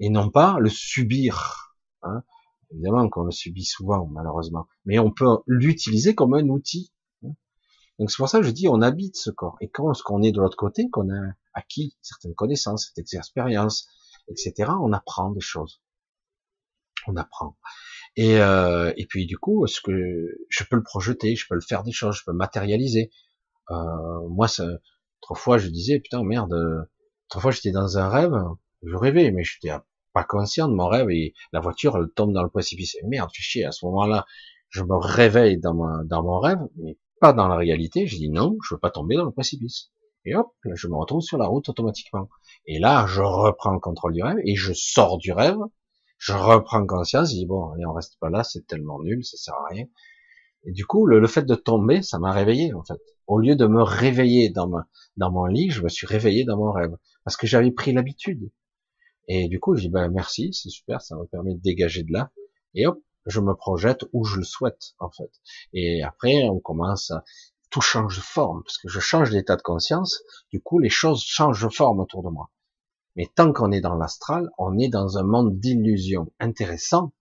et 0.03 0.11
non 0.11 0.31
pas 0.31 0.59
le 0.59 0.69
subir. 0.69 1.77
Hein. 2.03 2.24
Évidemment 2.73 3.09
qu'on 3.09 3.23
le 3.23 3.31
subit 3.31 3.65
souvent, 3.65 4.07
malheureusement, 4.07 4.66
mais 4.85 4.99
on 4.99 5.12
peut 5.12 5.39
l'utiliser 5.47 6.15
comme 6.16 6.35
un 6.35 6.49
outil. 6.49 6.93
Hein. 7.24 7.35
Donc 7.99 8.11
c'est 8.11 8.16
pour 8.16 8.29
ça 8.29 8.41
que 8.41 8.45
je 8.45 8.51
dis, 8.51 8.66
on 8.69 8.83
habite 8.83 9.16
ce 9.16 9.31
corps. 9.31 9.57
Et 9.61 9.70
quand 9.70 9.93
on 10.11 10.23
est 10.23 10.33
de 10.33 10.41
l'autre 10.41 10.57
côté, 10.57 10.91
qu'on 10.91 11.09
a 11.09 11.35
acquis 11.55 11.97
certaines 12.03 12.35
connaissances, 12.35 12.91
cette 12.93 13.15
expérience, 13.15 13.89
etc., 14.29 14.73
on 14.83 14.93
apprend 14.93 15.31
des 15.31 15.41
choses. 15.41 15.81
On 17.07 17.15
apprend. 17.15 17.57
Et, 18.16 18.41
euh, 18.41 18.93
et 18.97 19.07
puis 19.07 19.27
du 19.27 19.39
coup, 19.39 19.65
est-ce 19.65 19.81
que 19.81 19.93
je 20.49 20.65
peux 20.65 20.77
le 20.77 20.83
projeter, 20.83 21.37
je 21.37 21.47
peux 21.49 21.55
le 21.55 21.61
faire 21.61 21.85
des 21.85 21.93
choses, 21.93 22.16
je 22.16 22.24
peux 22.24 22.33
matérialiser. 22.33 23.12
Euh, 23.70 24.29
moi, 24.29 24.49
autrefois, 25.20 25.59
je 25.59 25.69
disais, 25.69 26.01
putain, 26.01 26.24
merde, 26.24 26.89
autrefois 27.29 27.53
j'étais 27.53 27.70
dans 27.70 27.99
un 27.99 28.09
rêve, 28.09 28.35
je 28.83 28.97
rêvais, 28.97 29.31
mais 29.31 29.45
j'étais 29.45 29.70
pas 30.12 30.24
conscient 30.24 30.68
de 30.68 30.74
mon 30.74 30.89
rêve 30.89 31.10
et 31.10 31.34
la 31.52 31.60
voiture 31.60 31.97
elle 31.97 32.10
tombe 32.14 32.32
dans 32.32 32.43
le 32.43 32.48
précipice. 32.48 32.97
merde, 33.05 33.30
fais 33.34 33.43
chier. 33.43 33.64
À 33.64 33.72
ce 33.72 33.84
moment-là, 33.86 34.26
je 34.68 34.82
me 34.82 34.97
réveille 34.97 35.59
dans, 35.59 35.74
mon, 35.74 36.05
dans 36.05 36.22
mon 36.22 36.39
rêve, 36.39 36.60
mais 36.76 36.98
pas 37.20 37.32
dans 37.32 37.48
la 37.48 37.56
réalité. 37.56 38.06
Je 38.06 38.16
dis 38.16 38.30
non, 38.30 38.56
je 38.66 38.74
veux 38.74 38.80
pas 38.80 38.90
tomber 38.90 39.16
dans 39.16 39.24
le 39.24 39.32
précipice. 39.32 39.90
Et 40.24 40.34
hop, 40.34 40.52
je 40.64 40.86
me 40.89 40.97
retrouve 40.97 41.20
sur 41.20 41.39
la 41.39 41.47
route 41.47 41.68
automatiquement. 41.68 42.28
Et 42.66 42.78
là, 42.78 43.06
je 43.09 43.22
reprends 43.22 43.72
le 43.72 43.80
contrôle 43.80 44.12
du 44.12 44.22
rêve 44.22 44.39
et 44.44 44.55
je 44.55 44.72
sors 44.72 45.18
du 45.18 45.32
rêve. 45.32 45.59
Je 46.18 46.32
reprends 46.32 46.86
conscience. 46.86 47.30
Je 47.30 47.34
dis 47.36 47.47
bon, 47.47 47.70
allez, 47.72 47.86
on 47.86 47.93
reste 47.93 48.18
pas 48.20 48.30
là, 48.30 48.44
c'est 48.44 48.66
tellement 48.66 49.01
nul, 49.02 49.24
ça 49.24 49.36
sert 49.36 49.55
à 49.55 49.66
rien. 49.70 49.86
Et 50.64 50.72
du 50.72 50.86
coup, 50.86 51.06
le, 51.06 51.26
fait 51.26 51.43
de 51.43 51.56
tomber, 51.56 52.02
ça 52.02 52.20
m'a 52.20 52.30
réveillé 52.32 52.72
en 52.72 52.84
fait. 52.84 53.01
Au 53.26 53.39
lieu 53.39 53.56
de 53.56 53.66
me 53.66 53.82
réveiller 53.82 54.51
dans, 54.51 54.68
ma, 54.68 54.86
dans 55.16 55.32
mon 55.32 55.47
lit, 55.47 55.70
je 55.70 55.82
me 55.82 55.89
suis 55.89 56.06
réveillé 56.06 56.44
dans 56.44 56.56
mon 56.56 56.70
rêve 56.70 56.97
parce 57.24 57.36
que 57.36 57.47
j'avais 57.47 57.72
pris 57.72 57.93
l'habitude. 57.93 58.51
Et 59.28 59.49
du 59.49 59.61
coup, 59.61 59.77
je 59.77 59.82
dis, 59.82 59.89
ben, 59.89 60.09
merci, 60.09 60.53
c'est 60.53 60.70
super, 60.70 61.01
ça 61.01 61.16
me 61.16 61.24
permet 61.27 61.55
de 61.55 61.61
dégager 61.61 62.03
de 62.03 62.12
là. 62.12 62.31
Et 62.74 62.86
hop, 62.86 63.01
je 63.27 63.40
me 63.40 63.55
projette 63.55 64.05
où 64.12 64.24
je 64.24 64.39
le 64.39 64.44
souhaite, 64.44 64.94
en 64.99 65.11
fait. 65.11 65.31
Et 65.73 66.03
après, 66.03 66.49
on 66.49 66.59
commence 66.59 67.11
à, 67.11 67.24
tout 67.73 67.81
change 67.81 68.16
de 68.16 68.23
forme, 68.23 68.62
parce 68.65 68.77
que 68.77 68.89
je 68.89 69.01
change 69.01 69.31
d'état 69.31 69.57
de 69.57 69.62
conscience, 69.62 70.23
du 70.51 70.61
coup, 70.61 70.78
les 70.78 70.90
choses 70.90 71.23
changent 71.24 71.65
de 71.65 71.73
forme 71.73 72.01
autour 72.01 72.23
de 72.23 72.28
moi. 72.28 72.51
Mais 73.16 73.28
tant 73.35 73.53
qu'on 73.53 73.73
est 73.73 73.81
dans 73.81 73.94
l'astral, 73.94 74.51
on 74.59 74.78
est 74.78 74.90
dans 74.90 75.16
un 75.16 75.23
monde 75.23 75.59
d'illusions 75.59 76.31
intéressant, 76.39 77.12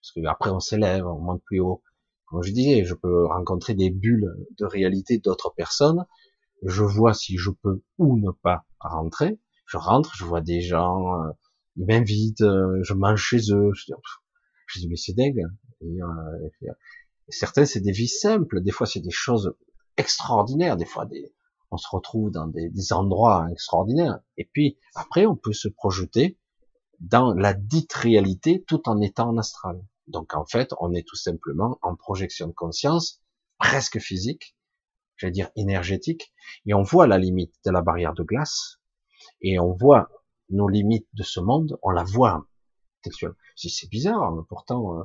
parce 0.00 0.12
que 0.12 0.26
après 0.26 0.50
on 0.50 0.58
s'élève, 0.58 1.06
on 1.06 1.20
monte 1.20 1.42
plus 1.44 1.60
haut. 1.60 1.82
Comme 2.26 2.42
je 2.42 2.52
disais, 2.52 2.84
je 2.84 2.94
peux 2.94 3.26
rencontrer 3.26 3.74
des 3.74 3.90
bulles 3.90 4.34
de 4.58 4.64
réalité 4.64 5.18
d'autres 5.18 5.54
personnes, 5.56 6.04
je 6.62 6.82
vois 6.82 7.14
si 7.14 7.38
je 7.38 7.50
peux 7.50 7.82
ou 7.98 8.18
ne 8.18 8.32
pas 8.32 8.64
rentrer, 8.80 9.38
je 9.66 9.76
rentre, 9.76 10.14
je 10.16 10.24
vois 10.24 10.40
des 10.40 10.60
gens, 10.60 11.22
euh, 11.22 11.30
ils 11.76 11.86
m'invitent, 11.86 12.42
euh, 12.42 12.78
je 12.82 12.94
mange 12.94 13.20
chez 13.20 13.52
eux, 13.52 13.72
je 13.74 13.86
dis, 13.86 13.92
je 14.66 14.78
dis 14.80 14.88
mais 14.88 14.96
c'est 14.96 15.14
dingue. 15.14 15.42
Euh, 15.82 16.72
certains 17.28 17.64
c'est 17.64 17.80
des 17.80 17.92
vies 17.92 18.08
simples, 18.08 18.62
des 18.62 18.70
fois 18.70 18.86
c'est 18.86 19.00
des 19.00 19.10
choses 19.10 19.54
extraordinaires, 19.96 20.76
des 20.76 20.84
fois 20.84 21.06
des, 21.06 21.32
on 21.70 21.76
se 21.76 21.88
retrouve 21.90 22.30
dans 22.30 22.46
des, 22.46 22.68
des, 22.70 22.92
endroits 22.92 23.48
extraordinaires. 23.50 24.20
Et 24.36 24.48
puis 24.52 24.78
après, 24.94 25.26
on 25.26 25.36
peut 25.36 25.52
se 25.52 25.68
projeter 25.68 26.38
dans 27.00 27.34
la 27.34 27.52
dite 27.54 27.92
réalité 27.92 28.64
tout 28.66 28.88
en 28.88 29.00
étant 29.00 29.30
en 29.30 29.38
astral. 29.38 29.82
Donc 30.06 30.34
en 30.34 30.44
fait, 30.44 30.72
on 30.80 30.92
est 30.92 31.06
tout 31.06 31.16
simplement 31.16 31.78
en 31.82 31.96
projection 31.96 32.46
de 32.46 32.52
conscience 32.52 33.22
presque 33.58 33.98
physique, 33.98 34.56
j'allais 35.16 35.32
dire 35.32 35.50
énergétique, 35.56 36.32
et 36.66 36.74
on 36.74 36.82
voit 36.82 37.06
la 37.06 37.18
limite 37.18 37.54
de 37.64 37.70
la 37.70 37.82
barrière 37.82 38.14
de 38.14 38.22
glace, 38.22 38.80
et 39.44 39.58
on 39.58 39.72
voit 39.72 40.08
nos 40.50 40.68
limites 40.68 41.08
de 41.14 41.22
ce 41.22 41.40
monde, 41.40 41.78
on 41.82 41.90
la 41.90 42.02
voit 42.02 42.46
textuellement. 43.02 43.36
C'est 43.54 43.88
bizarre, 43.90 44.44
pourtant 44.48 44.98
euh, 44.98 45.02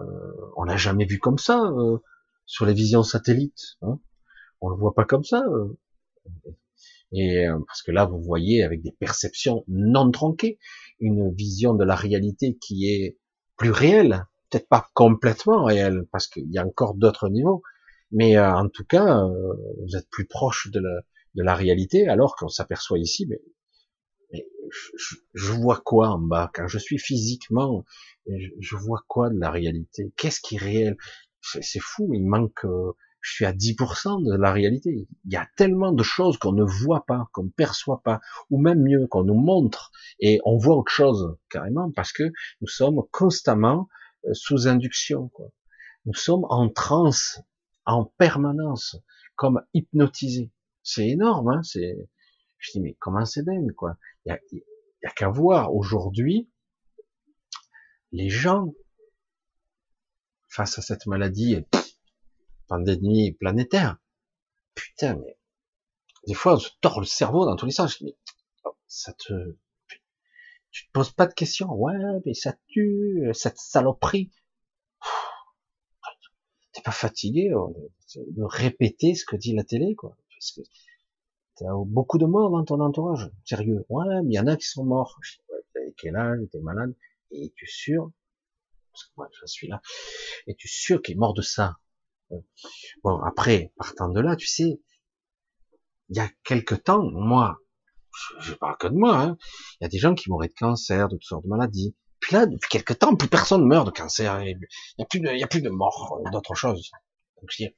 euh, 0.00 0.50
on 0.56 0.64
n'a 0.64 0.76
jamais 0.76 1.04
vu 1.04 1.18
comme 1.18 1.38
ça 1.38 1.64
euh, 1.64 1.98
sur 2.46 2.66
les 2.66 2.74
visions 2.74 3.02
satellites. 3.02 3.76
Hein. 3.82 4.00
On 4.60 4.68
le 4.68 4.76
voit 4.76 4.94
pas 4.94 5.04
comme 5.04 5.24
ça. 5.24 5.44
Et 7.12 7.46
parce 7.66 7.82
que 7.82 7.92
là, 7.92 8.04
vous 8.04 8.20
voyez 8.20 8.62
avec 8.64 8.82
des 8.82 8.92
perceptions 8.92 9.64
non 9.68 10.10
tronquées, 10.10 10.58
une 11.00 11.32
vision 11.32 11.74
de 11.74 11.84
la 11.84 11.94
réalité 11.94 12.58
qui 12.60 12.88
est 12.88 13.18
plus 13.56 13.70
réelle, 13.70 14.26
peut-être 14.50 14.68
pas 14.68 14.88
complètement 14.94 15.64
réelle, 15.64 16.06
parce 16.10 16.26
qu'il 16.26 16.50
y 16.50 16.58
a 16.58 16.66
encore 16.66 16.94
d'autres 16.94 17.28
niveaux, 17.28 17.62
mais 18.10 18.36
euh, 18.38 18.54
en 18.54 18.68
tout 18.68 18.84
cas, 18.84 19.24
euh, 19.24 19.54
vous 19.82 19.96
êtes 19.96 20.08
plus 20.10 20.26
proche 20.26 20.70
de 20.70 20.80
la, 20.80 21.00
de 21.34 21.42
la 21.42 21.54
réalité, 21.54 22.08
alors 22.08 22.36
qu'on 22.36 22.48
s'aperçoit 22.48 22.98
ici, 22.98 23.26
mais, 23.28 23.40
mais 23.40 23.57
je, 25.34 25.52
vois 25.52 25.80
quoi 25.84 26.08
en 26.10 26.18
bas? 26.18 26.50
Quand 26.54 26.68
je 26.68 26.78
suis 26.78 26.98
physiquement, 26.98 27.84
je, 28.26 28.48
je 28.60 28.76
vois 28.76 29.02
quoi 29.08 29.30
de 29.30 29.38
la 29.38 29.50
réalité? 29.50 30.12
Qu'est-ce 30.16 30.40
qui 30.40 30.56
est 30.56 30.58
réel? 30.58 30.96
C'est 31.40 31.80
fou, 31.80 32.10
il 32.14 32.26
manque. 32.26 32.64
Euh, 32.64 32.92
je 33.20 33.32
suis 33.32 33.44
à 33.44 33.52
10% 33.52 34.24
de 34.24 34.36
la 34.36 34.52
réalité. 34.52 35.08
Il 35.24 35.32
y 35.32 35.36
a 35.36 35.48
tellement 35.56 35.92
de 35.92 36.02
choses 36.02 36.38
qu'on 36.38 36.52
ne 36.52 36.64
voit 36.64 37.04
pas, 37.04 37.28
qu'on 37.32 37.44
ne 37.44 37.50
perçoit 37.50 38.00
pas, 38.02 38.20
ou 38.50 38.60
même 38.60 38.82
mieux, 38.82 39.06
qu'on 39.08 39.24
nous 39.24 39.34
montre, 39.34 39.90
et 40.20 40.40
on 40.44 40.56
voit 40.56 40.76
autre 40.76 40.92
chose 40.92 41.36
carrément, 41.50 41.90
parce 41.90 42.12
que 42.12 42.24
nous 42.60 42.68
sommes 42.68 43.02
constamment 43.10 43.88
sous 44.32 44.68
induction. 44.68 45.28
Quoi. 45.28 45.48
Nous 46.06 46.14
sommes 46.14 46.46
en 46.48 46.68
transe 46.68 47.40
en 47.86 48.04
permanence, 48.04 48.96
comme 49.36 49.62
hypnotisé. 49.74 50.52
C'est 50.82 51.08
énorme, 51.08 51.48
hein 51.48 51.62
c'est. 51.62 52.08
Je 52.58 52.72
dis 52.72 52.80
mais 52.80 52.94
comment 52.98 53.24
c'est 53.24 53.42
dingue 53.42 53.72
quoi? 53.72 53.96
Il 54.24 54.30
y 54.30 54.32
a, 54.32 54.40
y 54.52 55.06
a 55.06 55.10
qu'à 55.10 55.28
voir 55.28 55.74
aujourd'hui 55.74 56.50
les 58.12 58.30
gens 58.30 58.72
face 60.48 60.78
à 60.78 60.82
cette 60.82 61.06
maladie 61.06 61.64
pandémie 62.66 63.32
planétaire. 63.32 63.98
Putain 64.74 65.16
mais 65.16 65.38
des 66.26 66.34
fois 66.34 66.54
on 66.54 66.58
se 66.58 66.70
tord 66.80 67.00
le 67.00 67.06
cerveau 67.06 67.44
dans 67.44 67.56
tous 67.56 67.66
les 67.66 67.72
sens. 67.72 68.00
Mais 68.00 68.16
oh, 68.64 68.76
ça 68.86 69.12
te 69.12 69.56
tu 70.70 70.86
te 70.86 70.92
poses 70.92 71.10
pas 71.12 71.26
de 71.26 71.34
questions. 71.34 71.72
Ouais 71.72 71.94
mais 72.26 72.34
ça 72.34 72.54
tue 72.68 73.30
cette 73.32 73.58
saloperie 73.58 74.30
t'es 76.78 76.82
pas 76.82 76.92
fatigué 76.92 77.50
euh, 77.50 77.66
de 78.16 78.42
répéter 78.42 79.14
ce 79.14 79.24
que 79.24 79.36
dit 79.36 79.54
la 79.54 79.64
télé, 79.64 79.94
quoi. 79.94 80.16
Parce 80.30 80.52
que 80.52 80.60
t'as 81.58 81.66
beaucoup 81.86 82.18
de 82.18 82.26
morts 82.26 82.50
dans 82.50 82.64
ton 82.64 82.80
entourage. 82.80 83.30
Sérieux. 83.44 83.84
Ouais, 83.88 84.22
mais 84.22 84.34
il 84.34 84.36
y 84.36 84.40
en 84.40 84.46
a 84.46 84.56
qui 84.56 84.66
sont 84.66 84.84
morts. 84.84 85.18
Je 85.22 85.38
quel 85.98 86.16
âge, 86.16 86.38
t'es 86.50 86.60
malade. 86.60 86.94
Et 87.30 87.52
tu 87.56 87.64
es 87.64 87.68
sûr, 87.68 88.10
parce 88.92 89.04
que 89.04 89.10
moi, 89.16 89.28
je 89.38 89.46
suis 89.46 89.68
là. 89.68 89.82
Et 90.46 90.54
tu 90.54 90.66
es 90.66 90.70
sûr 90.70 91.02
qu'il 91.02 91.14
est 91.14 91.18
mort 91.18 91.34
de 91.34 91.42
ça? 91.42 91.76
Bon, 93.02 93.20
après, 93.22 93.72
partant 93.76 94.08
de 94.08 94.20
là, 94.20 94.36
tu 94.36 94.46
sais, 94.46 94.80
il 96.10 96.16
y 96.16 96.20
a 96.20 96.28
quelque 96.44 96.74
temps, 96.74 97.02
moi, 97.02 97.58
je, 98.40 98.54
parle 98.54 98.76
que 98.78 98.86
de 98.86 98.94
moi, 98.94 99.16
hein, 99.16 99.38
il 99.80 99.84
y 99.84 99.86
a 99.86 99.88
des 99.88 99.98
gens 99.98 100.14
qui 100.14 100.30
mouraient 100.30 100.48
de 100.48 100.54
cancer, 100.54 101.08
de 101.08 101.16
toutes 101.16 101.24
sortes 101.24 101.44
de 101.44 101.48
maladies. 101.48 101.94
Puis 102.20 102.34
là, 102.34 102.46
depuis 102.46 102.68
quelque 102.68 102.92
temps, 102.92 103.14
plus 103.14 103.28
personne 103.28 103.66
meurt 103.66 103.86
de 103.86 103.92
cancer. 103.92 104.42
Il 104.42 104.58
il 104.98 105.38
y 105.38 105.42
a 105.42 105.46
plus 105.46 105.62
de 105.62 105.70
mort, 105.70 106.20
euh, 106.20 106.30
d'autre 106.30 106.54
chose. 106.54 106.90
Donc, 107.40 107.50
je 107.50 107.64
dis, 107.64 107.70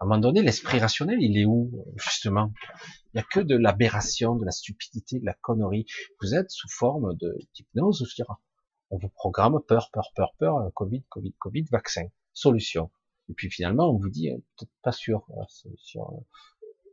à 0.00 0.04
un 0.04 0.08
moment 0.08 0.20
donné, 0.20 0.42
l'esprit 0.42 0.78
rationnel, 0.78 1.22
il 1.22 1.38
est 1.38 1.44
où, 1.44 1.70
justement? 1.96 2.52
Il 3.12 3.18
n'y 3.18 3.20
a 3.20 3.24
que 3.24 3.40
de 3.40 3.56
l'aberration, 3.56 4.34
de 4.34 4.44
la 4.44 4.50
stupidité, 4.50 5.20
de 5.20 5.24
la 5.24 5.34
connerie. 5.34 5.86
Vous 6.20 6.34
êtes 6.34 6.50
sous 6.50 6.68
forme 6.68 7.16
de 7.16 7.38
d'hypnose, 7.54 8.04
je 8.08 8.14
dirais. 8.16 8.34
On 8.90 8.98
vous 8.98 9.08
programme 9.08 9.60
peur, 9.66 9.90
peur, 9.92 10.10
peur, 10.14 10.34
peur, 10.38 10.56
euh, 10.58 10.70
Covid, 10.74 11.04
Covid, 11.08 11.34
Covid, 11.38 11.64
vaccin, 11.70 12.06
solution. 12.32 12.90
Et 13.28 13.34
puis 13.34 13.50
finalement, 13.50 13.88
on 13.88 13.96
vous 13.96 14.10
dit, 14.10 14.30
euh, 14.30 14.36
peut-être 14.56 14.72
pas 14.82 14.92
sûr, 14.92 15.26
solution, 15.48 16.26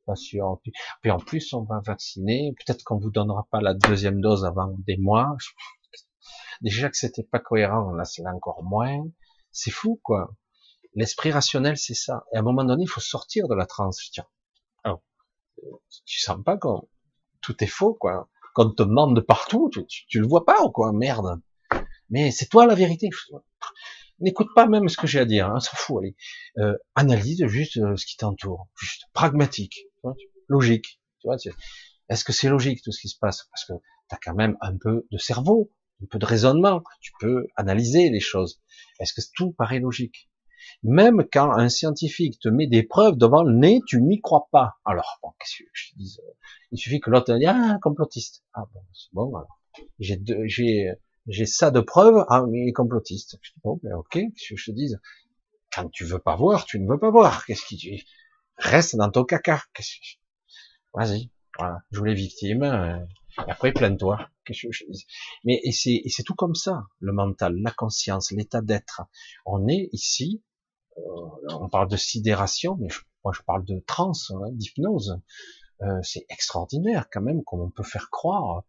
pas 0.06 0.16
sûr. 0.16 0.62
Puis, 1.02 1.12
en 1.12 1.20
plus, 1.20 1.54
on 1.54 1.64
va 1.64 1.82
vacciner. 1.86 2.54
Peut-être 2.58 2.84
qu'on 2.84 2.98
vous 2.98 3.12
donnera 3.12 3.48
pas 3.52 3.62
la 3.62 3.74
deuxième 3.74 4.22
dose 4.22 4.46
avant 4.46 4.76
des 4.86 4.98
mois. 4.98 5.36
Déjà 6.62 6.90
que 6.90 6.98
c'était 6.98 7.24
pas 7.24 7.40
cohérent, 7.40 7.92
là 7.94 8.06
c'est 8.06 8.26
encore 8.28 8.64
moins. 8.64 9.04
C'est 9.52 9.72
fou, 9.72 10.00
quoi. 10.04 10.34
L'esprit 10.94 11.32
rationnel, 11.32 11.78
c'est 11.78 11.94
ça. 11.94 12.26
Et 12.34 12.38
à 12.38 12.40
un 12.40 12.44
moment 12.44 12.64
donné, 12.64 12.84
il 12.84 12.90
faut 12.90 13.02
sortir 13.02 13.48
de 13.48 13.56
la 13.56 13.66
transe. 13.66 14.10
Tiens, 14.12 14.26
oh, 14.86 15.02
tu 16.06 16.20
sens 16.20 16.38
pas 16.44 16.58
que 16.58 16.68
tout 17.42 17.64
est 17.64 17.68
faux, 17.68 17.94
quoi. 17.94 18.30
Quand 18.54 18.66
on 18.68 18.74
te 18.74 18.84
demande 18.84 19.16
de 19.16 19.22
partout, 19.22 19.70
tu, 19.72 19.86
tu, 19.86 20.20
le 20.20 20.28
vois 20.28 20.46
pas 20.46 20.62
ou 20.64 20.72
quoi 20.72 20.92
Merde. 20.92 21.42
Mais 22.10 22.32
c'est 22.32 22.48
toi 22.48 22.66
la 22.66 22.76
vérité. 22.76 23.10
N'écoute 24.20 24.50
pas 24.54 24.68
même 24.68 24.90
ce 24.90 24.98
que 24.98 25.08
j'ai 25.08 25.20
à 25.20 25.26
dire, 25.26 25.50
hein, 25.50 25.60
s'en 25.60 25.76
fout. 25.76 26.00
Allez, 26.00 26.16
euh, 26.58 26.78
analyse 26.96 27.46
juste 27.48 27.78
euh, 27.78 27.96
ce 27.96 28.06
qui 28.06 28.18
t'entoure, 28.18 28.68
juste 28.78 29.06
pragmatique, 29.14 29.88
logique. 30.48 31.00
Tu 31.20 31.28
vois, 31.28 31.38
est-ce 32.10 32.26
que 32.26 32.34
c'est 32.34 32.50
logique 32.50 32.84
tout 32.84 32.92
ce 32.92 33.00
qui 33.00 33.08
se 33.08 33.18
passe? 33.18 33.48
Parce 33.52 33.66
que 33.66 33.74
tu 34.10 34.16
as 34.16 34.20
quand 34.22 34.36
même 34.36 34.58
un 34.60 34.78
peu 34.78 35.08
de 35.10 35.18
cerveau, 35.18 35.72
un 36.04 36.06
peu 36.08 36.20
de 36.20 36.26
raisonnement, 36.26 36.84
tu 37.00 37.14
peux 37.20 37.48
analyser 37.56 38.10
les 38.10 38.20
choses. 38.20 38.62
Est-ce 39.00 39.14
que 39.14 39.22
tout 39.34 39.54
paraît 39.54 39.80
logique? 39.80 40.30
Même 40.84 41.26
quand 41.32 41.52
un 41.52 41.70
scientifique 41.70 42.40
te 42.40 42.50
met 42.50 42.68
des 42.68 42.84
preuves 42.84 43.18
devant 43.18 43.44
le 43.44 43.54
nez, 43.54 43.82
tu 43.88 44.02
n'y 44.02 44.20
crois 44.22 44.48
pas. 44.52 44.76
Alors, 44.86 45.20
bon, 45.22 45.30
qu'est-ce 45.40 45.64
que 45.64 45.70
je 45.74 45.92
te 45.92 45.98
dise? 45.98 46.22
Il 46.72 46.78
suffit 46.78 47.00
que 47.00 47.10
l'autre 47.10 47.34
dise 47.36 47.48
ah 47.48 47.78
complotiste. 47.82 48.44
Ah 48.54 48.66
bon, 48.74 48.82
c'est 48.94 49.14
bon 49.14 49.36
alors. 49.36 49.60
J'ai 50.00 50.22
j'ai 50.46 50.94
j'ai 51.28 51.46
ça 51.46 51.72
de 51.72 51.80
preuves. 51.80 52.26
Ah 52.30 52.46
mais 52.50 52.72
complotiste. 52.72 53.38
Je 53.42 53.52
dis 53.52 53.60
bon, 53.64 53.80
ben 53.84 53.94
ok. 53.94 54.12
Qu'est-ce 54.12 54.50
que 54.50 54.58
je 54.58 54.72
te 54.72 54.76
dise? 54.76 55.00
Quand 55.74 55.90
tu 55.90 56.06
veux 56.06 56.20
pas 56.20 56.36
voir, 56.36 56.66
tu 56.66 56.80
ne 56.80 56.88
veux 56.88 57.00
pas 57.00 57.12
voir. 57.12 57.46
Qu'est-ce 57.46 57.66
qui 57.66 57.78
tu 57.78 58.04
reste 58.58 58.96
dans 58.96 59.10
ton 59.10 59.24
caca 59.24 59.62
Vas-y. 60.94 61.30
Voilà. 61.58 61.80
Joue 61.92 62.06
les 62.06 62.14
victimes. 62.14 62.64
Euh, 62.64 62.98
et 63.48 63.52
après, 63.52 63.72
plains-toi. 63.72 64.30
Mais 65.46 65.60
et 65.64 65.72
c'est, 65.72 66.02
c'est 66.08 66.24
tout 66.24 66.36
comme 66.36 66.56
ça, 66.56 66.84
le 67.00 67.14
mental, 67.14 67.56
la 67.62 67.72
conscience, 67.72 68.32
l'état 68.32 68.62
d'être. 68.62 69.04
On 69.46 69.68
est 69.68 69.90
ici, 69.94 70.44
on 70.98 71.70
parle 71.70 71.88
de 71.88 71.98
sidération, 71.98 72.78
mais 72.80 72.88
moi 73.24 73.34
je 73.36 73.42
parle 73.44 73.66
de 73.66 73.80
transe, 73.86 74.32
hein, 74.32 74.52
d'hypnose. 74.52 75.20
Euh, 75.82 76.00
c'est 76.04 76.26
extraordinaire 76.30 77.08
quand 77.12 77.22
même, 77.22 77.44
comme 77.44 77.62
on 77.62 77.70
peut 77.70 77.84
faire 77.84 78.10
croire. 78.10 78.64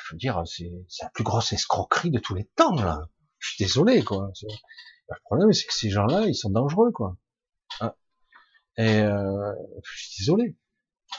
Je 0.00 0.14
veux 0.14 0.18
dire, 0.18 0.42
c'est, 0.46 0.70
c'est 0.88 1.04
la 1.04 1.10
plus 1.10 1.24
grosse 1.24 1.52
escroquerie 1.52 2.10
de 2.10 2.18
tous 2.18 2.34
les 2.34 2.44
temps 2.56 2.74
là. 2.74 3.08
Je 3.38 3.50
suis 3.50 3.64
désolé 3.64 4.02
quoi. 4.02 4.30
Le 5.08 5.16
problème 5.24 5.52
c'est 5.52 5.66
que 5.66 5.74
ces 5.74 5.90
gens-là, 5.90 6.26
ils 6.26 6.34
sont 6.34 6.50
dangereux 6.50 6.92
quoi. 6.92 7.16
Hein. 7.80 7.94
Et 8.76 9.00
euh, 9.00 9.52
je 9.84 9.98
suis 9.98 10.22
désolé. 10.22 10.56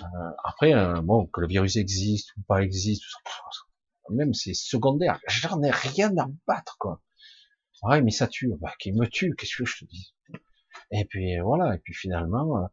Euh, 0.02 0.06
après, 0.44 0.74
euh, 0.74 1.02
bon, 1.02 1.26
que 1.28 1.42
le 1.42 1.48
virus 1.48 1.76
existe 1.76 2.36
ou 2.38 2.42
pas 2.48 2.62
existe, 2.62 3.04
même 4.10 4.34
c'est 4.34 4.54
secondaire. 4.54 5.20
J'en 5.28 5.62
ai 5.62 5.72
rien 5.72 6.16
à 6.18 6.28
battre, 6.48 6.78
quoi. 6.80 7.02
Ouais, 7.84 8.02
mais 8.02 8.12
ça 8.12 8.28
tue. 8.28 8.54
Bah, 8.60 8.74
qui 8.80 8.92
me 8.92 9.08
tue, 9.08 9.36
qu'est-ce 9.36 9.58
que 9.58 9.66
je 9.66 9.80
te 9.80 9.86
dis? 9.86 10.14
Et 10.92 11.06
puis 11.06 11.40
voilà. 11.40 11.76
Et 11.76 11.80
puis 11.80 11.94
finalement, 11.94 12.70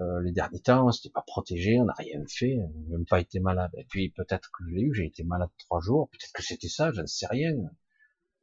euh, 0.00 0.22
les 0.22 0.32
derniers 0.32 0.60
temps, 0.60 0.86
on 0.86 0.92
s'était 0.92 1.10
pas 1.10 1.24
protégé, 1.26 1.78
on 1.80 1.84
n'a 1.84 1.94
rien 1.94 2.22
fait, 2.28 2.56
on 2.58 2.68
n'a 2.68 2.96
même 2.96 3.06
pas 3.06 3.20
été 3.20 3.40
malade. 3.40 3.70
Et 3.76 3.84
puis 3.84 4.10
peut-être 4.10 4.50
que 4.52 4.64
je 4.68 4.74
l'ai 4.74 4.82
eu, 4.82 4.94
j'ai 4.94 5.06
été 5.06 5.24
malade 5.24 5.50
trois 5.58 5.80
jours. 5.80 6.08
Peut-être 6.10 6.32
que 6.32 6.42
c'était 6.42 6.68
ça, 6.68 6.92
je 6.92 7.00
ne 7.00 7.06
sais 7.06 7.26
rien. 7.26 7.52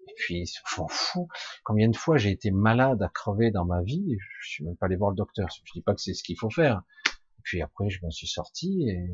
Et 0.08 0.14
puis, 0.18 0.46
je 0.46 0.82
m'en 0.82 0.88
fous. 0.88 1.28
Combien 1.64 1.90
de 1.90 1.96
fois 1.96 2.18
j'ai 2.18 2.32
été 2.32 2.52
malade 2.52 3.02
à 3.02 3.10
crever 3.10 3.52
dans 3.52 3.66
ma 3.66 3.82
vie, 3.84 4.18
je 4.42 4.50
suis 4.50 4.64
même 4.66 4.76
pas 4.76 4.88
allé 4.88 4.96
voir 4.96 5.12
le 5.12 5.16
docteur. 5.16 5.48
Je 5.64 5.72
dis 5.74 5.82
pas 5.82 5.94
que 5.96 6.02
c'est 6.02 6.14
ce 6.14 6.24
qu'il 6.24 6.38
faut 6.38 6.50
faire. 6.50 6.84
Puis 7.44 7.62
après, 7.62 7.90
je 7.90 8.00
m'en 8.04 8.12
suis 8.12 8.28
sorti 8.28 8.90
et 8.90 9.08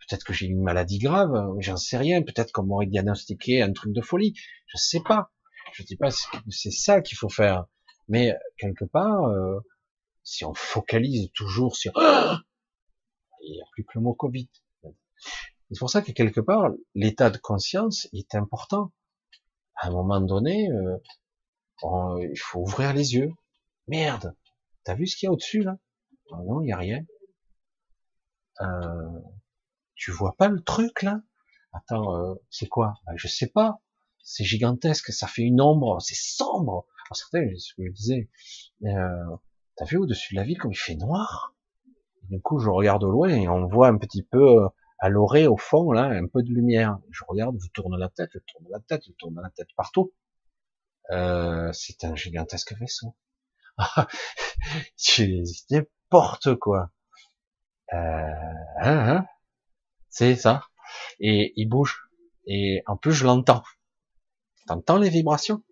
peut-être 0.00 0.24
que 0.24 0.32
j'ai 0.32 0.46
une 0.46 0.62
maladie 0.62 0.98
grave, 0.98 1.32
j'en 1.60 1.76
sais 1.76 1.96
rien. 1.96 2.22
Peut-être 2.22 2.52
qu'on 2.52 2.64
m'aurait 2.64 2.86
diagnostiqué 2.86 3.62
un 3.62 3.72
truc 3.72 3.92
de 3.92 4.00
folie. 4.00 4.34
Je 4.66 4.76
sais 4.78 5.00
pas. 5.00 5.32
Je 5.76 5.82
dis 5.82 5.96
pas 5.96 6.08
c'est 6.48 6.70
ça 6.70 7.00
qu'il 7.02 7.18
faut 7.18 7.28
faire. 7.28 7.66
Mais 8.08 8.34
quelque 8.58 8.84
part, 8.86 9.24
euh, 9.26 9.60
si 10.24 10.44
on 10.44 10.54
focalise 10.54 11.30
toujours 11.34 11.76
sur, 11.76 11.92
il 13.42 13.52
n'y 13.52 13.60
a 13.60 13.66
plus 13.72 13.84
que 13.84 13.92
le 13.94 14.00
mot 14.00 14.14
Covid. 14.14 14.48
C'est 15.70 15.78
pour 15.78 15.90
ça 15.90 16.00
que 16.02 16.12
quelque 16.12 16.40
part, 16.40 16.70
l'état 16.94 17.28
de 17.30 17.38
conscience 17.38 18.08
est 18.12 18.34
important. 18.34 18.92
À 19.76 19.88
un 19.88 19.90
moment 19.90 20.20
donné, 20.20 20.70
euh, 20.70 20.96
il 22.22 22.38
faut 22.38 22.60
ouvrir 22.60 22.94
les 22.94 23.14
yeux. 23.14 23.32
Merde, 23.88 24.34
t'as 24.84 24.94
vu 24.94 25.06
ce 25.06 25.16
qu'il 25.16 25.26
y 25.26 25.28
a 25.28 25.32
au-dessus 25.32 25.62
là? 25.62 25.76
Non, 26.30 26.62
il 26.62 26.68
y 26.68 26.72
a 26.72 26.76
rien. 26.78 27.04
euh, 28.60 29.20
tu 29.94 30.10
vois 30.12 30.34
pas 30.36 30.48
le 30.48 30.62
truc 30.62 31.02
là? 31.02 31.20
Attends, 31.72 32.16
euh, 32.16 32.34
c'est 32.50 32.68
quoi? 32.68 32.94
Ben, 33.06 33.14
Je 33.16 33.28
sais 33.28 33.48
pas. 33.48 33.80
C'est 34.28 34.42
gigantesque, 34.42 35.12
ça 35.12 35.28
fait 35.28 35.42
une 35.42 35.60
ombre, 35.60 36.00
c'est 36.00 36.16
sombre. 36.16 36.84
Alors, 37.06 37.16
certains, 37.16 37.48
ce 37.56 37.72
que 37.74 37.86
je 37.86 37.92
disais, 37.92 38.28
euh, 38.82 39.36
t'as 39.76 39.84
vu 39.84 39.98
au-dessus 39.98 40.34
de 40.34 40.40
la 40.40 40.44
ville 40.44 40.58
comme 40.58 40.72
il 40.72 40.76
fait 40.76 40.96
noir? 40.96 41.54
Du 42.24 42.40
coup, 42.40 42.58
je 42.58 42.68
regarde 42.68 43.04
au 43.04 43.10
loin 43.12 43.28
et 43.28 43.48
on 43.48 43.68
voit 43.68 43.86
un 43.86 43.96
petit 43.96 44.24
peu 44.24 44.64
euh, 44.64 44.68
à 44.98 45.10
l'orée, 45.10 45.46
au 45.46 45.56
fond, 45.56 45.92
là, 45.92 46.06
un 46.06 46.26
peu 46.26 46.42
de 46.42 46.48
lumière. 46.48 46.98
Je 47.10 47.22
regarde, 47.28 47.56
je 47.62 47.68
tourne 47.70 47.96
la 47.96 48.08
tête, 48.08 48.30
je 48.34 48.40
tourne 48.40 48.66
la 48.68 48.80
tête, 48.80 49.04
je 49.06 49.12
tourne 49.12 49.40
la 49.40 49.50
tête 49.50 49.68
partout. 49.76 50.12
Euh, 51.12 51.72
c'est 51.72 52.02
un 52.04 52.16
gigantesque 52.16 52.74
vaisseau. 52.80 53.14
c'est 54.96 55.44
n'importe 55.70 56.56
quoi. 56.56 56.90
Euh, 57.92 57.96
hein, 58.80 59.18
hein 59.18 59.26
c'est 60.08 60.34
ça. 60.34 60.64
Et 61.20 61.52
il 61.54 61.68
bouge. 61.68 62.08
Et 62.48 62.82
en 62.86 62.96
plus, 62.96 63.12
je 63.12 63.24
l'entends. 63.24 63.62
T'entends 64.66 64.98
les 64.98 65.10
vibrations 65.10 65.62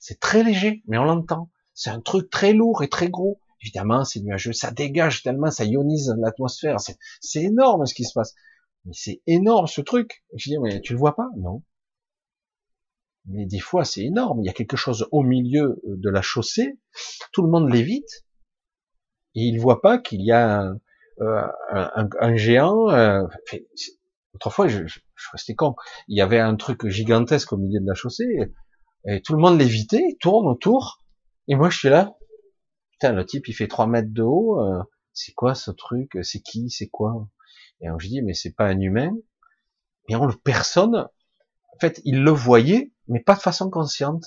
C'est 0.00 0.20
très 0.20 0.42
léger, 0.42 0.82
mais 0.86 0.98
on 0.98 1.04
l'entend. 1.04 1.50
C'est 1.74 1.90
un 1.90 2.00
truc 2.00 2.30
très 2.30 2.52
lourd 2.52 2.82
et 2.82 2.88
très 2.88 3.08
gros. 3.08 3.40
Évidemment, 3.60 4.04
c'est 4.04 4.20
nuageux. 4.20 4.52
Ça 4.52 4.70
dégage 4.70 5.22
tellement, 5.22 5.50
ça 5.50 5.64
ionise 5.64 6.14
l'atmosphère. 6.18 6.76
C'est 7.20 7.42
énorme 7.42 7.86
ce 7.86 7.94
qui 7.94 8.04
se 8.04 8.12
passe. 8.12 8.34
Mais 8.84 8.92
c'est 8.94 9.22
énorme 9.26 9.66
ce 9.66 9.80
truc. 9.80 10.24
Je 10.34 10.50
dis, 10.50 10.58
mais 10.58 10.80
tu 10.80 10.92
le 10.92 10.98
vois 10.98 11.16
pas? 11.16 11.28
Non. 11.36 11.62
Mais 13.26 13.46
des 13.46 13.58
fois, 13.58 13.84
c'est 13.84 14.02
énorme. 14.02 14.40
Il 14.40 14.46
y 14.46 14.50
a 14.50 14.52
quelque 14.52 14.76
chose 14.76 15.08
au 15.10 15.22
milieu 15.22 15.80
de 15.84 16.10
la 16.10 16.20
chaussée. 16.20 16.78
Tout 17.32 17.42
le 17.42 17.48
monde 17.48 17.70
l'évite. 17.70 18.24
Et 19.34 19.42
il 19.42 19.58
voit 19.58 19.80
pas 19.80 19.98
qu'il 19.98 20.22
y 20.22 20.30
a 20.30 20.60
un, 20.60 20.78
euh, 21.20 22.36
géant. 22.36 22.90
Euh, 22.90 23.22
autrefois, 24.34 24.68
je, 24.68 24.86
je, 24.86 25.00
je, 25.14 25.28
restais 25.32 25.54
con. 25.54 25.74
Il 26.08 26.16
y 26.16 26.20
avait 26.20 26.40
un 26.40 26.56
truc 26.56 26.86
gigantesque 26.88 27.52
au 27.52 27.56
milieu 27.56 27.80
de 27.80 27.86
la 27.86 27.94
chaussée. 27.94 28.52
Et, 29.06 29.20
tout 29.22 29.34
le 29.34 29.38
monde 29.38 29.58
l'évitait, 29.58 30.16
tourne 30.20 30.46
autour. 30.46 31.02
Et 31.48 31.56
moi, 31.56 31.70
je 31.70 31.78
suis 31.78 31.88
là. 31.88 32.16
Putain, 32.92 33.12
le 33.12 33.26
type, 33.26 33.48
il 33.48 33.52
fait 33.52 33.68
3 33.68 33.86
mètres 33.86 34.12
de 34.12 34.22
haut. 34.22 34.60
Euh, 34.60 34.82
c'est 35.12 35.32
quoi 35.32 35.54
ce 35.54 35.70
truc 35.70 36.18
C'est 36.22 36.40
qui 36.40 36.70
C'est 36.70 36.88
quoi? 36.88 37.28
Et 37.80 37.86
alors, 37.86 38.00
je 38.00 38.08
dis, 38.08 38.22
mais 38.22 38.34
c'est 38.34 38.52
pas 38.52 38.66
un 38.66 38.80
humain. 38.80 39.12
Et 40.08 40.16
on 40.16 40.26
le 40.26 40.34
personne, 40.34 40.96
en 40.96 41.78
fait, 41.80 42.00
il 42.04 42.22
le 42.22 42.30
voyait, 42.30 42.92
mais 43.08 43.20
pas 43.20 43.34
de 43.34 43.40
façon 43.40 43.70
consciente. 43.70 44.24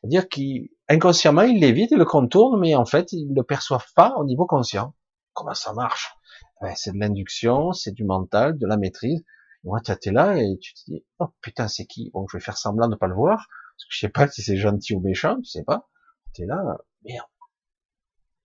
C'est-à-dire 0.00 0.28
qu'inconsciemment, 0.28 1.42
il 1.42 1.60
l'évite, 1.60 1.90
il 1.90 1.98
le 1.98 2.04
contourne, 2.04 2.60
mais 2.60 2.74
en 2.74 2.84
fait, 2.84 3.12
il 3.12 3.30
ne 3.30 3.34
le 3.34 3.42
perçoit 3.42 3.82
pas 3.94 4.14
au 4.16 4.24
niveau 4.24 4.46
conscient. 4.46 4.94
Comment 5.32 5.54
ça 5.54 5.72
marche? 5.72 6.14
Ben, 6.60 6.74
C'est 6.76 6.92
de 6.92 6.98
l'induction, 6.98 7.72
c'est 7.72 7.92
du 7.92 8.04
mental, 8.04 8.58
de 8.58 8.66
la 8.66 8.76
maîtrise. 8.76 9.24
Moi, 9.64 9.80
tu 9.80 9.92
es 9.92 10.12
là 10.12 10.36
et 10.36 10.58
tu 10.58 10.74
te 10.74 10.80
dis, 10.86 11.04
oh 11.18 11.28
putain, 11.40 11.68
c'est 11.68 11.86
qui? 11.86 12.10
Bon, 12.12 12.26
je 12.30 12.36
vais 12.36 12.42
faire 12.42 12.58
semblant 12.58 12.86
de 12.86 12.92
ne 12.92 12.98
pas 12.98 13.06
le 13.06 13.14
voir, 13.14 13.38
parce 13.38 13.84
que 13.84 13.94
je 13.94 13.98
sais 13.98 14.08
pas 14.08 14.28
si 14.28 14.42
c'est 14.42 14.56
gentil 14.56 14.94
ou 14.94 15.00
méchant, 15.00 15.36
tu 15.36 15.46
sais 15.46 15.64
pas. 15.64 15.88
Tu 16.34 16.42
es 16.42 16.46
là, 16.46 16.62
merde. 17.04 17.26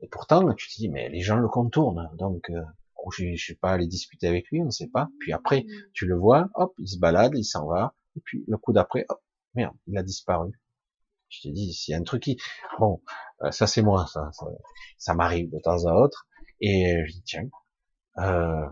Et 0.01 0.07
pourtant, 0.07 0.53
tu 0.53 0.69
te 0.69 0.75
dis, 0.75 0.89
mais 0.89 1.09
les 1.09 1.21
gens 1.21 1.37
le 1.37 1.49
contournent, 1.49 2.09
donc 2.17 2.49
euh, 2.49 2.61
je, 3.11 3.25
ne 3.25 3.31
vais 3.31 3.59
pas 3.59 3.71
aller 3.71 3.87
discuter 3.87 4.27
avec 4.27 4.49
lui, 4.49 4.61
on 4.61 4.65
ne 4.65 4.71
sait 4.71 4.87
pas. 4.87 5.09
Puis 5.19 5.33
après, 5.33 5.61
mm. 5.61 5.91
tu 5.93 6.05
le 6.05 6.15
vois, 6.15 6.49
hop, 6.55 6.73
il 6.77 6.87
se 6.87 6.97
balade, 6.97 7.33
il 7.35 7.43
s'en 7.43 7.67
va, 7.67 7.95
et 8.15 8.21
puis 8.21 8.43
le 8.47 8.57
coup 8.57 8.71
d'après, 8.71 9.05
hop, 9.09 9.21
merde, 9.55 9.75
il 9.87 9.97
a 9.97 10.03
disparu. 10.03 10.51
Je 11.27 11.41
te 11.41 11.53
dis, 11.53 11.73
s'il 11.73 11.91
y 11.91 11.95
a 11.95 11.99
un 11.99 12.03
truc 12.03 12.23
qui, 12.23 12.37
bon, 12.79 13.01
euh, 13.43 13.51
ça 13.51 13.67
c'est 13.67 13.81
moi, 13.81 14.07
ça, 14.07 14.31
ça, 14.97 15.13
m'arrive 15.13 15.51
de 15.51 15.59
temps 15.59 15.85
à 15.85 15.93
autre, 15.93 16.27
et 16.61 17.03
je 17.05 17.11
dis 17.11 17.23
tiens, 17.23 17.47
euh, 18.17 18.67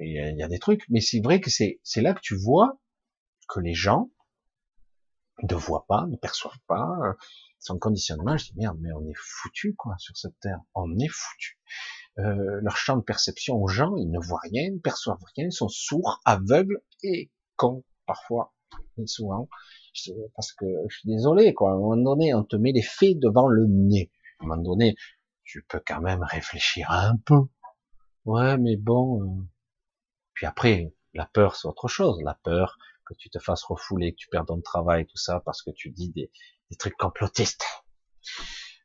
il 0.00 0.36
y 0.36 0.42
a 0.42 0.48
des 0.48 0.58
trucs, 0.58 0.84
mais 0.88 1.00
c'est 1.00 1.20
vrai 1.20 1.40
que 1.40 1.50
c'est 1.50 1.80
là 1.96 2.14
que 2.14 2.20
tu 2.20 2.36
vois 2.36 2.78
que 3.48 3.60
les 3.60 3.74
gens 3.74 4.10
ne 5.42 5.54
voient 5.54 5.86
pas, 5.88 6.06
ne 6.06 6.16
perçoivent 6.16 6.60
pas 6.66 6.88
euh, 7.02 7.12
son 7.58 7.78
conditionnement. 7.78 8.36
Je 8.36 8.46
dis 8.46 8.54
merde, 8.56 8.78
mais 8.80 8.92
on 8.92 9.04
est 9.06 9.16
foutu 9.16 9.74
quoi 9.74 9.94
sur 9.98 10.16
cette 10.16 10.38
terre, 10.40 10.60
on 10.74 10.98
est 10.98 11.08
foutu. 11.08 11.58
Euh, 12.18 12.60
leur 12.62 12.76
champ 12.76 12.96
de 12.96 13.02
perception 13.02 13.56
aux 13.56 13.68
gens, 13.68 13.96
ils 13.96 14.10
ne 14.10 14.20
voient 14.20 14.40
rien, 14.42 14.70
ne 14.70 14.78
perçoivent 14.78 15.24
rien, 15.34 15.46
ils 15.46 15.52
sont 15.52 15.68
sourds, 15.68 16.20
aveugles 16.24 16.82
et 17.02 17.30
cons 17.56 17.84
parfois, 18.06 18.54
et 18.98 19.06
souvent. 19.06 19.48
Parce 20.36 20.52
que 20.52 20.66
je 20.88 20.98
suis 20.98 21.08
désolé, 21.08 21.54
quoi. 21.54 21.70
À 21.70 21.74
un 21.74 21.78
moment 21.78 21.96
donné, 21.96 22.34
on 22.34 22.44
te 22.44 22.56
met 22.56 22.72
les 22.72 22.82
faits 22.82 23.18
devant 23.18 23.48
le 23.48 23.66
nez. 23.66 24.10
À 24.40 24.44
un 24.44 24.48
moment 24.48 24.62
donné, 24.62 24.94
tu 25.44 25.64
peux 25.68 25.82
quand 25.86 26.00
même 26.00 26.22
réfléchir 26.22 26.90
un 26.90 27.16
peu. 27.16 27.42
Ouais, 28.24 28.56
mais 28.58 28.76
bon. 28.76 29.46
Euh. 30.42 30.46
Puis 30.46 30.46
après, 30.46 30.94
la 31.14 31.26
peur, 31.26 31.56
c'est 31.56 31.68
autre 31.68 31.88
chose. 31.88 32.20
La 32.22 32.34
peur 32.42 32.78
que 33.06 33.14
tu 33.14 33.30
te 33.30 33.38
fasses 33.38 33.64
refouler, 33.64 34.12
que 34.12 34.18
tu 34.18 34.28
perds 34.28 34.46
ton 34.46 34.60
travail, 34.60 35.06
tout 35.06 35.16
ça, 35.16 35.40
parce 35.44 35.62
que 35.62 35.70
tu 35.70 35.90
dis 35.90 36.10
des, 36.10 36.30
des 36.70 36.76
trucs 36.76 36.96
complotistes. 36.96 37.64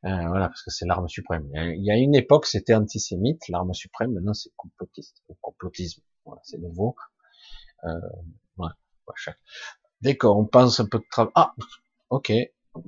Euh, 0.05 0.27
voilà, 0.27 0.47
parce 0.47 0.61
que 0.61 0.71
c'est 0.71 0.85
l'arme 0.85 1.07
suprême. 1.07 1.49
Il 1.53 1.83
y 1.83 1.91
a 1.91 1.97
une 1.97 2.15
époque, 2.15 2.45
c'était 2.45 2.75
antisémite, 2.75 3.47
l'arme 3.49 3.73
suprême. 3.73 4.13
Maintenant, 4.13 4.33
c'est 4.33 4.51
complotiste 4.55 5.23
ou 5.27 5.37
complotisme. 5.41 6.01
Voilà, 6.25 6.41
c'est 6.43 6.59
nouveau. 6.59 6.95
Euh, 7.83 7.89
voilà, 8.55 8.75
Dès 10.01 10.17
qu'on 10.17 10.45
pense 10.45 10.79
un 10.79 10.85
peu 10.85 10.99
de 10.99 11.05
travail, 11.09 11.31
ah, 11.35 11.55
ok, 12.09 12.31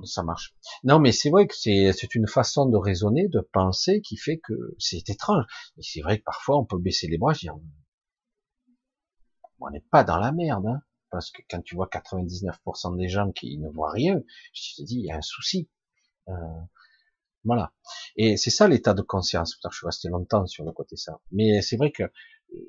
ça 0.04 0.22
marche. 0.22 0.54
Non, 0.84 0.98
mais 1.00 1.12
c'est 1.12 1.30
vrai 1.30 1.46
que 1.46 1.54
c'est 1.54 2.14
une 2.14 2.28
façon 2.28 2.66
de 2.66 2.76
raisonner, 2.76 3.28
de 3.28 3.40
penser 3.40 4.00
qui 4.00 4.16
fait 4.16 4.38
que 4.38 4.74
c'est 4.78 5.08
étrange. 5.08 5.44
Et 5.78 5.82
c'est 5.82 6.00
vrai 6.02 6.18
que 6.18 6.24
parfois 6.24 6.58
on 6.58 6.64
peut 6.64 6.78
baisser 6.78 7.08
les 7.08 7.18
bras, 7.18 7.32
dire, 7.32 7.54
on 9.60 9.70
n'est 9.70 9.84
pas 9.90 10.04
dans 10.04 10.18
la 10.18 10.32
merde, 10.32 10.66
hein, 10.66 10.82
parce 11.10 11.30
que 11.30 11.42
quand 11.50 11.62
tu 11.62 11.74
vois 11.74 11.88
99% 11.88 12.96
des 12.96 13.08
gens 13.08 13.32
qui 13.32 13.58
ne 13.58 13.68
voient 13.68 13.90
rien, 13.90 14.22
je 14.52 14.76
te 14.76 14.82
dis, 14.82 14.96
il 14.96 15.06
y 15.06 15.10
a 15.10 15.16
un 15.16 15.22
souci. 15.22 15.68
Euh, 16.28 16.32
voilà. 17.44 17.72
Et 18.16 18.36
c'est 18.36 18.50
ça 18.50 18.68
l'état 18.68 18.94
de 18.94 19.02
conscience. 19.02 19.58
Je 19.62 19.76
suis 19.76 19.86
resté 19.86 20.08
longtemps 20.08 20.46
sur 20.46 20.64
le 20.64 20.72
côté 20.72 20.96
ça. 20.96 21.20
Mais 21.32 21.62
c'est 21.62 21.76
vrai 21.76 21.90
que 21.90 22.04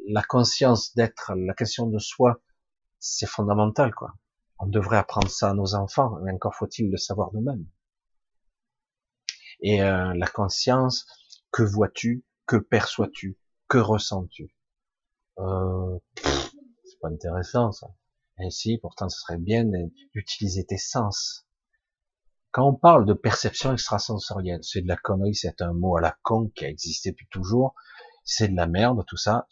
la 0.07 0.23
conscience 0.23 0.93
d'être, 0.95 1.33
la 1.35 1.53
question 1.53 1.87
de 1.87 1.99
soi, 1.99 2.41
c'est 2.99 3.27
fondamental, 3.27 3.93
quoi. 3.93 4.13
On 4.59 4.67
devrait 4.67 4.97
apprendre 4.97 5.29
ça 5.29 5.49
à 5.49 5.53
nos 5.53 5.73
enfants, 5.73 6.17
mais 6.23 6.31
encore 6.31 6.55
faut-il 6.55 6.91
le 6.91 6.97
savoir 6.97 7.33
nous-mêmes. 7.33 7.65
Et 9.61 9.81
euh, 9.81 10.13
la 10.15 10.27
conscience, 10.27 11.05
que 11.51 11.63
vois-tu, 11.63 12.23
que 12.45 12.57
perçois-tu, 12.57 13.37
que 13.67 13.79
ressens-tu? 13.79 14.55
Euh, 15.39 15.97
pas 17.01 17.09
intéressant 17.09 17.71
ça. 17.71 17.87
Ainsi, 18.37 18.77
pourtant, 18.77 19.09
ce 19.09 19.19
serait 19.19 19.37
bien 19.37 19.65
d'utiliser 20.13 20.65
tes 20.65 20.77
sens. 20.77 21.45
Quand 22.51 22.67
on 22.67 22.73
parle 22.73 23.05
de 23.05 23.13
perception 23.13 23.73
extrasensorielle, 23.73 24.63
c'est 24.63 24.81
de 24.81 24.87
la 24.87 24.97
connerie, 24.97 25.35
c'est 25.35 25.61
un 25.61 25.73
mot 25.73 25.97
à 25.97 26.01
la 26.01 26.17
con 26.23 26.51
qui 26.55 26.65
a 26.65 26.69
existé 26.69 27.11
depuis 27.11 27.27
toujours, 27.29 27.75
c'est 28.25 28.49
de 28.49 28.55
la 28.55 28.67
merde, 28.67 29.03
tout 29.07 29.17
ça. 29.17 29.47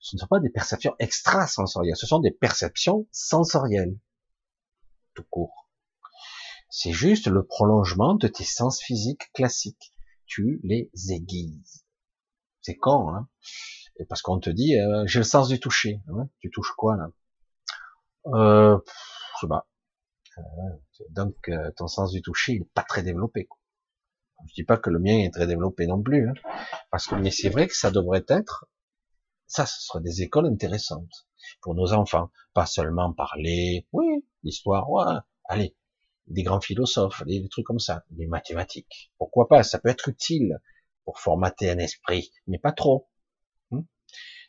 Ce 0.00 0.16
ne 0.16 0.20
sont 0.20 0.26
pas 0.26 0.40
des 0.40 0.50
perceptions 0.50 0.94
extrasensorielles, 0.98 1.96
ce 1.96 2.06
sont 2.06 2.18
des 2.18 2.30
perceptions 2.30 3.06
sensorielles 3.12 3.96
tout 5.14 5.24
court. 5.30 5.68
C'est 6.68 6.92
juste 6.92 7.26
le 7.26 7.44
prolongement 7.44 8.14
de 8.14 8.28
tes 8.28 8.44
sens 8.44 8.80
physiques 8.80 9.30
classiques. 9.32 9.92
Tu 10.26 10.60
les 10.64 10.90
aiguises. 11.10 11.84
C'est 12.62 12.76
con, 12.76 13.10
hein 13.10 13.28
Et 13.96 14.04
parce 14.04 14.22
qu'on 14.22 14.38
te 14.38 14.50
dit, 14.50 14.78
euh, 14.78 15.04
j'ai 15.06 15.20
le 15.20 15.24
sens 15.24 15.48
du 15.48 15.60
toucher. 15.60 16.00
Hein 16.08 16.28
tu 16.40 16.50
touches 16.50 16.72
quoi 16.76 16.96
là? 16.96 17.08
Euh, 18.26 18.78
Je 19.34 19.40
sais 19.40 19.48
pas. 19.48 19.66
Euh, 20.38 20.42
donc 21.10 21.36
euh, 21.48 21.70
ton 21.76 21.88
sens 21.88 22.12
du 22.12 22.22
toucher, 22.22 22.52
il 22.52 22.62
est 22.62 22.72
pas 22.74 22.82
très 22.82 23.02
développé. 23.02 23.46
Quoi. 23.46 23.58
Je 24.48 24.54
dis 24.54 24.64
pas 24.64 24.76
que 24.76 24.90
le 24.90 24.98
mien 24.98 25.18
est 25.18 25.32
très 25.32 25.46
développé 25.46 25.86
non 25.86 26.02
plus, 26.02 26.28
hein, 26.28 26.34
parce 26.90 27.06
que 27.06 27.14
mais 27.14 27.30
c'est 27.30 27.48
vrai 27.48 27.68
que 27.68 27.76
ça 27.76 27.90
devrait 27.90 28.24
être, 28.28 28.66
ça, 29.46 29.66
ce 29.66 29.80
serait 29.82 30.00
des 30.00 30.22
écoles 30.22 30.46
intéressantes 30.46 31.26
pour 31.60 31.74
nos 31.74 31.92
enfants, 31.92 32.30
pas 32.54 32.66
seulement 32.66 33.12
parler, 33.12 33.86
oui, 33.92 34.24
l'histoire, 34.42 34.90
ouais, 34.90 35.04
allez, 35.44 35.76
des 36.26 36.42
grands 36.42 36.60
philosophes, 36.60 37.24
des, 37.24 37.48
trucs 37.48 37.66
comme 37.66 37.78
ça, 37.78 38.04
des 38.10 38.26
mathématiques. 38.26 39.12
Pourquoi 39.18 39.48
pas? 39.48 39.62
Ça 39.62 39.78
peut 39.78 39.88
être 39.88 40.08
utile 40.08 40.58
pour 41.04 41.20
formater 41.20 41.70
un 41.70 41.78
esprit, 41.78 42.32
mais 42.46 42.58
pas 42.58 42.72
trop. 42.72 43.08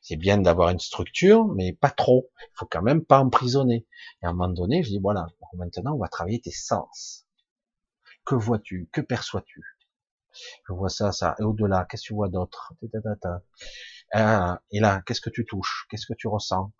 C'est 0.04 0.18
bien 0.18 0.38
d'avoir 0.38 0.70
une 0.70 0.80
structure, 0.80 1.48
mais 1.48 1.74
pas 1.74 1.90
trop. 1.90 2.30
Il 2.44 2.52
faut 2.54 2.68
quand 2.70 2.84
même 2.84 3.04
pas 3.04 3.20
emprisonner. 3.22 3.88
Et 4.22 4.28
à 4.28 4.30
un 4.30 4.34
moment 4.34 4.54
donné, 4.54 4.84
je 4.84 4.90
dis 4.90 5.00
voilà, 5.00 5.26
maintenant 5.56 5.96
on 5.96 6.00
va 6.00 6.10
travailler 6.10 6.42
tes 6.42 6.52
sens. 6.52 7.26
Que 8.26 8.36
vois-tu? 8.36 8.90
Que 8.92 9.02
perçois-tu? 9.02 9.64
Je 10.68 10.74
vois 10.74 10.90
ça, 10.90 11.12
ça. 11.14 11.36
Et 11.40 11.44
au-delà, 11.44 11.86
qu'est-ce 11.86 12.04
que 12.04 12.08
tu 12.08 12.14
vois 12.16 12.30
d'autre? 12.30 12.74
Ah, 14.14 14.62
Et 14.72 14.80
là, 14.80 15.02
qu'est-ce 15.06 15.22
que 15.22 15.30
tu 15.30 15.46
touches? 15.46 15.86
Qu'est-ce 15.90 16.06
que 16.06 16.14
tu 16.14 16.28
ressens? 16.28 16.72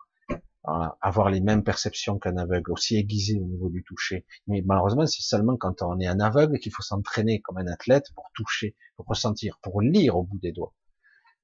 Avoir 1.00 1.30
les 1.30 1.40
mêmes 1.40 1.64
perceptions 1.64 2.18
qu'un 2.18 2.36
aveugle, 2.36 2.72
aussi 2.72 2.96
aiguisé 2.96 3.38
au 3.38 3.44
niveau 3.46 3.68
du 3.70 3.84
toucher. 3.84 4.26
Mais 4.46 4.62
malheureusement, 4.66 5.06
c'est 5.06 5.22
seulement 5.22 5.56
quand 5.56 5.82
on 5.82 6.00
est 6.00 6.06
un 6.06 6.20
aveugle 6.20 6.58
qu'il 6.58 6.72
faut 6.72 6.82
s'entraîner 6.82 7.40
comme 7.40 7.58
un 7.58 7.66
athlète 7.66 8.06
pour 8.14 8.30
toucher, 8.34 8.76
pour 8.96 9.06
ressentir, 9.06 9.58
pour 9.62 9.80
lire 9.82 10.16
au 10.16 10.22
bout 10.22 10.38
des 10.38 10.52
doigts. 10.52 10.74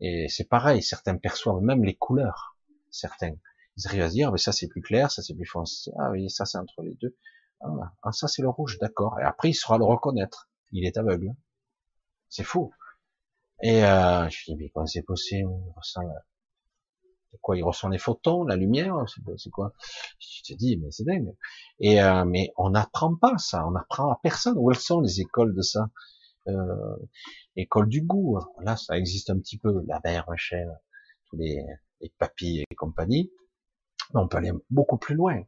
Et 0.01 0.28
c'est 0.28 0.48
pareil, 0.48 0.82
certains 0.82 1.16
perçoivent 1.16 1.62
même 1.62 1.85
les 1.85 1.94
couleurs. 1.94 2.56
Certains, 2.90 3.35
ils 3.77 3.86
arrivent 3.86 4.02
à 4.02 4.09
se 4.09 4.14
dire, 4.14 4.32
mais 4.32 4.39
ça 4.39 4.52
c'est 4.52 4.68
plus 4.68 4.82
clair, 4.82 5.10
ça 5.10 5.22
c'est 5.22 5.35
plus 5.35 5.47
foncé. 5.47 5.90
Ah 5.98 6.10
oui, 6.10 6.31
ça 6.31 6.44
c'est 6.47 6.59
entre 6.59 6.82
les 6.82 6.94
deux. 6.94 7.16
Ah, 7.60 7.93
ah 8.02 8.12
ça 8.12 8.28
c'est 8.28 8.43
le 8.43 8.48
rouge, 8.48 8.78
d'accord. 8.78 9.18
Et 9.20 9.24
après 9.24 9.51
il 9.51 9.55
saura 9.55 9.78
le 9.78 9.85
reconnaître. 9.85 10.48
Il 10.72 10.85
est 10.86 10.97
aveugle. 10.97 11.35
C'est 12.28 12.44
fou. 12.44 12.72
Et 13.62 13.85
euh, 13.85 14.28
je 14.31 14.44
dis, 14.47 14.56
mais 14.56 14.70
comment 14.70 14.86
c'est 14.86 15.02
possible? 15.02 15.51
Il 15.66 15.72
ressent 15.77 16.02
quoi 17.40 17.56
Il 17.56 17.62
ressent 17.62 17.89
les 17.89 17.98
photons, 17.98 18.44
la 18.44 18.56
lumière 18.56 18.97
C'est 19.36 19.51
quoi? 19.51 19.72
Je 20.18 20.43
te 20.43 20.55
dis, 20.55 20.77
mais 20.77 20.90
c'est 20.90 21.05
dingue. 21.05 21.35
Et 21.78 22.02
euh, 22.02 22.24
mais 22.24 22.52
on 22.56 22.70
n'apprend 22.70 23.14
pas 23.14 23.39
ça, 23.39 23.66
on 23.66 23.74
apprend 23.74 24.10
à 24.10 24.20
personne. 24.22 24.56
Où 24.56 24.70
elles 24.70 24.78
sont 24.78 25.01
les 25.01 25.20
écoles 25.20 25.55
de 25.55 25.62
ça? 25.62 25.90
Euh, 26.51 26.97
École 27.56 27.89
du 27.89 28.02
goût. 28.02 28.39
Là, 28.60 28.77
ça 28.77 28.97
existe 28.98 29.31
un 29.31 29.39
petit 29.39 29.59
peu. 29.59 29.82
La 29.86 30.01
mère, 30.05 30.28
machin, 30.28 30.64
tous 31.27 31.36
les, 31.36 31.62
les 32.01 32.12
papilles 32.18 32.64
et 32.70 32.74
compagnie. 32.74 33.31
Mais 34.12 34.20
on 34.20 34.28
peut 34.28 34.39
aller 34.39 34.52
beaucoup 34.70 34.98
plus 34.98 35.14
loin. 35.14 35.43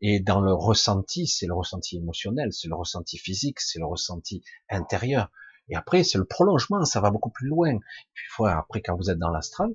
Et 0.00 0.20
dans 0.20 0.40
le 0.40 0.52
ressenti, 0.52 1.26
c'est 1.26 1.46
le 1.46 1.54
ressenti 1.54 1.96
émotionnel, 1.96 2.52
c'est 2.52 2.68
le 2.68 2.76
ressenti 2.76 3.18
physique, 3.18 3.60
c'est 3.60 3.78
le 3.78 3.86
ressenti 3.86 4.42
intérieur. 4.68 5.30
Et 5.68 5.76
après, 5.76 6.04
c'est 6.04 6.18
le 6.18 6.24
prolongement, 6.24 6.84
ça 6.84 7.00
va 7.00 7.10
beaucoup 7.10 7.30
plus 7.30 7.48
loin. 7.48 7.78
Puis, 8.12 8.26
fois, 8.30 8.52
après, 8.52 8.82
quand 8.82 8.96
vous 8.96 9.10
êtes 9.10 9.18
dans 9.18 9.30
l'astral, 9.30 9.70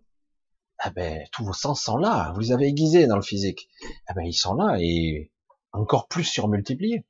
eh 0.86 0.90
ben, 0.92 1.28
tous 1.32 1.44
vos 1.44 1.54
sens 1.54 1.82
sont 1.82 1.98
là. 1.98 2.32
Vous 2.34 2.42
les 2.42 2.52
avez 2.52 2.68
aiguisés 2.68 3.08
dans 3.08 3.18
le 3.18 3.22
physique. 3.22 3.70
Eh 4.10 4.14
ben, 4.14 4.24
ils 4.24 4.34
sont 4.34 4.54
là 4.54 4.78
et 4.80 5.32
encore 5.72 6.08
plus 6.08 6.24
surmultipliés. 6.24 7.06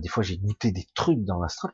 Des 0.00 0.08
fois, 0.08 0.22
j'ai 0.22 0.38
goûté 0.38 0.70
des 0.70 0.86
trucs 0.94 1.24
dans 1.24 1.40
l'astral. 1.40 1.72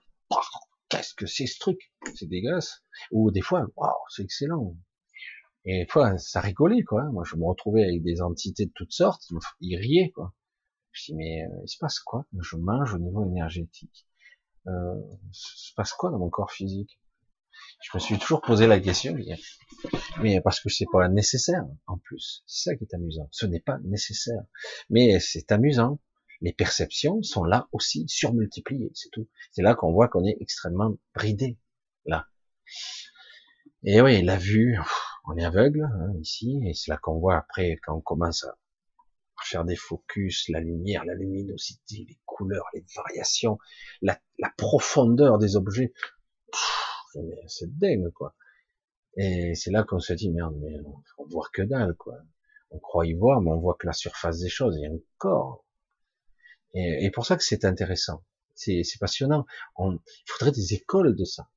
Qu'est-ce 0.89 1.15
que 1.15 1.27
c'est 1.27 1.47
ce 1.47 1.59
truc? 1.59 1.79
C'est 2.15 2.29
dégueulasse. 2.29 2.83
Ou 3.11 3.31
des 3.31 3.43
fois, 3.43 3.67
waouh, 3.77 3.93
c'est 4.09 4.23
excellent. 4.23 4.77
Et 5.65 5.81
des 5.81 5.87
fois, 5.91 6.17
ça 6.19 6.41
rigolait, 6.41 6.83
quoi. 6.83 7.05
Moi, 7.13 7.25
je 7.27 7.37
me 7.37 7.45
retrouvais 7.45 7.85
avec 7.85 8.03
des 8.03 8.23
entités 8.23 8.67
de 8.67 8.73
toutes 8.75 8.93
sortes. 8.93 9.23
Ils 9.61 9.77
riaient, 9.77 10.11
quoi. 10.11 10.35
Je 10.93 11.07
dis, 11.07 11.15
mais 11.15 11.45
euh, 11.45 11.61
il 11.65 11.69
se 11.69 11.77
passe 11.79 12.01
quoi? 12.01 12.27
Je 12.41 12.57
mange 12.57 12.95
au 12.95 12.99
niveau 12.99 13.25
énergétique 13.27 14.09
euh, 14.69 15.01
se 15.33 15.73
passe 15.75 15.93
quoi 15.93 16.11
dans 16.11 16.19
mon 16.19 16.31
corps 16.31 16.53
physique? 16.53 17.01
Je 17.83 17.91
me 17.95 18.01
suis 18.01 18.19
toujours 18.19 18.41
posé 18.41 18.67
la 18.67 18.81
question, 18.81 19.17
mais 20.21 20.41
parce 20.41 20.61
que 20.61 20.69
c'est 20.69 20.87
pas 20.93 21.09
nécessaire 21.09 21.65
en 21.87 21.99
plus. 21.99 22.43
C'est 22.47 22.71
ça 22.71 22.77
qui 22.77 22.85
est 22.85 22.95
amusant. 22.95 23.29
Ce 23.31 23.47
n'est 23.47 23.61
pas 23.61 23.79
nécessaire, 23.85 24.43
mais 24.91 25.21
c'est 25.21 25.53
amusant. 25.53 26.01
Les 26.41 26.53
perceptions 26.53 27.23
sont 27.23 27.45
là 27.45 27.69
aussi 27.73 28.05
surmultipliées, 28.09 28.91
c'est 28.95 29.11
tout. 29.11 29.29
C'est 29.51 29.63
là 29.63 29.75
qu'on 29.75 29.93
voit 29.93 30.09
qu'on 30.09 30.25
est 30.25 30.37
extrêmement 30.41 30.97
bridé, 31.15 31.59
là. 32.05 32.29
Et 33.83 34.01
oui, 34.01 34.23
la 34.23 34.37
vue, 34.37 34.79
on 35.27 35.37
est 35.37 35.45
aveugle 35.45 35.85
hein, 35.85 36.13
ici, 36.21 36.61
et 36.67 36.75
c'est 36.75 36.91
là 36.91 36.97
qu'on 36.97 37.19
voit 37.19 37.37
après 37.37 37.79
quand 37.83 37.95
on 37.97 38.01
commence 38.01 38.45
à 38.45 38.57
faire 39.45 39.65
des 39.65 39.77
focus, 39.77 40.49
la 40.49 40.61
lumière, 40.61 41.05
la 41.05 41.15
luminosité, 41.15 42.07
les 42.09 42.19
couleurs, 42.25 42.65
les 42.75 42.85
variations, 42.95 43.59
la, 44.03 44.19
profondeur 44.57 45.39
des 45.39 45.57
objets. 45.57 45.93
C'est 47.47 47.79
dingue, 47.79 48.11
quoi. 48.11 48.35
Et 49.17 49.55
c'est 49.55 49.71
là 49.71 49.83
qu'on 49.85 50.01
se 50.01 50.13
dit, 50.13 50.31
merde, 50.31 50.55
mais 50.61 50.77
on 51.19 51.25
voit 51.27 51.49
que 51.53 51.63
dalle, 51.63 51.95
quoi. 51.95 52.15
On 52.71 52.79
croit 52.79 53.07
y 53.07 53.15
voir, 53.15 53.41
mais 53.41 53.51
on 53.51 53.61
voit 53.61 53.77
que 53.79 53.87
la 53.87 53.93
surface 53.93 54.41
des 54.41 54.49
choses, 54.49 54.77
il 54.77 54.83
y 54.83 54.87
a 54.87 54.91
encore. 54.91 55.65
Et, 56.75 57.05
et 57.05 57.11
pour 57.11 57.27
ça 57.27 57.37
que 57.37 57.45
c'est 57.45 57.65
intéressant. 57.65 58.23
C'est 58.55 58.83
passionnant. 58.99 59.47
On, 59.77 59.93
il 59.93 60.25
faudrait 60.27 60.53
des 60.53 60.75
écoles 60.75 61.15
de 61.15 61.25
ça 61.25 61.49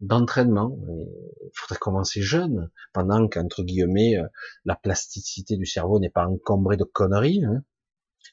d'entraînement. 0.00 0.76
Il 0.88 1.50
faudrait 1.54 1.78
commencer 1.78 2.22
jeune, 2.22 2.70
pendant 2.92 3.28
qu'entre 3.28 3.62
guillemets 3.62 4.16
euh, 4.16 4.26
la 4.64 4.76
plasticité 4.76 5.56
du 5.56 5.66
cerveau 5.66 5.98
n'est 6.00 6.10
pas 6.10 6.26
encombrée 6.26 6.76
de 6.76 6.84
conneries, 6.84 7.44
hein, 7.44 7.62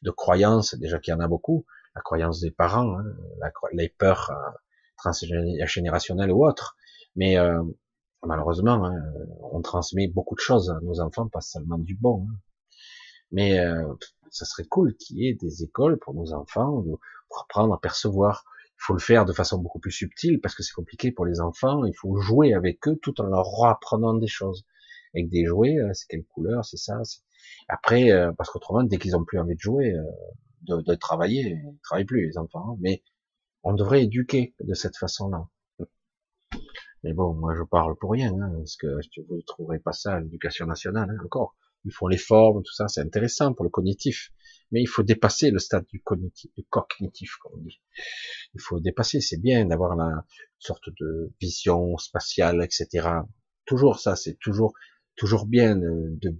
de 0.01 0.11
croyances. 0.11 0.75
Déjà 0.75 0.99
qu'il 0.99 1.13
y 1.13 1.15
en 1.15 1.19
a 1.19 1.27
beaucoup, 1.27 1.65
la 1.95 2.01
croyance 2.01 2.39
des 2.39 2.51
parents, 2.51 2.97
hein, 2.97 3.51
les 3.73 3.89
peurs 3.89 4.31
euh, 4.31 4.51
transgénérationnelles 4.97 6.31
ou 6.31 6.47
autres. 6.47 6.77
Mais 7.15 7.37
euh, 7.37 7.61
malheureusement, 8.23 8.85
hein, 8.85 8.95
on 9.51 9.61
transmet 9.61 10.07
beaucoup 10.07 10.35
de 10.35 10.39
choses 10.39 10.69
à 10.69 10.79
nos 10.81 10.99
enfants, 11.01 11.27
pas 11.27 11.41
seulement 11.41 11.77
du 11.77 11.95
bon. 11.95 12.27
Hein. 12.29 12.35
Mais 13.31 13.59
ça 14.31 14.45
serait 14.45 14.65
cool 14.65 14.95
qu'il 14.95 15.17
y 15.19 15.27
ait 15.27 15.33
des 15.33 15.63
écoles 15.63 15.97
pour 15.97 16.13
nos 16.13 16.33
enfants 16.33 16.83
pour 17.29 17.41
apprendre 17.41 17.73
à 17.73 17.79
percevoir 17.79 18.43
il 18.77 18.83
faut 18.83 18.93
le 18.93 18.99
faire 18.99 19.25
de 19.25 19.33
façon 19.33 19.57
beaucoup 19.57 19.79
plus 19.79 19.91
subtile 19.91 20.39
parce 20.39 20.53
que 20.53 20.61
c'est 20.61 20.73
compliqué 20.73 21.11
pour 21.11 21.25
les 21.25 21.41
enfants. 21.41 21.83
Il 21.85 21.95
faut 21.95 22.15
jouer 22.17 22.53
avec 22.53 22.87
eux 22.87 22.95
tout 23.01 23.19
en 23.19 23.25
leur 23.25 23.65
apprenant 23.65 24.13
des 24.13 24.27
choses. 24.27 24.65
Avec 25.15 25.29
des 25.29 25.45
jouets, 25.45 25.79
euh, 25.79 25.91
c'est 25.93 26.05
quelle 26.07 26.25
couleur, 26.25 26.63
c'est 26.63 26.77
ça. 26.77 27.01
Après, 27.69 28.11
euh, 28.11 28.31
parce 28.33 28.51
qu'autrement, 28.51 28.83
dès 28.83 28.97
qu'ils 28.97 29.15
ont 29.15 29.23
plus 29.23 29.39
envie 29.39 29.55
de 29.55 29.59
jouer, 29.59 29.93
euh, 29.93 30.03
de, 30.63 30.81
de 30.81 30.93
travailler, 30.93 31.59
ils 31.59 31.79
travaillent 31.81 32.05
plus 32.05 32.27
les 32.27 32.37
enfants. 32.37 32.73
Hein. 32.73 32.77
Mais 32.79 33.01
on 33.63 33.73
devrait 33.73 34.03
éduquer 34.03 34.53
de 34.59 34.73
cette 34.75 34.95
façon-là. 34.95 35.47
Mais 37.03 37.13
bon, 37.13 37.33
moi 37.33 37.55
je 37.57 37.63
parle 37.63 37.95
pour 37.95 38.11
rien, 38.11 38.33
hein, 38.33 38.51
parce 38.57 38.75
que 38.75 38.87
vous 39.27 39.37
ne 39.37 39.41
trouverez 39.41 39.79
pas 39.79 39.93
ça 39.93 40.15
à 40.15 40.19
l'éducation 40.19 40.67
nationale 40.67 41.09
hein, 41.09 41.23
encore. 41.25 41.55
Ils 41.87 41.93
font 41.93 42.07
les 42.07 42.17
formes, 42.17 42.61
tout 42.61 42.73
ça, 42.73 42.87
c'est 42.87 43.01
intéressant 43.01 43.53
pour 43.53 43.63
le 43.63 43.71
cognitif 43.71 44.31
mais 44.71 44.81
il 44.81 44.87
faut 44.87 45.03
dépasser 45.03 45.51
le 45.51 45.59
stade 45.59 45.85
du 45.87 46.01
cognitif, 46.01 46.51
du 46.55 46.63
cognitif, 46.65 47.35
comme 47.41 47.53
on 47.59 47.63
dit. 47.63 47.79
Il 48.53 48.61
faut 48.61 48.79
dépasser, 48.79 49.21
c'est 49.21 49.39
bien 49.39 49.65
d'avoir 49.65 49.95
la 49.95 50.25
sorte 50.59 50.89
de 50.99 51.31
vision 51.39 51.97
spatiale, 51.97 52.63
etc. 52.63 53.09
Toujours 53.65 53.99
ça, 53.99 54.15
c'est 54.15 54.37
toujours, 54.39 54.73
toujours 55.15 55.45
bien 55.45 55.75
de, 55.75 56.17
de, 56.21 56.35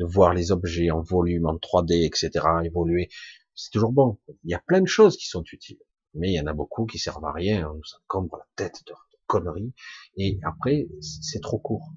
voir 0.00 0.34
les 0.34 0.50
objets 0.50 0.90
en 0.90 1.00
volume, 1.00 1.46
en 1.46 1.54
3D, 1.54 2.04
etc. 2.04 2.44
évoluer. 2.64 3.08
C'est 3.54 3.70
toujours 3.70 3.92
bon. 3.92 4.18
Il 4.44 4.50
y 4.50 4.54
a 4.54 4.62
plein 4.66 4.80
de 4.80 4.88
choses 4.88 5.16
qui 5.16 5.26
sont 5.26 5.44
utiles, 5.52 5.78
mais 6.14 6.30
il 6.32 6.34
y 6.34 6.40
en 6.40 6.46
a 6.46 6.52
beaucoup 6.52 6.86
qui 6.86 6.98
servent 6.98 7.24
à 7.24 7.32
rien. 7.32 7.68
On 7.70 7.74
nous 7.74 7.82
encombre 8.02 8.38
la 8.38 8.46
tête 8.56 8.82
de, 8.86 8.92
de 8.92 9.18
conneries, 9.26 9.72
et 10.16 10.40
après, 10.44 10.86
c'est 11.00 11.40
trop 11.40 11.58
court. 11.58 11.92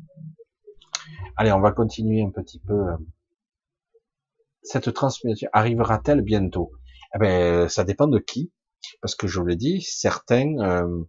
Allez, 1.38 1.52
on 1.52 1.60
va 1.60 1.72
continuer 1.72 2.24
un 2.24 2.30
petit 2.30 2.60
peu 2.60 2.74
euh, 2.74 2.98
cette 4.64 4.94
transmission 4.94 5.50
arrivera-t-elle 5.54 6.22
bientôt? 6.22 6.72
Eh 7.14 7.20
ben, 7.20 7.70
ça 7.70 7.84
dépend 7.84 8.08
de 8.08 8.20
qui, 8.20 8.52
parce 9.02 9.16
que 9.16 9.28
je 9.28 9.40
vous 9.40 9.46
l'ai 9.46 9.56
dit, 9.56 9.82
certains, 9.82 10.58
euh, 10.60 11.04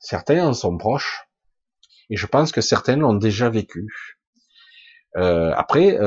certains 0.00 0.46
en 0.46 0.52
sont 0.52 0.76
proches, 0.76 1.28
et 2.10 2.16
je 2.16 2.26
pense 2.26 2.52
que 2.52 2.60
certains 2.60 2.96
l'ont 2.96 3.14
déjà 3.14 3.48
vécu. 3.48 4.18
Euh, 5.16 5.52
après, 5.56 5.98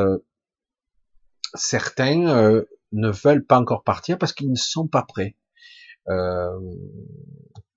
certains 1.56 2.64
ne 2.91 3.10
veulent 3.10 3.45
pas 3.45 3.60
encore 3.60 3.84
partir 3.84 4.18
parce 4.18 4.34
qu'ils 4.34 4.52
ne 4.52 4.56
sont 4.56 4.88
pas 4.88 5.04
prêts. 5.04 5.36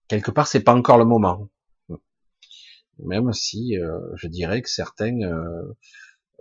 Quelque 0.09 0.31
part, 0.31 0.47
c'est 0.49 0.63
pas 0.63 0.75
encore 0.75 0.99
le 0.99 1.05
moment. 1.05 1.49
Même 3.05 3.33
si 3.33 3.77
je 4.15 4.27
dirais 4.29 4.63
que 4.63 4.71
certains 4.71 5.19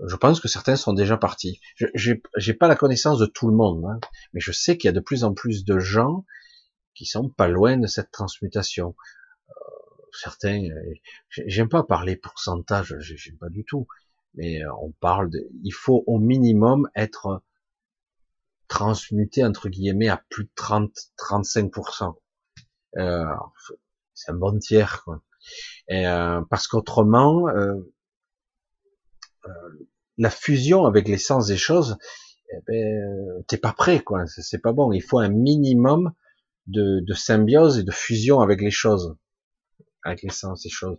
je 0.05 0.15
pense 0.15 0.39
que 0.39 0.47
certains 0.47 0.75
sont 0.75 0.93
déjà 0.93 1.17
partis. 1.17 1.59
Je 1.75 2.13
J'ai 2.37 2.53
pas 2.53 2.67
la 2.67 2.75
connaissance 2.75 3.19
de 3.19 3.25
tout 3.25 3.47
le 3.49 3.55
monde, 3.55 3.85
hein, 3.85 3.99
mais 4.33 4.39
je 4.39 4.51
sais 4.51 4.77
qu'il 4.77 4.87
y 4.87 4.89
a 4.89 4.93
de 4.93 4.99
plus 4.99 5.23
en 5.23 5.33
plus 5.33 5.65
de 5.65 5.79
gens 5.79 6.25
qui 6.95 7.05
sont 7.05 7.29
pas 7.29 7.47
loin 7.47 7.77
de 7.77 7.87
cette 7.87 8.11
transmutation. 8.11 8.95
Euh, 9.49 9.53
certains, 10.11 10.63
euh, 10.63 10.93
j'aime 11.29 11.69
pas 11.69 11.83
parler 11.83 12.15
pourcentage, 12.15 12.95
j'aime 12.99 13.37
pas 13.37 13.49
du 13.49 13.65
tout, 13.65 13.87
mais 14.35 14.63
euh, 14.63 14.71
on 14.81 14.91
parle 14.91 15.29
de, 15.29 15.47
il 15.63 15.73
faut 15.73 16.03
au 16.07 16.19
minimum 16.19 16.89
être 16.95 17.41
transmuté 18.67 19.43
entre 19.43 19.69
guillemets 19.69 20.09
à 20.09 20.23
plus 20.29 20.45
de 20.45 20.51
30, 20.55 20.91
35%. 21.17 22.15
Euh, 22.97 23.25
c'est 24.13 24.31
un 24.31 24.35
bon 24.35 24.57
tiers, 24.59 25.03
quoi. 25.03 25.21
Et, 25.87 26.07
euh, 26.07 26.41
parce 26.49 26.67
qu'autrement, 26.67 27.47
euh, 27.49 27.75
euh, 29.45 29.87
la 30.17 30.29
fusion 30.29 30.85
avec 30.85 31.07
l'essence 31.07 31.47
des 31.47 31.57
choses, 31.57 31.97
eh 32.51 32.57
ben, 32.67 33.43
t'es 33.47 33.57
pas 33.57 33.73
prêt, 33.73 34.01
quoi. 34.01 34.25
C'est 34.27 34.61
pas 34.61 34.73
bon. 34.73 34.91
Il 34.91 35.01
faut 35.01 35.19
un 35.19 35.29
minimum 35.29 36.11
de, 36.67 36.99
de, 37.05 37.13
symbiose 37.13 37.79
et 37.79 37.83
de 37.83 37.91
fusion 37.91 38.41
avec 38.41 38.61
les 38.61 38.71
choses, 38.71 39.15
avec 40.03 40.23
l'essence 40.23 40.63
des 40.63 40.69
choses. 40.69 40.97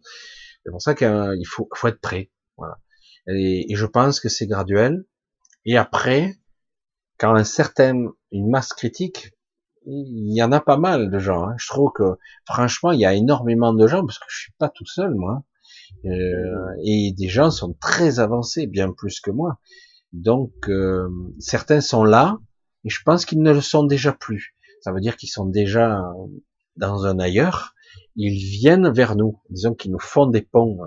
C'est 0.64 0.70
pour 0.70 0.82
ça 0.82 0.94
qu'il 0.94 1.46
faut, 1.46 1.68
faut 1.74 1.88
être 1.88 2.00
prêt. 2.00 2.30
Voilà. 2.56 2.78
Et, 3.28 3.72
et 3.72 3.76
je 3.76 3.86
pense 3.86 4.20
que 4.20 4.28
c'est 4.28 4.46
graduel. 4.46 5.04
Et 5.64 5.76
après, 5.76 6.38
quand 7.18 7.34
un 7.34 7.44
certain, 7.44 8.06
une 8.32 8.50
masse 8.50 8.72
critique, 8.72 9.32
il 9.86 10.34
y 10.34 10.42
en 10.42 10.52
a 10.52 10.60
pas 10.60 10.76
mal 10.76 11.10
de 11.10 11.18
gens. 11.18 11.44
Hein. 11.44 11.54
Je 11.58 11.68
trouve 11.68 11.90
que, 11.94 12.18
franchement, 12.44 12.92
il 12.92 13.00
y 13.00 13.06
a 13.06 13.14
énormément 13.14 13.72
de 13.72 13.86
gens 13.86 14.04
parce 14.04 14.18
que 14.18 14.26
je 14.28 14.38
suis 14.38 14.52
pas 14.58 14.68
tout 14.68 14.86
seul, 14.86 15.14
moi. 15.14 15.42
Euh, 16.04 16.74
et 16.84 17.12
des 17.16 17.28
gens 17.28 17.50
sont 17.50 17.74
très 17.80 18.20
avancés, 18.20 18.66
bien 18.66 18.92
plus 18.92 19.20
que 19.20 19.30
moi. 19.30 19.58
Donc 20.12 20.68
euh, 20.68 21.08
certains 21.38 21.80
sont 21.80 22.04
là, 22.04 22.38
et 22.84 22.90
je 22.90 23.00
pense 23.04 23.24
qu'ils 23.24 23.42
ne 23.42 23.52
le 23.52 23.60
sont 23.60 23.84
déjà 23.84 24.12
plus. 24.12 24.54
Ça 24.82 24.92
veut 24.92 25.00
dire 25.00 25.16
qu'ils 25.16 25.28
sont 25.28 25.46
déjà 25.46 26.02
dans 26.76 27.04
un 27.04 27.18
ailleurs, 27.18 27.74
ils 28.16 28.38
viennent 28.38 28.90
vers 28.90 29.14
nous, 29.14 29.40
disons 29.50 29.74
qu'ils 29.74 29.92
nous 29.92 30.00
font 30.00 30.26
des 30.26 30.42
ponts. 30.42 30.78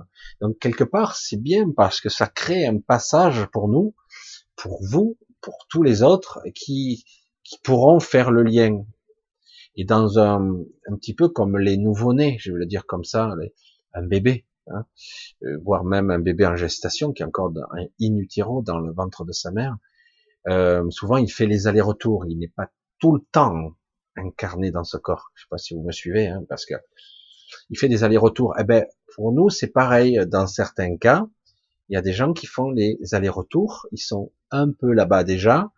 Donc 0.42 0.58
quelque 0.60 0.84
part, 0.84 1.16
c'est 1.16 1.42
bien 1.42 1.72
parce 1.72 2.02
que 2.02 2.10
ça 2.10 2.28
crée 2.28 2.66
un 2.66 2.80
passage 2.80 3.46
pour 3.52 3.68
nous, 3.68 3.96
pour 4.56 4.84
vous, 4.84 5.18
pour 5.42 5.58
tous 5.70 5.84
les 5.84 6.04
autres 6.04 6.42
qui 6.56 7.06
pourront 7.64 8.00
faire 8.00 8.32
le 8.32 8.44
lien. 8.44 8.86
Et 9.76 9.86
dans 9.86 10.20
un, 10.20 10.56
un 10.88 10.96
petit 10.96 11.14
peu 11.14 11.30
comme 11.30 11.58
les 11.58 11.78
nouveau-nés, 11.78 12.38
je 12.40 12.52
vais 12.52 12.60
le 12.60 12.66
dire 12.66 12.86
comme 12.86 13.04
ça, 13.04 13.36
un 13.94 14.04
bébé, 14.04 14.46
hein, 14.68 14.86
euh, 15.44 15.58
voire 15.64 15.84
même 15.84 16.12
un 16.12 16.20
bébé 16.20 16.46
en 16.46 16.56
gestation 16.56 17.12
qui 17.12 17.24
est 17.24 17.26
encore 17.26 17.52
dans, 17.52 17.68
in 17.74 18.16
utero 18.18 18.62
dans 18.62 18.80
le 18.80 18.92
ventre 18.92 19.26
de 19.26 19.32
sa 19.32 19.52
mère, 19.52 19.78
euh, 20.48 20.90
souvent 20.90 21.18
il 21.18 21.32
fait 21.32 21.48
les 21.48 21.68
allers-retours, 21.68 22.26
il 22.28 22.38
n'est 22.38 22.48
pas 22.50 22.70
tout 23.00 23.14
le 23.16 23.22
temps 23.32 23.76
incarné 24.16 24.72
dans 24.72 24.84
ce 24.84 24.98
corps. 24.98 25.32
Je 25.36 25.44
sais 25.44 25.48
pas 25.50 25.58
si 25.58 25.74
vous 25.74 25.82
me 25.82 25.92
suivez, 25.92 26.28
hein, 26.28 26.44
parce 26.48 26.66
que 26.66 26.76
il 27.70 27.78
fait 27.78 27.90
des 27.90 28.04
allers-retours. 28.04 28.56
Eh 28.60 28.64
ben, 28.64 28.86
pour 29.16 29.32
nous, 29.32 29.50
c'est 29.50 29.68
pareil. 29.68 30.20
Dans 30.28 30.48
certains 30.48 30.98
cas, 30.98 31.28
il 31.90 31.94
y 31.94 31.98
a 31.98 32.02
des 32.02 32.14
gens 32.14 32.34
qui 32.34 32.48
font 32.48 32.72
les 32.72 32.98
allers-retours. 33.12 33.88
Ils 33.92 34.00
sont 34.00 34.32
un 34.52 34.72
peu 34.72 34.92
là-bas 34.92 35.24
déjà, 35.24 35.72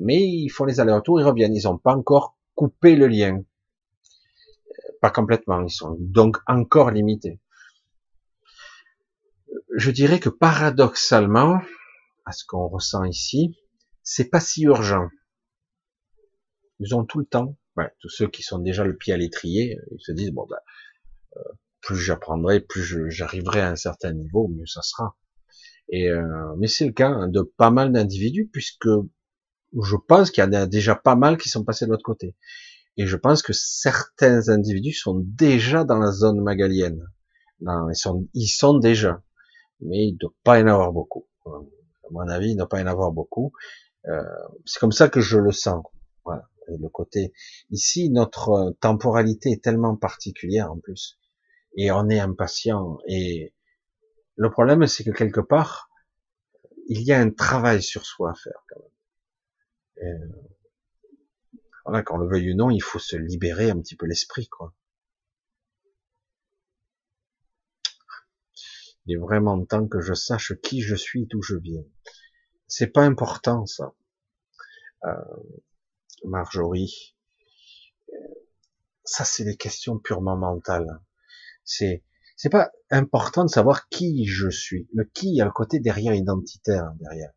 mais 0.00 0.20
ils 0.20 0.48
font 0.48 0.64
les 0.64 0.80
allers-retours, 0.80 1.20
ils 1.20 1.24
reviennent. 1.24 1.54
Ils 1.54 1.64
n'ont 1.64 1.78
pas 1.78 1.94
encore 1.94 2.36
coupé 2.54 2.96
le 2.96 3.06
lien. 3.06 3.42
Pas 5.00 5.10
complètement. 5.10 5.62
Ils 5.62 5.70
sont 5.70 5.96
donc 5.98 6.38
encore 6.46 6.90
limités. 6.90 7.40
Je 9.76 9.90
dirais 9.90 10.18
que 10.18 10.28
paradoxalement, 10.28 11.60
à 12.24 12.32
ce 12.32 12.44
qu'on 12.44 12.68
ressent 12.68 13.04
ici, 13.04 13.56
c'est 14.02 14.28
pas 14.28 14.40
si 14.40 14.62
urgent. 14.62 15.08
Ils 16.80 16.94
ont 16.94 17.04
tout 17.04 17.18
le 17.18 17.26
temps. 17.26 17.56
Ouais, 17.76 17.90
tous 18.00 18.08
ceux 18.08 18.28
qui 18.28 18.42
sont 18.42 18.58
déjà 18.58 18.84
le 18.84 18.96
pied 18.96 19.12
à 19.12 19.16
l'étrier, 19.16 19.78
ils 19.92 20.00
se 20.00 20.12
disent 20.12 20.32
bon 20.32 20.46
ben, 20.48 20.58
euh, 21.36 21.40
plus 21.80 21.96
j'apprendrai, 21.96 22.60
plus 22.60 23.10
j'arriverai 23.10 23.60
à 23.60 23.70
un 23.70 23.76
certain 23.76 24.12
niveau, 24.12 24.48
mieux 24.48 24.66
ça 24.66 24.82
sera. 24.82 25.16
Et 25.90 26.08
euh, 26.08 26.54
mais 26.58 26.66
c'est 26.66 26.86
le 26.86 26.92
cas 26.92 27.26
de 27.28 27.42
pas 27.42 27.70
mal 27.70 27.92
d'individus 27.92 28.48
puisque 28.52 28.88
je 29.80 29.96
pense 29.96 30.30
qu'il 30.30 30.42
y 30.44 30.46
en 30.46 30.52
a 30.52 30.66
déjà 30.66 30.94
pas 30.94 31.16
mal 31.16 31.36
qui 31.36 31.48
sont 31.48 31.64
passés 31.64 31.86
de 31.86 31.90
l'autre 31.90 32.04
côté. 32.04 32.36
Et 32.96 33.06
je 33.06 33.16
pense 33.16 33.42
que 33.42 33.52
certains 33.52 34.48
individus 34.48 34.92
sont 34.92 35.22
déjà 35.24 35.84
dans 35.84 35.98
la 35.98 36.10
zone 36.10 36.40
magalienne. 36.40 37.06
Non, 37.60 37.88
ils 37.90 37.96
sont, 37.96 38.28
ils 38.34 38.48
sont 38.48 38.78
déjà, 38.78 39.22
mais 39.80 40.08
il 40.08 40.14
ne 40.14 40.18
doit 40.18 40.34
pas 40.42 40.58
y 40.58 40.62
en 40.62 40.68
avoir 40.68 40.92
beaucoup. 40.92 41.26
À 41.46 41.50
mon 42.10 42.28
avis, 42.28 42.50
il 42.50 42.52
ne 42.54 42.58
doit 42.58 42.68
pas 42.68 42.80
y 42.80 42.82
en 42.82 42.86
avoir 42.86 43.12
beaucoup. 43.12 43.52
Euh, 44.06 44.22
c'est 44.64 44.78
comme 44.78 44.92
ça 44.92 45.08
que 45.08 45.20
je 45.20 45.38
le 45.38 45.52
sens. 45.52 45.84
Voilà, 46.24 46.48
le 46.66 46.88
côté. 46.88 47.32
Ici, 47.70 48.10
notre 48.10 48.76
temporalité 48.80 49.50
est 49.50 49.62
tellement 49.62 49.96
particulière 49.96 50.72
en 50.72 50.78
plus, 50.78 51.18
et 51.76 51.90
on 51.90 52.08
est 52.08 52.20
impatient. 52.20 52.98
Et 53.06 53.54
le 54.36 54.50
problème, 54.50 54.86
c'est 54.86 55.04
que 55.04 55.10
quelque 55.10 55.40
part, 55.40 55.88
il 56.88 57.02
y 57.02 57.12
a 57.12 57.20
un 57.20 57.30
travail 57.30 57.82
sur 57.82 58.04
soi 58.06 58.30
à 58.30 58.34
faire 58.34 58.64
quand 58.68 58.80
même. 58.80 58.97
Et 60.00 60.12
voilà, 61.84 62.02
qu'on 62.02 62.18
le 62.18 62.28
veuille 62.28 62.52
ou 62.52 62.56
non, 62.56 62.70
il 62.70 62.82
faut 62.82 62.98
se 62.98 63.16
libérer 63.16 63.70
un 63.70 63.80
petit 63.80 63.96
peu 63.96 64.06
l'esprit, 64.06 64.48
quoi. 64.48 64.74
Il 69.06 69.14
est 69.14 69.18
vraiment 69.18 69.64
temps 69.64 69.88
que 69.88 70.00
je 70.00 70.12
sache 70.12 70.52
qui 70.60 70.82
je 70.82 70.94
suis, 70.94 71.26
d'où 71.26 71.40
je 71.40 71.56
viens. 71.56 71.84
C'est 72.66 72.88
pas 72.88 73.04
important 73.04 73.64
ça, 73.64 73.94
euh, 75.04 75.14
Marjorie. 76.24 77.16
Ça, 79.04 79.24
c'est 79.24 79.44
des 79.44 79.56
questions 79.56 79.98
purement 79.98 80.36
mentales. 80.36 81.00
C'est 81.64 82.04
c'est 82.36 82.50
pas 82.50 82.70
important 82.90 83.44
de 83.44 83.50
savoir 83.50 83.88
qui 83.88 84.26
je 84.26 84.48
suis. 84.48 84.88
Le 84.92 85.04
qui 85.04 85.40
a 85.40 85.44
le 85.44 85.50
côté 85.50 85.80
derrière 85.80 86.14
identitaire 86.14 86.92
derrière. 87.00 87.32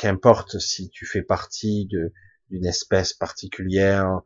Qu'importe 0.00 0.58
si 0.58 0.88
tu 0.88 1.04
fais 1.04 1.20
partie 1.20 1.84
d'une 1.84 2.64
espèce 2.64 3.12
particulière, 3.12 4.22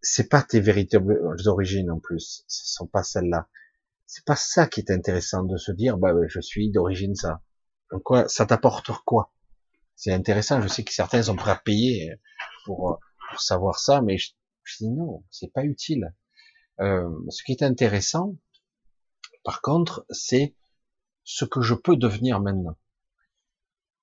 c'est 0.00 0.28
pas 0.28 0.42
tes 0.42 0.58
véritables 0.58 1.16
origines 1.46 1.92
en 1.92 2.00
plus. 2.00 2.42
Ce 2.48 2.74
sont 2.74 2.88
pas 2.88 3.04
celles-là. 3.04 3.48
C'est 4.04 4.24
pas 4.24 4.34
ça 4.34 4.66
qui 4.66 4.80
est 4.80 4.90
intéressant 4.90 5.44
de 5.44 5.56
se 5.56 5.70
dire, 5.70 5.96
bah, 5.96 6.12
je 6.26 6.40
suis 6.40 6.72
d'origine 6.72 7.14
ça. 7.14 7.40
quoi, 8.02 8.26
ça 8.26 8.46
t'apporte 8.46 8.90
quoi? 9.06 9.32
C'est 9.94 10.12
intéressant. 10.12 10.60
Je 10.60 10.66
sais 10.66 10.82
que 10.82 10.92
certains 10.92 11.22
sont 11.22 11.36
prêts 11.36 11.52
à 11.52 11.56
payer 11.56 12.16
pour, 12.64 12.98
pour 13.30 13.40
savoir 13.40 13.78
ça, 13.78 14.02
mais 14.02 14.18
je, 14.18 14.32
dis 14.80 14.90
non, 14.90 15.22
c'est 15.30 15.52
pas 15.52 15.62
utile. 15.62 16.16
Euh, 16.80 17.08
ce 17.30 17.44
qui 17.44 17.52
est 17.52 17.62
intéressant, 17.62 18.34
par 19.44 19.60
contre, 19.60 20.04
c'est 20.10 20.56
ce 21.22 21.44
que 21.44 21.60
je 21.60 21.74
peux 21.74 21.96
devenir 21.96 22.40
maintenant. 22.40 22.76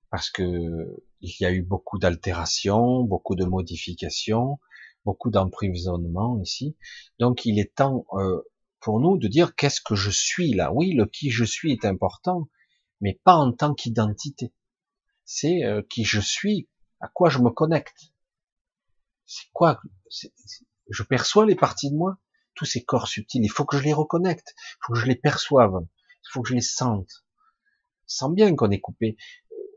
Parce 0.08 0.30
que 0.30 0.42
il 1.20 1.34
y 1.40 1.44
a 1.44 1.52
eu 1.52 1.62
beaucoup 1.62 1.98
d'altérations, 1.98 3.02
beaucoup 3.02 3.34
de 3.34 3.44
modifications, 3.44 4.58
beaucoup 5.04 5.30
d'emprisonnement 5.30 6.40
ici. 6.40 6.76
Donc 7.18 7.44
il 7.44 7.58
est 7.58 7.74
temps 7.74 8.06
euh, 8.14 8.42
pour 8.80 9.00
nous 9.00 9.18
de 9.18 9.28
dire 9.28 9.54
qu'est-ce 9.54 9.80
que 9.80 9.94
je 9.94 10.10
suis 10.10 10.52
là. 10.52 10.72
Oui, 10.72 10.94
le 10.94 11.06
qui 11.06 11.30
je 11.30 11.44
suis 11.44 11.72
est 11.72 11.84
important, 11.84 12.48
mais 13.00 13.20
pas 13.24 13.34
en 13.34 13.52
tant 13.52 13.74
qu'identité. 13.74 14.52
C'est 15.24 15.64
euh, 15.64 15.82
qui 15.88 16.04
je 16.04 16.20
suis, 16.20 16.68
à 17.00 17.08
quoi 17.08 17.28
je 17.30 17.38
me 17.38 17.50
connecte. 17.50 18.12
C'est 19.26 19.48
quoi 19.52 19.80
Je 20.88 21.02
perçois 21.02 21.46
les 21.46 21.54
parties 21.54 21.90
de 21.90 21.96
moi, 21.96 22.18
tous 22.54 22.64
ces 22.64 22.82
corps 22.82 23.08
subtils. 23.08 23.44
Il 23.44 23.50
faut 23.50 23.64
que 23.64 23.78
je 23.78 23.82
les 23.82 23.92
reconnecte, 23.92 24.54
il 24.56 24.76
faut 24.86 24.92
que 24.94 24.98
je 24.98 25.06
les 25.06 25.14
perçoive, 25.14 25.78
il 25.82 26.28
faut 26.30 26.42
que 26.42 26.48
je 26.48 26.54
les 26.54 26.60
sente. 26.60 27.24
Sens 28.06 28.34
bien 28.34 28.56
qu'on 28.56 28.70
est 28.70 28.80
coupé. 28.80 29.16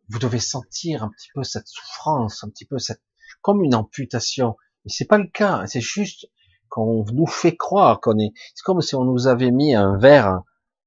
Vous 0.09 0.19
devez 0.19 0.39
sentir 0.39 1.03
un 1.03 1.09
petit 1.09 1.30
peu 1.34 1.43
cette 1.43 1.67
souffrance, 1.67 2.43
un 2.43 2.49
petit 2.49 2.65
peu 2.65 2.77
cette, 2.77 3.01
comme 3.41 3.63
une 3.63 3.75
amputation. 3.75 4.55
Mais 4.85 4.91
c'est 4.91 5.05
pas 5.05 5.17
le 5.17 5.27
cas. 5.27 5.65
C'est 5.67 5.81
juste 5.81 6.27
qu'on 6.69 7.05
nous 7.13 7.27
fait 7.27 7.55
croire 7.55 8.01
qu'on 8.01 8.17
est, 8.17 8.34
c'est 8.55 8.63
comme 8.63 8.81
si 8.81 8.95
on 8.95 9.03
nous 9.03 9.27
avait 9.27 9.51
mis 9.51 9.75
un 9.75 9.97
verre, 9.97 10.41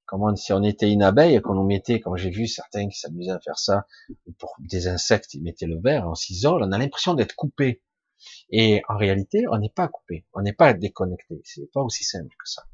comme 0.05 0.37
si 0.37 0.53
on 0.53 0.63
était 0.63 0.91
une 0.91 1.03
abeille 1.03 1.37
et 1.37 1.41
qu'on 1.41 1.55
nous 1.55 1.67
mettait, 1.67 2.01
comme 2.01 2.17
j'ai 2.17 2.31
vu 2.31 2.49
certains 2.49 2.89
qui 2.89 2.99
s'amusaient 2.99 3.31
à 3.31 3.41
faire 3.41 3.59
ça, 3.59 3.87
pour 4.39 4.55
des 4.59 4.89
insectes, 4.89 5.35
ils 5.35 5.43
mettaient 5.43 5.67
le 5.67 5.81
verre, 5.81 6.09
on 6.09 6.15
s'isole, 6.15 6.63
on 6.65 6.73
a 6.73 6.79
l'impression 6.79 7.15
d'être 7.15 7.35
coupé. 7.35 7.83
Et 8.51 8.83
en 8.89 8.97
réalité, 8.97 9.45
on 9.51 9.59
n'est 9.59 9.71
pas 9.71 9.89
coupé, 9.89 10.27
on 10.33 10.43
n'est 10.43 10.53
pas 10.53 10.73
déconnecté, 10.75 11.41
c'est 11.45 11.71
pas 11.73 11.83
aussi 11.83 12.03
simple 12.03 12.31
que 12.31 12.49
ça. 12.49 12.65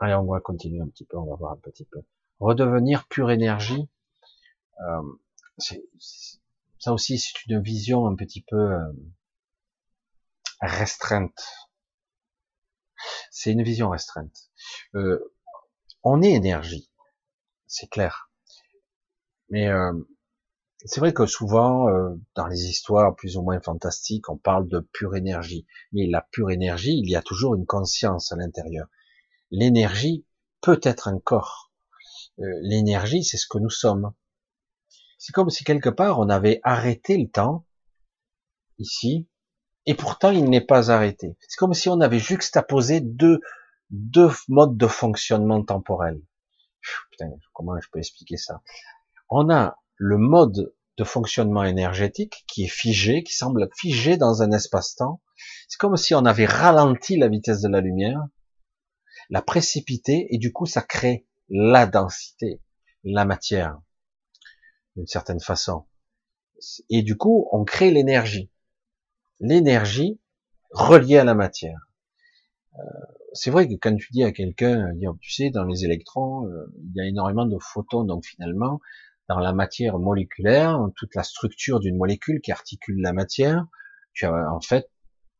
Allez, 0.00 0.14
on 0.14 0.24
va 0.24 0.40
continuer 0.40 0.80
un 0.80 0.88
petit 0.88 1.04
peu, 1.04 1.18
on 1.18 1.26
va 1.26 1.36
voir 1.36 1.52
un 1.52 1.58
petit 1.58 1.84
peu. 1.84 2.02
Redevenir 2.38 3.06
pure 3.08 3.30
énergie, 3.30 3.88
euh, 4.80 5.02
ça 6.78 6.92
aussi, 6.92 7.18
c'est 7.18 7.46
une 7.46 7.60
vision 7.60 8.06
un 8.06 8.14
petit 8.14 8.42
peu 8.42 8.56
euh, 8.56 8.92
restreinte. 10.60 11.68
C'est 13.30 13.52
une 13.52 13.62
vision 13.62 13.90
restreinte. 13.90 14.50
Euh, 14.94 15.34
on 16.02 16.22
est 16.22 16.32
énergie, 16.32 16.90
c'est 17.66 17.88
clair. 17.88 18.30
Mais 19.50 19.68
c'est 20.84 21.00
vrai 21.00 21.12
que 21.12 21.26
souvent, 21.26 21.86
dans 22.36 22.46
les 22.46 22.66
histoires 22.66 23.16
plus 23.16 23.36
ou 23.36 23.42
moins 23.42 23.60
fantastiques, 23.60 24.28
on 24.30 24.38
parle 24.38 24.68
de 24.68 24.78
pure 24.78 25.16
énergie. 25.16 25.66
Mais 25.92 26.06
la 26.06 26.22
pure 26.22 26.50
énergie, 26.50 26.96
il 26.98 27.10
y 27.10 27.16
a 27.16 27.22
toujours 27.22 27.56
une 27.56 27.66
conscience 27.66 28.32
à 28.32 28.36
l'intérieur. 28.36 28.86
L'énergie 29.50 30.24
peut 30.60 30.80
être 30.82 31.08
un 31.08 31.18
corps. 31.18 31.72
L'énergie, 32.38 33.24
c'est 33.24 33.36
ce 33.36 33.46
que 33.46 33.58
nous 33.58 33.70
sommes. 33.70 34.12
C'est 35.18 35.32
comme 35.32 35.50
si 35.50 35.64
quelque 35.64 35.90
part 35.90 36.18
on 36.18 36.28
avait 36.28 36.60
arrêté 36.62 37.18
le 37.18 37.28
temps, 37.28 37.66
ici, 38.78 39.28
et 39.86 39.94
pourtant 39.94 40.30
il 40.30 40.44
n'est 40.48 40.60
pas 40.60 40.90
arrêté. 40.90 41.36
C'est 41.40 41.58
comme 41.58 41.74
si 41.74 41.88
on 41.88 42.00
avait 42.00 42.18
juxtaposé 42.18 43.00
deux, 43.00 43.40
deux 43.90 44.30
modes 44.48 44.76
de 44.76 44.86
fonctionnement 44.86 45.62
temporel. 45.62 46.22
Putain, 47.10 47.30
comment 47.52 47.78
je 47.80 47.88
peux 47.90 47.98
expliquer 47.98 48.36
ça? 48.36 48.62
On 49.28 49.50
a 49.50 49.76
le 49.96 50.16
mode 50.16 50.72
de 50.96 51.04
fonctionnement 51.04 51.64
énergétique 51.64 52.44
qui 52.46 52.64
est 52.64 52.68
figé, 52.68 53.22
qui 53.22 53.34
semble 53.34 53.68
figé 53.76 54.16
dans 54.16 54.42
un 54.42 54.52
espace-temps. 54.52 55.20
C'est 55.68 55.78
comme 55.78 55.96
si 55.96 56.14
on 56.14 56.24
avait 56.24 56.46
ralenti 56.46 57.16
la 57.16 57.28
vitesse 57.28 57.60
de 57.60 57.68
la 57.68 57.80
lumière, 57.80 58.20
la 59.30 59.42
précipité, 59.42 60.26
et 60.30 60.38
du 60.38 60.52
coup 60.52 60.66
ça 60.66 60.82
crée 60.82 61.26
la 61.48 61.86
densité, 61.86 62.60
la 63.04 63.24
matière 63.24 63.80
d'une 64.96 65.06
certaine 65.06 65.40
façon. 65.40 65.84
Et 66.90 67.02
du 67.02 67.16
coup, 67.16 67.48
on 67.52 67.64
crée 67.64 67.90
l'énergie. 67.90 68.50
L'énergie 69.40 70.20
reliée 70.70 71.18
à 71.18 71.24
la 71.24 71.34
matière. 71.34 71.88
Euh, 72.74 72.82
c'est 73.32 73.50
vrai 73.50 73.68
que 73.68 73.74
quand 73.74 73.96
tu 73.96 74.12
dis 74.12 74.24
à 74.24 74.32
quelqu'un, 74.32 74.92
tu 75.20 75.30
sais, 75.30 75.50
dans 75.50 75.64
les 75.64 75.84
électrons, 75.84 76.46
euh, 76.46 76.72
il 76.76 76.92
y 76.96 77.00
a 77.00 77.06
énormément 77.06 77.46
de 77.46 77.56
photons, 77.58 78.04
donc 78.04 78.24
finalement, 78.24 78.80
dans 79.28 79.38
la 79.38 79.52
matière 79.52 79.98
moléculaire, 79.98 80.78
toute 80.96 81.14
la 81.14 81.22
structure 81.22 81.80
d'une 81.80 81.96
molécule 81.96 82.40
qui 82.40 82.52
articule 82.52 83.00
la 83.00 83.12
matière, 83.12 83.66
Tu 84.12 84.26
as, 84.26 84.52
en 84.52 84.60
fait, 84.60 84.90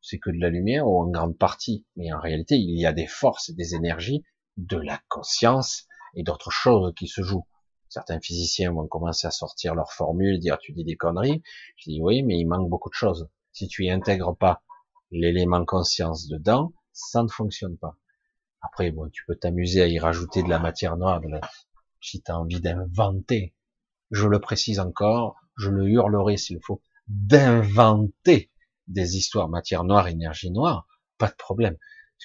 c'est 0.03 0.19
que 0.19 0.31
de 0.31 0.39
la 0.39 0.49
lumière 0.49 0.87
ou 0.87 1.01
en 1.01 1.09
grande 1.09 1.37
partie. 1.37 1.87
Mais 1.97 2.13
en 2.13 2.21
réalité, 2.21 2.57
il 2.57 2.79
y 2.79 2.87
a 2.87 2.93
des 2.93 3.07
forces 3.07 3.49
et 3.49 3.55
des 3.55 3.75
énergies, 3.75 4.25
de 4.57 4.77
la 4.77 5.01
conscience 5.09 5.87
et 6.15 6.23
d'autres 6.23 6.51
choses 6.51 6.93
qui 6.97 7.07
se 7.07 7.23
jouent. 7.23 7.47
Certains 7.89 8.21
physiciens 8.21 8.73
vont 8.73 8.87
commencer 8.87 9.27
à 9.27 9.33
sortir 9.33 9.75
leurs 9.75 9.93
formules, 9.93 10.39
dire 10.39 10.59
tu 10.59 10.73
dis 10.73 10.85
des 10.85 10.97
conneries. 10.97 11.43
Je 11.77 11.91
dis 11.91 12.01
oui, 12.01 12.23
mais 12.23 12.39
il 12.39 12.47
manque 12.47 12.69
beaucoup 12.69 12.89
de 12.89 12.95
choses. 12.95 13.29
Si 13.53 13.67
tu 13.67 13.85
y 13.85 13.91
intègres 13.91 14.37
pas 14.37 14.63
l'élément 15.11 15.65
conscience 15.65 16.29
dedans, 16.29 16.73
ça 16.93 17.23
ne 17.23 17.29
fonctionne 17.29 17.77
pas. 17.77 17.97
Après, 18.63 18.91
bon, 18.91 19.09
tu 19.11 19.25
peux 19.27 19.35
t'amuser 19.35 19.83
à 19.83 19.89
y 19.89 19.99
rajouter 19.99 20.43
de 20.43 20.49
la 20.49 20.59
matière 20.59 20.97
noire, 20.97 21.21
si 22.01 22.23
tu 22.23 22.31
as 22.31 22.39
envie 22.39 22.61
d'inventer. 22.61 23.55
Je 24.11 24.27
le 24.27 24.41
précise 24.41 24.81
encore, 24.81 25.37
je 25.57 25.71
le 25.71 25.89
hurlerai 25.89 26.37
s'il 26.37 26.61
faut, 26.63 26.83
d'inventer 27.09 28.51
des 28.91 29.17
histoires 29.17 29.49
matière 29.49 29.85
noire, 29.85 30.09
énergie 30.09 30.51
noire, 30.51 30.87
pas 31.19 31.29
de 31.29 31.37
problème. 31.37 31.77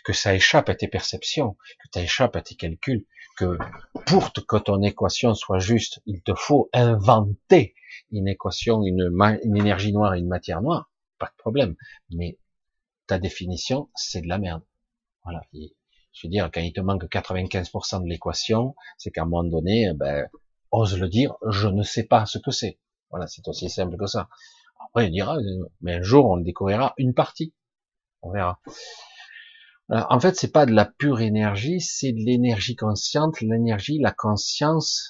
Que 0.03 0.11
ça 0.11 0.35
échappe 0.35 0.67
à 0.67 0.75
tes 0.75 0.89
perceptions, 0.89 1.53
que 1.53 1.87
ça 1.93 2.01
échappe 2.01 2.35
à 2.35 2.41
tes 2.41 2.55
calculs, 2.55 3.05
que 3.37 3.57
pour 4.05 4.33
que 4.33 4.57
ton 4.57 4.81
équation 4.81 5.33
soit 5.33 5.59
juste, 5.59 6.01
il 6.05 6.21
te 6.21 6.33
faut 6.35 6.69
inventer 6.73 7.75
une 8.11 8.27
équation, 8.27 8.83
une, 8.83 9.09
énergie 9.55 9.93
noire 9.93 10.15
et 10.15 10.19
une 10.19 10.27
matière 10.27 10.61
noire, 10.61 10.91
pas 11.17 11.27
de 11.27 11.35
problème. 11.37 11.75
Mais 12.09 12.37
ta 13.07 13.19
définition, 13.19 13.89
c'est 13.95 14.21
de 14.21 14.27
la 14.27 14.37
merde. 14.37 14.63
Voilà. 15.23 15.41
je 15.53 16.27
veux 16.27 16.29
dire, 16.29 16.49
quand 16.53 16.61
il 16.61 16.73
te 16.73 16.81
manque 16.81 17.05
95% 17.05 18.03
de 18.03 18.09
l'équation, 18.09 18.75
c'est 18.97 19.11
qu'à 19.11 19.21
un 19.21 19.25
moment 19.25 19.43
donné, 19.43 19.91
ben, 19.95 20.27
ose 20.71 20.99
le 20.99 21.07
dire, 21.07 21.35
je 21.47 21.67
ne 21.67 21.83
sais 21.83 22.03
pas 22.03 22.25
ce 22.25 22.37
que 22.37 22.51
c'est. 22.51 22.79
Voilà, 23.09 23.27
c'est 23.27 23.47
aussi 23.47 23.69
simple 23.69 23.97
que 23.97 24.07
ça. 24.07 24.27
Après, 24.95 25.09
il 25.09 25.11
dira, 25.11 25.38
mais 25.81 25.95
un 25.95 26.01
jour, 26.03 26.26
on 26.26 26.38
découvrira 26.38 26.93
une 26.97 27.13
partie. 27.13 27.53
On 28.22 28.31
verra. 28.31 28.61
en 29.89 30.22
fait, 30.22 30.38
c'est 30.38 30.53
pas 30.53 30.65
de 30.65 30.72
la 30.72 30.85
pure 30.85 31.19
énergie, 31.19 31.81
c'est 31.81 32.13
de 32.13 32.19
l'énergie 32.19 32.77
consciente. 32.77 33.41
L'énergie, 33.41 33.99
la 33.99 34.13
conscience, 34.13 35.09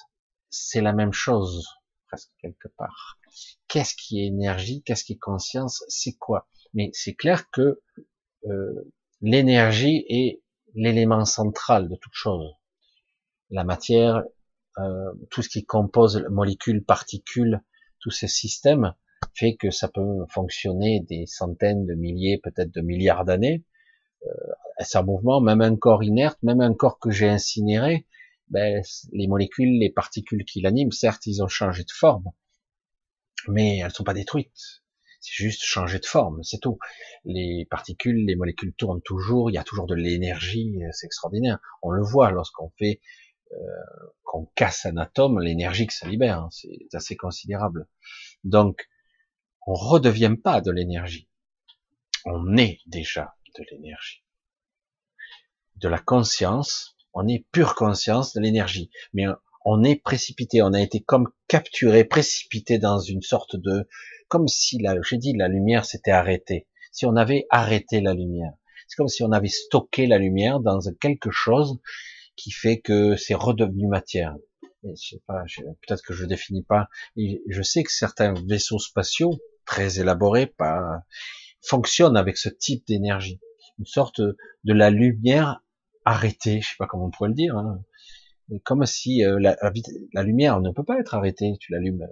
c'est 0.50 0.80
la 0.80 0.92
même 0.92 1.12
chose, 1.12 1.68
presque 2.08 2.32
quelque 2.42 2.66
part. 2.76 3.20
Qu'est-ce 3.68 3.94
qui 3.94 4.20
est 4.20 4.26
énergie? 4.26 4.82
Qu'est-ce 4.82 5.04
qui 5.04 5.12
est 5.12 5.18
conscience? 5.18 5.84
C'est 5.86 6.14
quoi? 6.14 6.48
Mais 6.74 6.90
c'est 6.92 7.14
clair 7.14 7.48
que 7.50 7.80
euh, 8.46 8.92
l'énergie 9.20 10.04
est 10.08 10.42
l'élément 10.74 11.24
central 11.24 11.88
de 11.88 11.94
toute 11.94 12.12
chose. 12.12 12.54
La 13.50 13.62
matière, 13.62 14.24
euh, 14.78 15.12
tout 15.30 15.42
ce 15.42 15.48
qui 15.48 15.64
compose 15.64 16.26
molécules, 16.28 16.84
particules, 16.84 17.62
tous 18.00 18.10
ces 18.10 18.26
systèmes, 18.26 18.92
fait 19.34 19.56
que 19.56 19.70
ça 19.70 19.88
peut 19.88 20.24
fonctionner 20.28 21.00
des 21.08 21.26
centaines 21.26 21.86
de 21.86 21.94
milliers, 21.94 22.38
peut-être 22.42 22.72
de 22.72 22.80
milliards 22.80 23.24
d'années. 23.24 23.64
Euh, 24.24 24.30
c'est 24.80 24.98
un 24.98 25.02
mouvement, 25.02 25.40
même 25.40 25.60
un 25.60 25.76
corps 25.76 26.04
inerte, 26.04 26.38
même 26.42 26.60
un 26.60 26.74
corps 26.74 26.98
que 26.98 27.10
j'ai 27.10 27.28
incinéré, 27.28 28.06
ben, 28.48 28.82
les 29.12 29.26
molécules, 29.26 29.78
les 29.78 29.90
particules 29.90 30.44
qui 30.44 30.60
l'animent, 30.60 30.92
certes, 30.92 31.26
ils 31.26 31.42
ont 31.42 31.48
changé 31.48 31.82
de 31.82 31.90
forme, 31.90 32.30
mais 33.48 33.78
elles 33.78 33.90
sont 33.90 34.04
pas 34.04 34.14
détruites. 34.14 34.82
C'est 35.20 35.42
juste 35.42 35.62
changer 35.62 35.98
de 35.98 36.04
forme, 36.04 36.42
c'est 36.44 36.60
tout. 36.60 36.78
Les 37.24 37.66
particules, 37.68 38.24
les 38.26 38.36
molécules 38.36 38.74
tournent 38.74 39.02
toujours, 39.02 39.50
il 39.50 39.54
y 39.54 39.58
a 39.58 39.64
toujours 39.64 39.86
de 39.86 39.94
l'énergie, 39.94 40.78
c'est 40.92 41.06
extraordinaire. 41.06 41.58
On 41.82 41.90
le 41.90 42.02
voit 42.02 42.30
lorsqu'on 42.30 42.70
fait, 42.78 43.00
euh, 43.52 43.56
qu'on 44.24 44.46
casse 44.54 44.86
un 44.86 44.96
atome, 44.96 45.40
l'énergie 45.40 45.86
que 45.86 45.92
ça 45.92 46.08
libère, 46.08 46.40
hein, 46.40 46.48
c'est 46.50 46.94
assez 46.94 47.16
considérable. 47.16 47.88
Donc, 48.44 48.88
on 49.66 49.74
redevient 49.74 50.34
pas 50.42 50.60
de 50.60 50.70
l'énergie. 50.70 51.28
On 52.24 52.56
est 52.56 52.80
déjà 52.86 53.34
de 53.58 53.64
l'énergie. 53.70 54.22
De 55.76 55.88
la 55.88 55.98
conscience, 55.98 56.96
on 57.12 57.26
est 57.26 57.44
pure 57.50 57.74
conscience 57.74 58.32
de 58.32 58.40
l'énergie. 58.40 58.90
Mais 59.12 59.26
on 59.64 59.82
est 59.82 59.96
précipité, 59.96 60.62
on 60.62 60.72
a 60.72 60.80
été 60.80 61.00
comme 61.00 61.28
capturé, 61.48 62.04
précipité 62.04 62.78
dans 62.78 63.00
une 63.00 63.22
sorte 63.22 63.56
de, 63.56 63.88
comme 64.28 64.46
si 64.46 64.78
la, 64.78 64.94
j'ai 65.02 65.18
dit, 65.18 65.32
la 65.36 65.48
lumière 65.48 65.84
s'était 65.84 66.12
arrêtée. 66.12 66.68
Si 66.92 67.04
on 67.04 67.16
avait 67.16 67.46
arrêté 67.50 68.00
la 68.00 68.14
lumière. 68.14 68.52
C'est 68.86 68.96
comme 68.96 69.08
si 69.08 69.24
on 69.24 69.32
avait 69.32 69.48
stocké 69.48 70.06
la 70.06 70.18
lumière 70.18 70.60
dans 70.60 70.78
quelque 71.00 71.30
chose 71.30 71.80
qui 72.36 72.52
fait 72.52 72.78
que 72.78 73.16
c'est 73.16 73.34
redevenu 73.34 73.88
matière. 73.88 74.36
je 74.84 74.94
sais 74.94 75.22
pas, 75.26 75.42
peut-être 75.64 76.02
que 76.02 76.14
je 76.14 76.24
définis 76.24 76.62
pas. 76.62 76.88
je 77.16 77.62
sais 77.62 77.82
que 77.82 77.90
certains 77.90 78.34
vaisseaux 78.46 78.78
spatiaux 78.78 79.40
très 79.66 80.00
élaborés 80.00 80.46
pas, 80.46 81.02
fonctionnent 81.62 82.16
avec 82.16 82.36
ce 82.36 82.48
type 82.48 82.86
d'énergie. 82.86 83.40
Une 83.78 83.86
sorte 83.86 84.20
de 84.20 84.72
la 84.72 84.90
lumière 84.90 85.62
arrêtée, 86.04 86.60
je 86.62 86.68
sais 86.70 86.76
pas 86.78 86.86
comment 86.86 87.06
on 87.06 87.10
pourrait 87.10 87.30
le 87.30 87.34
dire. 87.34 87.56
Hein 87.56 87.80
comme 88.64 88.86
si 88.86 89.24
euh, 89.24 89.38
la, 89.40 90.22
lumière 90.22 90.60
ne 90.60 90.70
peut 90.70 90.84
pas 90.84 90.98
être 90.98 91.14
arrêtée, 91.14 91.54
tu 91.60 91.72
l'allumes. 91.72 92.02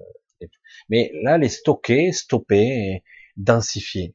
Euh, 0.42 0.46
mais 0.88 1.10
là, 1.22 1.36
elle 1.36 1.44
est 1.44 1.48
stockée, 1.48 2.12
stoppée, 2.12 3.04
densifiée. 3.36 4.14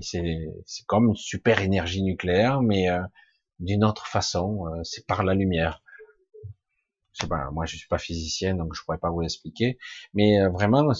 C'est 0.00 0.48
comme 0.86 1.08
une 1.08 1.16
super 1.16 1.60
énergie 1.60 2.02
nucléaire, 2.02 2.62
mais 2.62 2.88
euh, 2.90 3.00
d'une 3.58 3.84
autre 3.84 4.06
façon, 4.06 4.64
c'est 4.82 5.06
par 5.06 5.24
la 5.24 5.34
lumière. 5.34 5.82
Je 7.12 7.26
pas, 7.26 7.50
moi 7.50 7.64
je 7.64 7.76
suis 7.76 7.88
pas 7.88 7.98
physicien, 7.98 8.54
donc 8.54 8.74
je 8.74 8.82
pourrais 8.84 8.98
pas 8.98 9.10
vous 9.10 9.20
l'expliquer, 9.20 9.78
mais 10.12 10.46
vraiment, 10.48 10.92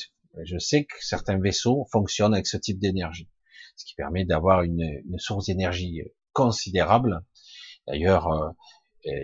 je 0.44 0.58
sais 0.58 0.84
que 0.84 0.96
certains 1.00 1.38
vaisseaux 1.38 1.86
fonctionnent 1.92 2.34
avec 2.34 2.46
ce 2.46 2.56
type 2.56 2.78
d'énergie, 2.78 3.28
ce 3.76 3.84
qui 3.84 3.94
permet 3.94 4.24
d'avoir 4.24 4.62
une, 4.62 5.02
source 5.18 5.46
d'énergie 5.46 6.02
considérable. 6.32 7.24
D'ailleurs, 7.86 8.30
euh, 8.30 8.50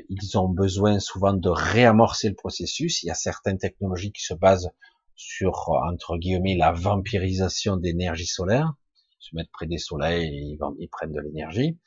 ils 0.09 0.39
ont 0.39 0.49
besoin 0.49 1.01
souvent 1.01 1.33
de 1.33 1.49
réamorcer 1.49 2.29
le 2.29 2.35
processus. 2.35 3.03
Il 3.03 3.07
y 3.07 3.11
a 3.11 3.15
certaines 3.15 3.59
technologies 3.59 4.13
qui 4.13 4.23
se 4.23 4.35
basent 4.35 4.71
sur, 5.17 5.69
entre 5.69 6.17
guillemets, 6.17 6.57
la 6.57 6.73
vampirisation 6.73 7.77
d'énergie 7.77 8.27
solaire. 8.27 8.75
Ils 9.21 9.25
se 9.25 9.37
mettent 9.37 9.53
près 9.53 9.67
des 9.67 9.79
soleils 9.79 10.27
et 10.27 10.57
ils, 10.79 10.89
prennent 10.89 11.13
de 11.13 11.21
l'énergie 11.21 11.79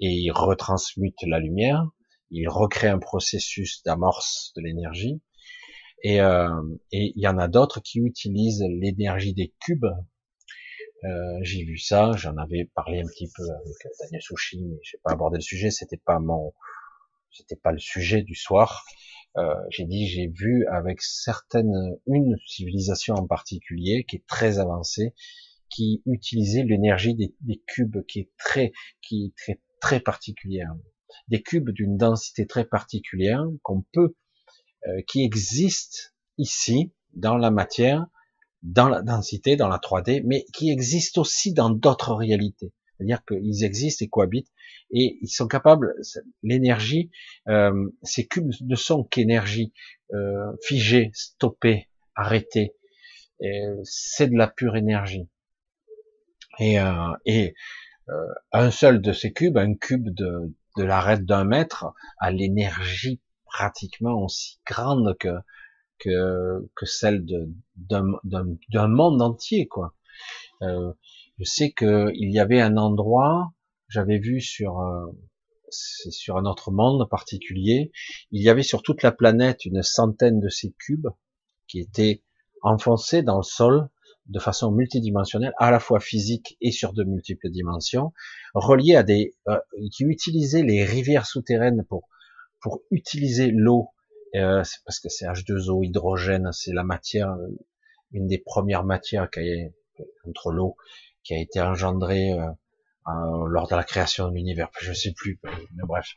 et 0.00 0.08
ils 0.08 0.32
retransmutent 0.32 1.22
la 1.26 1.38
lumière. 1.38 1.84
Ils 2.30 2.48
recréent 2.48 2.94
un 2.94 2.98
processus 2.98 3.82
d'amorce 3.84 4.52
de 4.56 4.62
l'énergie. 4.62 5.20
Et, 6.02 6.20
euh, 6.20 6.48
et 6.90 7.12
il 7.14 7.22
y 7.22 7.28
en 7.28 7.38
a 7.38 7.48
d'autres 7.48 7.80
qui 7.80 8.00
utilisent 8.00 8.64
l'énergie 8.68 9.34
des 9.34 9.52
cubes. 9.60 9.86
Euh, 11.04 11.38
j'ai 11.42 11.64
vu 11.64 11.78
ça, 11.78 12.12
j'en 12.16 12.36
avais 12.36 12.64
parlé 12.74 13.00
un 13.00 13.06
petit 13.06 13.28
peu 13.34 13.42
avec 13.42 13.76
Daniel 14.00 14.22
Sushi, 14.22 14.62
mais 14.62 14.78
j'ai 14.82 14.98
pas 15.02 15.12
abordé 15.12 15.38
le 15.38 15.42
sujet, 15.42 15.70
c'était 15.70 15.96
pas 15.96 16.18
mon 16.20 16.52
c'était 17.32 17.56
pas 17.56 17.72
le 17.72 17.78
sujet 17.78 18.22
du 18.22 18.34
soir. 18.34 18.84
Euh, 19.38 19.54
j'ai 19.70 19.84
dit, 19.84 20.06
j'ai 20.06 20.28
vu 20.28 20.66
avec 20.66 21.00
certaines, 21.00 21.96
une 22.06 22.36
civilisation 22.46 23.14
en 23.14 23.26
particulier 23.26 24.04
qui 24.04 24.16
est 24.16 24.26
très 24.26 24.58
avancée, 24.58 25.14
qui 25.70 26.02
utilisait 26.04 26.64
l'énergie 26.64 27.14
des, 27.14 27.62
cubes 27.66 28.04
qui 28.06 28.20
est 28.20 28.30
très, 28.36 28.72
qui 29.00 29.26
est 29.26 29.36
très, 29.36 29.60
très 29.80 30.00
particulière. 30.00 30.74
Des 31.28 31.42
cubes 31.42 31.70
d'une 31.70 31.96
densité 31.96 32.46
très 32.46 32.64
particulière 32.64 33.42
qu'on 33.62 33.82
peut, 33.92 34.02
euh, 34.02 34.21
qui 35.06 35.22
existent 35.22 36.10
ici 36.38 36.92
dans 37.14 37.36
la 37.36 37.50
matière, 37.50 38.06
dans 38.62 38.88
la 38.88 39.02
densité, 39.02 39.56
dans 39.56 39.68
la 39.68 39.78
3D, 39.78 40.22
mais 40.24 40.44
qui 40.52 40.70
existent 40.70 41.20
aussi 41.20 41.52
dans 41.52 41.70
d'autres 41.70 42.14
réalités. 42.14 42.72
C'est-à-dire 42.96 43.24
qu'ils 43.24 43.64
existent 43.64 44.04
et 44.04 44.08
cohabitent 44.08 44.52
et 44.92 45.18
ils 45.22 45.28
sont 45.28 45.48
capables, 45.48 45.94
l'énergie, 46.42 47.10
euh, 47.48 47.90
ces 48.02 48.26
cubes 48.26 48.52
ne 48.60 48.76
sont 48.76 49.04
qu'énergie 49.04 49.72
euh, 50.12 50.52
figée, 50.62 51.10
stoppée, 51.14 51.88
arrêtée. 52.14 52.74
C'est 53.82 54.28
de 54.28 54.36
la 54.36 54.46
pure 54.46 54.76
énergie. 54.76 55.28
Et, 56.60 56.78
euh, 56.78 57.12
et 57.24 57.54
euh, 58.08 58.12
un 58.52 58.70
seul 58.70 59.00
de 59.00 59.12
ces 59.12 59.32
cubes, 59.32 59.56
un 59.56 59.74
cube 59.74 60.10
de, 60.10 60.54
de 60.76 60.84
l'arête 60.84 61.24
d'un 61.24 61.44
mètre, 61.44 61.92
a 62.18 62.30
l'énergie 62.30 63.20
pratiquement 63.52 64.22
aussi 64.24 64.58
grande 64.66 65.16
que 65.18 65.28
que, 65.98 66.68
que 66.74 66.86
celle 66.86 67.24
d'un 67.76 68.88
monde 68.88 69.22
entier, 69.22 69.68
quoi. 69.68 69.94
Euh, 70.62 70.92
je 71.38 71.44
sais 71.44 71.72
qu'il 71.72 72.30
y 72.32 72.40
avait 72.40 72.60
un 72.60 72.76
endroit, 72.76 73.52
j'avais 73.88 74.18
vu 74.18 74.40
sur 74.40 74.80
euh, 74.80 75.06
sur 75.70 76.36
un 76.36 76.44
autre 76.44 76.70
monde 76.70 77.08
particulier, 77.08 77.92
il 78.30 78.42
y 78.42 78.48
avait 78.48 78.62
sur 78.62 78.82
toute 78.82 79.02
la 79.02 79.12
planète 79.12 79.64
une 79.64 79.82
centaine 79.82 80.40
de 80.40 80.48
ces 80.48 80.74
cubes 80.78 81.08
qui 81.68 81.80
étaient 81.80 82.22
enfoncés 82.62 83.22
dans 83.22 83.38
le 83.38 83.42
sol 83.42 83.88
de 84.26 84.38
façon 84.38 84.70
multidimensionnelle, 84.70 85.54
à 85.58 85.70
la 85.70 85.80
fois 85.80 86.00
physique 86.00 86.56
et 86.60 86.70
sur 86.70 86.92
de 86.92 87.04
multiples 87.04 87.50
dimensions, 87.50 88.12
reliés 88.54 88.96
à 88.96 89.02
des 89.02 89.34
euh, 89.48 89.58
qui 89.92 90.04
utilisaient 90.04 90.62
les 90.62 90.84
rivières 90.84 91.26
souterraines 91.26 91.84
pour 91.88 92.08
pour 92.62 92.82
utiliser 92.90 93.50
l'eau, 93.50 93.90
euh, 94.34 94.62
parce 94.86 95.00
que 95.00 95.08
c'est 95.08 95.26
H2O, 95.26 95.84
hydrogène, 95.84 96.50
c'est 96.52 96.72
la 96.72 96.84
matière, 96.84 97.36
une 98.12 98.26
des 98.26 98.38
premières 98.38 98.84
matières 98.84 99.28
qui 99.30 99.40
est 99.40 99.74
entre 100.26 100.52
l'eau 100.52 100.76
qui 101.22 101.34
a 101.34 101.38
été 101.38 101.60
engendré 101.60 102.32
euh, 102.32 103.48
lors 103.48 103.68
de 103.68 103.74
la 103.74 103.84
création 103.84 104.28
de 104.28 104.34
l'univers, 104.34 104.70
je 104.80 104.92
sais 104.92 105.12
plus, 105.12 105.40
mais 105.42 105.82
bref. 105.84 106.08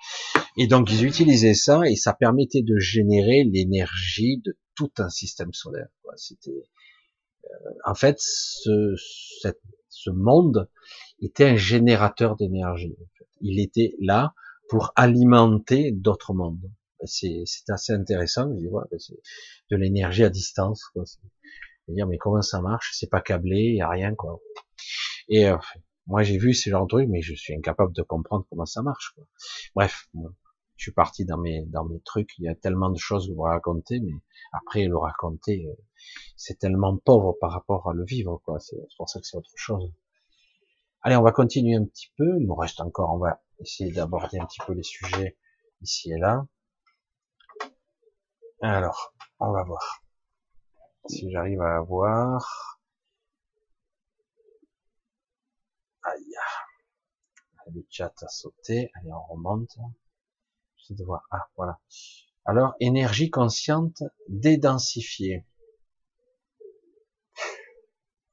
Et 0.58 0.68
donc 0.68 0.92
ils 0.92 1.04
utilisaient 1.04 1.56
ça 1.56 1.82
et 1.86 1.96
ça 1.96 2.14
permettait 2.14 2.62
de 2.62 2.78
générer 2.78 3.44
l'énergie 3.44 4.42
de 4.46 4.58
tout 4.76 4.92
un 5.00 5.10
système 5.10 5.54
solaire. 5.54 5.88
C'était, 6.16 6.52
euh, 7.46 7.70
en 7.86 7.96
fait, 7.96 8.18
ce, 8.20 8.96
cette, 9.42 9.62
ce 9.90 10.10
monde 10.12 10.70
était 11.22 11.46
un 11.46 11.56
générateur 11.56 12.36
d'énergie. 12.36 12.96
Il 13.42 13.60
était 13.60 13.96
là 14.00 14.34
pour 14.70 14.92
alimenter 14.96 15.92
d'autres 15.92 16.34
mondes. 16.34 16.72
C'est 17.06 17.44
assez 17.70 17.94
intéressant. 17.94 18.50
Je 18.54 18.60
dis, 18.60 18.68
ouais, 18.68 18.84
c'est 18.98 19.20
de 19.72 19.78
l'énergie 19.78 20.24
à 20.24 20.30
distance. 20.30 20.84
Quoi. 20.94 21.04
Dire, 21.88 22.08
mais 22.08 22.18
comment 22.18 22.42
ça 22.42 22.62
marche? 22.62 22.92
C'est 22.94 23.10
pas 23.10 23.22
câblé, 23.22 23.58
il 23.58 23.76
y 23.76 23.82
a 23.82 23.90
rien 23.90 24.16
quoi. 24.16 24.42
Et 25.30 25.48
euh, 25.48 25.58
moi 26.08 26.24
j'ai 26.24 26.38
vu 26.38 26.54
ce 26.54 26.70
genre 26.70 26.84
de 26.84 26.88
trucs, 26.88 27.10
mais 27.10 27.22
je 27.22 27.36
suis 27.36 27.54
incapable 27.54 27.94
de 27.94 28.02
comprendre 28.02 28.46
comment 28.50 28.66
ça 28.66 28.82
marche. 28.82 29.14
Quoi. 29.16 29.26
Bref, 29.76 30.10
je 30.78 30.84
suis 30.84 30.92
parti 30.92 31.26
dans 31.26 31.38
mes 31.38 31.66
dans 31.68 31.86
mes 31.86 32.00
trucs. 32.02 32.32
Il 32.40 32.46
y 32.46 32.48
a 32.48 32.56
tellement 32.56 32.90
de 32.90 32.98
choses 32.98 33.28
que 33.28 33.34
vous 33.34 33.42
raconter, 33.42 34.00
mais 34.00 34.14
après 34.52 34.86
le 34.86 34.98
raconter, 34.98 35.68
euh, 35.68 35.76
c'est 36.38 36.58
tellement 36.58 36.98
pauvre 36.98 37.38
par 37.40 37.52
rapport 37.52 37.88
à 37.88 37.94
le 37.94 38.04
vivre. 38.04 38.42
quoi. 38.46 38.60
C'est 38.60 38.78
pour 38.98 39.08
ça 39.10 39.20
que 39.20 39.28
c'est 39.28 39.38
autre 39.38 39.52
chose. 39.56 39.92
Allez, 41.02 41.16
on 41.18 41.22
va 41.22 41.32
continuer 41.32 41.76
un 41.76 41.86
petit 41.86 42.12
peu. 42.18 42.40
Il 42.40 42.48
nous 42.48 42.56
reste 42.56 42.82
encore, 42.82 43.14
on 43.14 43.20
va 43.20 43.44
essayer 43.60 43.92
d'aborder 43.92 44.40
un 44.40 44.46
petit 44.46 44.62
peu 44.66 44.74
les 44.74 44.84
sujets 44.84 45.38
ici 45.82 46.12
et 46.12 46.18
là. 46.18 46.46
Alors, 48.62 49.14
on 49.40 49.52
va 49.52 49.64
voir 49.64 50.06
si 51.08 51.30
j'arrive 51.32 51.62
à 51.62 51.78
avoir. 51.78 52.80
Aïe. 56.04 56.36
Le 57.74 57.86
chat 57.90 58.14
a 58.22 58.28
sauté. 58.28 58.92
Allez, 58.96 59.12
on 59.12 59.34
remonte. 59.34 59.78
J'essaie 60.78 60.94
de 60.96 61.04
voir. 61.04 61.28
Ah, 61.32 61.48
voilà. 61.56 61.80
Alors, 62.46 62.76
énergie 62.80 63.30
consciente 63.30 64.04
dédensifiée. 64.30 65.46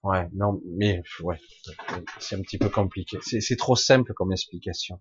Ouais, 0.02 0.28
non, 0.32 0.60
mais 0.66 1.00
ouais, 1.22 1.38
c'est 2.18 2.34
un 2.34 2.42
petit 2.42 2.58
peu 2.58 2.68
compliqué. 2.68 3.18
C'est 3.22 3.56
trop 3.56 3.76
simple 3.76 4.12
comme 4.14 4.32
explication. 4.32 5.00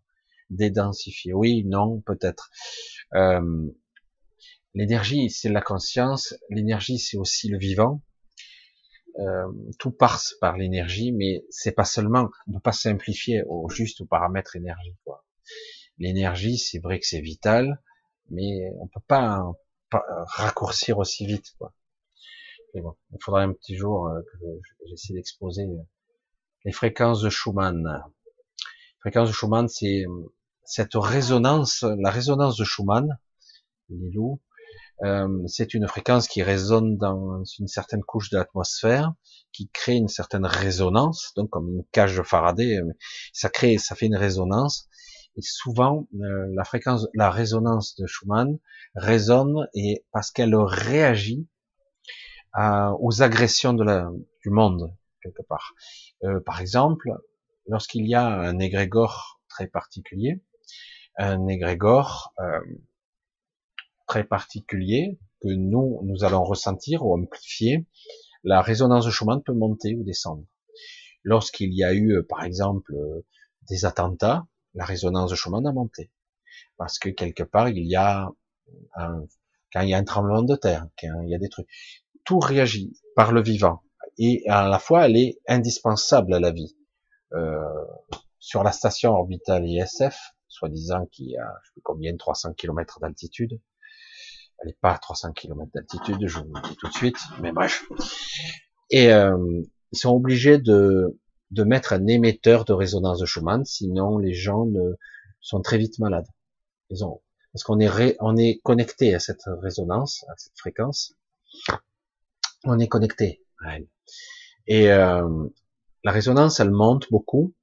Dédensifier, 0.51 1.33
oui, 1.33 1.63
non, 1.65 2.01
peut-être. 2.01 2.51
Euh, 3.15 3.67
l'énergie, 4.75 5.29
c'est 5.31 5.49
la 5.49 5.61
conscience. 5.61 6.35
L'énergie, 6.49 6.99
c'est 6.99 7.17
aussi 7.17 7.49
le 7.49 7.57
vivant. 7.57 8.03
Euh, 9.19 9.47
tout 9.79 9.91
passe 9.91 10.35
par 10.39 10.55
l'énergie, 10.55 11.11
mais 11.11 11.45
c'est 11.49 11.71
pas 11.73 11.83
seulement. 11.85 12.29
On 12.47 12.53
peut 12.53 12.59
pas 12.59 12.71
simplifier 12.71 13.43
au 13.47 13.69
juste 13.69 14.01
au 14.01 14.05
paramètre 14.05 14.55
énergie. 14.55 14.95
L'énergie, 15.97 16.57
c'est 16.59 16.79
vrai 16.79 16.99
que 16.99 17.07
c'est 17.07 17.21
vital, 17.21 17.81
mais 18.29 18.71
on 18.79 18.87
peut 18.87 19.01
pas, 19.07 19.51
pas 19.89 20.03
raccourcir 20.27 20.99
aussi 20.99 21.25
vite. 21.25 21.55
Quoi 21.57 21.73
il 22.75 23.17
faudrait 23.21 23.43
un 23.43 23.53
petit 23.53 23.75
jour 23.75 24.07
euh, 24.07 24.21
que 24.21 24.37
j'essaie 24.87 25.13
d'exposer 25.13 25.63
euh, 25.63 25.83
les 26.65 26.71
fréquences 26.71 27.21
de 27.21 27.29
Schumann. 27.29 27.83
Les 27.85 28.99
fréquences 28.99 29.29
de 29.29 29.33
Schumann, 29.33 29.67
c'est 29.67 30.05
euh, 30.05 30.33
cette 30.63 30.95
résonance, 30.95 31.83
la 31.99 32.09
résonance 32.09 32.57
de 32.57 32.63
Schumann, 32.63 33.17
les 33.89 34.11
loups, 34.11 34.41
c'est 35.47 35.73
une 35.73 35.87
fréquence 35.87 36.27
qui 36.27 36.43
résonne 36.43 36.95
dans 36.95 37.43
une 37.57 37.67
certaine 37.67 38.03
couche 38.03 38.29
de 38.29 38.37
l'atmosphère, 38.37 39.15
qui 39.51 39.67
crée 39.67 39.95
une 39.95 40.07
certaine 40.07 40.45
résonance, 40.45 41.33
donc 41.35 41.49
comme 41.49 41.69
une 41.69 41.83
cage 41.91 42.15
de 42.15 42.21
Faraday, 42.21 42.77
ça 43.33 43.49
crée, 43.49 43.79
ça 43.79 43.95
fait 43.95 44.05
une 44.05 44.15
résonance. 44.15 44.87
Et 45.37 45.41
souvent, 45.41 46.07
la 46.11 46.63
fréquence, 46.63 47.07
la 47.15 47.31
résonance 47.31 47.95
de 47.95 48.05
Schumann 48.05 48.59
résonne 48.93 49.67
et 49.73 50.05
parce 50.11 50.29
qu'elle 50.29 50.55
réagit 50.55 51.47
aux 52.55 53.21
agressions 53.21 53.73
de 53.73 53.83
la, 53.83 54.11
du 54.43 54.49
monde 54.49 54.93
quelque 55.21 55.41
part. 55.43 55.73
Euh, 56.23 56.39
par 56.41 56.61
exemple, 56.61 57.09
lorsqu'il 57.67 58.07
y 58.07 58.15
a 58.15 58.25
un 58.25 58.59
égrégore 58.59 59.39
très 59.47 59.67
particulier, 59.67 60.43
un 61.17 61.47
égrégore 61.47 62.33
euh, 62.39 62.59
très 64.07 64.23
particulier 64.23 65.19
que 65.41 65.49
nous 65.49 66.01
nous 66.03 66.23
allons 66.23 66.43
ressentir 66.43 67.05
ou 67.05 67.13
amplifier, 67.13 67.85
la 68.43 68.61
résonance 68.61 69.05
de 69.05 69.11
Schumann 69.11 69.43
peut 69.43 69.53
monter 69.53 69.95
ou 69.95 70.03
descendre. 70.03 70.43
Lorsqu'il 71.23 71.73
y 71.73 71.83
a 71.83 71.93
eu, 71.93 72.17
euh, 72.17 72.25
par 72.27 72.43
exemple, 72.43 72.93
des 73.69 73.85
attentats, 73.85 74.47
la 74.73 74.85
résonance 74.85 75.29
de 75.29 75.35
Schumann 75.35 75.67
a 75.67 75.71
monté 75.71 76.11
parce 76.77 76.97
que 76.97 77.09
quelque 77.09 77.43
part 77.43 77.69
il 77.69 77.85
y 77.85 77.95
a 77.95 78.29
un, 78.95 79.25
quand 79.71 79.81
il 79.81 79.89
y 79.89 79.93
a 79.93 79.97
un 79.97 80.03
tremblement 80.03 80.41
de 80.41 80.55
terre, 80.55 80.87
quand 80.99 81.21
il 81.21 81.29
y 81.29 81.35
a 81.35 81.37
des 81.37 81.49
trucs, 81.49 81.67
tout 82.25 82.39
réagit 82.39 82.93
par 83.15 83.31
le 83.31 83.41
vivant 83.41 83.81
et 84.17 84.43
à 84.47 84.67
la 84.67 84.79
fois 84.79 85.05
elle 85.05 85.17
est 85.17 85.39
indispensable 85.47 86.33
à 86.33 86.39
la 86.39 86.51
vie. 86.51 86.75
Euh, 87.33 87.63
sur 88.39 88.63
la 88.63 88.71
station 88.71 89.11
orbitale 89.11 89.67
ISF, 89.67 90.17
soi-disant 90.47 91.05
qui 91.11 91.37
a 91.37 91.53
je 91.61 91.67
sais 91.67 91.73
plus 91.73 91.81
combien 91.81 92.15
300 92.15 92.53
km 92.53 92.99
d'altitude, 92.99 93.59
elle 94.59 94.67
n'est 94.67 94.77
pas 94.81 94.93
à 94.93 94.97
300 94.97 95.33
km 95.33 95.71
d'altitude, 95.73 96.27
je 96.27 96.39
vous 96.39 96.53
le 96.53 96.61
dis 96.69 96.75
tout 96.75 96.87
de 96.87 96.93
suite, 96.93 97.17
mais 97.39 97.51
bref. 97.51 97.85
Et 98.89 99.13
euh, 99.13 99.61
ils 99.91 99.97
sont 99.97 100.11
obligés 100.11 100.57
de, 100.57 101.19
de 101.51 101.63
mettre 101.63 101.93
un 101.93 102.05
émetteur 102.07 102.65
de 102.65 102.73
résonance 102.73 103.19
de 103.19 103.25
Schumann, 103.25 103.63
sinon 103.63 104.17
les 104.17 104.33
gens 104.33 104.65
ne, 104.65 104.95
sont 105.39 105.61
très 105.61 105.77
vite 105.77 105.99
malades. 105.99 106.27
Ils 106.89 107.05
ont, 107.05 107.21
parce 107.53 107.63
qu'on 107.63 107.79
est, 107.79 108.17
on 108.19 108.35
est 108.37 108.59
connecté 108.63 109.15
à 109.15 109.19
cette 109.19 109.43
résonance, 109.45 110.25
à 110.29 110.33
cette 110.37 110.57
fréquence, 110.57 111.15
on 112.63 112.79
est 112.79 112.87
connecté 112.87 113.43
Et 114.67 114.91
euh, 114.91 115.47
la 116.03 116.11
résonance, 116.11 116.59
elle 116.59 116.71
monte 116.71 117.07
beaucoup 117.11 117.53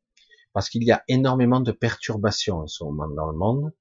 parce 0.52 0.70
qu'il 0.70 0.84
y 0.84 0.92
a 0.92 1.02
énormément 1.08 1.60
de 1.60 1.72
perturbations 1.72 2.58
en 2.58 2.66
ce 2.66 2.84
moment 2.84 3.08
dans 3.08 3.30
le 3.30 3.36
monde. 3.36 3.72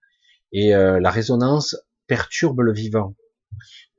Et 0.51 0.75
euh, 0.75 0.99
la 0.99 1.09
résonance 1.09 1.75
perturbe 2.07 2.61
le 2.61 2.73
vivant, 2.73 3.15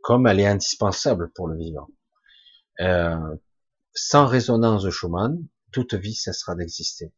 comme 0.02 0.26
elle 0.26 0.40
est 0.40 0.46
indispensable 0.46 1.30
pour 1.34 1.48
le 1.48 1.56
vivant. 1.56 1.88
Euh, 2.80 3.36
sans 3.94 4.26
résonance 4.26 4.84
de 4.84 4.90
Schumann, 4.90 5.44
toute 5.72 5.94
vie 5.94 6.14
cessera 6.14 6.54
d'exister. 6.54 7.12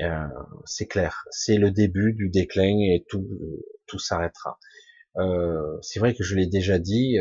Euh, 0.00 0.26
c'est 0.64 0.86
clair, 0.86 1.24
c'est 1.30 1.56
le 1.56 1.70
début 1.70 2.12
du 2.12 2.28
déclin 2.28 2.78
et 2.80 3.04
tout, 3.08 3.26
tout 3.86 3.98
s'arrêtera. 3.98 4.58
Euh, 5.16 5.78
c'est 5.82 5.98
vrai 5.98 6.14
que 6.14 6.22
je 6.22 6.36
l'ai 6.36 6.46
déjà 6.46 6.78
dit, 6.78 7.16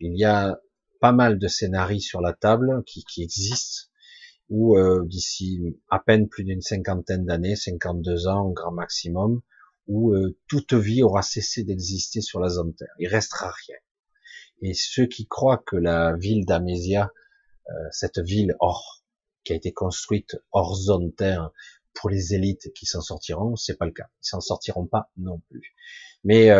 il 0.00 0.18
y 0.18 0.24
a 0.24 0.58
pas 1.00 1.12
mal 1.12 1.38
de 1.38 1.48
scénarios 1.48 2.00
sur 2.00 2.20
la 2.20 2.32
table 2.32 2.82
qui, 2.86 3.04
qui 3.04 3.22
existent, 3.22 3.88
où 4.48 4.78
euh, 4.78 5.04
d'ici 5.06 5.60
à 5.90 5.98
peine 5.98 6.28
plus 6.28 6.44
d'une 6.44 6.62
cinquantaine 6.62 7.24
d'années, 7.24 7.56
52 7.56 8.26
ans 8.26 8.46
au 8.46 8.52
grand 8.52 8.72
maximum, 8.72 9.42
où 9.86 10.12
euh, 10.12 10.36
toute 10.48 10.74
vie 10.74 11.02
aura 11.02 11.22
cessé 11.22 11.64
d'exister 11.64 12.20
sur 12.20 12.40
la 12.40 12.48
zone 12.48 12.74
Terre. 12.74 12.94
Il 12.98 13.08
restera 13.08 13.52
rien. 13.66 13.76
Et 14.62 14.74
ceux 14.74 15.06
qui 15.06 15.26
croient 15.26 15.62
que 15.64 15.76
la 15.76 16.16
ville 16.16 16.44
d'Amésia, 16.44 17.12
euh, 17.68 17.72
cette 17.90 18.18
ville 18.18 18.56
hors, 18.60 19.04
qui 19.44 19.52
a 19.52 19.56
été 19.56 19.72
construite 19.72 20.36
hors 20.52 20.74
zone 20.74 21.12
Terre 21.14 21.50
pour 21.94 22.10
les 22.10 22.34
élites 22.34 22.72
qui 22.74 22.86
s'en 22.86 23.00
sortiront, 23.00 23.56
c'est 23.56 23.76
pas 23.76 23.86
le 23.86 23.92
cas. 23.92 24.08
Ils 24.22 24.28
s'en 24.28 24.40
sortiront 24.40 24.86
pas 24.86 25.10
non 25.16 25.40
plus. 25.48 25.74
Mais 26.24 26.50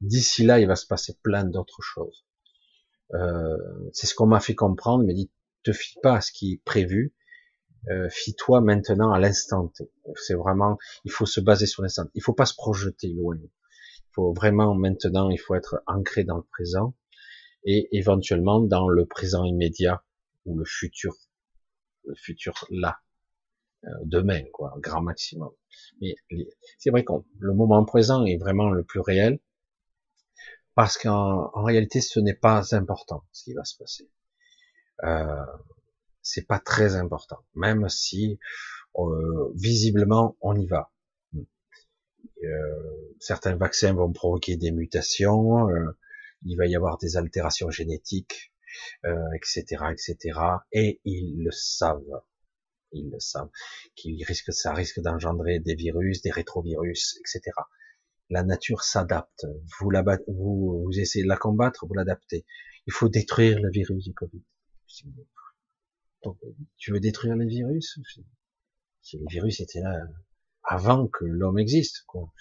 D'ici 0.00 0.44
là, 0.44 0.60
il 0.60 0.66
va 0.66 0.76
se 0.76 0.86
passer 0.86 1.18
plein 1.22 1.44
d'autres 1.44 1.82
choses. 1.82 2.24
Euh, 3.14 3.56
c'est 3.92 4.06
ce 4.06 4.14
qu'on 4.14 4.26
m'a 4.26 4.40
fait 4.40 4.54
comprendre, 4.54 5.04
mais 5.04 5.14
dit, 5.14 5.30
te 5.64 5.72
fie 5.72 5.98
pas 6.02 6.16
à 6.16 6.20
ce 6.20 6.32
qui 6.32 6.54
est 6.54 6.62
prévu, 6.64 7.14
euh, 7.90 8.08
fie-toi 8.10 8.60
maintenant 8.60 9.12
à 9.12 9.18
l'instant 9.18 9.72
C'est 10.16 10.34
vraiment, 10.34 10.78
il 11.04 11.10
faut 11.10 11.26
se 11.26 11.40
baser 11.40 11.66
sur 11.66 11.82
l'instant. 11.82 12.04
Il 12.14 12.22
faut 12.22 12.34
pas 12.34 12.46
se 12.46 12.54
projeter 12.54 13.08
loin. 13.08 13.36
Il 13.36 14.10
faut 14.14 14.32
vraiment 14.32 14.74
maintenant, 14.74 15.30
il 15.30 15.38
faut 15.38 15.54
être 15.54 15.82
ancré 15.86 16.24
dans 16.24 16.36
le 16.36 16.42
présent 16.42 16.94
et 17.64 17.88
éventuellement 17.96 18.60
dans 18.60 18.88
le 18.88 19.06
présent 19.06 19.44
immédiat 19.44 20.02
ou 20.44 20.58
le 20.58 20.64
futur, 20.64 21.14
le 22.04 22.14
futur 22.14 22.66
là, 22.70 22.98
euh, 23.84 23.90
demain, 24.04 24.42
quoi, 24.52 24.74
grand 24.78 25.02
maximum. 25.02 25.50
Mais 26.00 26.14
c'est 26.78 26.90
vrai 26.90 27.04
que 27.04 27.12
le 27.38 27.54
moment 27.54 27.84
présent 27.84 28.24
est 28.24 28.38
vraiment 28.38 28.70
le 28.70 28.84
plus 28.84 29.00
réel 29.00 29.38
parce 30.78 30.96
qu'en 30.96 31.50
réalité, 31.64 32.00
ce 32.00 32.20
n'est 32.20 32.36
pas 32.36 32.72
important 32.72 33.24
ce 33.32 33.42
qui 33.42 33.52
va 33.52 33.64
se 33.64 33.76
passer. 33.76 34.08
Euh, 35.02 35.44
c'est 36.22 36.46
pas 36.46 36.60
très 36.60 36.94
important, 36.94 37.38
même 37.56 37.88
si 37.88 38.38
euh, 38.94 39.52
visiblement 39.56 40.36
on 40.40 40.54
y 40.54 40.68
va. 40.68 40.92
Euh, 42.44 43.16
certains 43.18 43.56
vaccins 43.56 43.92
vont 43.92 44.12
provoquer 44.12 44.56
des 44.56 44.70
mutations, 44.70 45.68
euh, 45.68 45.98
il 46.44 46.56
va 46.56 46.66
y 46.66 46.76
avoir 46.76 46.96
des 46.98 47.16
altérations 47.16 47.70
génétiques 47.70 48.52
euh, 49.04 49.16
etc., 49.34 49.82
etc. 49.90 50.38
Et 50.70 51.00
ils 51.04 51.42
le 51.42 51.50
savent, 51.50 52.22
ils 52.92 53.10
le 53.10 53.18
savent, 53.18 53.50
qu'il 53.96 54.24
risque, 54.24 54.52
ça 54.52 54.72
risque 54.74 55.00
d'engendrer 55.00 55.58
des 55.58 55.74
virus, 55.74 56.22
des 56.22 56.30
rétrovirus, 56.30 57.18
etc. 57.18 57.50
La 58.30 58.42
nature 58.42 58.82
s'adapte. 58.82 59.46
Vous, 59.80 59.90
la, 59.90 60.02
vous, 60.28 60.82
vous 60.84 60.98
essayez 60.98 61.24
de 61.24 61.28
la 61.28 61.36
combattre, 61.36 61.86
vous 61.86 61.94
l'adaptez. 61.94 62.44
Il 62.86 62.92
faut 62.92 63.08
détruire 63.08 63.58
le 63.60 63.70
virus 63.70 64.04
du 64.04 64.14
Covid. 64.14 64.42
tu 66.76 66.92
veux 66.92 67.00
détruire 67.00 67.36
les 67.36 67.46
virus? 67.46 67.98
Si 69.02 69.18
les 69.18 69.26
virus 69.30 69.60
étaient 69.60 69.80
là 69.80 69.98
avant 70.62 71.08
que 71.08 71.24
l'homme 71.24 71.58
existe, 71.58 72.04
quoi. 72.06 72.32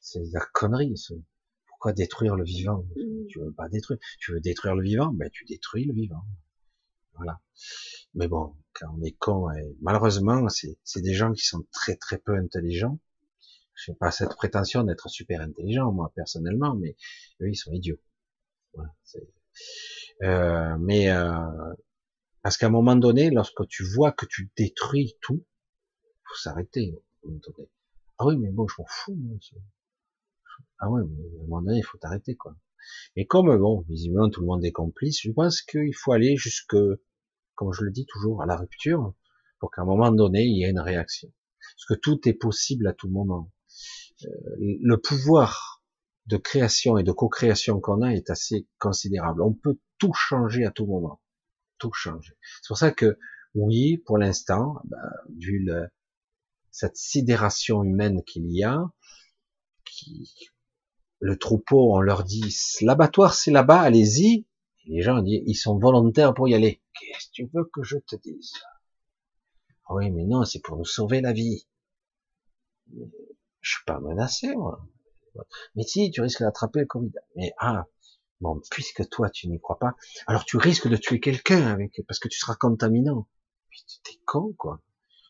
C'est 0.00 0.22
la 0.32 0.40
connerie. 0.52 0.94
Pourquoi 1.66 1.92
détruire 1.92 2.36
le 2.36 2.44
vivant? 2.44 2.86
Mm. 2.96 3.26
Tu 3.28 3.40
veux 3.40 3.52
pas 3.52 3.68
détruire. 3.68 3.98
Tu 4.20 4.32
veux 4.32 4.40
détruire 4.40 4.76
le 4.76 4.82
vivant, 4.82 5.12
ben 5.12 5.28
tu 5.32 5.44
détruis 5.44 5.84
le 5.84 5.94
vivant. 5.94 6.24
Voilà. 7.14 7.40
Mais 8.14 8.28
bon, 8.28 8.54
quand 8.72 8.94
on 8.96 9.02
est 9.02 9.16
con, 9.18 9.50
et 9.50 9.76
malheureusement, 9.80 10.46
c'est 10.48 11.00
des 11.00 11.14
gens 11.14 11.32
qui 11.32 11.44
sont 11.44 11.64
très 11.72 11.96
très 11.96 12.18
peu 12.18 12.36
intelligents. 12.36 12.98
Je 13.74 13.90
n'ai 13.90 13.96
pas 13.96 14.10
cette 14.10 14.34
prétention 14.36 14.84
d'être 14.84 15.08
super 15.08 15.40
intelligent, 15.40 15.92
moi 15.92 16.12
personnellement, 16.14 16.74
mais 16.74 16.96
eux, 17.40 17.48
ils 17.48 17.56
sont 17.56 17.72
idiots. 17.72 18.00
Voilà, 18.72 18.90
euh, 20.22 20.76
mais 20.80 21.10
euh, 21.10 21.74
parce 22.42 22.56
qu'à 22.56 22.66
un 22.66 22.70
moment 22.70 22.96
donné, 22.96 23.30
lorsque 23.30 23.66
tu 23.68 23.84
vois 23.84 24.12
que 24.12 24.26
tu 24.26 24.50
détruis 24.56 25.16
tout, 25.20 25.44
faut 26.24 26.36
s'arrêter. 26.36 26.94
Ah 28.18 28.26
oui, 28.26 28.36
mais 28.36 28.50
bon, 28.50 28.66
je 28.68 28.74
m'en 28.78 28.86
fous. 28.88 29.14
Moi, 29.14 29.38
ah 30.78 30.90
ouais, 30.90 31.02
mais 31.08 31.24
à 31.24 31.42
un 31.42 31.46
moment 31.46 31.62
donné, 31.62 31.78
il 31.78 31.84
faut 31.84 31.98
t'arrêter, 31.98 32.36
quoi. 32.36 32.56
Mais 33.16 33.26
comme, 33.26 33.56
bon, 33.56 33.80
visiblement, 33.88 34.28
tout 34.28 34.40
le 34.40 34.46
monde 34.46 34.64
est 34.64 34.72
complice, 34.72 35.20
je 35.22 35.30
pense 35.30 35.62
qu'il 35.62 35.94
faut 35.94 36.12
aller 36.12 36.36
jusque, 36.36 36.76
comme 37.54 37.72
je 37.72 37.84
le 37.84 37.90
dis 37.90 38.06
toujours, 38.06 38.42
à 38.42 38.46
la 38.46 38.56
rupture, 38.56 39.14
pour 39.58 39.70
qu'à 39.70 39.82
un 39.82 39.86
moment 39.86 40.12
donné, 40.12 40.44
il 40.44 40.58
y 40.58 40.64
ait 40.64 40.70
une 40.70 40.80
réaction. 40.80 41.32
Parce 41.76 41.86
que 41.86 41.94
tout 41.94 42.28
est 42.28 42.34
possible 42.34 42.86
à 42.86 42.92
tout 42.92 43.08
moment. 43.08 43.50
Euh, 44.24 44.28
le 44.58 44.96
pouvoir 44.96 45.82
de 46.26 46.36
création 46.36 46.96
et 46.98 47.02
de 47.02 47.12
co-création 47.12 47.80
qu'on 47.80 48.02
a 48.02 48.14
est 48.14 48.30
assez 48.30 48.66
considérable. 48.78 49.42
On 49.42 49.52
peut 49.52 49.78
tout 49.98 50.12
changer 50.14 50.64
à 50.64 50.70
tout 50.70 50.86
moment. 50.86 51.20
Tout 51.78 51.92
changer. 51.92 52.34
C'est 52.62 52.68
pour 52.68 52.78
ça 52.78 52.92
que, 52.92 53.18
oui, 53.54 53.98
pour 53.98 54.18
l'instant, 54.18 54.76
bah, 54.84 54.98
vu 55.38 55.58
le, 55.64 55.88
cette 56.70 56.96
sidération 56.96 57.84
humaine 57.84 58.22
qu'il 58.24 58.50
y 58.50 58.64
a, 58.64 58.84
qui, 59.84 60.50
le 61.20 61.38
troupeau, 61.38 61.94
on 61.94 62.00
leur 62.00 62.24
dit, 62.24 62.54
l'abattoir 62.80 63.34
c'est 63.34 63.50
là-bas, 63.50 63.80
allez-y. 63.80 64.46
Les 64.86 65.00
gens 65.00 65.22
ils 65.24 65.54
sont 65.54 65.78
volontaires 65.78 66.34
pour 66.34 66.48
y 66.48 66.54
aller. 66.54 66.82
Qu'est-ce 66.92 67.28
que 67.28 67.32
tu 67.32 67.50
veux 67.54 67.64
que 67.72 67.82
je 67.82 67.96
te 67.96 68.16
dise? 68.16 68.52
Ah 69.86 69.94
Oui, 69.94 70.10
mais 70.10 70.24
non, 70.24 70.44
c'est 70.44 70.60
pour 70.60 70.76
nous 70.76 70.84
sauver 70.84 71.20
la 71.20 71.32
vie. 71.32 71.66
Je 73.64 73.70
suis 73.70 73.84
pas 73.86 73.98
menacé, 73.98 74.54
moi. 74.54 74.86
Mais 75.74 75.84
si, 75.84 76.10
tu 76.10 76.20
risques 76.20 76.42
d'attraper 76.42 76.80
le 76.80 76.86
Covid. 76.86 77.12
Mais 77.34 77.54
ah, 77.58 77.86
bon, 78.42 78.60
puisque 78.70 79.08
toi 79.08 79.30
tu 79.30 79.48
n'y 79.48 79.58
crois 79.58 79.78
pas, 79.78 79.94
alors 80.26 80.44
tu 80.44 80.58
risques 80.58 80.86
de 80.86 80.96
tuer 80.96 81.18
quelqu'un 81.18 81.66
avec, 81.66 82.02
parce 82.06 82.18
que 82.18 82.28
tu 82.28 82.38
seras 82.38 82.56
contaminant. 82.56 83.26
T'es 84.04 84.20
con, 84.26 84.52
quoi 84.56 84.82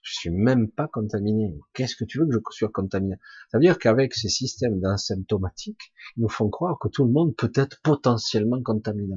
je 0.02 0.12
suis 0.12 0.30
même 0.30 0.70
pas 0.70 0.86
contaminé. 0.86 1.58
Qu'est-ce 1.72 1.96
que 1.96 2.04
tu 2.04 2.18
veux 2.18 2.26
que 2.26 2.52
je 2.52 2.58
sois 2.58 2.68
contaminé? 2.68 3.16
Ça 3.50 3.56
veut 3.56 3.62
dire 3.62 3.78
qu'avec 3.78 4.12
ces 4.12 4.28
systèmes 4.28 4.78
d'asymptomatiques, 4.78 5.94
ils 6.16 6.20
nous 6.20 6.28
font 6.28 6.50
croire 6.50 6.78
que 6.78 6.88
tout 6.88 7.06
le 7.06 7.10
monde 7.10 7.34
peut 7.34 7.52
être 7.54 7.80
potentiellement 7.82 8.62
contaminé. 8.62 9.16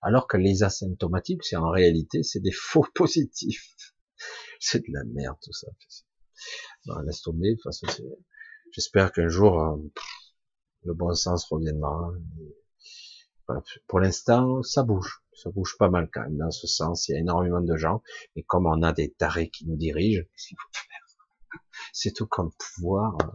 Alors 0.00 0.26
que 0.26 0.38
les 0.38 0.62
asymptomatiques, 0.62 1.44
c'est 1.44 1.56
en 1.56 1.68
réalité, 1.68 2.22
c'est 2.22 2.40
des 2.40 2.52
faux 2.58 2.86
positifs. 2.94 3.76
C'est 4.60 4.78
de 4.78 4.92
la 4.94 5.04
merde 5.04 5.36
tout 5.42 5.52
ça. 5.52 5.66
Non, 6.86 7.00
laisse 7.00 7.20
tomber. 7.20 7.54
De 7.54 7.60
j'espère 8.74 9.12
qu'un 9.12 9.28
jour 9.28 9.60
euh, 9.60 9.76
le 10.84 10.94
bon 10.94 11.14
sens 11.14 11.46
reviendra. 11.50 12.12
Pour 13.86 14.00
l'instant, 14.00 14.62
ça 14.62 14.82
bouge 14.82 15.24
ça 15.34 15.50
bouge 15.50 15.76
pas 15.78 15.88
mal 15.88 16.08
quand 16.12 16.22
même 16.22 16.38
dans 16.38 16.50
ce 16.50 16.66
sens. 16.66 17.08
Il 17.08 17.12
y 17.12 17.16
a 17.16 17.20
énormément 17.20 17.60
de 17.60 17.76
gens, 17.76 18.02
et 18.36 18.42
comme 18.42 18.66
on 18.66 18.82
a 18.82 18.92
des 18.92 19.12
tarés 19.12 19.50
qui 19.50 19.66
nous 19.66 19.76
dirigent, 19.76 20.22
C'est 21.92 22.12
tout 22.12 22.26
comme 22.26 22.50
pouvoir 22.52 23.16
euh, 23.22 23.26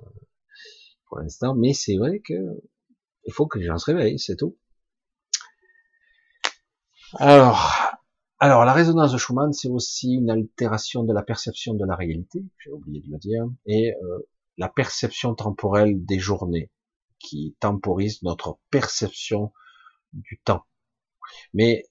pour 1.08 1.20
l'instant, 1.20 1.56
mais 1.56 1.74
c'est 1.74 1.98
vrai 1.98 2.20
que 2.20 2.34
il 3.26 3.34
faut 3.34 3.48
que 3.48 3.60
les 3.60 3.66
gens 3.66 3.78
se 3.78 3.86
réveillent, 3.86 4.20
c'est 4.20 4.36
tout. 4.36 4.58
Alors, 7.14 7.74
alors 8.40 8.66
la 8.66 8.74
résonance 8.74 9.12
de 9.14 9.18
Schumann, 9.18 9.54
c'est 9.54 9.70
aussi 9.70 10.14
une 10.14 10.30
altération 10.30 11.04
de 11.04 11.14
la 11.14 11.24
perception 11.24 11.74
de 11.74 11.86
la 11.86 11.96
réalité, 11.96 12.44
j'ai 12.60 12.72
oublié 12.72 13.02
de 13.02 13.12
le 13.12 13.18
dire, 13.18 13.46
et 13.66 13.94
euh, 13.94 14.20
la 14.60 14.70
perception 14.70 15.34
temporelle 15.34 16.06
des 16.06 16.20
journées, 16.20 16.70
qui 17.18 17.56
temporise 17.60 18.22
notre 18.24 18.60
perception 18.70 19.52
du 20.14 20.40
temps. 20.44 20.66
Mais 21.54 21.86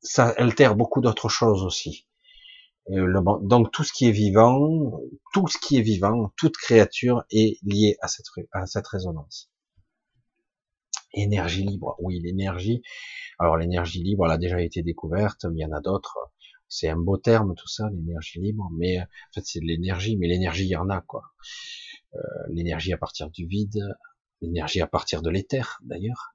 ça 0.00 0.28
altère 0.28 0.76
beaucoup 0.76 1.00
d'autres 1.00 1.28
choses 1.28 1.64
aussi. 1.64 2.06
Le, 2.86 3.20
donc 3.46 3.72
tout 3.72 3.82
ce 3.82 3.92
qui 3.92 4.06
est 4.06 4.12
vivant, 4.12 5.00
tout 5.32 5.48
ce 5.48 5.58
qui 5.58 5.78
est 5.78 5.82
vivant, 5.82 6.32
toute 6.36 6.56
créature 6.56 7.24
est 7.30 7.58
liée 7.62 7.96
à 8.00 8.08
cette, 8.08 8.26
à 8.52 8.66
cette 8.66 8.86
résonance. 8.86 9.50
Énergie 11.14 11.64
libre, 11.64 11.96
oui, 11.98 12.20
l'énergie. 12.20 12.82
Alors 13.38 13.56
l'énergie 13.56 14.02
libre, 14.02 14.26
elle 14.26 14.32
a 14.32 14.38
déjà 14.38 14.60
été 14.60 14.82
découverte, 14.82 15.44
mais 15.46 15.60
il 15.60 15.62
y 15.62 15.64
en 15.64 15.72
a 15.72 15.80
d'autres. 15.80 16.18
C'est 16.74 16.88
un 16.88 16.96
beau 16.96 17.16
terme 17.16 17.54
tout 17.54 17.68
ça, 17.68 17.88
l'énergie 17.90 18.40
libre, 18.40 18.68
mais 18.76 19.00
en 19.00 19.04
fait 19.32 19.42
c'est 19.44 19.60
de 19.60 19.66
l'énergie, 19.66 20.16
mais 20.16 20.26
l'énergie 20.26 20.64
il 20.64 20.70
y 20.70 20.76
en 20.76 20.90
a 20.90 21.00
quoi. 21.02 21.22
Euh, 22.16 22.18
l'énergie 22.48 22.92
à 22.92 22.98
partir 22.98 23.30
du 23.30 23.46
vide, 23.46 23.80
l'énergie 24.40 24.80
à 24.80 24.88
partir 24.88 25.22
de 25.22 25.30
l'éther 25.30 25.78
d'ailleurs, 25.82 26.34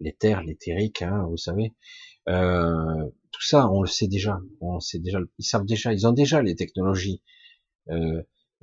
l'éther, 0.00 0.42
l'éthérique, 0.42 1.02
hein, 1.02 1.26
vous 1.28 1.36
savez. 1.36 1.74
Euh, 2.28 3.08
tout 3.30 3.42
ça, 3.42 3.70
on 3.70 3.82
le 3.82 3.86
sait 3.86 4.08
déjà. 4.08 4.40
On 4.60 4.80
sait 4.80 4.98
déjà. 4.98 5.20
Ils 5.38 5.44
savent 5.44 5.64
déjà. 5.64 5.92
Ils 5.92 6.06
ont 6.06 6.12
déjà 6.12 6.42
les 6.42 6.56
technologies. 6.56 7.22
Euh, 7.90 8.22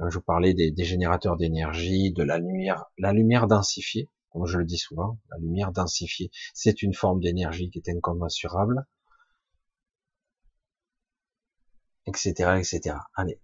je 0.10 0.20
parlais 0.20 0.54
des, 0.54 0.72
des 0.72 0.84
générateurs 0.84 1.38
d'énergie, 1.38 2.12
de 2.12 2.24
la 2.24 2.38
lumière, 2.38 2.86
la 2.98 3.14
lumière 3.14 3.48
densifiée, 3.48 4.10
comme 4.32 4.46
je 4.48 4.58
le 4.58 4.66
dis 4.66 4.78
souvent, 4.78 5.20
la 5.32 5.38
lumière 5.38 5.72
densifiée, 5.72 6.32
c'est 6.54 6.82
une 6.82 6.94
forme 6.94 7.22
d'énergie 7.22 7.70
qui 7.70 7.80
est 7.80 7.90
incommensurable, 7.90 8.86
etc., 12.08 12.58
etc. 12.60 12.96
Allez, 13.16 13.40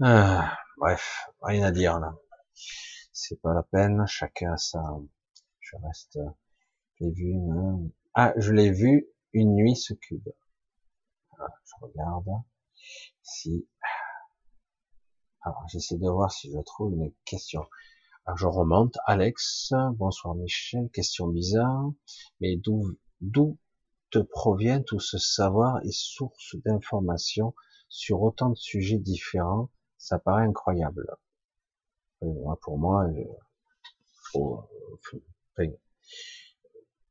Ah, 0.00 0.56
bref, 0.78 1.26
rien 1.42 1.64
à 1.64 1.70
dire 1.70 1.98
là. 2.00 2.14
C'est 3.12 3.40
pas 3.42 3.52
la 3.54 3.62
peine, 3.62 4.06
chacun 4.06 4.52
a 4.52 4.56
sa... 4.56 4.82
Je 5.60 5.76
reste... 5.82 6.18
Je 7.00 7.06
vu... 7.06 7.34
Ah, 8.14 8.32
je 8.36 8.52
l'ai 8.52 8.70
vu 8.70 9.06
une 9.32 9.54
nuit 9.54 9.76
ce 9.76 9.94
cube. 9.94 10.28
Ah, 11.38 11.46
je 11.64 11.74
regarde. 11.80 12.28
Si... 13.22 13.68
Alors, 15.42 15.66
j'essaie 15.68 15.96
de 15.96 16.08
voir 16.10 16.30
si 16.30 16.52
je 16.52 16.58
trouve 16.60 16.92
une 16.92 17.12
question. 17.24 17.64
Alors, 18.28 18.38
je 18.38 18.46
remonte. 18.46 18.98
Alex, 19.06 19.72
bonsoir 19.92 20.34
Michel, 20.34 20.90
question 20.92 21.28
bizarre. 21.28 21.92
Mais 22.40 22.56
d'où, 22.56 22.98
d'où 23.20 23.56
te 24.10 24.18
provient 24.18 24.82
tout 24.82 24.98
ce 24.98 25.16
savoir 25.16 25.78
et 25.84 25.92
source 25.92 26.56
d'informations 26.64 27.54
sur 27.88 28.22
autant 28.22 28.48
de 28.50 28.56
sujets 28.56 28.98
différents? 28.98 29.70
Ça 29.96 30.18
paraît 30.18 30.42
incroyable. 30.42 31.06
Euh, 32.24 32.54
pour 32.62 32.78
moi, 32.78 33.06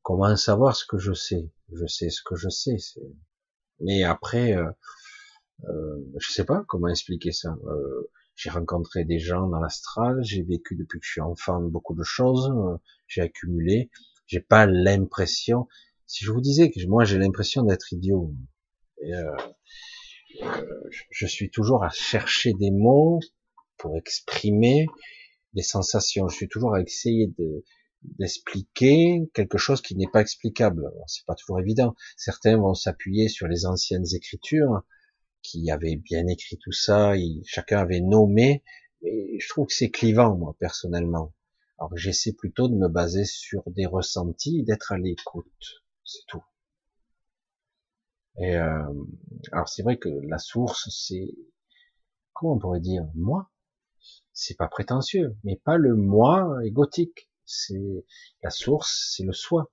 comment 0.01 0.35
savoir 0.35 0.75
ce 0.75 0.85
que 0.85 0.97
je 0.97 1.13
sais? 1.13 1.49
Je 1.71 1.87
sais 1.87 2.09
ce 2.09 2.23
que 2.23 2.35
je 2.35 2.49
sais. 2.49 2.75
Mais 3.79 4.03
après, 4.03 4.53
euh, 4.53 4.69
euh, 5.69 6.05
je 6.17 6.29
sais 6.29 6.43
pas 6.43 6.65
comment 6.67 6.89
expliquer 6.89 7.31
ça. 7.31 7.55
Euh, 7.67 8.11
j'ai 8.35 8.49
rencontré 8.49 9.05
des 9.05 9.19
gens 9.19 9.47
dans 9.47 9.59
l'astral, 9.59 10.19
j'ai 10.23 10.43
vécu 10.43 10.75
depuis 10.75 10.99
que 10.99 11.05
je 11.05 11.11
suis 11.11 11.21
enfant 11.21 11.61
beaucoup 11.61 11.95
de 11.95 12.03
choses, 12.03 12.51
j'ai 13.07 13.21
accumulé. 13.21 13.89
J'ai 14.27 14.41
pas 14.41 14.65
l'impression. 14.65 15.67
Si 16.07 16.25
je 16.25 16.31
vous 16.31 16.41
disais 16.41 16.71
que 16.71 16.85
moi 16.87 17.05
j'ai 17.05 17.17
l'impression 17.17 17.63
d'être 17.63 17.93
idiot, 17.93 18.33
et, 19.01 19.13
je 21.11 21.25
suis 21.25 21.49
toujours 21.49 21.83
à 21.83 21.89
chercher 21.89 22.53
des 22.53 22.71
mots 22.71 23.19
pour 23.77 23.97
exprimer 23.97 24.87
des 25.53 25.61
sensations. 25.61 26.27
Je 26.27 26.35
suis 26.35 26.49
toujours 26.49 26.75
à 26.75 26.81
essayer 26.81 27.27
de 27.37 27.63
d'expliquer 28.19 29.31
quelque 29.33 29.57
chose 29.57 29.81
qui 29.81 29.95
n'est 29.95 30.09
pas 30.11 30.21
explicable. 30.21 30.91
C'est 31.07 31.25
pas 31.25 31.33
toujours 31.33 31.59
évident. 31.59 31.95
Certains 32.17 32.55
vont 32.55 32.75
s'appuyer 32.75 33.29
sur 33.29 33.47
les 33.47 33.65
anciennes 33.65 34.05
écritures 34.13 34.83
qui 35.45 35.69
avait 35.69 35.95
bien 35.95 36.25
écrit 36.27 36.57
tout 36.57 36.71
ça, 36.71 37.13
chacun 37.45 37.79
avait 37.79 38.01
nommé, 38.01 38.63
mais 39.01 39.39
je 39.39 39.47
trouve 39.49 39.67
que 39.67 39.73
c'est 39.73 39.91
clivant, 39.91 40.35
moi, 40.35 40.55
personnellement. 40.59 41.33
Alors 41.77 41.95
j'essaie 41.95 42.33
plutôt 42.33 42.67
de 42.67 42.75
me 42.75 42.87
baser 42.87 43.25
sur 43.25 43.63
des 43.67 43.85
ressentis, 43.85 44.63
d'être 44.63 44.91
à 44.91 44.97
l'écoute, 44.97 45.83
c'est 46.03 46.25
tout. 46.27 46.43
Et 48.37 48.55
euh, 48.55 48.93
alors 49.51 49.69
c'est 49.69 49.83
vrai 49.83 49.97
que 49.97 50.09
la 50.09 50.39
source, 50.39 50.89
c'est 50.89 51.35
comment 52.33 52.53
on 52.53 52.59
pourrait 52.59 52.79
dire 52.79 53.05
moi? 53.13 53.51
C'est 54.33 54.57
pas 54.57 54.67
prétentieux, 54.67 55.37
mais 55.43 55.57
pas 55.63 55.77
le 55.77 55.95
moi 55.95 56.59
égotique. 56.63 57.29
C'est 57.45 58.05
la 58.41 58.49
source, 58.49 59.13
c'est 59.15 59.23
le 59.23 59.33
soi. 59.33 59.71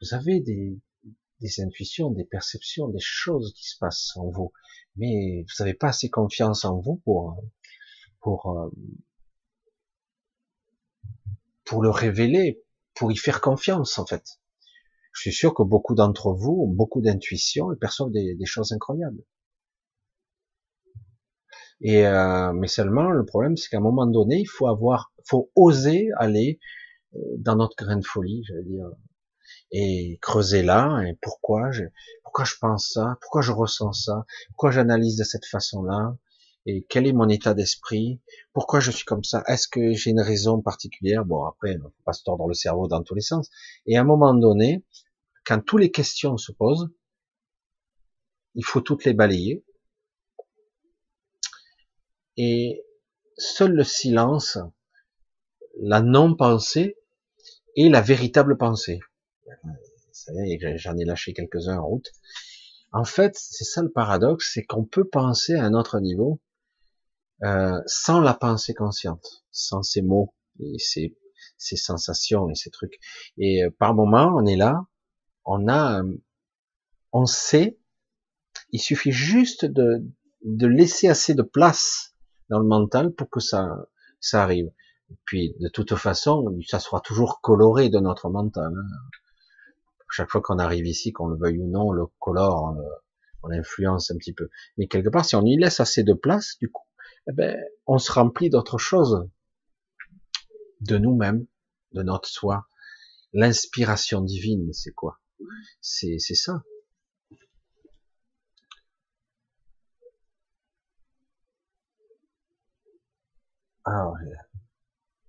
Vous 0.00 0.14
avez 0.14 0.40
des, 0.40 0.80
des 1.40 1.60
intuitions, 1.60 2.10
des 2.10 2.24
perceptions, 2.24 2.88
des 2.88 3.00
choses 3.00 3.52
qui 3.54 3.64
se 3.68 3.78
passent 3.78 4.16
en 4.16 4.28
vous, 4.30 4.52
mais 4.96 5.42
vous 5.42 5.64
n'avez 5.64 5.74
pas 5.74 5.88
assez 5.88 6.10
confiance 6.10 6.64
en 6.64 6.78
vous 6.78 6.96
pour 7.04 7.42
pour 8.20 8.58
euh, 8.58 8.70
pour 11.64 11.82
le 11.82 11.90
révéler, 11.90 12.62
pour 12.94 13.12
y 13.12 13.16
faire 13.16 13.40
confiance 13.40 13.98
en 13.98 14.06
fait. 14.06 14.40
Je 15.12 15.22
suis 15.22 15.32
sûr 15.32 15.54
que 15.54 15.62
beaucoup 15.62 15.94
d'entre 15.94 16.32
vous 16.32 16.64
ont 16.66 16.72
beaucoup 16.72 17.00
d'intuition 17.00 17.72
et 17.72 17.76
perçoivent 17.76 18.12
des, 18.12 18.36
choses 18.44 18.72
incroyables. 18.72 19.22
Et 21.80 22.06
euh, 22.06 22.52
mais 22.52 22.68
seulement 22.68 23.10
le 23.10 23.24
problème, 23.24 23.56
c'est 23.56 23.68
qu'à 23.70 23.78
un 23.78 23.80
moment 23.80 24.06
donné, 24.06 24.40
il 24.40 24.48
faut 24.48 24.66
avoir, 24.66 25.12
faut 25.26 25.50
oser 25.54 26.08
aller 26.16 26.60
euh, 27.14 27.18
dans 27.38 27.56
notre 27.56 27.76
grain 27.76 27.96
de 27.96 28.04
folie, 28.04 28.44
je 28.46 28.54
dire, 28.62 28.90
et 29.72 30.18
creuser 30.20 30.62
là. 30.62 31.02
Et 31.06 31.16
pourquoi 31.20 31.70
je, 31.70 31.84
pourquoi 32.22 32.44
je 32.44 32.54
pense 32.60 32.92
ça, 32.92 33.16
pourquoi 33.20 33.42
je 33.42 33.52
ressens 33.52 33.92
ça, 33.92 34.24
pourquoi 34.48 34.70
j'analyse 34.70 35.16
de 35.16 35.24
cette 35.24 35.46
façon-là, 35.46 36.16
et 36.66 36.86
quel 36.88 37.06
est 37.06 37.12
mon 37.12 37.28
état 37.28 37.54
d'esprit, 37.54 38.20
pourquoi 38.52 38.80
je 38.80 38.90
suis 38.90 39.04
comme 39.04 39.24
ça, 39.24 39.42
est-ce 39.46 39.66
que 39.66 39.92
j'ai 39.92 40.10
une 40.10 40.20
raison 40.20 40.60
particulière, 40.60 41.24
bon 41.24 41.44
après, 41.44 41.76
on 41.78 41.88
faut 41.88 42.04
pas 42.04 42.12
se 42.12 42.22
tordre 42.22 42.46
le 42.46 42.54
cerveau 42.54 42.86
dans 42.86 43.02
tous 43.02 43.14
les 43.14 43.20
sens, 43.20 43.50
et 43.86 43.96
à 43.96 44.02
un 44.02 44.04
moment 44.04 44.34
donné, 44.34 44.84
quand 45.44 45.60
toutes 45.64 45.80
les 45.80 45.90
questions 45.90 46.36
se 46.36 46.52
posent, 46.52 46.88
il 48.54 48.64
faut 48.64 48.80
toutes 48.80 49.04
les 49.04 49.14
balayer, 49.14 49.64
et 52.36 52.84
seul 53.36 53.72
le 53.72 53.84
silence, 53.84 54.58
la 55.80 56.00
non-pensée 56.00 56.96
et 57.74 57.88
la 57.88 58.02
véritable 58.02 58.56
pensée. 58.56 59.00
J'en 60.76 60.96
ai 60.96 61.04
lâché 61.04 61.32
quelques-uns 61.32 61.78
en 61.78 61.86
route. 61.86 62.10
En 62.92 63.04
fait, 63.04 63.36
c'est 63.36 63.64
ça 63.64 63.82
le 63.82 63.90
paradoxe, 63.90 64.50
c'est 64.52 64.64
qu'on 64.64 64.84
peut 64.84 65.08
penser 65.08 65.54
à 65.54 65.64
un 65.64 65.74
autre 65.74 66.00
niveau, 66.00 66.40
euh, 67.42 67.80
sans 67.86 68.20
la 68.20 68.34
pensée 68.34 68.74
consciente, 68.74 69.44
sans 69.52 69.82
ces 69.82 70.02
mots 70.02 70.34
et 70.58 70.78
ces, 70.78 71.16
ces 71.56 71.76
sensations 71.76 72.50
et 72.50 72.54
ces 72.54 72.70
trucs. 72.70 72.98
Et 73.38 73.64
euh, 73.64 73.70
par 73.70 73.94
moment, 73.94 74.32
on 74.36 74.44
est 74.44 74.56
là, 74.56 74.86
on 75.44 75.68
a, 75.68 76.02
euh, 76.02 76.16
on 77.12 77.26
sait, 77.26 77.78
il 78.72 78.80
suffit 78.80 79.12
juste 79.12 79.64
de, 79.64 80.04
de 80.44 80.66
laisser 80.66 81.08
assez 81.08 81.34
de 81.34 81.42
place 81.42 82.14
dans 82.48 82.58
le 82.58 82.66
mental 82.66 83.12
pour 83.12 83.30
que 83.30 83.40
ça, 83.40 83.68
ça 84.20 84.42
arrive. 84.42 84.70
Et 85.10 85.16
puis, 85.24 85.54
de 85.60 85.68
toute 85.68 85.94
façon, 85.94 86.44
ça 86.66 86.80
sera 86.80 87.00
toujours 87.00 87.40
coloré 87.40 87.88
de 87.88 87.98
notre 87.98 88.30
mental. 88.30 88.72
Hein. 88.76 89.19
Chaque 90.10 90.30
fois 90.30 90.40
qu'on 90.40 90.58
arrive 90.58 90.86
ici, 90.86 91.12
qu'on 91.12 91.28
le 91.28 91.36
veuille 91.36 91.58
ou 91.58 91.68
non, 91.68 91.88
on 91.88 91.92
le 91.92 92.06
colore, 92.18 92.76
on 93.42 93.48
l'influence 93.48 94.10
un 94.10 94.16
petit 94.16 94.32
peu. 94.32 94.50
Mais 94.76 94.86
quelque 94.88 95.08
part, 95.08 95.24
si 95.24 95.36
on 95.36 95.44
y 95.44 95.56
laisse 95.56 95.80
assez 95.80 96.02
de 96.02 96.12
place, 96.12 96.56
du 96.58 96.70
coup, 96.70 96.86
eh 97.28 97.32
ben, 97.32 97.58
on 97.86 97.98
se 97.98 98.10
remplit 98.12 98.50
d'autres 98.50 98.78
choses, 98.78 99.28
de 100.80 100.98
nous-mêmes, 100.98 101.46
de 101.92 102.02
notre 102.02 102.28
soi. 102.28 102.66
L'inspiration 103.32 104.22
divine, 104.22 104.72
c'est 104.72 104.92
quoi? 104.92 105.20
C'est 105.80 106.18
ça. 106.18 106.62
Alors, 113.84 114.16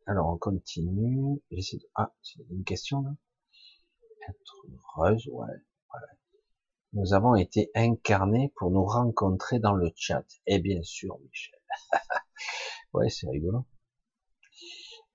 alors 0.08 0.28
on 0.30 0.38
continue. 0.38 1.42
Ah, 1.96 2.14
une 2.50 2.64
question 2.64 3.02
là. 3.02 3.12
Nous 6.94 7.14
avons 7.14 7.36
été 7.36 7.72
incarnés 7.76 8.52
pour 8.56 8.72
nous 8.72 8.86
rencontrer 8.86 9.60
dans 9.60 9.74
le 9.74 9.92
chat. 9.96 10.26
Et 10.46 10.60
bien 10.60 10.82
sûr, 10.84 11.18
Michel. 11.20 11.60
ouais, 12.94 13.10
c'est 13.10 13.28
rigolo. 13.30 13.66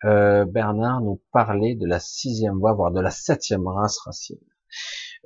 Euh, 0.05 0.45
Bernard 0.45 1.01
nous 1.01 1.23
parlait 1.33 1.75
de 1.75 1.87
la 1.87 2.01
sixième 2.01 2.59
voie, 2.59 2.75
voire 2.75 2.93
de 2.93 3.01
la 3.01 3.11
septième 3.11 3.67
race 3.67 3.99
racine, 3.99 4.39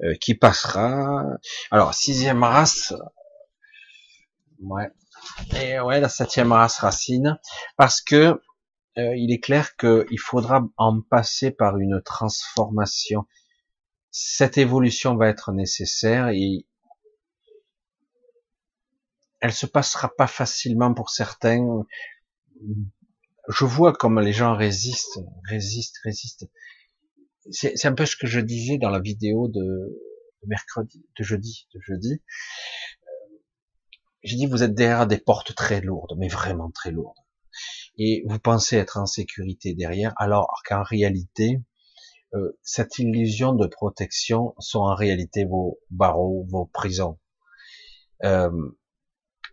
euh, 0.03 0.15
qui 0.21 0.35
passera. 0.35 1.25
Alors, 1.71 1.95
sixième 1.95 2.43
race, 2.43 2.95
ouais, 4.61 4.91
et 5.61 5.81
ouais, 5.81 6.01
la 6.01 6.09
septième 6.09 6.53
race 6.53 6.79
racine, 6.79 7.39
parce 7.77 8.01
que 8.01 8.41
euh, 8.99 9.17
il 9.17 9.33
est 9.33 9.41
clair 9.41 9.77
qu'il 9.77 10.19
faudra 10.19 10.63
en 10.77 11.01
passer 11.01 11.51
par 11.51 11.79
une 11.79 12.01
transformation. 12.03 13.27
Cette 14.11 14.59
évolution 14.59 15.17
va 15.17 15.29
être 15.29 15.53
nécessaire 15.53 16.29
et 16.29 16.67
elle 19.41 19.53
se 19.53 19.67
passera 19.67 20.15
pas 20.15 20.27
facilement 20.27 20.93
pour 20.95 21.11
certains. 21.11 21.87
Je 23.49 23.65
vois 23.65 23.93
comme 23.93 24.21
les 24.21 24.33
gens 24.33 24.55
résistent, 24.55 25.21
résistent, 25.45 25.99
résistent. 26.05 26.51
C'est 27.51 27.87
un 27.87 27.95
peu 27.95 28.05
ce 28.05 28.17
que 28.17 28.27
je 28.27 28.41
disais 28.41 28.79
dans 28.79 28.91
la 28.91 29.01
vidéo 29.01 29.49
de, 29.49 29.99
mercredi, 30.47 31.05
de 31.19 31.25
jeudi, 31.25 31.67
de 31.75 31.81
jeudi. 31.81 32.23
J'ai 34.23 34.37
dit 34.37 34.47
vous 34.47 34.63
êtes 34.63 34.75
derrière 34.75 35.07
des 35.07 35.19
portes 35.19 35.55
très 35.55 35.81
lourdes, 35.81 36.15
mais 36.19 36.29
vraiment 36.29 36.71
très 36.71 36.91
lourdes. 36.91 37.17
Et 37.97 38.23
vous 38.27 38.39
pensez 38.39 38.77
être 38.77 38.99
en 38.99 39.07
sécurité 39.07 39.75
derrière, 39.75 40.13
alors 40.17 40.63
qu'en 40.67 40.83
réalité, 40.83 41.61
euh, 42.35 42.57
cette 42.63 42.99
illusion 42.99 43.55
de 43.55 43.67
protection 43.67 44.55
sont 44.59 44.81
en 44.81 44.95
réalité 44.95 45.45
vos 45.45 45.81
barreaux, 45.91 46.47
vos 46.49 46.67
prisons. 46.67 47.19
Euh, 48.25 48.51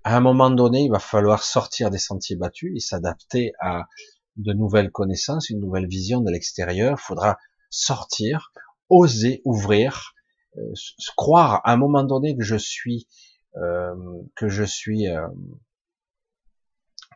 à 0.03 0.15
un 0.15 0.19
moment 0.19 0.51
donné, 0.51 0.83
il 0.83 0.91
va 0.91 0.99
falloir 0.99 1.43
sortir 1.43 1.89
des 1.89 1.97
sentiers 1.97 2.35
battus 2.35 2.71
et 2.75 2.79
s'adapter 2.79 3.53
à 3.59 3.87
de 4.35 4.53
nouvelles 4.53 4.91
connaissances, 4.91 5.49
une 5.49 5.59
nouvelle 5.59 5.87
vision 5.87 6.21
de 6.21 6.31
l'extérieur. 6.31 6.97
Il 6.99 7.03
faudra 7.03 7.37
sortir, 7.71 8.51
oser 8.89 9.41
ouvrir, 9.43 10.13
euh, 10.57 10.73
croire 11.15 11.61
à 11.63 11.73
un 11.73 11.77
moment 11.77 12.03
donné 12.03 12.37
que 12.37 12.43
je 12.43 12.55
suis, 12.55 13.07
euh, 13.55 13.95
que 14.35 14.49
je 14.49 14.63
suis, 14.63 15.05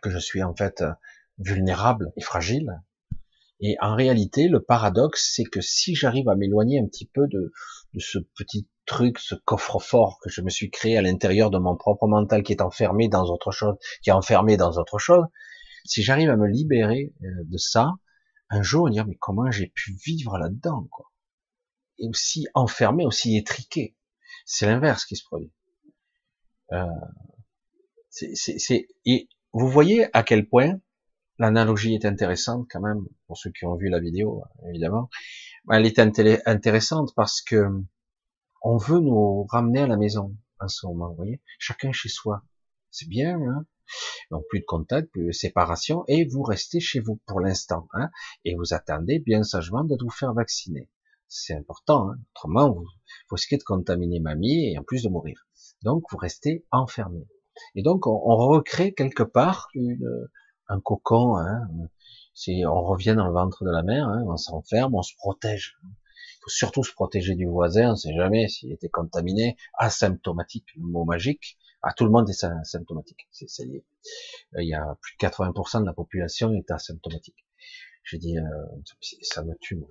que 0.02 0.10
je 0.10 0.18
suis 0.18 0.42
en 0.42 0.56
fait 0.56 0.84
vulnérable 1.38 2.12
et 2.18 2.22
fragile. 2.22 2.82
Et 3.62 3.78
en 3.80 3.96
réalité, 3.96 4.48
le 4.48 4.62
paradoxe, 4.62 5.32
c'est 5.36 5.44
que 5.44 5.62
si 5.62 5.94
j'arrive 5.96 6.28
à 6.30 6.36
m'éloigner 6.36 6.80
un 6.80 6.88
petit 6.88 7.06
peu 7.06 7.28
de, 7.28 7.52
de 7.94 8.00
ce 8.00 8.18
petit 8.36 8.68
truc, 8.86 9.20
ce 9.20 9.36
coffre-fort 9.36 10.20
que 10.24 10.30
je 10.30 10.42
me 10.42 10.50
suis 10.50 10.72
créé 10.72 10.98
à 10.98 11.02
l'intérieur 11.02 11.52
de 11.52 11.60
mon 11.60 11.76
propre 11.76 12.08
mental 12.08 12.42
qui 12.44 12.54
est 12.54 12.62
enfermé 12.62 13.08
dans 13.08 13.26
autre 13.26 13.52
chose, 13.52 13.76
qui 14.02 14.10
est 14.10 14.14
enfermé 14.14 14.58
dans 14.58 14.78
autre 14.78 14.98
chose, 14.98 15.26
si 15.86 16.02
j'arrive 16.04 16.30
à 16.30 16.38
me 16.38 16.48
libérer 16.48 17.14
euh, 17.24 17.28
de 17.46 17.58
ça, 17.58 17.94
un 18.50 18.62
jour, 18.64 18.86
on 18.86 18.90
dire 18.90 19.06
mais 19.08 19.16
comment 19.16 19.50
j'ai 19.52 19.68
pu 19.68 19.96
vivre 20.06 20.38
là-dedans, 20.38 20.88
quoi? 20.92 21.12
Et 22.00 22.08
aussi 22.08 22.48
enfermé, 22.56 23.06
aussi 23.06 23.38
étriqué. 23.38 23.96
C'est 24.46 24.66
l'inverse 24.66 25.06
qui 25.06 25.16
se 25.16 25.24
produit. 25.24 25.54
Euh, 26.72 26.86
c'est, 28.10 28.88
et 29.06 29.30
vous 29.54 29.68
voyez 29.68 30.08
à 30.16 30.24
quel 30.24 30.48
point 30.48 30.80
l'analogie 31.42 31.96
est 31.96 32.06
intéressante 32.06 32.68
quand 32.70 32.82
même 32.82 33.04
pour 33.26 33.36
ceux 33.36 33.50
qui 33.52 33.66
ont 33.66 33.76
vu 33.76 33.90
la 33.90 34.00
vidéo, 34.00 34.44
évidemment. 34.70 35.10
Elle 35.72 35.88
est 35.88 36.00
intéressante 36.00 37.14
parce 37.16 37.42
que 37.42 37.66
on 38.62 38.78
veut 38.78 39.00
nous 39.00 39.46
ramener 39.46 39.80
à 39.80 39.88
la 39.88 39.98
maison 39.98 40.36
en 40.60 40.68
ce 40.68 40.86
moment, 40.86 41.10
vous 41.10 41.16
voyez, 41.16 41.42
chacun 41.58 41.92
chez 41.92 42.10
soi. 42.10 42.44
C'est 42.92 43.10
bien, 43.10 43.40
hein 43.42 43.66
donc 44.30 44.44
plus 44.50 44.60
de 44.60 44.66
contact, 44.66 45.12
plus 45.12 45.26
de 45.26 45.32
séparation, 45.32 46.06
et 46.08 46.26
vous 46.26 46.44
restez 46.44 46.80
chez 46.80 47.00
vous 47.00 47.20
pour 47.26 47.42
l'instant, 47.42 47.90
hein 47.94 48.10
et 48.46 48.56
vous 48.56 48.74
attendez 48.74 49.20
bien 49.20 49.42
sagement 49.44 49.84
de 49.84 49.98
vous 50.00 50.12
faire 50.12 50.34
vacciner. 50.34 50.90
C'est 51.28 51.56
important, 51.56 52.12
hein 52.12 52.18
autrement 52.36 52.72
vous, 52.72 52.86
risquez 53.32 53.58
de 53.58 53.64
contaminer 53.64 54.20
mamie 54.20 54.72
et 54.72 54.78
en 54.78 54.84
plus 54.84 55.04
de 55.04 55.10
mourir. 55.10 55.48
Donc 55.82 56.04
vous 56.12 56.18
restez 56.18 56.66
enfermé. 56.70 57.28
Et 57.76 57.82
donc 57.82 58.06
on, 58.06 58.12
on 58.12 58.38
recrée 58.38 58.94
quelque 58.94 59.24
part 59.24 59.70
une, 59.74 60.08
un 60.72 60.80
cocon. 60.80 61.38
Hein 61.38 61.68
si 62.34 62.64
on 62.66 62.82
revient 62.84 63.14
dans 63.16 63.28
le 63.28 63.34
ventre 63.34 63.64
de 63.66 63.72
la 63.72 63.84
mer, 63.84 64.08
hein, 64.08 64.24
on 64.26 64.38
s'enferme, 64.38 64.96
on 64.96 65.02
se 65.02 65.16
protège 65.16 65.78
faut 66.42 66.50
surtout 66.50 66.84
se 66.84 66.94
protéger 66.94 67.36
du 67.36 67.46
voisin, 67.46 67.92
on 67.92 67.96
sait 67.96 68.14
jamais 68.14 68.48
s'il 68.48 68.72
était 68.72 68.90
contaminé, 68.90 69.58
asymptomatique, 69.76 70.66
le 70.76 70.84
mot 70.84 71.06
magique, 71.06 71.58
Ah, 71.84 71.94
tout 71.94 72.06
le 72.06 72.12
monde 72.12 72.30
est 72.30 72.44
asymptomatique. 72.44 73.28
C'est 73.32 73.50
ça 73.50 73.64
y 73.64 73.78
est. 73.78 73.86
Il 74.60 74.68
y 74.68 74.74
a 74.76 74.98
plus 75.02 75.16
de 75.16 75.28
80% 75.28 75.82
de 75.82 75.86
la 75.86 75.94
population 75.94 76.54
est 76.54 76.70
asymptomatique. 76.70 77.46
Je 78.04 78.18
dis, 78.18 78.38
euh, 78.38 78.44
ça 79.24 79.44
me 79.44 79.56
tue. 79.60 79.76
Moi. 79.76 79.88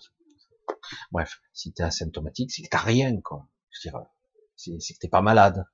Bref, 1.11 1.41
si 1.53 1.73
t'es 1.73 1.83
asymptomatique, 1.83 2.53
c'est 2.53 2.63
que 2.63 2.69
t'as 2.69 2.79
rien, 2.79 3.21
quoi. 3.21 3.49
Je 3.71 3.89
veux 3.89 3.93
dire, 3.93 4.81
c'est 4.81 4.95
que 4.95 4.99
t'es 4.99 5.09
pas 5.09 5.23
malade. 5.23 5.65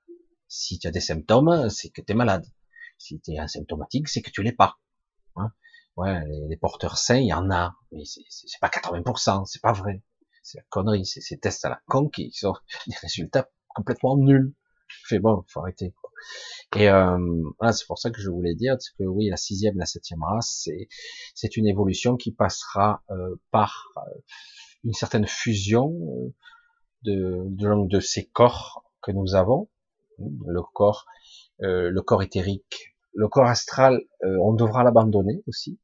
Si 0.48 0.78
tu 0.78 0.86
as 0.86 0.90
des 0.90 1.00
symptômes, 1.00 1.68
c'est 1.70 1.90
que 1.90 2.00
t'es 2.00 2.14
malade. 2.14 2.46
Si 2.98 3.20
t'es 3.20 3.38
asymptomatique, 3.38 4.08
c'est 4.08 4.22
que 4.22 4.30
tu 4.30 4.42
l'es 4.42 4.52
pas. 4.52 4.78
Hein 5.36 5.52
ouais, 5.96 6.20
les, 6.48 6.56
porteurs 6.56 6.98
sains, 6.98 7.18
il 7.18 7.26
y 7.26 7.32
en 7.32 7.50
a, 7.50 7.76
mais 7.92 8.04
c'est 8.04 8.60
pas 8.60 8.68
80%, 8.68 9.44
c'est 9.46 9.62
pas 9.62 9.72
vrai. 9.72 10.02
C'est 10.42 10.58
la 10.58 10.64
connerie, 10.68 11.04
c'est 11.04 11.20
ces 11.20 11.38
tests 11.38 11.64
à 11.64 11.70
la 11.70 11.80
con 11.86 12.08
qui 12.08 12.30
sont 12.32 12.54
des 12.86 12.96
résultats 12.96 13.50
complètement 13.68 14.16
nuls. 14.16 14.54
Fais 14.88 15.18
bon, 15.18 15.44
faut 15.48 15.60
arrêter. 15.60 15.94
Et 16.76 16.88
euh, 16.88 17.18
voilà, 17.58 17.72
c'est 17.72 17.86
pour 17.86 17.98
ça 17.98 18.10
que 18.10 18.20
je 18.20 18.30
voulais 18.30 18.54
dire 18.54 18.76
que 18.98 19.04
oui, 19.04 19.28
la 19.28 19.36
sixième, 19.36 19.76
la 19.78 19.86
septième 19.86 20.22
race, 20.22 20.62
c'est 20.64 20.88
c'est 21.34 21.56
une 21.56 21.66
évolution 21.66 22.16
qui 22.16 22.32
passera 22.32 23.02
euh, 23.10 23.36
par 23.50 23.88
euh, 23.96 24.20
une 24.84 24.92
certaine 24.92 25.26
fusion 25.26 25.92
euh, 25.92 26.34
de, 27.02 27.44
de, 27.48 27.88
de 27.88 28.00
ces 28.00 28.26
corps 28.26 28.84
que 29.02 29.12
nous 29.12 29.34
avons, 29.34 29.68
le 30.18 30.62
corps, 30.62 31.06
euh, 31.62 31.90
le 31.90 32.02
corps 32.02 32.22
éthérique, 32.22 32.95
le 33.16 33.28
corps 33.28 33.46
astral, 33.46 34.00
euh, 34.24 34.36
on 34.42 34.52
devra 34.52 34.84
l'abandonner 34.84 35.42
aussi 35.46 35.80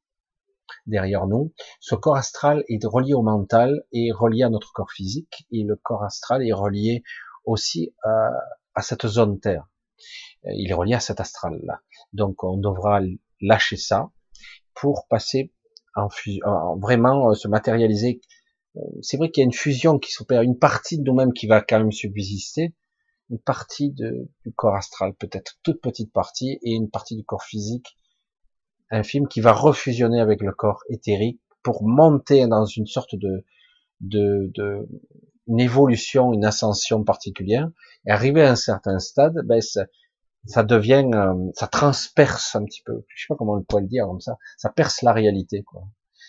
derrière 0.86 1.26
nous. 1.26 1.52
Ce 1.80 1.94
corps 1.94 2.16
astral 2.16 2.64
est 2.68 2.84
relié 2.84 3.14
au 3.14 3.22
mental 3.22 3.82
et 3.92 4.12
relié 4.12 4.44
à 4.44 4.50
notre 4.50 4.72
corps 4.72 4.90
physique, 4.90 5.46
et 5.50 5.64
le 5.64 5.76
corps 5.76 6.04
astral 6.04 6.46
est 6.46 6.52
relié 6.52 7.02
aussi 7.44 7.94
à, 8.04 8.30
à 8.74 8.82
cette 8.82 9.06
zone 9.06 9.40
terre. 9.40 9.66
Il 10.44 10.70
est 10.70 10.74
relié 10.74 10.94
à 10.94 11.00
cet 11.00 11.20
astral 11.20 11.60
là. 11.64 11.80
Donc 12.12 12.44
on 12.44 12.56
devra 12.56 13.00
lâcher 13.40 13.76
ça 13.76 14.10
pour 14.74 15.06
passer 15.08 15.52
en, 15.94 16.08
en 16.44 16.78
vraiment 16.78 17.34
se 17.34 17.48
matérialiser 17.48 18.20
euh, 18.76 18.80
c'est 19.02 19.16
vrai 19.16 19.30
qu'il 19.30 19.42
y 19.42 19.44
a 19.44 19.46
une 19.46 19.52
fusion 19.52 19.98
qui 19.98 20.12
s'opère, 20.12 20.42
une 20.42 20.58
partie 20.58 20.98
de 20.98 21.04
nous-mêmes 21.04 21.32
qui 21.32 21.46
va 21.46 21.60
quand 21.60 21.78
même 21.78 21.92
subsister, 21.92 22.74
une 23.32 23.38
partie 23.38 23.90
de, 23.90 24.28
du 24.44 24.52
corps 24.52 24.76
astral, 24.76 25.14
peut-être 25.14 25.58
toute 25.62 25.80
petite 25.80 26.12
partie, 26.12 26.58
et 26.62 26.72
une 26.72 26.90
partie 26.90 27.16
du 27.16 27.24
corps 27.24 27.42
physique 27.42 27.96
infime 28.90 29.26
qui 29.26 29.40
va 29.40 29.52
refusionner 29.52 30.20
avec 30.20 30.42
le 30.42 30.52
corps 30.52 30.82
éthérique 30.90 31.40
pour 31.62 31.82
monter 31.82 32.46
dans 32.46 32.66
une 32.66 32.86
sorte 32.86 33.16
de, 33.16 33.44
de, 34.00 34.50
de 34.54 34.86
une 35.48 35.60
évolution, 35.60 36.32
une 36.32 36.44
ascension 36.44 37.02
particulière, 37.02 37.70
et 38.06 38.10
arriver 38.10 38.42
à 38.42 38.50
un 38.50 38.56
certain 38.56 38.98
stade, 38.98 39.40
ben 39.44 39.60
ça, 39.62 39.86
ça 40.44 40.62
devient, 40.62 41.08
euh, 41.14 41.50
ça 41.54 41.66
transperce 41.66 42.54
un 42.54 42.64
petit 42.64 42.82
peu, 42.82 43.04
je 43.08 43.22
sais 43.22 43.26
pas 43.28 43.36
comment 43.36 43.54
on 43.54 43.62
pourrait 43.62 43.82
le 43.82 43.88
dire 43.88 44.06
comme 44.06 44.20
ça, 44.20 44.36
ça 44.58 44.70
perce 44.70 45.02
la 45.02 45.12
réalité, 45.12 45.62
quoi. 45.62 45.84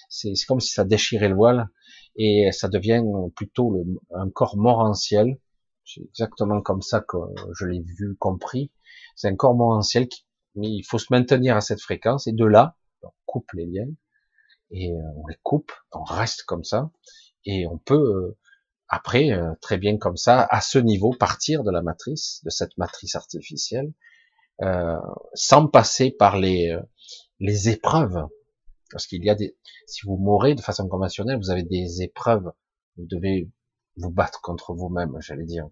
C'est 0.10 0.34
comme 0.48 0.60
si 0.60 0.72
ça 0.72 0.84
déchirait 0.84 1.30
le 1.30 1.36
voile 1.36 1.70
et 2.16 2.52
ça 2.52 2.68
devient 2.68 3.04
plutôt 3.36 3.72
le, 3.72 3.84
un 4.14 4.30
corps 4.30 4.58
morantiel. 4.58 5.40
C'est 5.85 6.01
exactement 6.01 6.61
comme 6.61 6.81
ça 6.81 7.01
que 7.01 7.18
je 7.57 7.65
l'ai 7.65 7.81
vu, 7.81 8.15
compris. 8.18 8.72
C'est 9.15 9.27
un 9.27 9.35
corps 9.35 9.55
morantiel 9.55 10.07
qui, 10.07 10.26
mais 10.55 10.69
il 10.69 10.84
faut 10.84 10.97
se 10.97 11.07
maintenir 11.11 11.55
à 11.55 11.61
cette 11.61 11.81
fréquence 11.81 12.27
et 12.27 12.31
de 12.31 12.45
là, 12.45 12.77
on 13.01 13.11
coupe 13.26 13.51
les 13.53 13.65
liens 13.65 13.89
et 14.72 14.91
euh, 14.91 15.01
on 15.18 15.27
les 15.27 15.38
coupe, 15.43 15.72
on 15.91 16.03
reste 16.03 16.43
comme 16.43 16.64
ça 16.64 16.91
et 17.45 17.68
on 17.68 17.77
peut 17.77 17.95
euh, 17.95 18.38
après 18.88 19.31
euh, 19.31 19.53
très 19.61 19.77
bien 19.77 19.97
comme 19.97 20.18
ça 20.18 20.47
à 20.49 20.61
ce 20.61 20.80
niveau 20.80 21.11
partir 21.11 21.64
de 21.64 21.72
la 21.72 21.81
matrice, 21.81 22.41
de 22.45 22.49
cette 22.49 22.77
matrice 22.77 23.15
artificielle, 23.15 23.93
euh, 24.61 24.97
sans 25.34 25.68
passer 25.68 26.11
par 26.11 26.38
les 26.38 26.77
les 27.39 27.69
épreuves 27.69 28.27
parce 28.93 29.07
qu'il 29.07 29.26
y 29.26 29.30
a 29.30 29.35
des, 29.35 29.57
si 29.88 30.05
vous 30.05 30.18
mourrez 30.18 30.53
de 30.53 30.61
façon 30.61 30.88
conventionnelle, 30.88 31.38
vous 31.38 31.49
avez 31.49 31.64
des 31.64 32.03
épreuves. 32.03 32.51
Vous 32.95 33.07
devez 33.07 33.49
vous 33.98 34.11
battre 34.11 34.41
contre 34.41 34.74
vous-même, 34.74 35.15
j'allais 35.20 35.45
dire. 35.45 35.68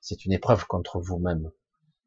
C'est 0.00 0.24
une 0.24 0.32
épreuve 0.32 0.66
contre 0.66 1.00
vous-même. 1.00 1.50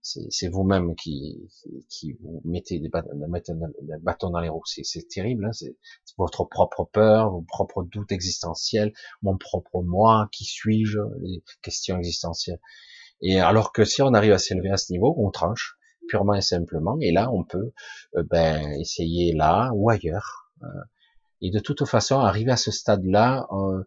C'est 0.01 0.47
vous-même 0.47 0.95
qui, 0.95 1.49
qui 1.89 2.13
vous 2.13 2.41
mettez 2.45 2.79
des 2.79 2.89
bâtons 2.89 4.29
dans 4.29 4.39
les 4.39 4.47
roues. 4.47 4.63
C'est 4.65 5.07
terrible. 5.09 5.45
Hein 5.45 5.51
c'est 5.51 5.75
votre 6.17 6.45
propre 6.45 6.85
peur, 6.85 7.31
vos 7.31 7.41
propres 7.41 7.83
doutes 7.83 8.11
existentiels, 8.11 8.93
mon 9.21 9.37
propre 9.37 9.81
moi, 9.81 10.29
qui 10.31 10.45
suis-je, 10.45 10.99
les 11.21 11.43
questions 11.61 11.97
existentielles. 11.97 12.59
Et 13.21 13.39
alors 13.39 13.73
que 13.73 13.83
si 13.83 14.01
on 14.01 14.13
arrive 14.13 14.31
à 14.31 14.39
s'élever 14.39 14.69
à 14.69 14.77
ce 14.77 14.93
niveau, 14.93 15.13
on 15.17 15.31
tranche 15.31 15.77
purement 16.07 16.33
et 16.33 16.41
simplement. 16.41 16.97
Et 17.01 17.11
là, 17.11 17.29
on 17.31 17.43
peut 17.43 17.71
euh, 18.15 18.23
ben, 18.23 18.71
essayer 18.79 19.33
là 19.33 19.71
ou 19.73 19.89
ailleurs. 19.89 20.51
Euh. 20.63 20.67
et 21.41 21.51
de 21.51 21.59
toute 21.59 21.85
façon, 21.85 22.19
arriver 22.19 22.51
à 22.51 22.57
ce 22.57 22.71
stade-là, 22.71 23.47
euh, 23.51 23.83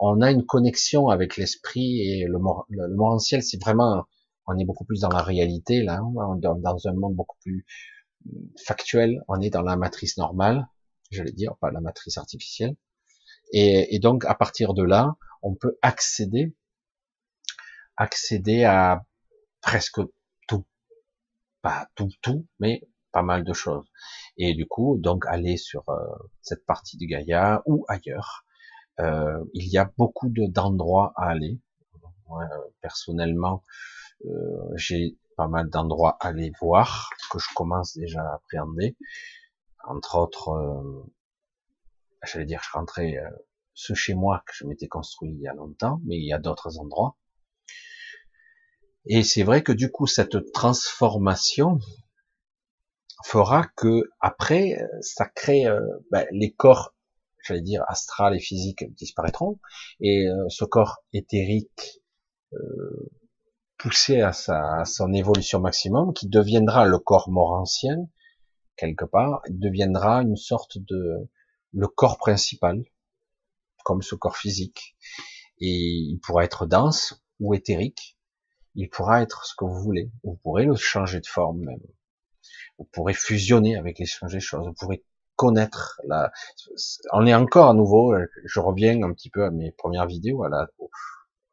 a 0.00 0.30
une 0.30 0.44
connexion 0.44 1.08
avec 1.08 1.36
l'esprit 1.36 2.00
et 2.00 2.26
le, 2.26 2.38
le, 2.68 2.86
le 2.86 2.94
morantiel, 2.94 3.42
c'est 3.42 3.60
vraiment, 3.60 4.04
on 4.46 4.58
est 4.58 4.64
beaucoup 4.64 4.84
plus 4.84 5.00
dans 5.00 5.08
la 5.08 5.22
réalité 5.22 5.82
là, 5.82 6.00
dans, 6.38 6.54
dans 6.54 6.88
un 6.88 6.92
monde 6.92 7.14
beaucoup 7.14 7.36
plus 7.40 7.66
factuel. 8.64 9.22
On 9.28 9.40
est 9.40 9.50
dans 9.50 9.62
la 9.62 9.76
matrice 9.76 10.16
normale, 10.16 10.68
je 11.10 11.22
vais 11.22 11.32
dire, 11.32 11.56
pas 11.60 11.70
la 11.70 11.80
matrice 11.80 12.18
artificielle. 12.18 12.76
Et, 13.52 13.98
donc 14.00 14.24
à 14.24 14.34
partir 14.34 14.74
de 14.74 14.82
là, 14.82 15.16
on 15.42 15.54
peut 15.54 15.78
accéder, 15.82 16.54
accéder 17.96 18.64
à 18.64 19.04
presque 19.60 20.00
pas 21.62 21.88
tout, 21.96 22.10
tout, 22.22 22.46
mais 22.60 22.88
pas 23.10 23.22
mal 23.22 23.42
de 23.42 23.52
choses. 23.52 23.86
Et 24.36 24.54
du 24.54 24.66
coup, 24.66 24.98
donc 24.98 25.26
aller 25.26 25.56
sur 25.56 25.88
euh, 25.88 25.96
cette 26.42 26.64
partie 26.64 26.96
de 26.96 27.06
Gaïa 27.06 27.62
ou 27.66 27.84
ailleurs, 27.88 28.44
euh, 29.00 29.44
il 29.54 29.68
y 29.68 29.78
a 29.78 29.90
beaucoup 29.96 30.28
d'endroits 30.30 31.12
à 31.16 31.30
aller. 31.30 31.60
Moi, 32.28 32.48
personnellement, 32.80 33.64
euh, 34.24 34.72
j'ai 34.76 35.16
pas 35.36 35.48
mal 35.48 35.68
d'endroits 35.68 36.16
à 36.20 36.28
aller 36.28 36.52
voir 36.60 37.10
que 37.30 37.38
je 37.38 37.48
commence 37.54 37.96
déjà 37.96 38.22
à 38.22 38.34
appréhender. 38.34 38.96
Entre 39.84 40.16
autres, 40.16 40.48
euh, 40.48 41.04
j'allais 42.24 42.46
dire, 42.46 42.62
je 42.62 42.76
rentrais 42.76 43.16
ce 43.74 43.94
chez 43.94 44.14
moi 44.14 44.42
que 44.46 44.52
je 44.54 44.66
m'étais 44.66 44.88
construit 44.88 45.30
il 45.30 45.40
y 45.40 45.48
a 45.48 45.54
longtemps, 45.54 46.00
mais 46.04 46.16
il 46.16 46.26
y 46.26 46.32
a 46.32 46.38
d'autres 46.38 46.78
endroits. 46.78 47.16
Et 49.04 49.22
c'est 49.22 49.44
vrai 49.44 49.62
que 49.62 49.72
du 49.72 49.92
coup, 49.92 50.06
cette 50.06 50.52
transformation 50.52 51.78
fera 53.24 53.66
que 53.76 54.10
après, 54.20 54.78
ça 55.00 55.26
crée 55.26 55.66
euh, 55.66 55.80
ben, 56.10 56.26
les 56.32 56.52
corps, 56.52 56.94
j'allais 57.46 57.62
dire 57.62 57.82
astral 57.88 58.36
et 58.36 58.40
physique 58.40 58.84
disparaîtront, 58.94 59.58
et 60.00 60.28
euh, 60.28 60.48
ce 60.48 60.64
corps 60.64 60.98
éthérique 61.12 62.02
euh, 62.52 63.10
poussé 63.78 64.20
à, 64.20 64.32
sa, 64.32 64.80
à 64.80 64.84
son 64.84 65.12
évolution 65.12 65.60
maximum, 65.60 66.12
qui 66.14 66.28
deviendra 66.28 66.86
le 66.86 66.98
corps 66.98 67.30
morancien 67.30 67.96
quelque 68.76 69.04
part, 69.04 69.42
deviendra 69.48 70.22
une 70.22 70.36
sorte 70.36 70.78
de 70.78 71.28
le 71.72 71.88
corps 71.88 72.18
principal, 72.18 72.84
comme 73.84 74.02
ce 74.02 74.14
corps 74.14 74.36
physique, 74.36 74.96
et 75.58 75.68
il 75.68 76.18
pourra 76.18 76.44
être 76.44 76.66
dense 76.66 77.24
ou 77.40 77.54
éthérique, 77.54 78.18
il 78.74 78.88
pourra 78.88 79.22
être 79.22 79.46
ce 79.46 79.54
que 79.56 79.64
vous 79.64 79.80
voulez. 79.80 80.10
Vous 80.22 80.36
pourrez 80.42 80.64
le 80.64 80.76
changer 80.76 81.20
de 81.20 81.26
forme 81.26 81.60
même. 81.60 81.80
Vous 82.78 82.84
pourrez 82.92 83.14
fusionner 83.14 83.76
avec 83.76 83.98
les 83.98 84.06
changer 84.06 84.40
choses. 84.40 84.66
Vous 84.66 84.74
pourrez 84.74 85.04
connaître 85.36 86.00
la. 86.06 86.32
On 87.12 87.26
est 87.26 87.34
encore 87.34 87.68
à 87.70 87.74
nouveau. 87.74 88.14
Je 88.44 88.60
reviens 88.60 89.02
un 89.02 89.12
petit 89.12 89.30
peu 89.30 89.44
à 89.44 89.50
mes 89.50 89.72
premières 89.72 90.06
vidéos 90.06 90.44
à 90.44 90.48
la 90.48 90.68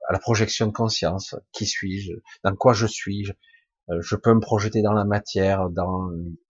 à 0.09 0.13
la 0.13 0.19
projection 0.19 0.67
de 0.67 0.71
conscience. 0.71 1.35
Qui 1.51 1.65
suis-je? 1.65 2.13
Dans 2.43 2.55
quoi 2.55 2.73
je 2.73 2.87
suis 2.87 3.29
euh, 3.89 4.01
Je 4.01 4.15
peux 4.15 4.33
me 4.33 4.41
projeter 4.41 4.81
dans 4.81 4.93
la 4.93 5.05
matière, 5.05 5.69
dans 5.69 6.09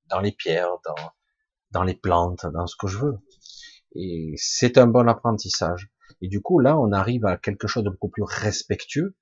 dans 0.09 0.19
les 0.19 0.31
pierres, 0.31 0.77
dans 0.85 1.11
dans 1.71 1.83
les 1.83 1.95
plantes, 1.95 2.45
dans 2.53 2.67
ce 2.67 2.75
que 2.77 2.87
je 2.87 2.99
veux. 2.99 3.19
Et 3.95 4.33
c'est 4.37 4.77
un 4.77 4.87
bon 4.87 5.07
apprentissage. 5.07 5.89
Et 6.21 6.27
du 6.27 6.41
coup, 6.41 6.59
là, 6.59 6.77
on 6.79 6.91
arrive 6.91 7.25
à 7.25 7.37
quelque 7.37 7.67
chose 7.67 7.83
de 7.83 7.89
beaucoup 7.89 8.09
plus 8.09 8.23
respectueux 8.23 9.15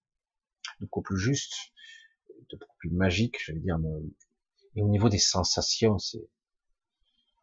beaucoup 0.81 1.01
plus 1.01 1.17
juste, 1.17 1.53
de 2.49 2.57
beaucoup 2.57 2.75
plus 2.79 2.89
magique, 2.89 3.37
je 3.39 3.53
veux 3.53 3.59
dire. 3.59 3.79
Et 4.75 4.81
au 4.81 4.89
niveau 4.89 5.09
des 5.09 5.19
sensations, 5.19 5.99
c'est 5.99 6.27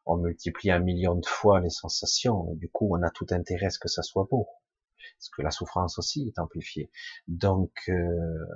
on 0.09 0.17
multiplie 0.17 0.71
un 0.71 0.81
million 0.81 1.15
de 1.15 1.27
fois 1.27 1.61
les 1.61 1.71
sensations, 1.71 2.51
et 2.53 2.57
du 2.57 2.69
coup, 2.71 2.89
on 2.91 3.03
a 3.03 3.11
tout 3.11 3.27
intérêt 3.31 3.67
à 3.67 3.71
ce 3.71 3.79
que 3.79 3.89
ça 3.89 4.03
soit 4.03 4.27
beau, 4.31 4.49
parce 5.19 5.29
que 5.37 5.43
la 5.43 5.51
souffrance 5.51 5.99
aussi 5.99 6.27
est 6.27 6.39
amplifiée. 6.41 6.91
Donc, 7.29 7.73
euh, 7.89 8.47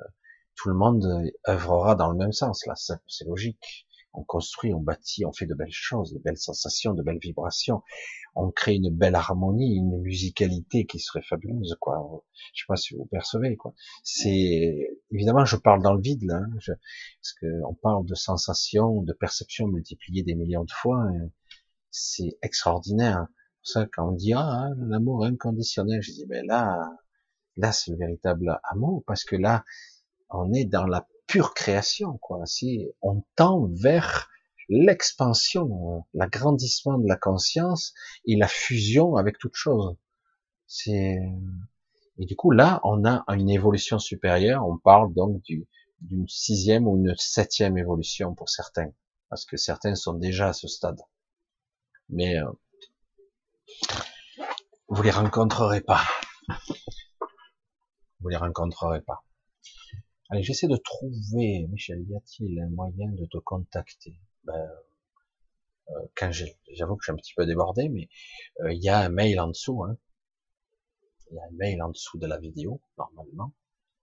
tout 0.56 0.68
le 0.70 0.74
monde 0.74 1.04
œuvrera 1.48 1.94
dans 1.94 2.10
le 2.10 2.16
même 2.16 2.32
sens, 2.32 2.66
là, 2.66 2.74
c'est 2.76 3.24
logique. 3.26 3.86
on 4.14 4.24
construit, 4.24 4.74
on 4.74 4.80
bâtit, 4.80 5.24
on 5.24 5.32
fait 5.32 5.46
de 5.46 5.54
belles 5.54 5.68
choses, 5.70 6.12
de 6.12 6.18
belles 6.18 6.38
sensations, 6.38 6.94
de 6.94 7.02
belles 7.02 7.18
vibrations. 7.18 7.82
On 8.34 8.50
crée 8.50 8.74
une 8.74 8.90
belle 8.90 9.14
harmonie, 9.14 9.76
une 9.76 10.00
musicalité 10.00 10.86
qui 10.86 10.98
serait 10.98 11.22
fabuleuse, 11.22 11.76
quoi. 11.80 12.22
Je 12.54 12.62
sais 12.62 12.66
pas 12.68 12.76
si 12.76 12.94
vous 12.94 13.06
percevez, 13.06 13.56
quoi. 13.56 13.74
C'est 14.04 14.88
évidemment, 15.10 15.44
je 15.44 15.56
parle 15.56 15.82
dans 15.82 15.94
le 15.94 16.00
vide 16.00 16.24
là, 16.24 16.36
hein, 16.36 16.50
parce 16.66 17.32
que 17.40 17.46
on 17.68 17.74
parle 17.74 18.04
de 18.06 18.14
sensations, 18.14 19.02
de 19.02 19.12
perceptions 19.12 19.66
multipliées 19.66 20.22
des 20.22 20.34
millions 20.34 20.64
de 20.64 20.72
fois. 20.72 21.06
C'est 21.92 22.38
extraordinaire. 22.42 23.26
Ça, 23.62 23.86
quand 23.86 24.08
on 24.08 24.12
dit 24.12 24.32
ah, 24.32 24.70
l'amour 24.78 25.24
inconditionnel, 25.24 26.02
je 26.02 26.12
dis 26.12 26.26
ben 26.26 26.44
là, 26.46 26.90
là 27.56 27.70
c'est 27.70 27.92
le 27.92 27.98
véritable 27.98 28.58
amour, 28.64 29.04
parce 29.06 29.24
que 29.24 29.36
là, 29.36 29.64
on 30.30 30.52
est 30.52 30.64
dans 30.64 30.86
la 30.86 31.06
pure 31.26 31.54
création, 31.54 32.18
quoi. 32.18 32.44
Si 32.46 32.88
on 33.02 33.22
tend 33.36 33.68
vers 33.74 34.28
l'expansion, 34.68 36.04
l'agrandissement 36.14 36.98
de 36.98 37.06
la 37.06 37.16
conscience 37.16 37.92
et 38.26 38.36
la 38.36 38.48
fusion 38.48 39.16
avec 39.16 39.38
toute 39.38 39.54
chose. 39.54 39.96
C'est 40.66 41.18
et 42.18 42.26
du 42.26 42.36
coup 42.36 42.50
là, 42.50 42.80
on 42.84 43.04
a 43.04 43.24
une 43.28 43.50
évolution 43.50 43.98
supérieure. 43.98 44.66
On 44.66 44.78
parle 44.78 45.12
donc 45.14 45.42
d'une 46.00 46.28
sixième 46.28 46.88
ou 46.88 46.96
une 46.96 47.14
septième 47.18 47.76
évolution 47.76 48.34
pour 48.34 48.48
certains, 48.48 48.92
parce 49.28 49.44
que 49.44 49.56
certains 49.56 49.94
sont 49.94 50.14
déjà 50.14 50.48
à 50.48 50.52
ce 50.52 50.68
stade. 50.68 51.00
Mais 52.12 52.38
euh, 52.38 52.52
vous 54.88 55.02
les 55.02 55.10
rencontrerez 55.10 55.80
pas. 55.80 56.02
Vous 58.20 58.28
les 58.28 58.36
rencontrerez 58.36 59.00
pas. 59.00 59.24
Allez, 60.28 60.42
j'essaie 60.42 60.68
de 60.68 60.76
trouver, 60.76 61.66
Michel, 61.68 62.04
y 62.08 62.14
a-t-il 62.14 62.60
un 62.60 62.68
moyen 62.68 63.10
de 63.12 63.26
te 63.26 63.38
contacter? 63.38 64.14
Ben, 64.44 64.70
euh, 65.88 66.06
quand 66.16 66.30
j'avoue 66.30 66.96
que 66.96 67.02
je 67.02 67.06
suis 67.06 67.12
un 67.12 67.16
petit 67.16 67.34
peu 67.34 67.46
débordé, 67.46 67.88
mais 67.88 68.08
euh, 68.60 68.72
il 68.72 68.82
y 68.82 68.88
a 68.88 69.00
un 69.00 69.08
mail 69.08 69.40
en 69.40 69.48
dessous. 69.48 69.82
Hein. 69.82 69.96
Il 71.30 71.36
y 71.36 71.38
a 71.38 71.44
un 71.44 71.52
mail 71.52 71.82
en 71.82 71.88
dessous 71.88 72.18
de 72.18 72.26
la 72.26 72.38
vidéo, 72.38 72.80
normalement. 72.98 73.54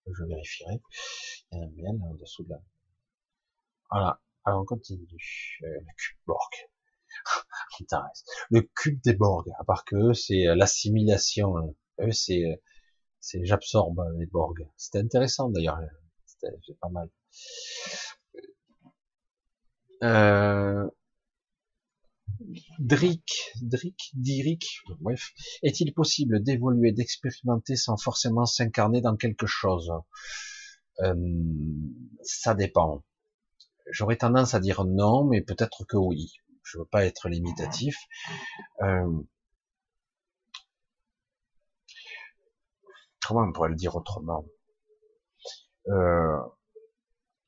Je 0.07 0.23
vérifierai. 0.23 0.81
Il 1.51 1.57
y 1.57 1.61
a 1.61 1.63
un 1.63 1.69
mail 1.69 2.01
en 2.03 2.15
dessous 2.15 2.43
de 2.43 2.49
la... 2.49 2.61
Voilà. 3.91 4.21
Alors 4.45 4.61
on 4.61 4.65
continue. 4.65 5.07
Euh, 5.63 5.79
le 6.25 6.33
Borg. 7.89 8.11
le 8.49 8.61
cube 8.75 8.99
des 9.03 9.13
Borg. 9.13 9.47
À 9.59 9.63
part 9.63 9.85
que 9.85 10.13
c'est 10.13 10.45
l'assimilation. 10.55 11.57
Hein. 11.57 11.69
Eux, 12.01 12.11
c'est, 12.11 12.61
c'est 13.19 13.43
j'absorbe 13.45 14.01
les 14.17 14.25
Borg. 14.25 14.67
C'était 14.77 14.99
intéressant 14.99 15.49
d'ailleurs 15.49 15.79
c'est 16.65 16.79
pas 16.79 16.89
mal. 16.89 17.09
Euh, 20.03 20.89
Drick, 22.79 23.51
Drick, 23.61 24.11
Dirick, 24.13 24.65
bref, 25.01 25.31
est-il 25.61 25.93
possible 25.93 26.41
d'évoluer, 26.41 26.93
d'expérimenter 26.93 27.75
sans 27.75 27.97
forcément 27.97 28.45
s'incarner 28.45 29.01
dans 29.01 29.17
quelque 29.17 29.45
chose? 29.45 29.91
Euh, 31.01 31.15
Ça 32.23 32.55
dépend. 32.55 33.03
J'aurais 33.91 34.17
tendance 34.17 34.53
à 34.53 34.59
dire 34.59 34.85
non, 34.85 35.25
mais 35.25 35.41
peut-être 35.41 35.85
que 35.85 35.97
oui. 35.97 36.33
Je 36.71 36.77
veux 36.77 36.85
pas 36.85 37.05
être 37.05 37.29
limitatif. 37.29 37.97
Euh, 38.81 39.23
comment 43.25 43.41
on 43.41 43.51
pourrait 43.51 43.69
le 43.69 43.75
dire 43.75 43.95
autrement? 43.95 44.45
Euh, 45.87 46.39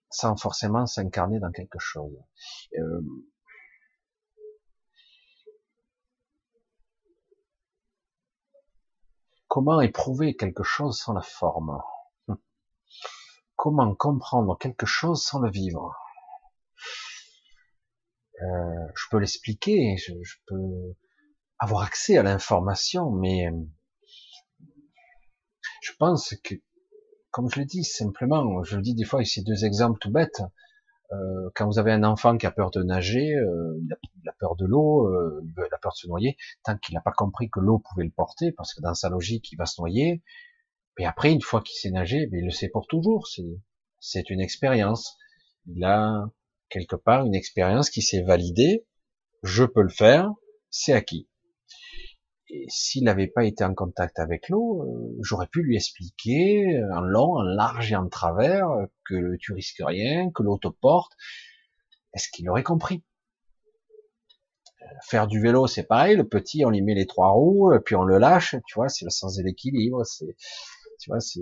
sans 0.10 0.36
forcément 0.38 0.88
s'incarner 0.88 1.40
dans 1.40 1.52
quelque 1.52 1.78
chose. 1.78 2.18
Euh, 2.80 3.02
comment 9.48 9.82
éprouver 9.82 10.36
quelque 10.36 10.64
chose 10.64 11.00
sans 11.00 11.14
la 11.14 11.22
forme? 11.22 11.80
Comment 13.56 13.94
comprendre 13.94 14.58
quelque 14.58 14.88
chose 14.88 15.24
sans 15.24 15.40
le 15.40 15.52
vivre? 15.52 16.01
Euh, 18.42 18.88
Je 18.96 19.06
peux 19.10 19.18
l'expliquer, 19.18 19.98
je, 19.98 20.14
je, 20.22 20.36
peux 20.48 20.96
avoir 21.60 21.84
accès 21.84 22.18
à 22.18 22.24
l'information, 22.24 23.12
mais 23.12 23.50
je 25.82 25.92
pense 25.98 26.36
que 26.44 26.56
comme 27.32 27.50
je 27.50 27.60
l'ai 27.60 27.66
dit, 27.66 27.84
simplement, 27.84 28.62
je 28.64 28.76
le 28.76 28.82
dis 28.82 28.94
des 28.94 29.06
fois, 29.06 29.24
c'est 29.24 29.42
deux 29.42 29.66
exemples 29.66 30.00
tout 30.00 30.12
bêtes. 30.12 30.42
Euh, 31.14 31.50
quand 31.56 31.66
vous 31.66 31.80
avez 31.80 31.92
un 31.92 32.04
enfant 32.04 32.38
qui 32.38 32.46
a 32.46 32.52
peur 32.52 32.72
de 32.72 32.84
nager, 32.84 33.34
euh, 33.36 33.80
il, 33.82 34.30
a, 34.30 34.34
peur 34.40 34.56
de 34.56 34.66
l'eau, 34.66 35.08
euh, 35.08 35.42
il 35.44 35.74
a 35.74 35.78
peur 35.78 35.92
de 35.92 35.98
se 35.98 36.08
noyer, 36.08 36.38
tant 36.64 36.78
qu'il 36.78 36.96
n'a 36.96 37.02
pas 37.02 37.12
compris 37.12 37.50
que 37.50 37.60
l'eau 37.60 37.80
pouvait 37.80 38.06
le 38.06 38.12
porter, 38.12 38.52
parce 38.52 38.74
que 38.74 38.82
dans 38.82 38.94
sa 38.94 39.10
logique, 39.10 39.52
il 39.52 39.58
va 39.58 39.66
se 39.66 39.82
noyer. 39.82 40.24
Mais 40.98 41.06
après, 41.06 41.32
une 41.32 41.42
fois 41.42 41.62
qu'il 41.62 41.78
sait 41.78 41.92
nager, 41.92 42.28
ben, 42.28 42.40
il 42.40 42.46
le 42.46 42.52
sait 42.52 42.70
pour 42.70 42.88
toujours. 42.88 43.28
C'est 44.00 44.30
une 44.30 44.42
expérience. 44.42 45.18
Il 45.68 45.84
a 45.84 46.30
quelque 46.72 46.96
part 46.96 47.26
une 47.26 47.36
expérience 47.36 47.90
qui 47.90 48.02
s'est 48.02 48.24
validée. 48.24 48.86
Je 49.44 49.64
peux 49.64 49.84
le 49.84 49.90
faire, 49.90 50.32
c'est 50.70 50.94
acquis 50.94 51.28
et 52.52 52.66
s'il 52.68 53.06
n'avait 53.06 53.28
pas 53.28 53.46
été 53.46 53.64
en 53.64 53.74
contact 53.74 54.20
avec 54.20 54.50
l'eau, 54.50 54.84
euh, 54.84 55.18
j'aurais 55.22 55.48
pu 55.48 55.64
lui 55.64 55.78
expliquer 55.78 56.78
euh, 56.78 56.94
en 56.94 57.02
long, 57.02 57.38
en 57.38 57.44
large 57.44 57.94
et 57.94 57.96
en 57.96 58.10
travers 58.10 58.70
euh, 58.70 58.86
que 59.06 59.38
tu 59.38 59.54
risques 59.54 59.82
rien, 59.84 60.30
que 60.32 60.44
l'eau 60.44 60.58
te 60.58 60.68
porte. 60.68 61.14
Est-ce 62.14 62.28
qu'il 62.30 62.50
aurait 62.50 62.64
compris? 62.64 63.04
Faire 65.08 65.28
du 65.28 65.40
vélo, 65.40 65.68
c'est 65.68 65.84
pareil. 65.84 66.18
Le 66.18 66.28
petit, 66.28 66.66
on 66.66 66.70
lui 66.70 66.82
met 66.82 66.94
les 66.94 67.08
trois 67.08 67.30
roues, 67.30 67.72
puis 67.86 67.96
on 67.96 68.04
le 68.04 68.18
lâche. 68.18 68.56
Tu 68.68 68.76
vois, 68.76 68.90
c'est 68.90 69.06
le 69.06 69.12
sens 69.12 69.38
de 69.38 69.44
l'équilibre. 69.44 70.06
C'est, 70.06 70.36
tu 71.02 71.10
vois, 71.10 71.20
c'est, 71.20 71.42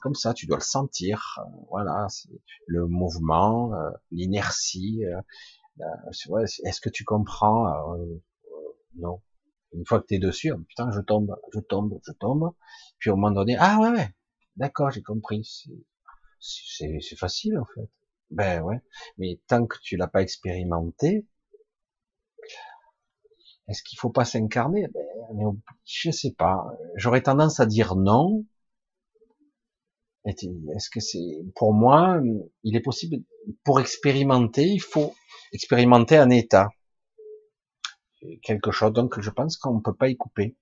comme 0.00 0.14
ça. 0.14 0.32
Tu 0.34 0.46
dois 0.46 0.58
le 0.58 0.62
sentir. 0.62 1.40
Voilà, 1.70 2.06
c'est 2.08 2.30
le 2.66 2.86
mouvement, 2.86 3.72
l'inertie. 4.10 5.02
Est-ce 6.10 6.80
que 6.80 6.88
tu 6.90 7.04
comprends 7.04 7.96
Non 8.96 9.20
une 9.74 9.86
fois 9.86 10.00
que 10.00 10.06
tu 10.06 10.14
es 10.14 10.18
dessus, 10.18 10.52
oh, 10.52 10.58
putain, 10.58 10.90
je 10.92 11.00
tombe, 11.00 11.34
je 11.52 11.60
tombe, 11.60 11.98
je 12.06 12.12
tombe. 12.12 12.52
Puis 12.98 13.10
au 13.10 13.16
moment 13.16 13.30
donné, 13.30 13.56
ah 13.58 13.78
ouais, 13.80 13.90
ouais, 13.90 14.08
d'accord, 14.56 14.90
j'ai 14.90 15.02
compris. 15.02 15.48
C'est 16.40 17.16
facile 17.16 17.58
en 17.58 17.64
fait. 17.64 17.88
Ben 18.30 18.62
ouais. 18.62 18.80
Mais 19.18 19.40
tant 19.46 19.66
que 19.66 19.76
tu 19.82 19.96
l'as 19.96 20.08
pas 20.08 20.22
expérimenté, 20.22 21.26
est-ce 23.68 23.82
qu'il 23.82 23.98
faut 23.98 24.10
pas 24.10 24.24
s'incarner? 24.24 24.88
Ben, 24.88 25.56
Je 25.84 26.10
sais 26.10 26.32
pas. 26.32 26.66
J'aurais 26.96 27.22
tendance 27.22 27.60
à 27.60 27.66
dire 27.66 27.94
non. 27.94 28.44
Est-ce 30.24 30.88
que 30.90 31.00
c'est 31.00 31.44
pour 31.56 31.72
moi, 31.72 32.20
il 32.62 32.76
est 32.76 32.80
possible 32.80 33.16
pour 33.64 33.80
expérimenter, 33.80 34.66
il 34.66 34.80
faut 34.80 35.14
expérimenter 35.52 36.16
un 36.16 36.30
état 36.30 36.68
quelque 38.42 38.70
chose. 38.70 38.92
Donc, 38.92 39.20
je 39.20 39.30
pense 39.30 39.56
qu'on 39.56 39.74
ne 39.74 39.80
peut 39.80 39.94
pas 39.94 40.08
y 40.08 40.16
couper. 40.16 40.56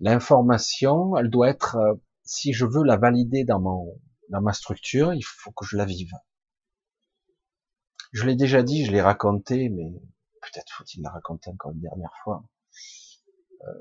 L'information, 0.00 1.16
elle 1.16 1.30
doit 1.30 1.48
être, 1.48 1.76
euh, 1.76 1.94
si 2.24 2.52
je 2.52 2.66
veux 2.66 2.84
la 2.84 2.96
valider 2.96 3.44
dans 3.44 3.60
mon, 3.60 3.98
dans 4.28 4.42
ma 4.42 4.52
structure, 4.52 5.12
il 5.14 5.22
faut 5.22 5.52
que 5.52 5.64
je 5.64 5.76
la 5.76 5.84
vive. 5.84 6.12
Je 8.12 8.24
l'ai 8.24 8.36
déjà 8.36 8.62
dit, 8.62 8.84
je 8.84 8.92
l'ai 8.92 9.00
raconté, 9.00 9.68
mais 9.68 9.90
peut-être 10.42 10.70
faut-il 10.72 11.02
la 11.02 11.10
raconter 11.10 11.50
encore 11.50 11.72
une 11.72 11.80
dernière 11.80 12.14
fois. 12.22 12.44
Euh, 13.66 13.72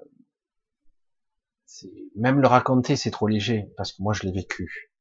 même 2.16 2.40
le 2.40 2.48
raconter, 2.48 2.96
c'est 2.96 3.12
trop 3.12 3.28
léger, 3.28 3.72
parce 3.78 3.92
que 3.94 4.02
moi, 4.02 4.14
je 4.14 4.24
l'ai 4.24 4.32
vécu. 4.32 4.92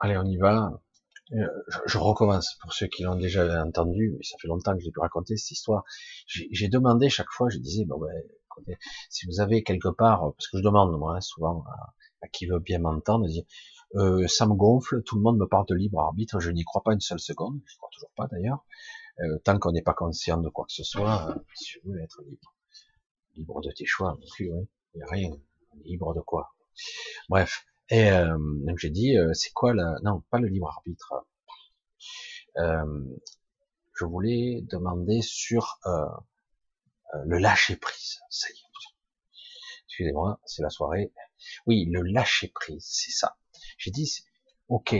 Allez, 0.00 0.16
on 0.16 0.24
y 0.24 0.36
va. 0.36 0.80
Euh, 1.32 1.46
je, 1.86 1.96
recommence 1.96 2.58
pour 2.60 2.74
ceux 2.74 2.86
qui 2.86 3.02
l'ont 3.02 3.16
déjà 3.16 3.64
entendu, 3.64 4.14
mais 4.14 4.22
ça 4.22 4.36
fait 4.40 4.48
longtemps 4.48 4.76
que 4.76 4.82
j'ai 4.82 4.90
pu 4.90 5.00
raconter 5.00 5.36
cette 5.36 5.52
histoire. 5.52 5.84
J'ai 6.26 6.68
demandé 6.68 7.08
chaque 7.08 7.30
fois, 7.30 7.48
je 7.48 7.58
disais, 7.58 7.84
bon 7.86 7.98
ben, 7.98 8.76
si 9.08 9.26
vous 9.26 9.40
avez 9.40 9.62
quelque 9.62 9.88
part, 9.88 10.32
parce 10.32 10.48
que 10.48 10.58
je 10.58 10.62
demande 10.62 10.96
moi 10.98 11.16
hein, 11.16 11.20
souvent 11.20 11.64
à, 12.22 12.28
qui 12.28 12.46
veut 12.46 12.58
bien 12.58 12.78
m'entendre, 12.78 13.26
euh, 13.96 14.26
ça 14.26 14.46
me 14.46 14.54
gonfle, 14.54 15.02
tout 15.02 15.16
le 15.16 15.22
monde 15.22 15.38
me 15.38 15.46
parle 15.46 15.66
de 15.66 15.74
libre 15.74 16.00
arbitre, 16.00 16.40
je 16.40 16.50
n'y 16.50 16.64
crois 16.64 16.82
pas 16.82 16.92
une 16.92 17.00
seule 17.00 17.20
seconde, 17.20 17.60
je 17.66 17.76
crois 17.76 17.88
toujours 17.92 18.10
pas 18.16 18.26
d'ailleurs, 18.28 18.64
euh, 19.20 19.38
tant 19.44 19.58
qu'on 19.58 19.72
n'est 19.72 19.82
pas 19.82 19.94
conscient 19.94 20.38
de 20.38 20.48
quoi 20.48 20.64
que 20.66 20.72
ce 20.72 20.84
soit, 20.84 21.30
euh, 21.30 21.34
si 21.54 21.72
je 21.72 21.78
veux 21.84 22.00
être 22.00 22.22
libre, 22.22 22.53
libre 23.36 23.60
de 23.60 23.70
tes 23.70 23.84
choix 23.86 24.16
non 24.18 24.26
plus, 24.34 24.52
oui, 24.52 24.66
rien, 25.10 25.30
libre 25.84 26.14
de 26.14 26.20
quoi? 26.20 26.54
Bref, 27.28 27.66
et 27.90 28.10
euh, 28.10 28.38
j'ai 28.76 28.90
dit, 28.90 29.16
euh, 29.16 29.32
c'est 29.34 29.52
quoi 29.52 29.74
la... 29.74 29.96
Non, 30.02 30.22
pas 30.30 30.38
le 30.38 30.48
libre 30.48 30.68
arbitre. 30.68 31.26
Euh, 32.56 33.04
je 33.94 34.04
voulais 34.04 34.62
demander 34.62 35.20
sur 35.22 35.78
euh, 35.86 36.06
le 37.24 37.38
lâcher 37.38 37.76
prise. 37.76 38.20
Ça 38.30 38.48
y 38.48 38.52
est. 38.52 38.64
Excusez-moi, 39.86 40.40
c'est 40.44 40.62
la 40.62 40.70
soirée. 40.70 41.12
Oui, 41.66 41.86
le 41.90 42.02
lâcher 42.02 42.48
prise, 42.48 42.84
c'est 42.84 43.12
ça. 43.12 43.36
J'ai 43.78 43.90
dit, 43.90 44.24
ok, 44.68 44.96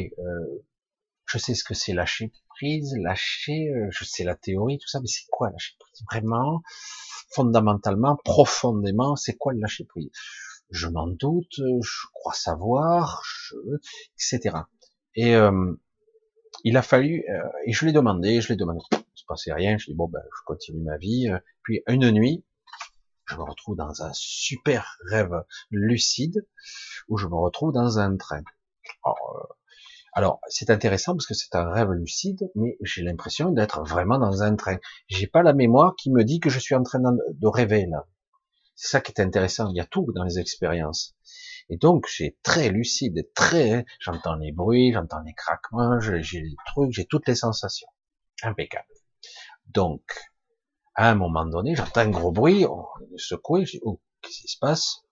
je 1.26 1.38
sais 1.38 1.54
ce 1.54 1.64
que 1.64 1.74
c'est 1.74 1.94
lâcher 1.94 2.32
prise, 2.56 2.94
lâcher, 3.00 3.70
euh, 3.70 3.88
je 3.90 4.04
sais 4.04 4.24
la 4.24 4.34
théorie, 4.34 4.78
tout 4.78 4.88
ça, 4.88 5.00
mais 5.00 5.06
c'est 5.06 5.26
quoi 5.30 5.50
lâcher 5.50 5.74
prise? 5.78 6.04
Vraiment, 6.10 6.62
fondamentalement, 7.30 8.16
profondément, 8.24 9.16
c'est 9.16 9.36
quoi 9.36 9.52
le 9.52 9.60
lâcher 9.60 9.84
prise? 9.84 10.10
Je 10.70 10.88
m'en 10.88 11.06
doute, 11.06 11.54
je 11.56 12.06
crois 12.12 12.32
savoir, 12.32 13.22
je... 13.24 13.56
etc. 14.14 14.56
Et 15.14 15.34
euh, 15.36 15.74
il 16.64 16.76
a 16.76 16.82
fallu, 16.82 17.24
euh, 17.28 17.48
et 17.66 17.72
je 17.72 17.84
l'ai 17.86 17.92
demandé, 17.92 18.40
je 18.40 18.48
l'ai 18.48 18.56
demandé, 18.56 18.80
il 18.92 19.04
se 19.14 19.24
passait 19.26 19.52
rien, 19.52 19.76
je 19.78 19.86
dis 19.86 19.94
bon 19.94 20.08
ben 20.08 20.22
je 20.24 20.42
continue 20.46 20.82
ma 20.82 20.96
vie. 20.96 21.28
Puis 21.62 21.82
une 21.86 22.10
nuit, 22.10 22.44
je 23.26 23.36
me 23.36 23.42
retrouve 23.42 23.76
dans 23.76 24.02
un 24.02 24.10
super 24.12 24.98
rêve 25.06 25.44
lucide 25.70 26.46
où 27.08 27.16
je 27.16 27.26
me 27.26 27.36
retrouve 27.36 27.72
dans 27.72 27.98
un 27.98 28.16
train. 28.16 28.42
Alors, 29.04 29.56
euh, 30.16 30.28
c'est 30.48 30.70
intéressant 30.70 31.14
parce 31.14 31.26
que 31.26 31.34
c'est 31.34 31.54
un 31.54 31.70
rêve 31.70 31.90
lucide, 31.90 32.50
mais 32.54 32.76
j'ai 32.80 33.02
l'impression 33.02 33.50
d'être 33.50 33.82
vraiment 33.84 34.18
dans 34.18 34.42
un 34.42 34.54
train. 34.56 34.78
J'ai 35.08 35.26
pas 35.26 35.42
la 35.42 35.52
mémoire 35.52 35.94
qui 35.96 36.10
me 36.10 36.24
dit 36.24 36.40
que 36.40 36.50
je 36.50 36.58
suis 36.58 36.74
en 36.74 36.82
train 36.82 37.00
de 37.00 37.46
rêver 37.46 37.86
là. 37.86 38.06
C'est 38.76 38.88
ça 38.88 39.00
qui 39.00 39.12
est 39.12 39.20
intéressant. 39.20 39.70
Il 39.70 39.76
y 39.76 39.80
a 39.80 39.86
tout 39.86 40.06
dans 40.14 40.24
les 40.24 40.38
expériences. 40.38 41.14
Et 41.68 41.76
donc, 41.76 42.06
j'ai 42.08 42.36
très 42.42 42.68
lucide, 42.68 43.28
très, 43.34 43.86
j'entends 44.00 44.34
les 44.34 44.52
bruits, 44.52 44.92
j'entends 44.92 45.20
les 45.20 45.32
craquements, 45.32 45.98
j'ai 46.00 46.40
les 46.40 46.56
trucs, 46.66 46.92
j'ai 46.92 47.06
toutes 47.06 47.26
les 47.26 47.34
sensations. 47.34 47.88
Impeccable. 48.42 48.88
Donc, 49.68 50.02
à 50.94 51.10
un 51.10 51.14
moment 51.14 51.46
donné, 51.46 51.74
j'entends 51.74 52.02
un 52.02 52.10
gros 52.10 52.32
bruit, 52.32 52.66
on 52.66 52.84
est 53.14 53.18
secoué, 53.18 53.64
je 53.64 53.72
dis, 53.72 53.80
oh, 53.82 54.00
qu'est-ce 54.20 54.40
qui 54.40 54.48
se 54.48 54.58
passe? 54.58 55.04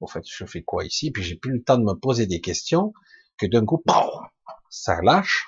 En 0.00 0.06
fait, 0.06 0.24
je 0.26 0.44
fais 0.44 0.62
quoi 0.62 0.84
ici? 0.84 1.12
Puis 1.12 1.22
j'ai 1.22 1.36
plus 1.36 1.52
le 1.52 1.62
temps 1.62 1.78
de 1.78 1.84
me 1.84 1.94
poser 1.94 2.26
des 2.26 2.40
questions, 2.40 2.92
que 3.38 3.46
d'un 3.46 3.64
coup, 3.64 3.82
ça 4.72 5.00
lâche. 5.02 5.46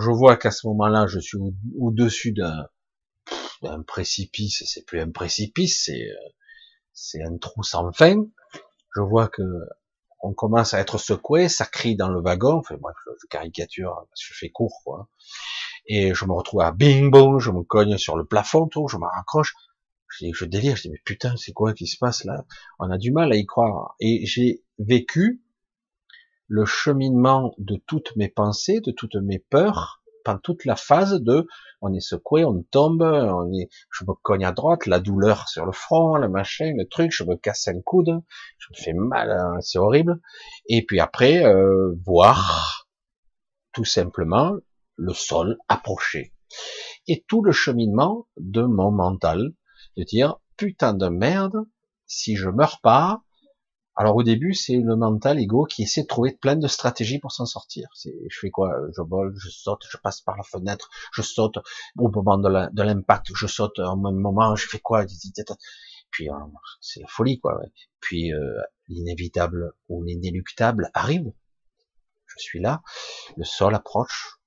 Je 0.00 0.10
vois 0.10 0.36
qu'à 0.38 0.50
ce 0.50 0.66
moment-là, 0.68 1.06
je 1.06 1.18
suis 1.18 1.36
au-dessus 1.78 2.32
d'un, 2.32 3.82
précipice, 3.86 4.64
c'est 4.66 4.86
plus 4.86 5.00
un 5.00 5.10
précipice, 5.10 5.84
c'est, 5.84 6.08
euh, 6.08 6.28
c'est 6.94 7.22
un 7.22 7.36
trou 7.36 7.62
sans 7.62 7.92
fin. 7.92 8.24
Je 8.96 9.02
vois 9.02 9.28
que 9.28 9.42
on 10.24 10.32
commence 10.32 10.72
à 10.72 10.80
être 10.80 10.98
secoué, 10.98 11.48
ça 11.48 11.66
crie 11.66 11.96
dans 11.96 12.08
le 12.08 12.20
wagon, 12.20 12.54
enfin 12.54 12.76
bref, 12.80 12.96
je 13.20 13.26
caricature, 13.26 14.06
je 14.18 14.32
fais 14.32 14.50
court, 14.50 14.80
quoi 14.84 15.08
et 15.86 16.14
je 16.14 16.24
me 16.24 16.32
retrouve 16.32 16.60
à 16.60 16.72
bing 16.72 17.10
bong, 17.10 17.38
je 17.38 17.50
me 17.50 17.62
cogne 17.62 17.98
sur 17.98 18.16
le 18.16 18.24
plafond, 18.24 18.66
tout, 18.66 18.88
je 18.88 18.96
me 18.96 19.06
raccroche, 19.06 19.54
je, 20.08 20.26
je 20.32 20.44
délire, 20.44 20.76
je 20.76 20.82
dis 20.82 20.90
mais 20.90 21.00
putain 21.04 21.36
c'est 21.36 21.52
quoi 21.52 21.72
qui 21.72 21.86
se 21.86 21.98
passe 21.98 22.24
là? 22.24 22.44
On 22.78 22.90
a 22.90 22.98
du 22.98 23.12
mal 23.12 23.32
à 23.32 23.36
y 23.36 23.46
croire. 23.46 23.94
Et 24.00 24.26
j'ai 24.26 24.62
vécu 24.78 25.41
le 26.52 26.66
cheminement 26.66 27.54
de 27.56 27.76
toutes 27.86 28.14
mes 28.14 28.28
pensées, 28.28 28.82
de 28.82 28.92
toutes 28.92 29.14
mes 29.14 29.38
peurs, 29.38 30.02
pendant 30.22 30.38
toute 30.38 30.66
la 30.66 30.76
phase 30.76 31.14
de 31.14 31.46
on 31.80 31.94
est 31.94 32.00
secoué, 32.00 32.44
on 32.44 32.62
tombe, 32.70 33.00
on 33.00 33.50
est, 33.54 33.70
je 33.90 34.04
me 34.04 34.12
cogne 34.12 34.44
à 34.44 34.52
droite, 34.52 34.84
la 34.84 35.00
douleur 35.00 35.48
sur 35.48 35.64
le 35.64 35.72
front, 35.72 36.16
le 36.16 36.28
machin, 36.28 36.74
le 36.76 36.86
truc, 36.86 37.10
je 37.10 37.24
me 37.24 37.36
casse 37.36 37.68
un 37.68 37.80
coude, 37.80 38.20
je 38.58 38.66
me 38.70 38.76
fais 38.76 38.92
mal, 38.92 39.30
hein, 39.30 39.60
c'est 39.62 39.78
horrible. 39.78 40.20
Et 40.66 40.84
puis 40.84 41.00
après, 41.00 41.42
euh, 41.42 41.94
voir 42.04 42.86
tout 43.72 43.86
simplement 43.86 44.52
le 44.96 45.14
sol 45.14 45.56
approché. 45.68 46.34
Et 47.08 47.24
tout 47.26 47.40
le 47.40 47.52
cheminement 47.52 48.26
de 48.36 48.62
mon 48.62 48.90
mental, 48.90 49.54
de 49.96 50.02
dire, 50.02 50.36
putain 50.58 50.92
de 50.92 51.08
merde, 51.08 51.64
si 52.04 52.36
je 52.36 52.50
meurs 52.50 52.80
pas, 52.82 53.22
alors 53.94 54.16
au 54.16 54.22
début, 54.22 54.54
c'est 54.54 54.76
le 54.76 54.96
mental 54.96 55.38
ego 55.38 55.64
qui 55.64 55.82
essaie 55.82 56.02
de 56.02 56.06
trouver 56.06 56.32
plein 56.32 56.56
de 56.56 56.66
stratégies 56.66 57.18
pour 57.18 57.32
s'en 57.32 57.46
sortir. 57.46 57.88
C'est, 57.94 58.14
je 58.28 58.38
fais 58.38 58.50
quoi? 58.50 58.74
Je 58.96 59.02
vole, 59.02 59.34
je 59.36 59.50
saute, 59.50 59.82
je 59.90 59.98
passe 59.98 60.20
par 60.22 60.36
la 60.36 60.42
fenêtre, 60.42 60.88
je 61.12 61.22
saute 61.22 61.58
au 61.98 62.08
moment 62.08 62.38
de 62.38 62.82
l'impact, 62.82 63.28
je 63.34 63.46
saute 63.46 63.78
au 63.78 63.96
même 63.96 64.16
moment, 64.16 64.56
je 64.56 64.66
fais 64.66 64.80
quoi? 64.80 65.04
Puis 66.10 66.30
euh, 66.30 66.34
c'est 66.80 67.00
la 67.00 67.06
folie, 67.06 67.38
quoi. 67.38 67.60
Puis 68.00 68.32
euh, 68.32 68.60
l'inévitable 68.88 69.72
ou 69.88 70.02
l'inéluctable 70.02 70.90
arrive. 70.94 71.32
Je 72.26 72.42
suis 72.42 72.60
là, 72.60 72.82
le 73.36 73.44
sol 73.44 73.74
approche, 73.74 74.38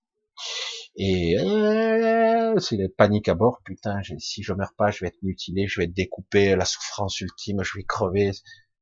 et 0.96 1.38
euh, 1.40 2.58
c'est 2.60 2.78
la 2.78 2.88
panique 2.90 3.28
à 3.28 3.36
bord. 3.36 3.62
Putain, 3.64 4.02
si 4.18 4.44
je 4.44 4.54
meurs 4.54 4.74
pas, 4.76 4.92
je 4.92 5.02
vais 5.02 5.08
être 5.10 5.22
mutilé, 5.22 5.68
je 5.68 5.80
vais 5.80 5.86
être 5.86 5.94
découpé, 5.94 6.56
la 6.56 6.66
souffrance 6.66 7.20
ultime, 7.22 7.64
je 7.64 7.78
vais 7.78 7.84
crever 7.84 8.32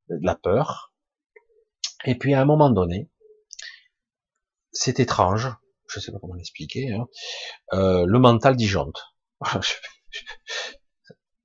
de 0.09 0.25
la 0.25 0.35
peur. 0.35 0.93
Et 2.05 2.15
puis 2.15 2.33
à 2.33 2.41
un 2.41 2.45
moment 2.45 2.69
donné, 2.69 3.09
c'est 4.71 4.99
étrange, 4.99 5.49
je 5.87 5.99
sais 5.99 6.11
pas 6.11 6.19
comment 6.19 6.33
l'expliquer, 6.33 6.91
hein, 6.91 7.07
euh, 7.73 8.05
le 8.05 8.19
mental 8.19 8.55
disjoncte. 8.55 9.03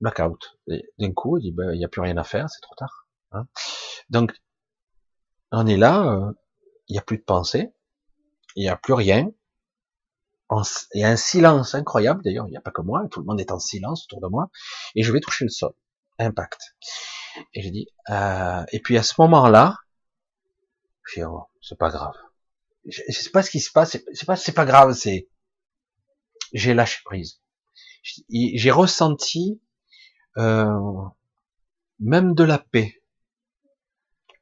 Blackout. 0.01 0.57
D'un 0.97 1.11
coup, 1.13 1.37
il 1.37 1.41
dit, 1.41 1.51
ben, 1.51 1.73
il 1.73 1.77
n'y 1.77 1.85
a 1.85 1.89
plus 1.89 2.01
rien 2.01 2.17
à 2.17 2.23
faire, 2.23 2.49
c'est 2.49 2.61
trop 2.61 2.75
tard. 2.75 3.07
Hein. 3.31 3.47
Donc, 4.09 4.33
on 5.51 5.67
est 5.67 5.77
là, 5.77 6.13
euh, 6.13 6.31
il 6.87 6.93
n'y 6.93 6.99
a 6.99 7.01
plus 7.01 7.17
de 7.17 7.23
pensée, 7.23 7.71
il 8.55 8.63
n'y 8.63 8.69
a 8.69 8.77
plus 8.77 8.93
rien, 8.93 9.31
il 10.93 11.01
y 11.01 11.03
a 11.03 11.09
un 11.09 11.15
silence 11.15 11.75
incroyable, 11.75 12.23
d'ailleurs, 12.23 12.47
il 12.47 12.51
n'y 12.51 12.57
a 12.57 12.61
pas 12.61 12.71
que 12.71 12.81
moi, 12.81 13.07
tout 13.11 13.19
le 13.19 13.25
monde 13.25 13.39
est 13.39 13.51
en 13.51 13.59
silence 13.59 14.05
autour 14.05 14.21
de 14.21 14.27
moi, 14.27 14.49
et 14.95 15.03
je 15.03 15.11
vais 15.11 15.19
toucher 15.19 15.45
le 15.45 15.49
sol. 15.49 15.73
Impact. 16.17 16.75
Et 17.53 17.61
j'ai 17.61 17.71
dit, 17.71 17.87
euh, 18.09 18.63
et 18.71 18.79
puis 18.79 18.97
à 18.97 19.03
ce 19.03 19.13
moment-là, 19.19 19.77
j'ai 21.13 21.23
oh, 21.25 21.43
c'est 21.61 21.77
pas 21.77 21.89
grave. 21.89 22.15
Je, 22.85 23.01
je, 23.09 23.19
sais 23.19 23.29
pas 23.31 23.43
ce 23.43 23.51
qui 23.51 23.59
se 23.59 23.71
passe, 23.71 23.97
c'est 24.13 24.25
pas, 24.25 24.35
c'est 24.35 24.51
pas 24.53 24.65
grave, 24.65 24.93
c'est, 24.93 25.27
j'ai 26.53 26.73
lâché 26.73 26.99
prise. 27.05 27.41
J'ai 28.29 28.71
ressenti, 28.71 29.61
euh, 30.37 30.79
même 31.99 32.33
de 32.33 32.43
la 32.43 32.59
paix 32.59 32.99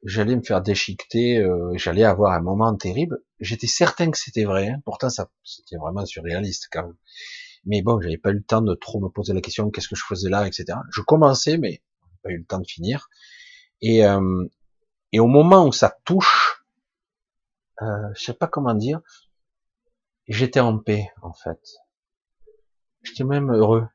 j'allais 0.04 0.36
me 0.36 0.42
faire 0.42 0.62
déchiqueter, 0.62 1.38
euh, 1.38 1.72
j'allais 1.76 2.04
avoir 2.04 2.32
un 2.32 2.40
moment 2.40 2.74
terrible. 2.76 3.18
J'étais 3.40 3.66
certain 3.66 4.10
que 4.10 4.18
c'était 4.18 4.44
vrai, 4.44 4.68
hein. 4.68 4.80
pourtant 4.84 5.10
ça 5.10 5.30
c'était 5.44 5.76
vraiment 5.76 6.04
surréaliste 6.06 6.68
quand 6.70 6.84
même. 6.84 6.96
Mais 7.64 7.82
bon, 7.82 8.00
j'avais 8.00 8.18
pas 8.18 8.30
eu 8.30 8.34
le 8.34 8.42
temps 8.42 8.62
de 8.62 8.74
trop 8.74 9.00
me 9.00 9.08
poser 9.08 9.34
la 9.34 9.40
question 9.40 9.70
qu'est-ce 9.70 9.88
que 9.88 9.96
je 9.96 10.04
faisais 10.08 10.30
là, 10.30 10.46
etc. 10.46 10.78
Je 10.90 11.02
commençais, 11.02 11.58
mais 11.58 11.82
pas 12.22 12.30
eu 12.30 12.38
le 12.38 12.44
temps 12.44 12.58
de 12.58 12.66
finir. 12.66 13.08
Et, 13.80 14.04
euh, 14.04 14.44
et 15.12 15.20
au 15.20 15.26
moment 15.26 15.66
où 15.66 15.72
ça 15.72 15.96
touche, 16.04 16.64
euh, 17.82 18.08
je 18.14 18.24
sais 18.24 18.34
pas 18.34 18.46
comment 18.46 18.74
dire, 18.74 19.00
j'étais 20.26 20.60
en 20.60 20.78
paix 20.78 21.10
en 21.22 21.32
fait. 21.32 21.60
J'étais 23.02 23.24
même 23.24 23.50
heureux. 23.52 23.86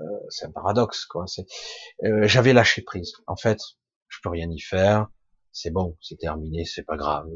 Euh, 0.00 0.04
c'est 0.30 0.46
un 0.46 0.50
paradoxe 0.50 1.04
quoi. 1.04 1.26
Euh, 2.04 2.26
j'avais 2.26 2.52
lâché 2.52 2.82
prise. 2.82 3.12
En 3.26 3.36
fait, 3.36 3.58
je 4.08 4.18
peux 4.22 4.30
rien 4.30 4.50
y 4.50 4.60
faire, 4.60 5.08
c'est 5.52 5.70
bon, 5.70 5.96
c'est 6.00 6.18
terminé, 6.18 6.64
c'est 6.64 6.84
pas 6.84 6.96
grave. 6.96 7.28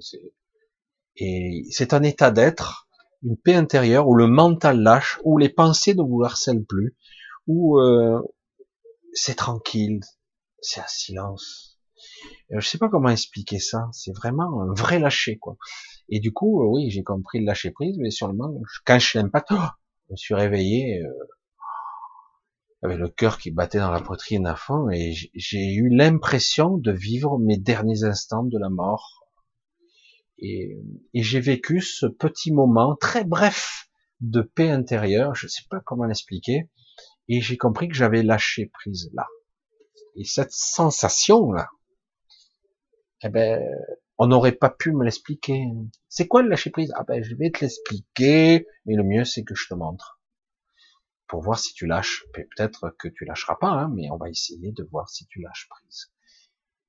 Et 1.17 1.65
c'est 1.71 1.93
un 1.93 2.03
état 2.03 2.31
d'être, 2.31 2.89
une 3.23 3.37
paix 3.37 3.55
intérieure 3.55 4.09
où 4.09 4.15
le 4.15 4.27
mental 4.27 4.81
lâche, 4.81 5.19
où 5.25 5.39
les 5.39 5.49
pensées 5.49 5.95
ne 5.95 6.03
vous 6.03 6.23
harcèlent 6.23 6.65
plus, 6.65 6.97
où 7.47 7.79
euh, 7.79 8.21
c'est 9.17 9.35
tranquille, 9.35 10.01
c'est 10.61 10.81
un 10.81 10.87
silence. 10.87 11.79
Euh, 12.53 12.61
je 12.61 12.69
sais 12.69 12.79
pas 12.79 12.89
comment 12.89 13.09
expliquer 13.09 13.59
ça. 13.59 13.89
C'est 13.93 14.15
vraiment 14.15 14.63
un 14.63 14.73
vrai 14.75 14.99
lâcher, 14.99 15.39
quoi. 15.39 15.57
Et 16.09 16.21
du 16.21 16.33
coup, 16.33 16.63
euh, 16.63 16.67
oui, 16.67 16.91
j'ai 16.91 17.03
compris 17.03 17.41
le 17.41 17.47
lâcher 17.47 17.71
prise, 17.71 17.97
mais 17.99 18.11
sur 18.11 18.29
le 18.29 18.35
moment, 18.35 18.61
quand 18.85 18.99
je 18.99 19.19
l'impact, 19.19 19.49
oh, 19.53 19.57
je 20.09 20.13
me 20.13 20.17
suis 20.17 20.35
réveillé. 20.35 21.03
Euh, 21.03 21.11
avec 22.83 22.99
le 22.99 23.09
cœur 23.09 23.39
qui 23.39 23.51
battait 23.51 23.79
dans 23.79 23.91
la 23.91 24.01
poitrine 24.01 24.47
à 24.47 24.55
fond, 24.55 24.91
et 24.91 25.15
j'ai 25.35 25.73
eu 25.73 25.89
l'impression 25.89 26.77
de 26.77 26.93
vivre 26.93 27.39
mes 27.39 27.57
derniers 27.57 28.05
instants 28.05 28.45
de 28.45 28.59
la 28.59 28.69
mort. 28.69 29.25
Et, 30.39 30.77
j'ai 31.15 31.41
vécu 31.41 31.81
ce 31.81 32.07
petit 32.07 32.53
moment 32.53 32.95
très 32.95 33.25
bref 33.25 33.89
de 34.21 34.43
paix 34.43 34.71
intérieure, 34.71 35.35
je 35.35 35.47
ne 35.47 35.51
sais 35.51 35.65
pas 35.71 35.81
comment 35.81 36.05
l'expliquer, 36.05 36.69
et 37.29 37.41
j'ai 37.41 37.57
compris 37.57 37.89
que 37.89 37.95
j'avais 37.95 38.23
lâché 38.23 38.67
prise 38.67 39.11
là. 39.15 39.27
Et 40.15 40.25
cette 40.25 40.53
sensation 40.53 41.53
là, 41.53 41.69
eh 43.23 43.29
ben, 43.29 43.63
on 44.19 44.27
n'aurait 44.27 44.53
pas 44.53 44.71
pu 44.71 44.93
me 44.93 45.05
l'expliquer. 45.05 45.65
C'est 46.09 46.27
quoi 46.27 46.43
le 46.43 46.49
lâcher 46.49 46.71
prise? 46.71 46.93
Ah 46.97 47.05
ben, 47.05 47.23
je 47.23 47.35
vais 47.35 47.51
te 47.51 47.61
l'expliquer, 47.61 48.67
mais 48.85 48.95
le 48.95 49.03
mieux 49.03 49.25
c'est 49.25 49.45
que 49.45 49.55
je 49.55 49.67
te 49.69 49.75
montre 49.75 50.17
pour 51.27 51.43
voir 51.43 51.59
si 51.59 51.75
tu 51.75 51.87
lâches. 51.87 52.25
Peut-être 52.33 52.95
que 52.99 53.09
tu 53.09 53.25
lâcheras 53.25 53.57
pas, 53.57 53.69
hein, 53.69 53.91
mais 53.95 54.11
on 54.11 54.17
va 54.17 54.31
essayer 54.31 54.73
de 54.73 54.85
voir 54.85 55.09
si 55.09 55.27
tu 55.27 55.41
lâches 55.41 55.69
prise. 55.69 56.13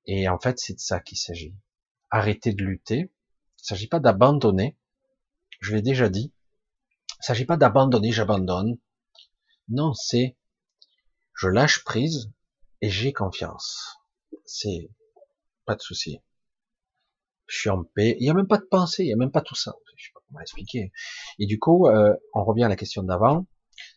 Et 0.06 0.30
en 0.30 0.40
fait, 0.40 0.60
c'est 0.60 0.74
de 0.74 0.80
ça 0.80 1.00
qu'il 1.00 1.18
s'agit. 1.18 1.56
Arrêter 2.10 2.54
de 2.54 2.64
lutter. 2.64 3.00
Il 3.00 3.64
ne 3.64 3.64
s'agit 3.64 3.88
pas 3.88 4.00
d'abandonner. 4.00 4.78
Je 5.60 5.76
l'ai 5.76 5.82
déjà 5.82 6.10
dit. 6.10 6.34
Il 7.12 7.22
ne 7.22 7.26
s'agit 7.26 7.46
pas 7.46 7.58
d'abandonner, 7.58 8.12
j'abandonne. 8.12 8.78
Non, 9.70 9.94
c'est 9.94 10.38
je 11.34 11.48
lâche 11.48 11.84
prise 11.84 12.32
et 12.82 12.90
j'ai 12.90 13.14
confiance. 13.14 13.98
C'est 14.46 14.90
pas 15.66 15.76
de 15.76 15.82
souci. 15.82 16.20
je 17.48 17.60
suis 17.60 17.70
en 17.70 17.84
paix. 17.84 18.16
Il 18.20 18.24
n'y 18.24 18.30
a 18.30 18.34
même 18.34 18.48
pas 18.48 18.58
de 18.58 18.66
pensée, 18.66 19.04
il 19.04 19.08
n'y 19.08 19.14
a 19.14 19.18
même 19.18 19.32
pas 19.32 19.42
tout 19.42 19.56
ça. 19.56 19.76
Je 19.96 20.06
sais 20.06 20.12
pas 20.14 20.22
comment 20.28 20.42
expliquer. 20.42 20.92
Et 21.40 21.46
du 21.46 21.60
coup, 21.60 21.88
euh, 21.88 22.16
on 22.34 22.44
revient 22.44 22.64
à 22.64 22.70
la 22.70 22.76
question 22.76 23.04
d'avant. 23.04 23.46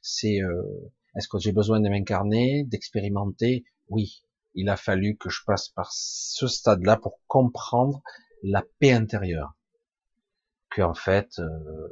C'est 0.02 0.42
euh, 0.42 0.92
est-ce 1.16 1.28
que 1.28 1.38
j'ai 1.38 1.52
besoin 1.52 1.80
de 1.80 1.88
m'incarner, 1.88 2.64
d'expérimenter? 2.64 3.64
Oui. 3.88 4.22
Il 4.54 4.68
a 4.68 4.76
fallu 4.76 5.16
que 5.16 5.30
je 5.30 5.42
passe 5.46 5.68
par 5.68 5.92
ce 5.92 6.48
stade-là 6.48 6.96
pour 6.96 7.20
comprendre 7.26 8.02
la 8.42 8.64
paix 8.80 8.92
intérieure. 8.92 9.54
Que 10.70 10.82
en 10.82 10.94
fait, 10.94 11.38
euh, 11.38 11.88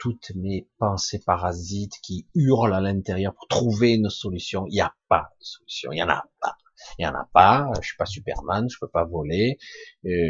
toutes 0.00 0.32
mes 0.34 0.66
pensées 0.78 1.20
parasites 1.24 2.00
qui 2.02 2.26
hurlent 2.34 2.74
à 2.74 2.80
l'intérieur 2.80 3.34
pour 3.34 3.46
trouver 3.46 3.92
une 3.92 4.08
solution, 4.08 4.66
il 4.66 4.72
n'y 4.72 4.80
a 4.80 4.94
pas 5.08 5.30
de 5.38 5.44
solution, 5.44 5.92
il 5.92 5.96
n'y 5.96 6.02
en 6.02 6.08
a 6.08 6.24
pas. 6.40 6.56
Il 6.98 7.04
y 7.04 7.06
en 7.06 7.14
a 7.14 7.28
pas, 7.34 7.70
je 7.82 7.88
suis 7.88 7.96
pas 7.98 8.06
Superman, 8.06 8.66
je 8.70 8.78
peux 8.80 8.88
pas 8.88 9.04
voler, 9.04 9.58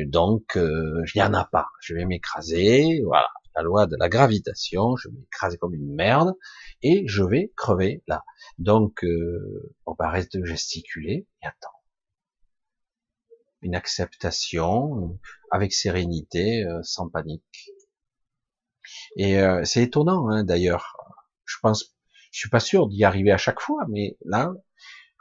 donc 0.06 0.56
euh, 0.56 1.04
il 1.14 1.18
y 1.18 1.22
en 1.22 1.32
a 1.32 1.44
pas. 1.44 1.68
Je 1.80 1.94
vais 1.94 2.04
m'écraser, 2.04 3.00
voilà, 3.04 3.28
la 3.54 3.62
loi 3.62 3.86
de 3.86 3.96
la 3.96 4.08
gravitation, 4.08 4.96
je 4.96 5.08
vais 5.08 5.14
m'écraser 5.14 5.58
comme 5.58 5.74
une 5.74 5.94
merde 5.94 6.34
et 6.82 7.04
je 7.06 7.22
vais 7.22 7.52
crever 7.56 8.02
là. 8.08 8.24
Donc 8.58 9.04
euh, 9.04 9.72
on 9.86 9.94
va 9.94 10.06
arrêter 10.06 10.38
de 10.38 10.44
gesticuler 10.44 11.28
et 11.42 11.46
attends. 11.46 11.68
Une 13.62 13.76
acceptation 13.76 15.18
avec 15.52 15.72
sérénité, 15.72 16.64
euh, 16.64 16.82
sans 16.82 17.08
panique. 17.08 17.70
Et 19.16 19.40
euh, 19.40 19.64
c'est 19.64 19.82
étonnant 19.82 20.28
hein, 20.28 20.44
d'ailleurs. 20.44 20.96
Je 21.44 21.56
pense, 21.62 21.96
je 22.32 22.38
suis 22.38 22.50
pas 22.50 22.60
sûr 22.60 22.88
d'y 22.88 23.04
arriver 23.04 23.32
à 23.32 23.38
chaque 23.38 23.60
fois, 23.60 23.84
mais 23.88 24.16
là, 24.24 24.52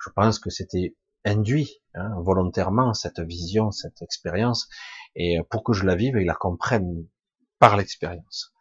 je 0.03 0.09
pense 0.11 0.39
que 0.39 0.49
c'était 0.49 0.95
induit 1.25 1.81
hein, 1.95 2.11
volontairement 2.17 2.93
cette 2.93 3.19
vision, 3.19 3.71
cette 3.71 4.01
expérience, 4.01 4.69
et 5.15 5.39
pour 5.49 5.63
que 5.63 5.73
je 5.73 5.85
la 5.85 5.95
vive 5.95 6.17
et 6.17 6.25
la 6.25 6.35
comprenne 6.35 7.05
par 7.57 7.77
l'expérience. 7.77 8.53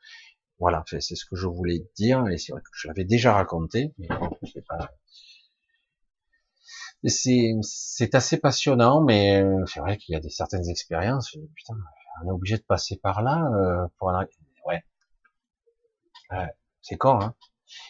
Voilà, 0.58 0.82
c'est 0.88 1.00
ce 1.00 1.24
que 1.24 1.36
je 1.36 1.46
voulais 1.46 1.86
dire, 1.96 2.26
et 2.28 2.36
c'est 2.36 2.52
vrai 2.52 2.60
que 2.60 2.70
je 2.72 2.88
l'avais 2.88 3.04
déjà 3.04 3.32
raconté, 3.32 3.94
pas... 4.68 4.90
C'est 7.04 8.14
assez 8.14 8.38
passionnant, 8.38 9.04
mais 9.04 9.40
euh, 9.40 9.64
c'est 9.66 9.78
vrai 9.78 9.98
qu'il 9.98 10.14
y 10.14 10.16
a 10.16 10.20
des 10.20 10.30
certaines 10.30 10.68
expériences. 10.68 11.36
Putain, 11.54 11.74
on 12.24 12.28
est 12.28 12.32
obligé 12.32 12.56
de 12.56 12.62
passer 12.62 12.96
par 12.96 13.22
là 13.22 13.48
euh, 13.54 13.86
pour 13.98 14.08
en 14.08 14.20
Ouais, 14.66 14.82
c'est 16.82 16.96
con, 16.96 17.20
hein. 17.20 17.34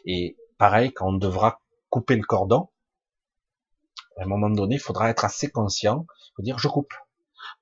Et 0.04 0.36
pareil, 0.58 0.92
quand 0.92 1.08
on 1.08 1.12
devra 1.12 1.60
couper 1.90 2.16
le 2.16 2.22
cordon, 2.22 2.68
à 4.18 4.24
un 4.24 4.26
moment 4.26 4.50
donné, 4.50 4.76
il 4.76 4.80
faudra 4.80 5.10
être 5.10 5.24
assez 5.24 5.50
conscient, 5.50 6.06
faut 6.36 6.42
dire 6.42 6.58
je 6.58 6.68
coupe. 6.68 6.92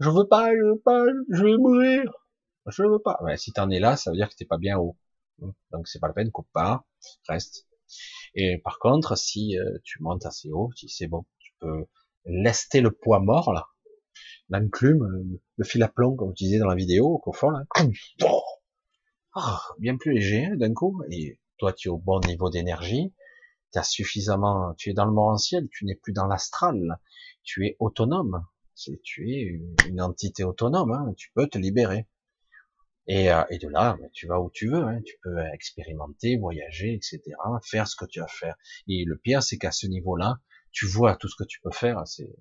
Je 0.00 0.08
veux 0.08 0.26
pas, 0.26 0.50
je 0.52 0.72
veux 0.72 0.80
pas, 0.80 1.04
je 1.30 1.44
vais 1.44 1.56
mourir. 1.56 2.10
Je 2.66 2.82
veux 2.82 2.98
pas. 2.98 3.18
Ouais, 3.22 3.36
si 3.36 3.52
t'en 3.52 3.70
es 3.70 3.78
là, 3.78 3.96
ça 3.96 4.10
veut 4.10 4.16
dire 4.16 4.28
que 4.28 4.34
t'es 4.34 4.46
pas 4.46 4.58
bien 4.58 4.78
haut. 4.78 4.96
Donc 5.70 5.86
c'est 5.86 6.00
pas 6.00 6.08
la 6.08 6.14
peine, 6.14 6.30
coupe 6.30 6.48
pas, 6.52 6.84
reste. 7.28 7.66
Et 8.34 8.58
par 8.58 8.78
contre, 8.78 9.16
si 9.16 9.58
euh, 9.58 9.78
tu 9.84 10.02
montes 10.02 10.26
assez 10.26 10.50
haut, 10.50 10.70
si 10.74 10.88
c'est 10.88 11.06
bon, 11.06 11.24
tu 11.38 11.52
peux 11.60 11.86
lester 12.24 12.80
le 12.80 12.90
poids 12.90 13.20
mort 13.20 13.52
là, 13.52 13.68
l'enclume, 14.48 15.38
le 15.56 15.64
fil 15.64 15.82
à 15.82 15.88
plomb 15.88 16.16
comme 16.16 16.30
je 16.30 16.44
disais 16.44 16.58
dans 16.58 16.66
la 16.66 16.74
vidéo, 16.74 17.22
au 17.24 17.32
fond 17.32 17.50
là, 17.50 17.64
ah, 19.36 19.60
bien 19.78 19.96
plus 19.96 20.12
léger 20.12 20.46
hein, 20.46 20.56
d'un 20.56 20.72
coup. 20.74 21.02
Et 21.10 21.38
toi, 21.58 21.72
tu 21.72 21.88
es 21.88 21.90
au 21.90 21.98
bon 21.98 22.20
niveau 22.22 22.50
d'énergie, 22.50 23.14
tu 23.72 23.78
as 23.78 23.82
suffisamment, 23.84 24.74
tu 24.74 24.90
es 24.90 24.94
dans 24.94 25.04
le 25.04 25.12
morantiel, 25.12 25.68
tu 25.70 25.84
n'es 25.84 25.94
plus 25.94 26.12
dans 26.12 26.26
l'astral, 26.26 26.98
tu 27.44 27.66
es 27.66 27.76
autonome, 27.78 28.44
tu 29.04 29.30
es 29.32 29.60
une 29.84 30.00
entité 30.00 30.42
autonome, 30.42 30.92
hein, 30.92 31.14
tu 31.16 31.30
peux 31.34 31.46
te 31.48 31.58
libérer. 31.58 32.06
Et, 33.08 33.30
euh, 33.30 33.44
et 33.50 33.58
de 33.58 33.68
là, 33.68 33.96
ben, 34.00 34.10
tu 34.12 34.26
vas 34.26 34.40
où 34.40 34.50
tu 34.50 34.68
veux, 34.68 34.82
hein, 34.82 35.00
tu 35.04 35.16
peux 35.22 35.38
expérimenter, 35.52 36.36
voyager, 36.38 36.94
etc., 36.94 37.20
faire 37.62 37.86
ce 37.86 37.94
que 37.94 38.04
tu 38.04 38.20
as 38.20 38.24
à 38.24 38.28
faire. 38.28 38.56
Et 38.88 39.04
le 39.04 39.16
pire, 39.16 39.42
c'est 39.42 39.58
qu'à 39.58 39.70
ce 39.70 39.86
niveau-là, 39.86 40.40
tu 40.72 40.86
vois 40.86 41.16
tout 41.16 41.28
ce 41.28 41.36
que 41.36 41.44
tu 41.44 41.60
peux 41.60 41.70
faire, 41.70 42.06
c'est 42.06 42.34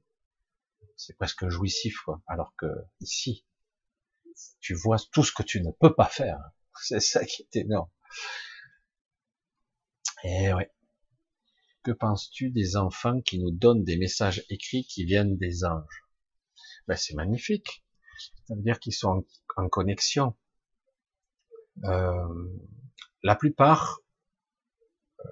c'est 0.97 1.15
presque 1.17 1.47
jouissif, 1.49 1.97
quoi. 2.05 2.21
Alors 2.25 2.53
que 2.57 2.67
ici, 3.01 3.45
tu 4.59 4.73
vois 4.73 4.97
tout 5.11 5.23
ce 5.23 5.31
que 5.31 5.43
tu 5.43 5.61
ne 5.61 5.71
peux 5.71 5.93
pas 5.93 6.05
faire. 6.07 6.39
C'est 6.81 6.99
ça 6.99 7.25
qui 7.25 7.43
est 7.43 7.55
énorme. 7.57 7.89
Et 10.23 10.53
ouais. 10.53 10.71
Que 11.83 11.91
penses-tu 11.91 12.49
des 12.49 12.77
enfants 12.77 13.21
qui 13.21 13.39
nous 13.39 13.51
donnent 13.51 13.83
des 13.83 13.97
messages 13.97 14.43
écrits 14.49 14.85
qui 14.85 15.05
viennent 15.05 15.37
des 15.37 15.63
anges? 15.65 16.03
Ben, 16.87 16.95
C'est 16.95 17.13
magnifique. 17.13 17.85
Ça 18.47 18.55
veut 18.55 18.61
dire 18.61 18.79
qu'ils 18.79 18.93
sont 18.93 19.25
en, 19.55 19.69
connexion. 19.69 20.35
Euh, 21.83 22.49
la 23.21 23.35
plupart, 23.35 23.99
euh, 25.19 25.29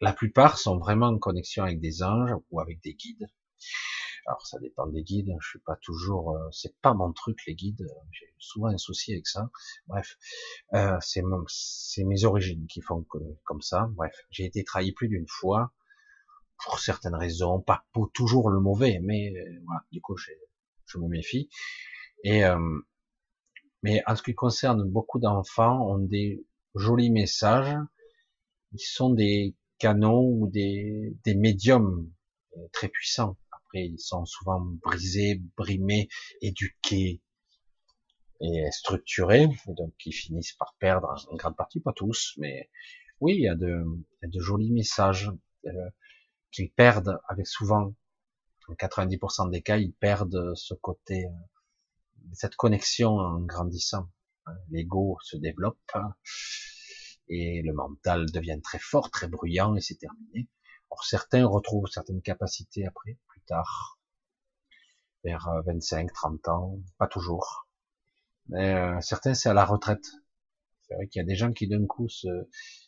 la 0.00 0.12
plupart 0.12 0.58
sont 0.58 0.78
vraiment 0.78 1.08
en 1.08 1.18
connexion 1.18 1.64
avec 1.64 1.80
des 1.80 2.02
anges 2.02 2.34
ou 2.50 2.60
avec 2.60 2.80
des 2.82 2.94
guides. 2.94 3.26
Alors 4.28 4.46
ça 4.46 4.58
dépend 4.58 4.86
des 4.86 5.02
guides, 5.02 5.34
je 5.40 5.48
suis 5.48 5.58
pas 5.60 5.76
toujours, 5.76 6.36
euh, 6.36 6.50
c'est 6.52 6.78
pas 6.82 6.92
mon 6.92 7.14
truc 7.14 7.38
les 7.46 7.54
guides, 7.54 7.86
j'ai 8.12 8.26
souvent 8.36 8.68
un 8.68 8.76
souci 8.76 9.14
avec 9.14 9.26
ça. 9.26 9.50
Bref, 9.86 10.18
euh, 10.74 10.98
c'est 11.00 12.04
mes 12.04 12.24
origines 12.24 12.66
qui 12.66 12.82
font 12.82 13.06
comme 13.44 13.62
ça. 13.62 13.88
Bref, 13.94 14.14
j'ai 14.28 14.44
été 14.44 14.64
trahi 14.64 14.92
plus 14.92 15.08
d'une 15.08 15.26
fois 15.26 15.72
pour 16.62 16.78
certaines 16.78 17.14
raisons, 17.14 17.58
pas 17.62 17.86
pour 17.92 18.12
toujours 18.12 18.50
le 18.50 18.60
mauvais, 18.60 18.98
mais 19.02 19.32
euh, 19.34 19.62
voilà, 19.64 19.80
du 19.92 20.02
coup 20.02 20.18
je, 20.18 20.30
me 20.98 21.08
méfie. 21.08 21.48
Et 22.22 22.44
euh, 22.44 22.58
mais 23.82 24.02
en 24.06 24.14
ce 24.14 24.22
qui 24.22 24.34
concerne 24.34 24.84
beaucoup 24.90 25.20
d'enfants, 25.20 25.88
ont 25.88 26.00
des 26.00 26.44
jolis 26.74 27.10
messages. 27.10 27.78
Ils 28.72 28.80
sont 28.80 29.08
des 29.08 29.56
canaux 29.78 30.34
ou 30.34 30.50
des, 30.50 31.16
des 31.24 31.34
médiums 31.34 32.12
très 32.72 32.88
puissants 32.88 33.38
après, 33.68 33.84
ils 33.86 33.98
sont 33.98 34.24
souvent 34.24 34.60
brisés, 34.60 35.42
brimés, 35.56 36.08
éduqués 36.40 37.20
et 38.40 38.70
structurés, 38.70 39.48
donc 39.66 39.92
ils 40.06 40.12
finissent 40.12 40.54
par 40.54 40.74
perdre 40.78 41.26
en 41.30 41.36
grande 41.36 41.56
partie, 41.56 41.80
pas 41.80 41.92
tous, 41.92 42.34
mais 42.38 42.70
oui, 43.20 43.34
il 43.34 43.42
y 43.42 43.48
a 43.48 43.54
de, 43.54 43.84
de 44.22 44.40
jolis 44.40 44.72
messages 44.72 45.30
euh, 45.66 45.90
qu'ils 46.50 46.70
perdent 46.70 47.20
avec 47.28 47.46
souvent, 47.46 47.94
en 48.68 48.74
90% 48.74 49.50
des 49.50 49.60
cas, 49.60 49.76
ils 49.76 49.92
perdent 49.92 50.54
ce 50.54 50.74
côté, 50.74 51.26
euh, 51.26 52.28
cette 52.32 52.54
connexion 52.54 53.18
en 53.18 53.40
grandissant. 53.40 54.08
L'ego 54.70 55.18
se 55.22 55.36
développe 55.36 55.76
et 57.28 57.60
le 57.62 57.74
mental 57.74 58.30
devient 58.30 58.60
très 58.62 58.78
fort, 58.78 59.10
très 59.10 59.28
bruyant 59.28 59.74
et 59.76 59.82
c'est 59.82 59.96
terminé. 59.96 60.48
Or 60.90 61.04
certains 61.04 61.46
retrouvent 61.46 61.86
certaines 61.88 62.22
capacités 62.22 62.86
après, 62.86 63.16
tard, 63.46 63.98
vers 65.24 65.48
25, 65.66 66.06
euh, 66.06 66.14
30 66.14 66.48
ans, 66.48 66.78
pas 66.98 67.06
toujours. 67.06 67.66
Mais 68.48 68.74
euh, 68.74 69.00
certains, 69.00 69.34
c'est 69.34 69.48
à 69.48 69.54
la 69.54 69.64
retraite. 69.64 70.06
C'est 70.82 70.94
vrai 70.94 71.06
qu'il 71.08 71.20
y 71.20 71.22
a 71.22 71.26
des 71.26 71.36
gens 71.36 71.52
qui 71.52 71.68
d'un 71.68 71.86
coup 71.86 72.08
se, 72.08 72.28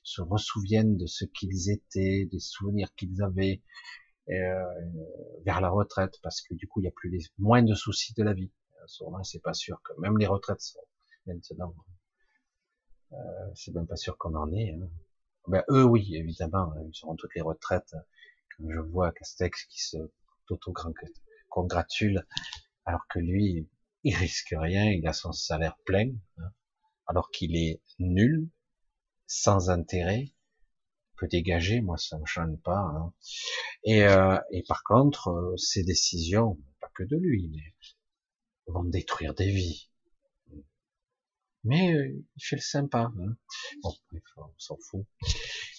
se 0.03 0.23
ressouviennent 0.23 0.97
de 0.97 1.07
ce 1.07 1.25
qu'ils 1.25 1.71
étaient, 1.71 2.25
des 2.27 2.41
souvenirs 2.41 2.95
qu'ils 2.95 3.23
avaient 3.23 3.63
euh, 4.31 4.65
vers 5.45 5.61
la 5.61 5.69
retraite, 5.69 6.19
parce 6.23 6.41
que 6.41 6.55
du 6.55 6.67
coup, 6.67 6.81
il 6.81 6.85
y 6.85 6.89
a 6.89 6.93
plus 6.93 7.11
les, 7.11 7.25
moins 7.39 7.63
de 7.63 7.75
soucis 7.75 8.15
de 8.15 8.23
la 8.23 8.33
vie. 8.33 8.53
Sûrement, 8.87 9.23
c'est 9.23 9.43
pas 9.43 9.53
sûr 9.53 9.83
que 9.83 9.93
même 10.01 10.17
les 10.17 10.27
retraites 10.27 10.61
sont 10.63 10.81
maintenant. 11.27 11.75
Euh, 13.13 13.17
c'est 13.55 13.75
même 13.75 13.87
pas 13.87 13.97
sûr 13.97 14.17
qu'on 14.17 14.35
en 14.35 14.53
ait. 14.53 14.73
Hein. 14.73 14.89
Ben, 15.49 15.65
eux, 15.71 15.85
oui, 15.85 16.15
évidemment, 16.17 16.73
ils 16.87 16.95
seront 16.95 17.17
toutes 17.17 17.35
les 17.35 17.41
retraites. 17.41 17.95
Quand 18.57 18.71
je 18.71 18.79
vois 18.79 19.13
Castex 19.13 19.65
qui 19.67 19.83
se 19.83 19.97
auto-congratule, 20.49 22.27
alors 22.85 23.07
que 23.09 23.19
lui, 23.19 23.69
il 24.05 24.15
risque 24.17 24.55
rien, 24.57 24.91
il 24.91 25.07
a 25.07 25.13
son 25.13 25.33
salaire 25.33 25.77
plein, 25.85 26.11
hein, 26.39 26.53
alors 27.07 27.31
qu'il 27.31 27.57
est 27.57 27.81
nul, 27.99 28.49
sans 29.27 29.71
intérêt, 29.71 30.33
peut 31.17 31.29
dégager, 31.29 31.81
moi 31.81 31.99
ça 31.99 32.19
me 32.19 32.27
change 32.27 32.57
pas. 32.65 32.79
Hein. 32.79 33.13
Et, 33.85 34.05
euh, 34.05 34.39
et 34.51 34.63
par 34.67 34.83
contre, 34.85 35.29
euh, 35.29 35.57
ces 35.57 35.85
décisions, 35.85 36.59
pas 36.81 36.91
que 36.95 37.05
de 37.05 37.17
lui, 37.17 37.51
mais 37.53 37.75
vont 38.67 38.85
détruire 38.85 39.35
des 39.35 39.51
vies. 39.51 39.90
Mais 41.65 41.93
euh, 41.95 42.09
il 42.37 42.43
fait 42.43 42.57
le 42.57 42.63
sympa. 42.63 43.13
Hein. 43.19 43.37
Bon, 43.83 43.93
on 44.37 44.55
s'en 44.59 44.77
fout. 44.77 45.05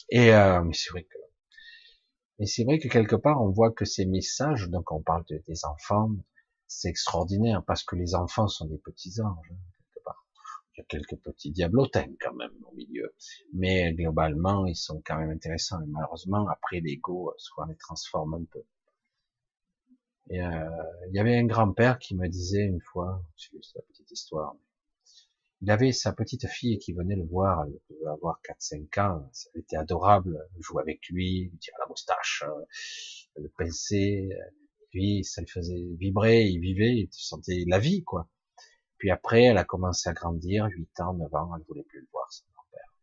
Et 0.10 0.34
euh, 0.34 0.62
mais 0.64 0.74
c'est 0.74 0.92
vrai 0.92 1.04
que 1.04 1.18
et 2.42 2.48
c'est 2.48 2.64
vrai 2.64 2.80
que 2.80 2.88
quelque 2.88 3.16
part, 3.16 3.40
on 3.40 3.52
voit 3.52 3.72
que 3.72 3.86
ces 3.86 4.08
messages, 4.08 4.68
donc 4.68 4.92
on 4.92 5.04
parle 5.04 5.24
des 5.30 5.64
enfants, 5.66 6.10
c'est 6.66 6.90
extraordinaire 6.90 7.64
parce 7.64 7.84
que 7.84 7.96
les 7.96 8.16
enfants 8.16 8.48
sont 8.48 8.66
des 8.66 8.80
petits 8.80 9.22
anges, 9.22 9.52
hein, 9.52 9.60
quelque 9.78 10.04
part. 10.04 10.26
Il 10.74 10.80
y 10.80 10.82
a 10.82 10.86
quelques 10.86 11.22
petits 11.22 11.52
diablotins 11.52 12.12
quand 12.20 12.34
même 12.34 12.50
au 12.66 12.74
milieu, 12.74 13.14
mais 13.54 13.94
globalement, 13.94 14.66
ils 14.66 14.76
sont 14.76 15.04
quand 15.06 15.20
même 15.20 15.30
intéressants. 15.30 15.84
Et 15.84 15.88
malheureusement, 15.88 16.48
après 16.48 16.80
l'ego, 16.80 17.32
souvent 17.38 17.68
les 17.68 17.78
transforme 17.78 18.34
un 18.34 18.46
peu. 18.52 18.64
Et 20.32 20.42
euh, 20.42 20.66
il 21.10 21.16
y 21.16 21.20
avait 21.20 21.38
un 21.38 21.46
grand-père 21.46 22.00
qui 22.00 22.16
me 22.16 22.28
disait 22.28 22.64
une 22.66 22.82
fois, 22.82 23.24
c'est 23.38 23.52
la 23.76 23.84
petite 23.84 24.10
histoire, 24.10 24.56
il 25.62 25.70
avait 25.70 25.92
sa 25.92 26.12
petite 26.12 26.48
fille 26.48 26.80
qui 26.80 26.92
venait 26.92 27.16
le 27.16 27.26
voir, 27.26 27.66
elle 27.66 27.80
devait 27.90 28.10
avoir 28.10 28.42
4-5 28.44 29.00
ans, 29.00 29.30
elle 29.54 29.62
était 29.62 29.78
adorable, 29.78 30.40
jouer 30.60 30.82
avec 30.82 31.08
lui, 31.10 31.50
lui 31.52 31.58
tirer 31.60 31.78
la 31.80 31.88
moustache, 31.88 32.44
euh, 32.48 32.66
le 33.36 33.50
pincer, 33.50 34.30
puis 34.90 35.24
ça 35.24 35.42
le 35.42 35.48
faisait 35.48 35.84
vibrer, 36.00 36.46
il 36.46 36.60
vivait, 36.60 36.96
il 36.96 37.10
sentait 37.12 37.64
la 37.68 37.78
vie, 37.78 38.04
quoi. 38.04 38.28
Puis 38.98 39.12
après, 39.12 39.44
elle 39.44 39.58
a 39.58 39.64
commencé 39.64 40.10
à 40.10 40.14
grandir, 40.14 40.66
8 40.66 41.00
ans, 41.02 41.14
9 41.14 41.34
ans, 41.36 41.56
elle 41.56 41.64
voulait 41.68 41.84
plus 41.84 42.02
le 42.02 42.08
voir, 42.12 42.32
son 42.32 42.46
grand-père. 42.54 42.94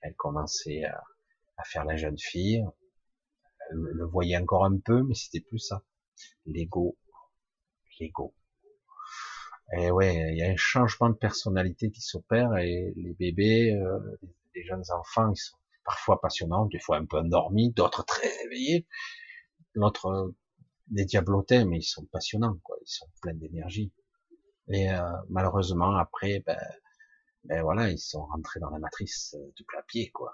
Elle 0.00 0.14
commençait 0.14 0.84
à, 0.84 1.02
à, 1.56 1.64
faire 1.64 1.84
la 1.84 1.96
jeune 1.96 2.18
fille, 2.18 2.64
elle 3.70 3.78
le 3.78 4.06
voyait 4.06 4.36
encore 4.36 4.64
un 4.64 4.78
peu, 4.78 5.02
mais 5.02 5.14
c'était 5.14 5.40
plus 5.40 5.58
ça. 5.58 5.82
L'ego, 6.46 6.96
l'ego. 7.98 8.32
Et 9.76 9.90
ouais, 9.90 10.32
il 10.32 10.38
y 10.38 10.42
a 10.42 10.50
un 10.50 10.56
changement 10.56 11.10
de 11.10 11.16
personnalité 11.16 11.90
qui 11.90 12.00
s'opère 12.00 12.56
et 12.56 12.92
les 12.96 13.14
bébés, 13.14 13.72
euh, 13.72 13.98
les 14.54 14.64
jeunes 14.64 14.84
enfants, 14.96 15.30
ils 15.30 15.36
sont 15.36 15.56
parfois 15.84 16.20
passionnants, 16.20 16.66
des 16.66 16.78
fois 16.78 16.96
un 16.96 17.06
peu 17.06 17.18
endormis, 17.18 17.72
d'autres 17.72 18.04
très 18.04 18.28
réveillés, 18.42 18.86
l'autre 19.74 20.06
euh, 20.06 20.36
des 20.88 21.04
diablotés, 21.04 21.64
mais 21.64 21.78
ils 21.78 21.82
sont 21.82 22.06
passionnants, 22.06 22.58
quoi. 22.62 22.76
Ils 22.80 22.90
sont 22.90 23.08
pleins 23.20 23.34
d'énergie. 23.34 23.92
Et 24.68 24.90
euh, 24.90 25.02
malheureusement, 25.30 25.96
après, 25.96 26.42
ben, 26.46 26.58
ben 27.44 27.62
voilà, 27.62 27.90
ils 27.90 27.98
sont 27.98 28.24
rentrés 28.26 28.60
dans 28.60 28.70
la 28.70 28.78
matrice 28.78 29.34
euh, 29.38 29.52
du 29.56 29.64
pied, 29.86 30.10
quoi. 30.10 30.32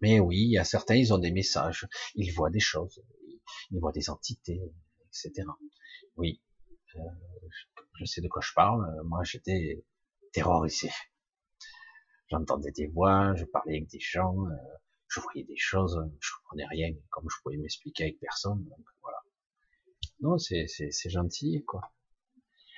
Mais 0.00 0.20
oui, 0.20 0.56
a 0.58 0.64
certains, 0.64 0.96
ils 0.96 1.12
ont 1.12 1.18
des 1.18 1.32
messages, 1.32 1.86
ils 2.14 2.32
voient 2.32 2.50
des 2.50 2.60
choses, 2.60 3.02
ils 3.70 3.80
voient 3.80 3.92
des 3.92 4.10
entités, 4.10 4.60
etc. 5.08 5.46
Oui, 6.16 6.42
euh, 6.96 7.00
je 7.96 8.04
sais 8.04 8.20
de 8.20 8.28
quoi 8.28 8.42
je 8.42 8.52
parle. 8.54 8.84
Moi, 9.04 9.22
j'étais 9.24 9.84
terrorisé. 10.32 10.90
J'entendais 12.28 12.72
des 12.72 12.88
voix, 12.88 13.34
je 13.36 13.44
parlais 13.44 13.76
avec 13.76 13.88
des 13.88 14.00
gens, 14.00 14.34
euh, 14.46 14.56
je 15.08 15.20
voyais 15.20 15.44
des 15.44 15.56
choses, 15.56 16.00
je 16.20 16.30
comprenais 16.38 16.66
rien, 16.66 16.92
comme 17.10 17.28
je 17.30 17.36
pouvais 17.42 17.56
m'expliquer 17.56 18.04
avec 18.04 18.18
personne. 18.18 18.64
Donc 18.64 18.84
voilà. 19.02 19.18
Non, 20.20 20.38
c'est 20.38 20.66
c'est 20.66 21.10
gentil, 21.10 21.64
quoi. 21.64 21.92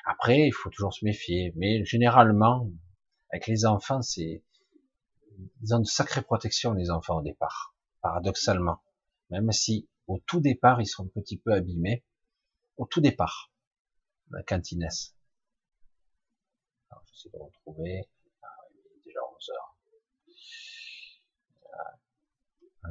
Après, 0.04 0.46
il 0.46 0.52
faut 0.52 0.70
toujours 0.70 0.92
se 0.92 1.04
méfier, 1.04 1.52
mais 1.56 1.84
généralement, 1.84 2.70
avec 3.30 3.46
les 3.46 3.64
enfants, 3.66 4.02
c'est 4.02 4.44
ils 5.62 5.74
ont 5.74 5.80
de 5.80 5.84
sacrées 5.84 6.22
protections 6.22 6.72
les 6.72 6.90
enfants 6.90 7.18
au 7.18 7.22
départ, 7.22 7.74
paradoxalement. 8.02 8.82
Même 9.30 9.52
si 9.52 9.88
au 10.06 10.18
tout 10.26 10.40
départ 10.40 10.80
ils 10.80 10.86
sont 10.86 11.04
un 11.04 11.20
petit 11.20 11.38
peu 11.38 11.52
abîmés, 11.52 12.04
au 12.76 12.86
tout 12.86 13.00
départ 13.00 13.50
la 14.30 14.42
cantinesse. 14.42 15.14
Alors, 16.90 17.04
j'essaie 17.06 17.30
de 17.30 17.38
retrouver. 17.38 18.08
Ah, 18.42 18.46
il 18.70 18.78
est 18.78 19.04
déjà 19.04 19.20
11 19.36 19.50
heures. 19.50 19.76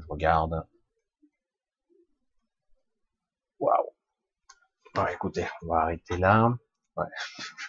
Je 0.01 0.07
regarde. 0.09 0.67
Waouh. 3.59 3.93
Bon, 4.93 5.07
écoutez, 5.07 5.47
on 5.61 5.67
va 5.67 5.81
arrêter 5.81 6.17
là. 6.17 6.53
Ouais. 6.97 7.05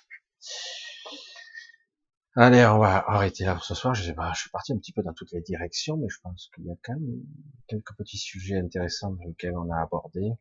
Allez, 2.39 2.67
on 2.67 2.79
va 2.79 3.03
arrêter 3.09 3.45
là 3.45 3.55
pour 3.55 3.65
ce 3.65 3.75
soir. 3.75 3.95
Je 3.95 4.03
sais 4.03 4.15
pas, 4.15 4.33
je 4.35 4.41
suis 4.43 4.51
parti 4.51 4.73
un 4.73 4.79
petit 4.79 4.93
peu 4.93 5.03
dans 5.03 5.15
toutes 5.15 5.33
les 5.33 5.41
directions, 5.41 5.97
mais 5.97 6.09
je 6.09 6.21
pense 6.21 6.51
qu'il 6.55 6.67
y 6.67 6.71
a 6.71 6.75
quand 6.83 6.93
même 6.93 7.23
quelques 7.67 7.97
petits 7.97 8.19
sujets 8.19 8.59
intéressants 8.59 9.13
dans 9.13 9.25
lesquels 9.25 9.57
on 9.57 9.71
a 9.71 9.81
abordé. 9.81 10.33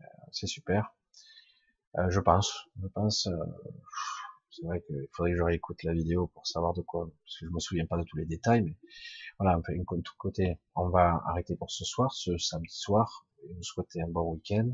Euh, 0.00 0.04
c'est 0.32 0.46
super. 0.46 0.94
Euh, 1.98 2.10
je 2.10 2.20
pense, 2.20 2.68
je 2.80 2.86
pense. 2.88 3.26
Euh, 3.26 3.36
c'est 4.50 4.64
vrai 4.66 4.80
qu'il 4.82 5.06
faudrait 5.12 5.32
que 5.32 5.36
je 5.38 5.42
réécoute 5.42 5.82
la 5.82 5.92
vidéo 5.92 6.28
pour 6.28 6.46
savoir 6.46 6.72
de 6.74 6.82
quoi, 6.82 7.06
parce 7.06 7.38
que 7.38 7.46
je 7.46 7.50
me 7.50 7.58
souviens 7.58 7.86
pas 7.86 7.96
de 7.96 8.04
tous 8.04 8.16
les 8.16 8.26
détails, 8.26 8.62
mais 8.62 8.76
voilà, 9.38 9.56
un 9.56 9.60
peu 9.60 9.72
de 9.74 10.02
tout 10.02 10.14
côté. 10.18 10.58
On 10.74 10.88
va 10.88 11.22
arrêter 11.26 11.56
pour 11.56 11.70
ce 11.70 11.84
soir, 11.84 12.12
ce 12.12 12.36
samedi 12.38 12.74
soir, 12.74 13.26
et 13.42 13.52
vous 13.52 13.62
souhaiter 13.62 14.02
un 14.02 14.08
bon 14.08 14.32
week-end, 14.32 14.68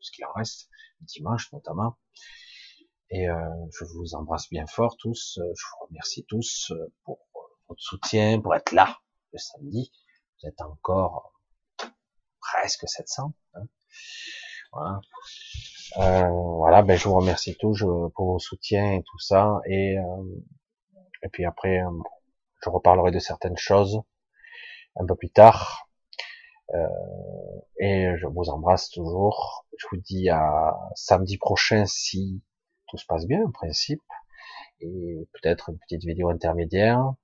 ce 0.00 0.10
qu'il 0.12 0.24
en 0.24 0.32
reste, 0.32 0.68
dimanche 1.00 1.52
notamment. 1.52 1.96
Et 3.10 3.28
euh, 3.28 3.50
je 3.78 3.84
vous 3.84 4.14
embrasse 4.14 4.48
bien 4.50 4.66
fort 4.66 4.96
tous. 4.96 5.34
Je 5.38 5.40
vous 5.42 5.86
remercie 5.86 6.24
tous 6.24 6.72
pour 7.04 7.20
votre 7.68 7.82
soutien, 7.82 8.40
pour 8.40 8.54
être 8.54 8.72
là 8.72 8.98
le 9.32 9.38
samedi. 9.38 9.92
Vous 10.42 10.48
êtes 10.48 10.60
encore 10.60 11.32
presque 12.40 12.88
700. 12.88 13.32
Hein. 13.54 13.62
Voilà. 14.72 15.00
Euh, 15.98 16.28
voilà, 16.28 16.82
ben 16.82 16.96
je 16.96 17.08
vous 17.08 17.14
remercie 17.14 17.56
tous 17.56 17.84
pour 18.14 18.32
vos 18.32 18.38
soutiens 18.38 18.92
et 18.92 19.02
tout 19.02 19.18
ça. 19.18 19.60
Et, 19.66 19.98
euh, 19.98 20.42
et 21.22 21.28
puis 21.28 21.44
après, 21.44 21.82
euh, 21.82 21.90
je 22.62 22.70
reparlerai 22.70 23.10
de 23.10 23.18
certaines 23.18 23.56
choses 23.56 24.02
un 24.96 25.06
peu 25.06 25.14
plus 25.14 25.30
tard. 25.30 25.88
Et 27.78 28.08
je 28.16 28.26
vous 28.26 28.48
embrasse 28.48 28.90
toujours. 28.90 29.66
Je 29.78 29.86
vous 29.90 29.98
dis 29.98 30.28
à 30.30 30.74
samedi 30.96 31.36
prochain 31.38 31.84
si 31.86 32.42
tout 32.88 32.96
se 32.96 33.06
passe 33.06 33.26
bien 33.26 33.44
en 33.44 33.50
principe. 33.50 34.02
Et 34.80 35.28
peut-être 35.34 35.70
une 35.70 35.78
petite 35.78 36.04
vidéo 36.04 36.30
intermédiaire. 36.30 37.14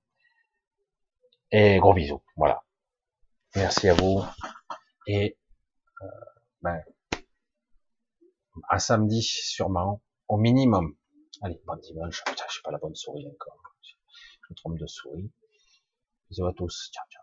Et 1.51 1.79
gros 1.79 1.93
bisous. 1.93 2.21
Voilà. 2.37 2.63
Merci 3.55 3.89
à 3.89 3.93
vous. 3.93 4.23
Et 5.07 5.37
euh, 6.01 6.07
ben, 6.61 6.81
à 8.69 8.79
samedi, 8.79 9.21
sûrement, 9.21 10.01
au 10.27 10.37
minimum. 10.37 10.95
Allez, 11.41 11.61
bon 11.65 11.77
dimanche. 11.77 12.23
Putain, 12.25 12.43
je 12.47 12.53
suis 12.53 12.61
pas 12.61 12.71
la 12.71 12.77
bonne 12.77 12.95
souris 12.95 13.27
encore. 13.27 13.57
Je 13.83 14.47
me 14.49 14.55
trompe 14.55 14.77
de 14.77 14.87
souris. 14.87 15.31
Bisous 16.29 16.45
à 16.45 16.53
tous. 16.53 16.89
Ciao, 16.93 17.05
ciao. 17.09 17.20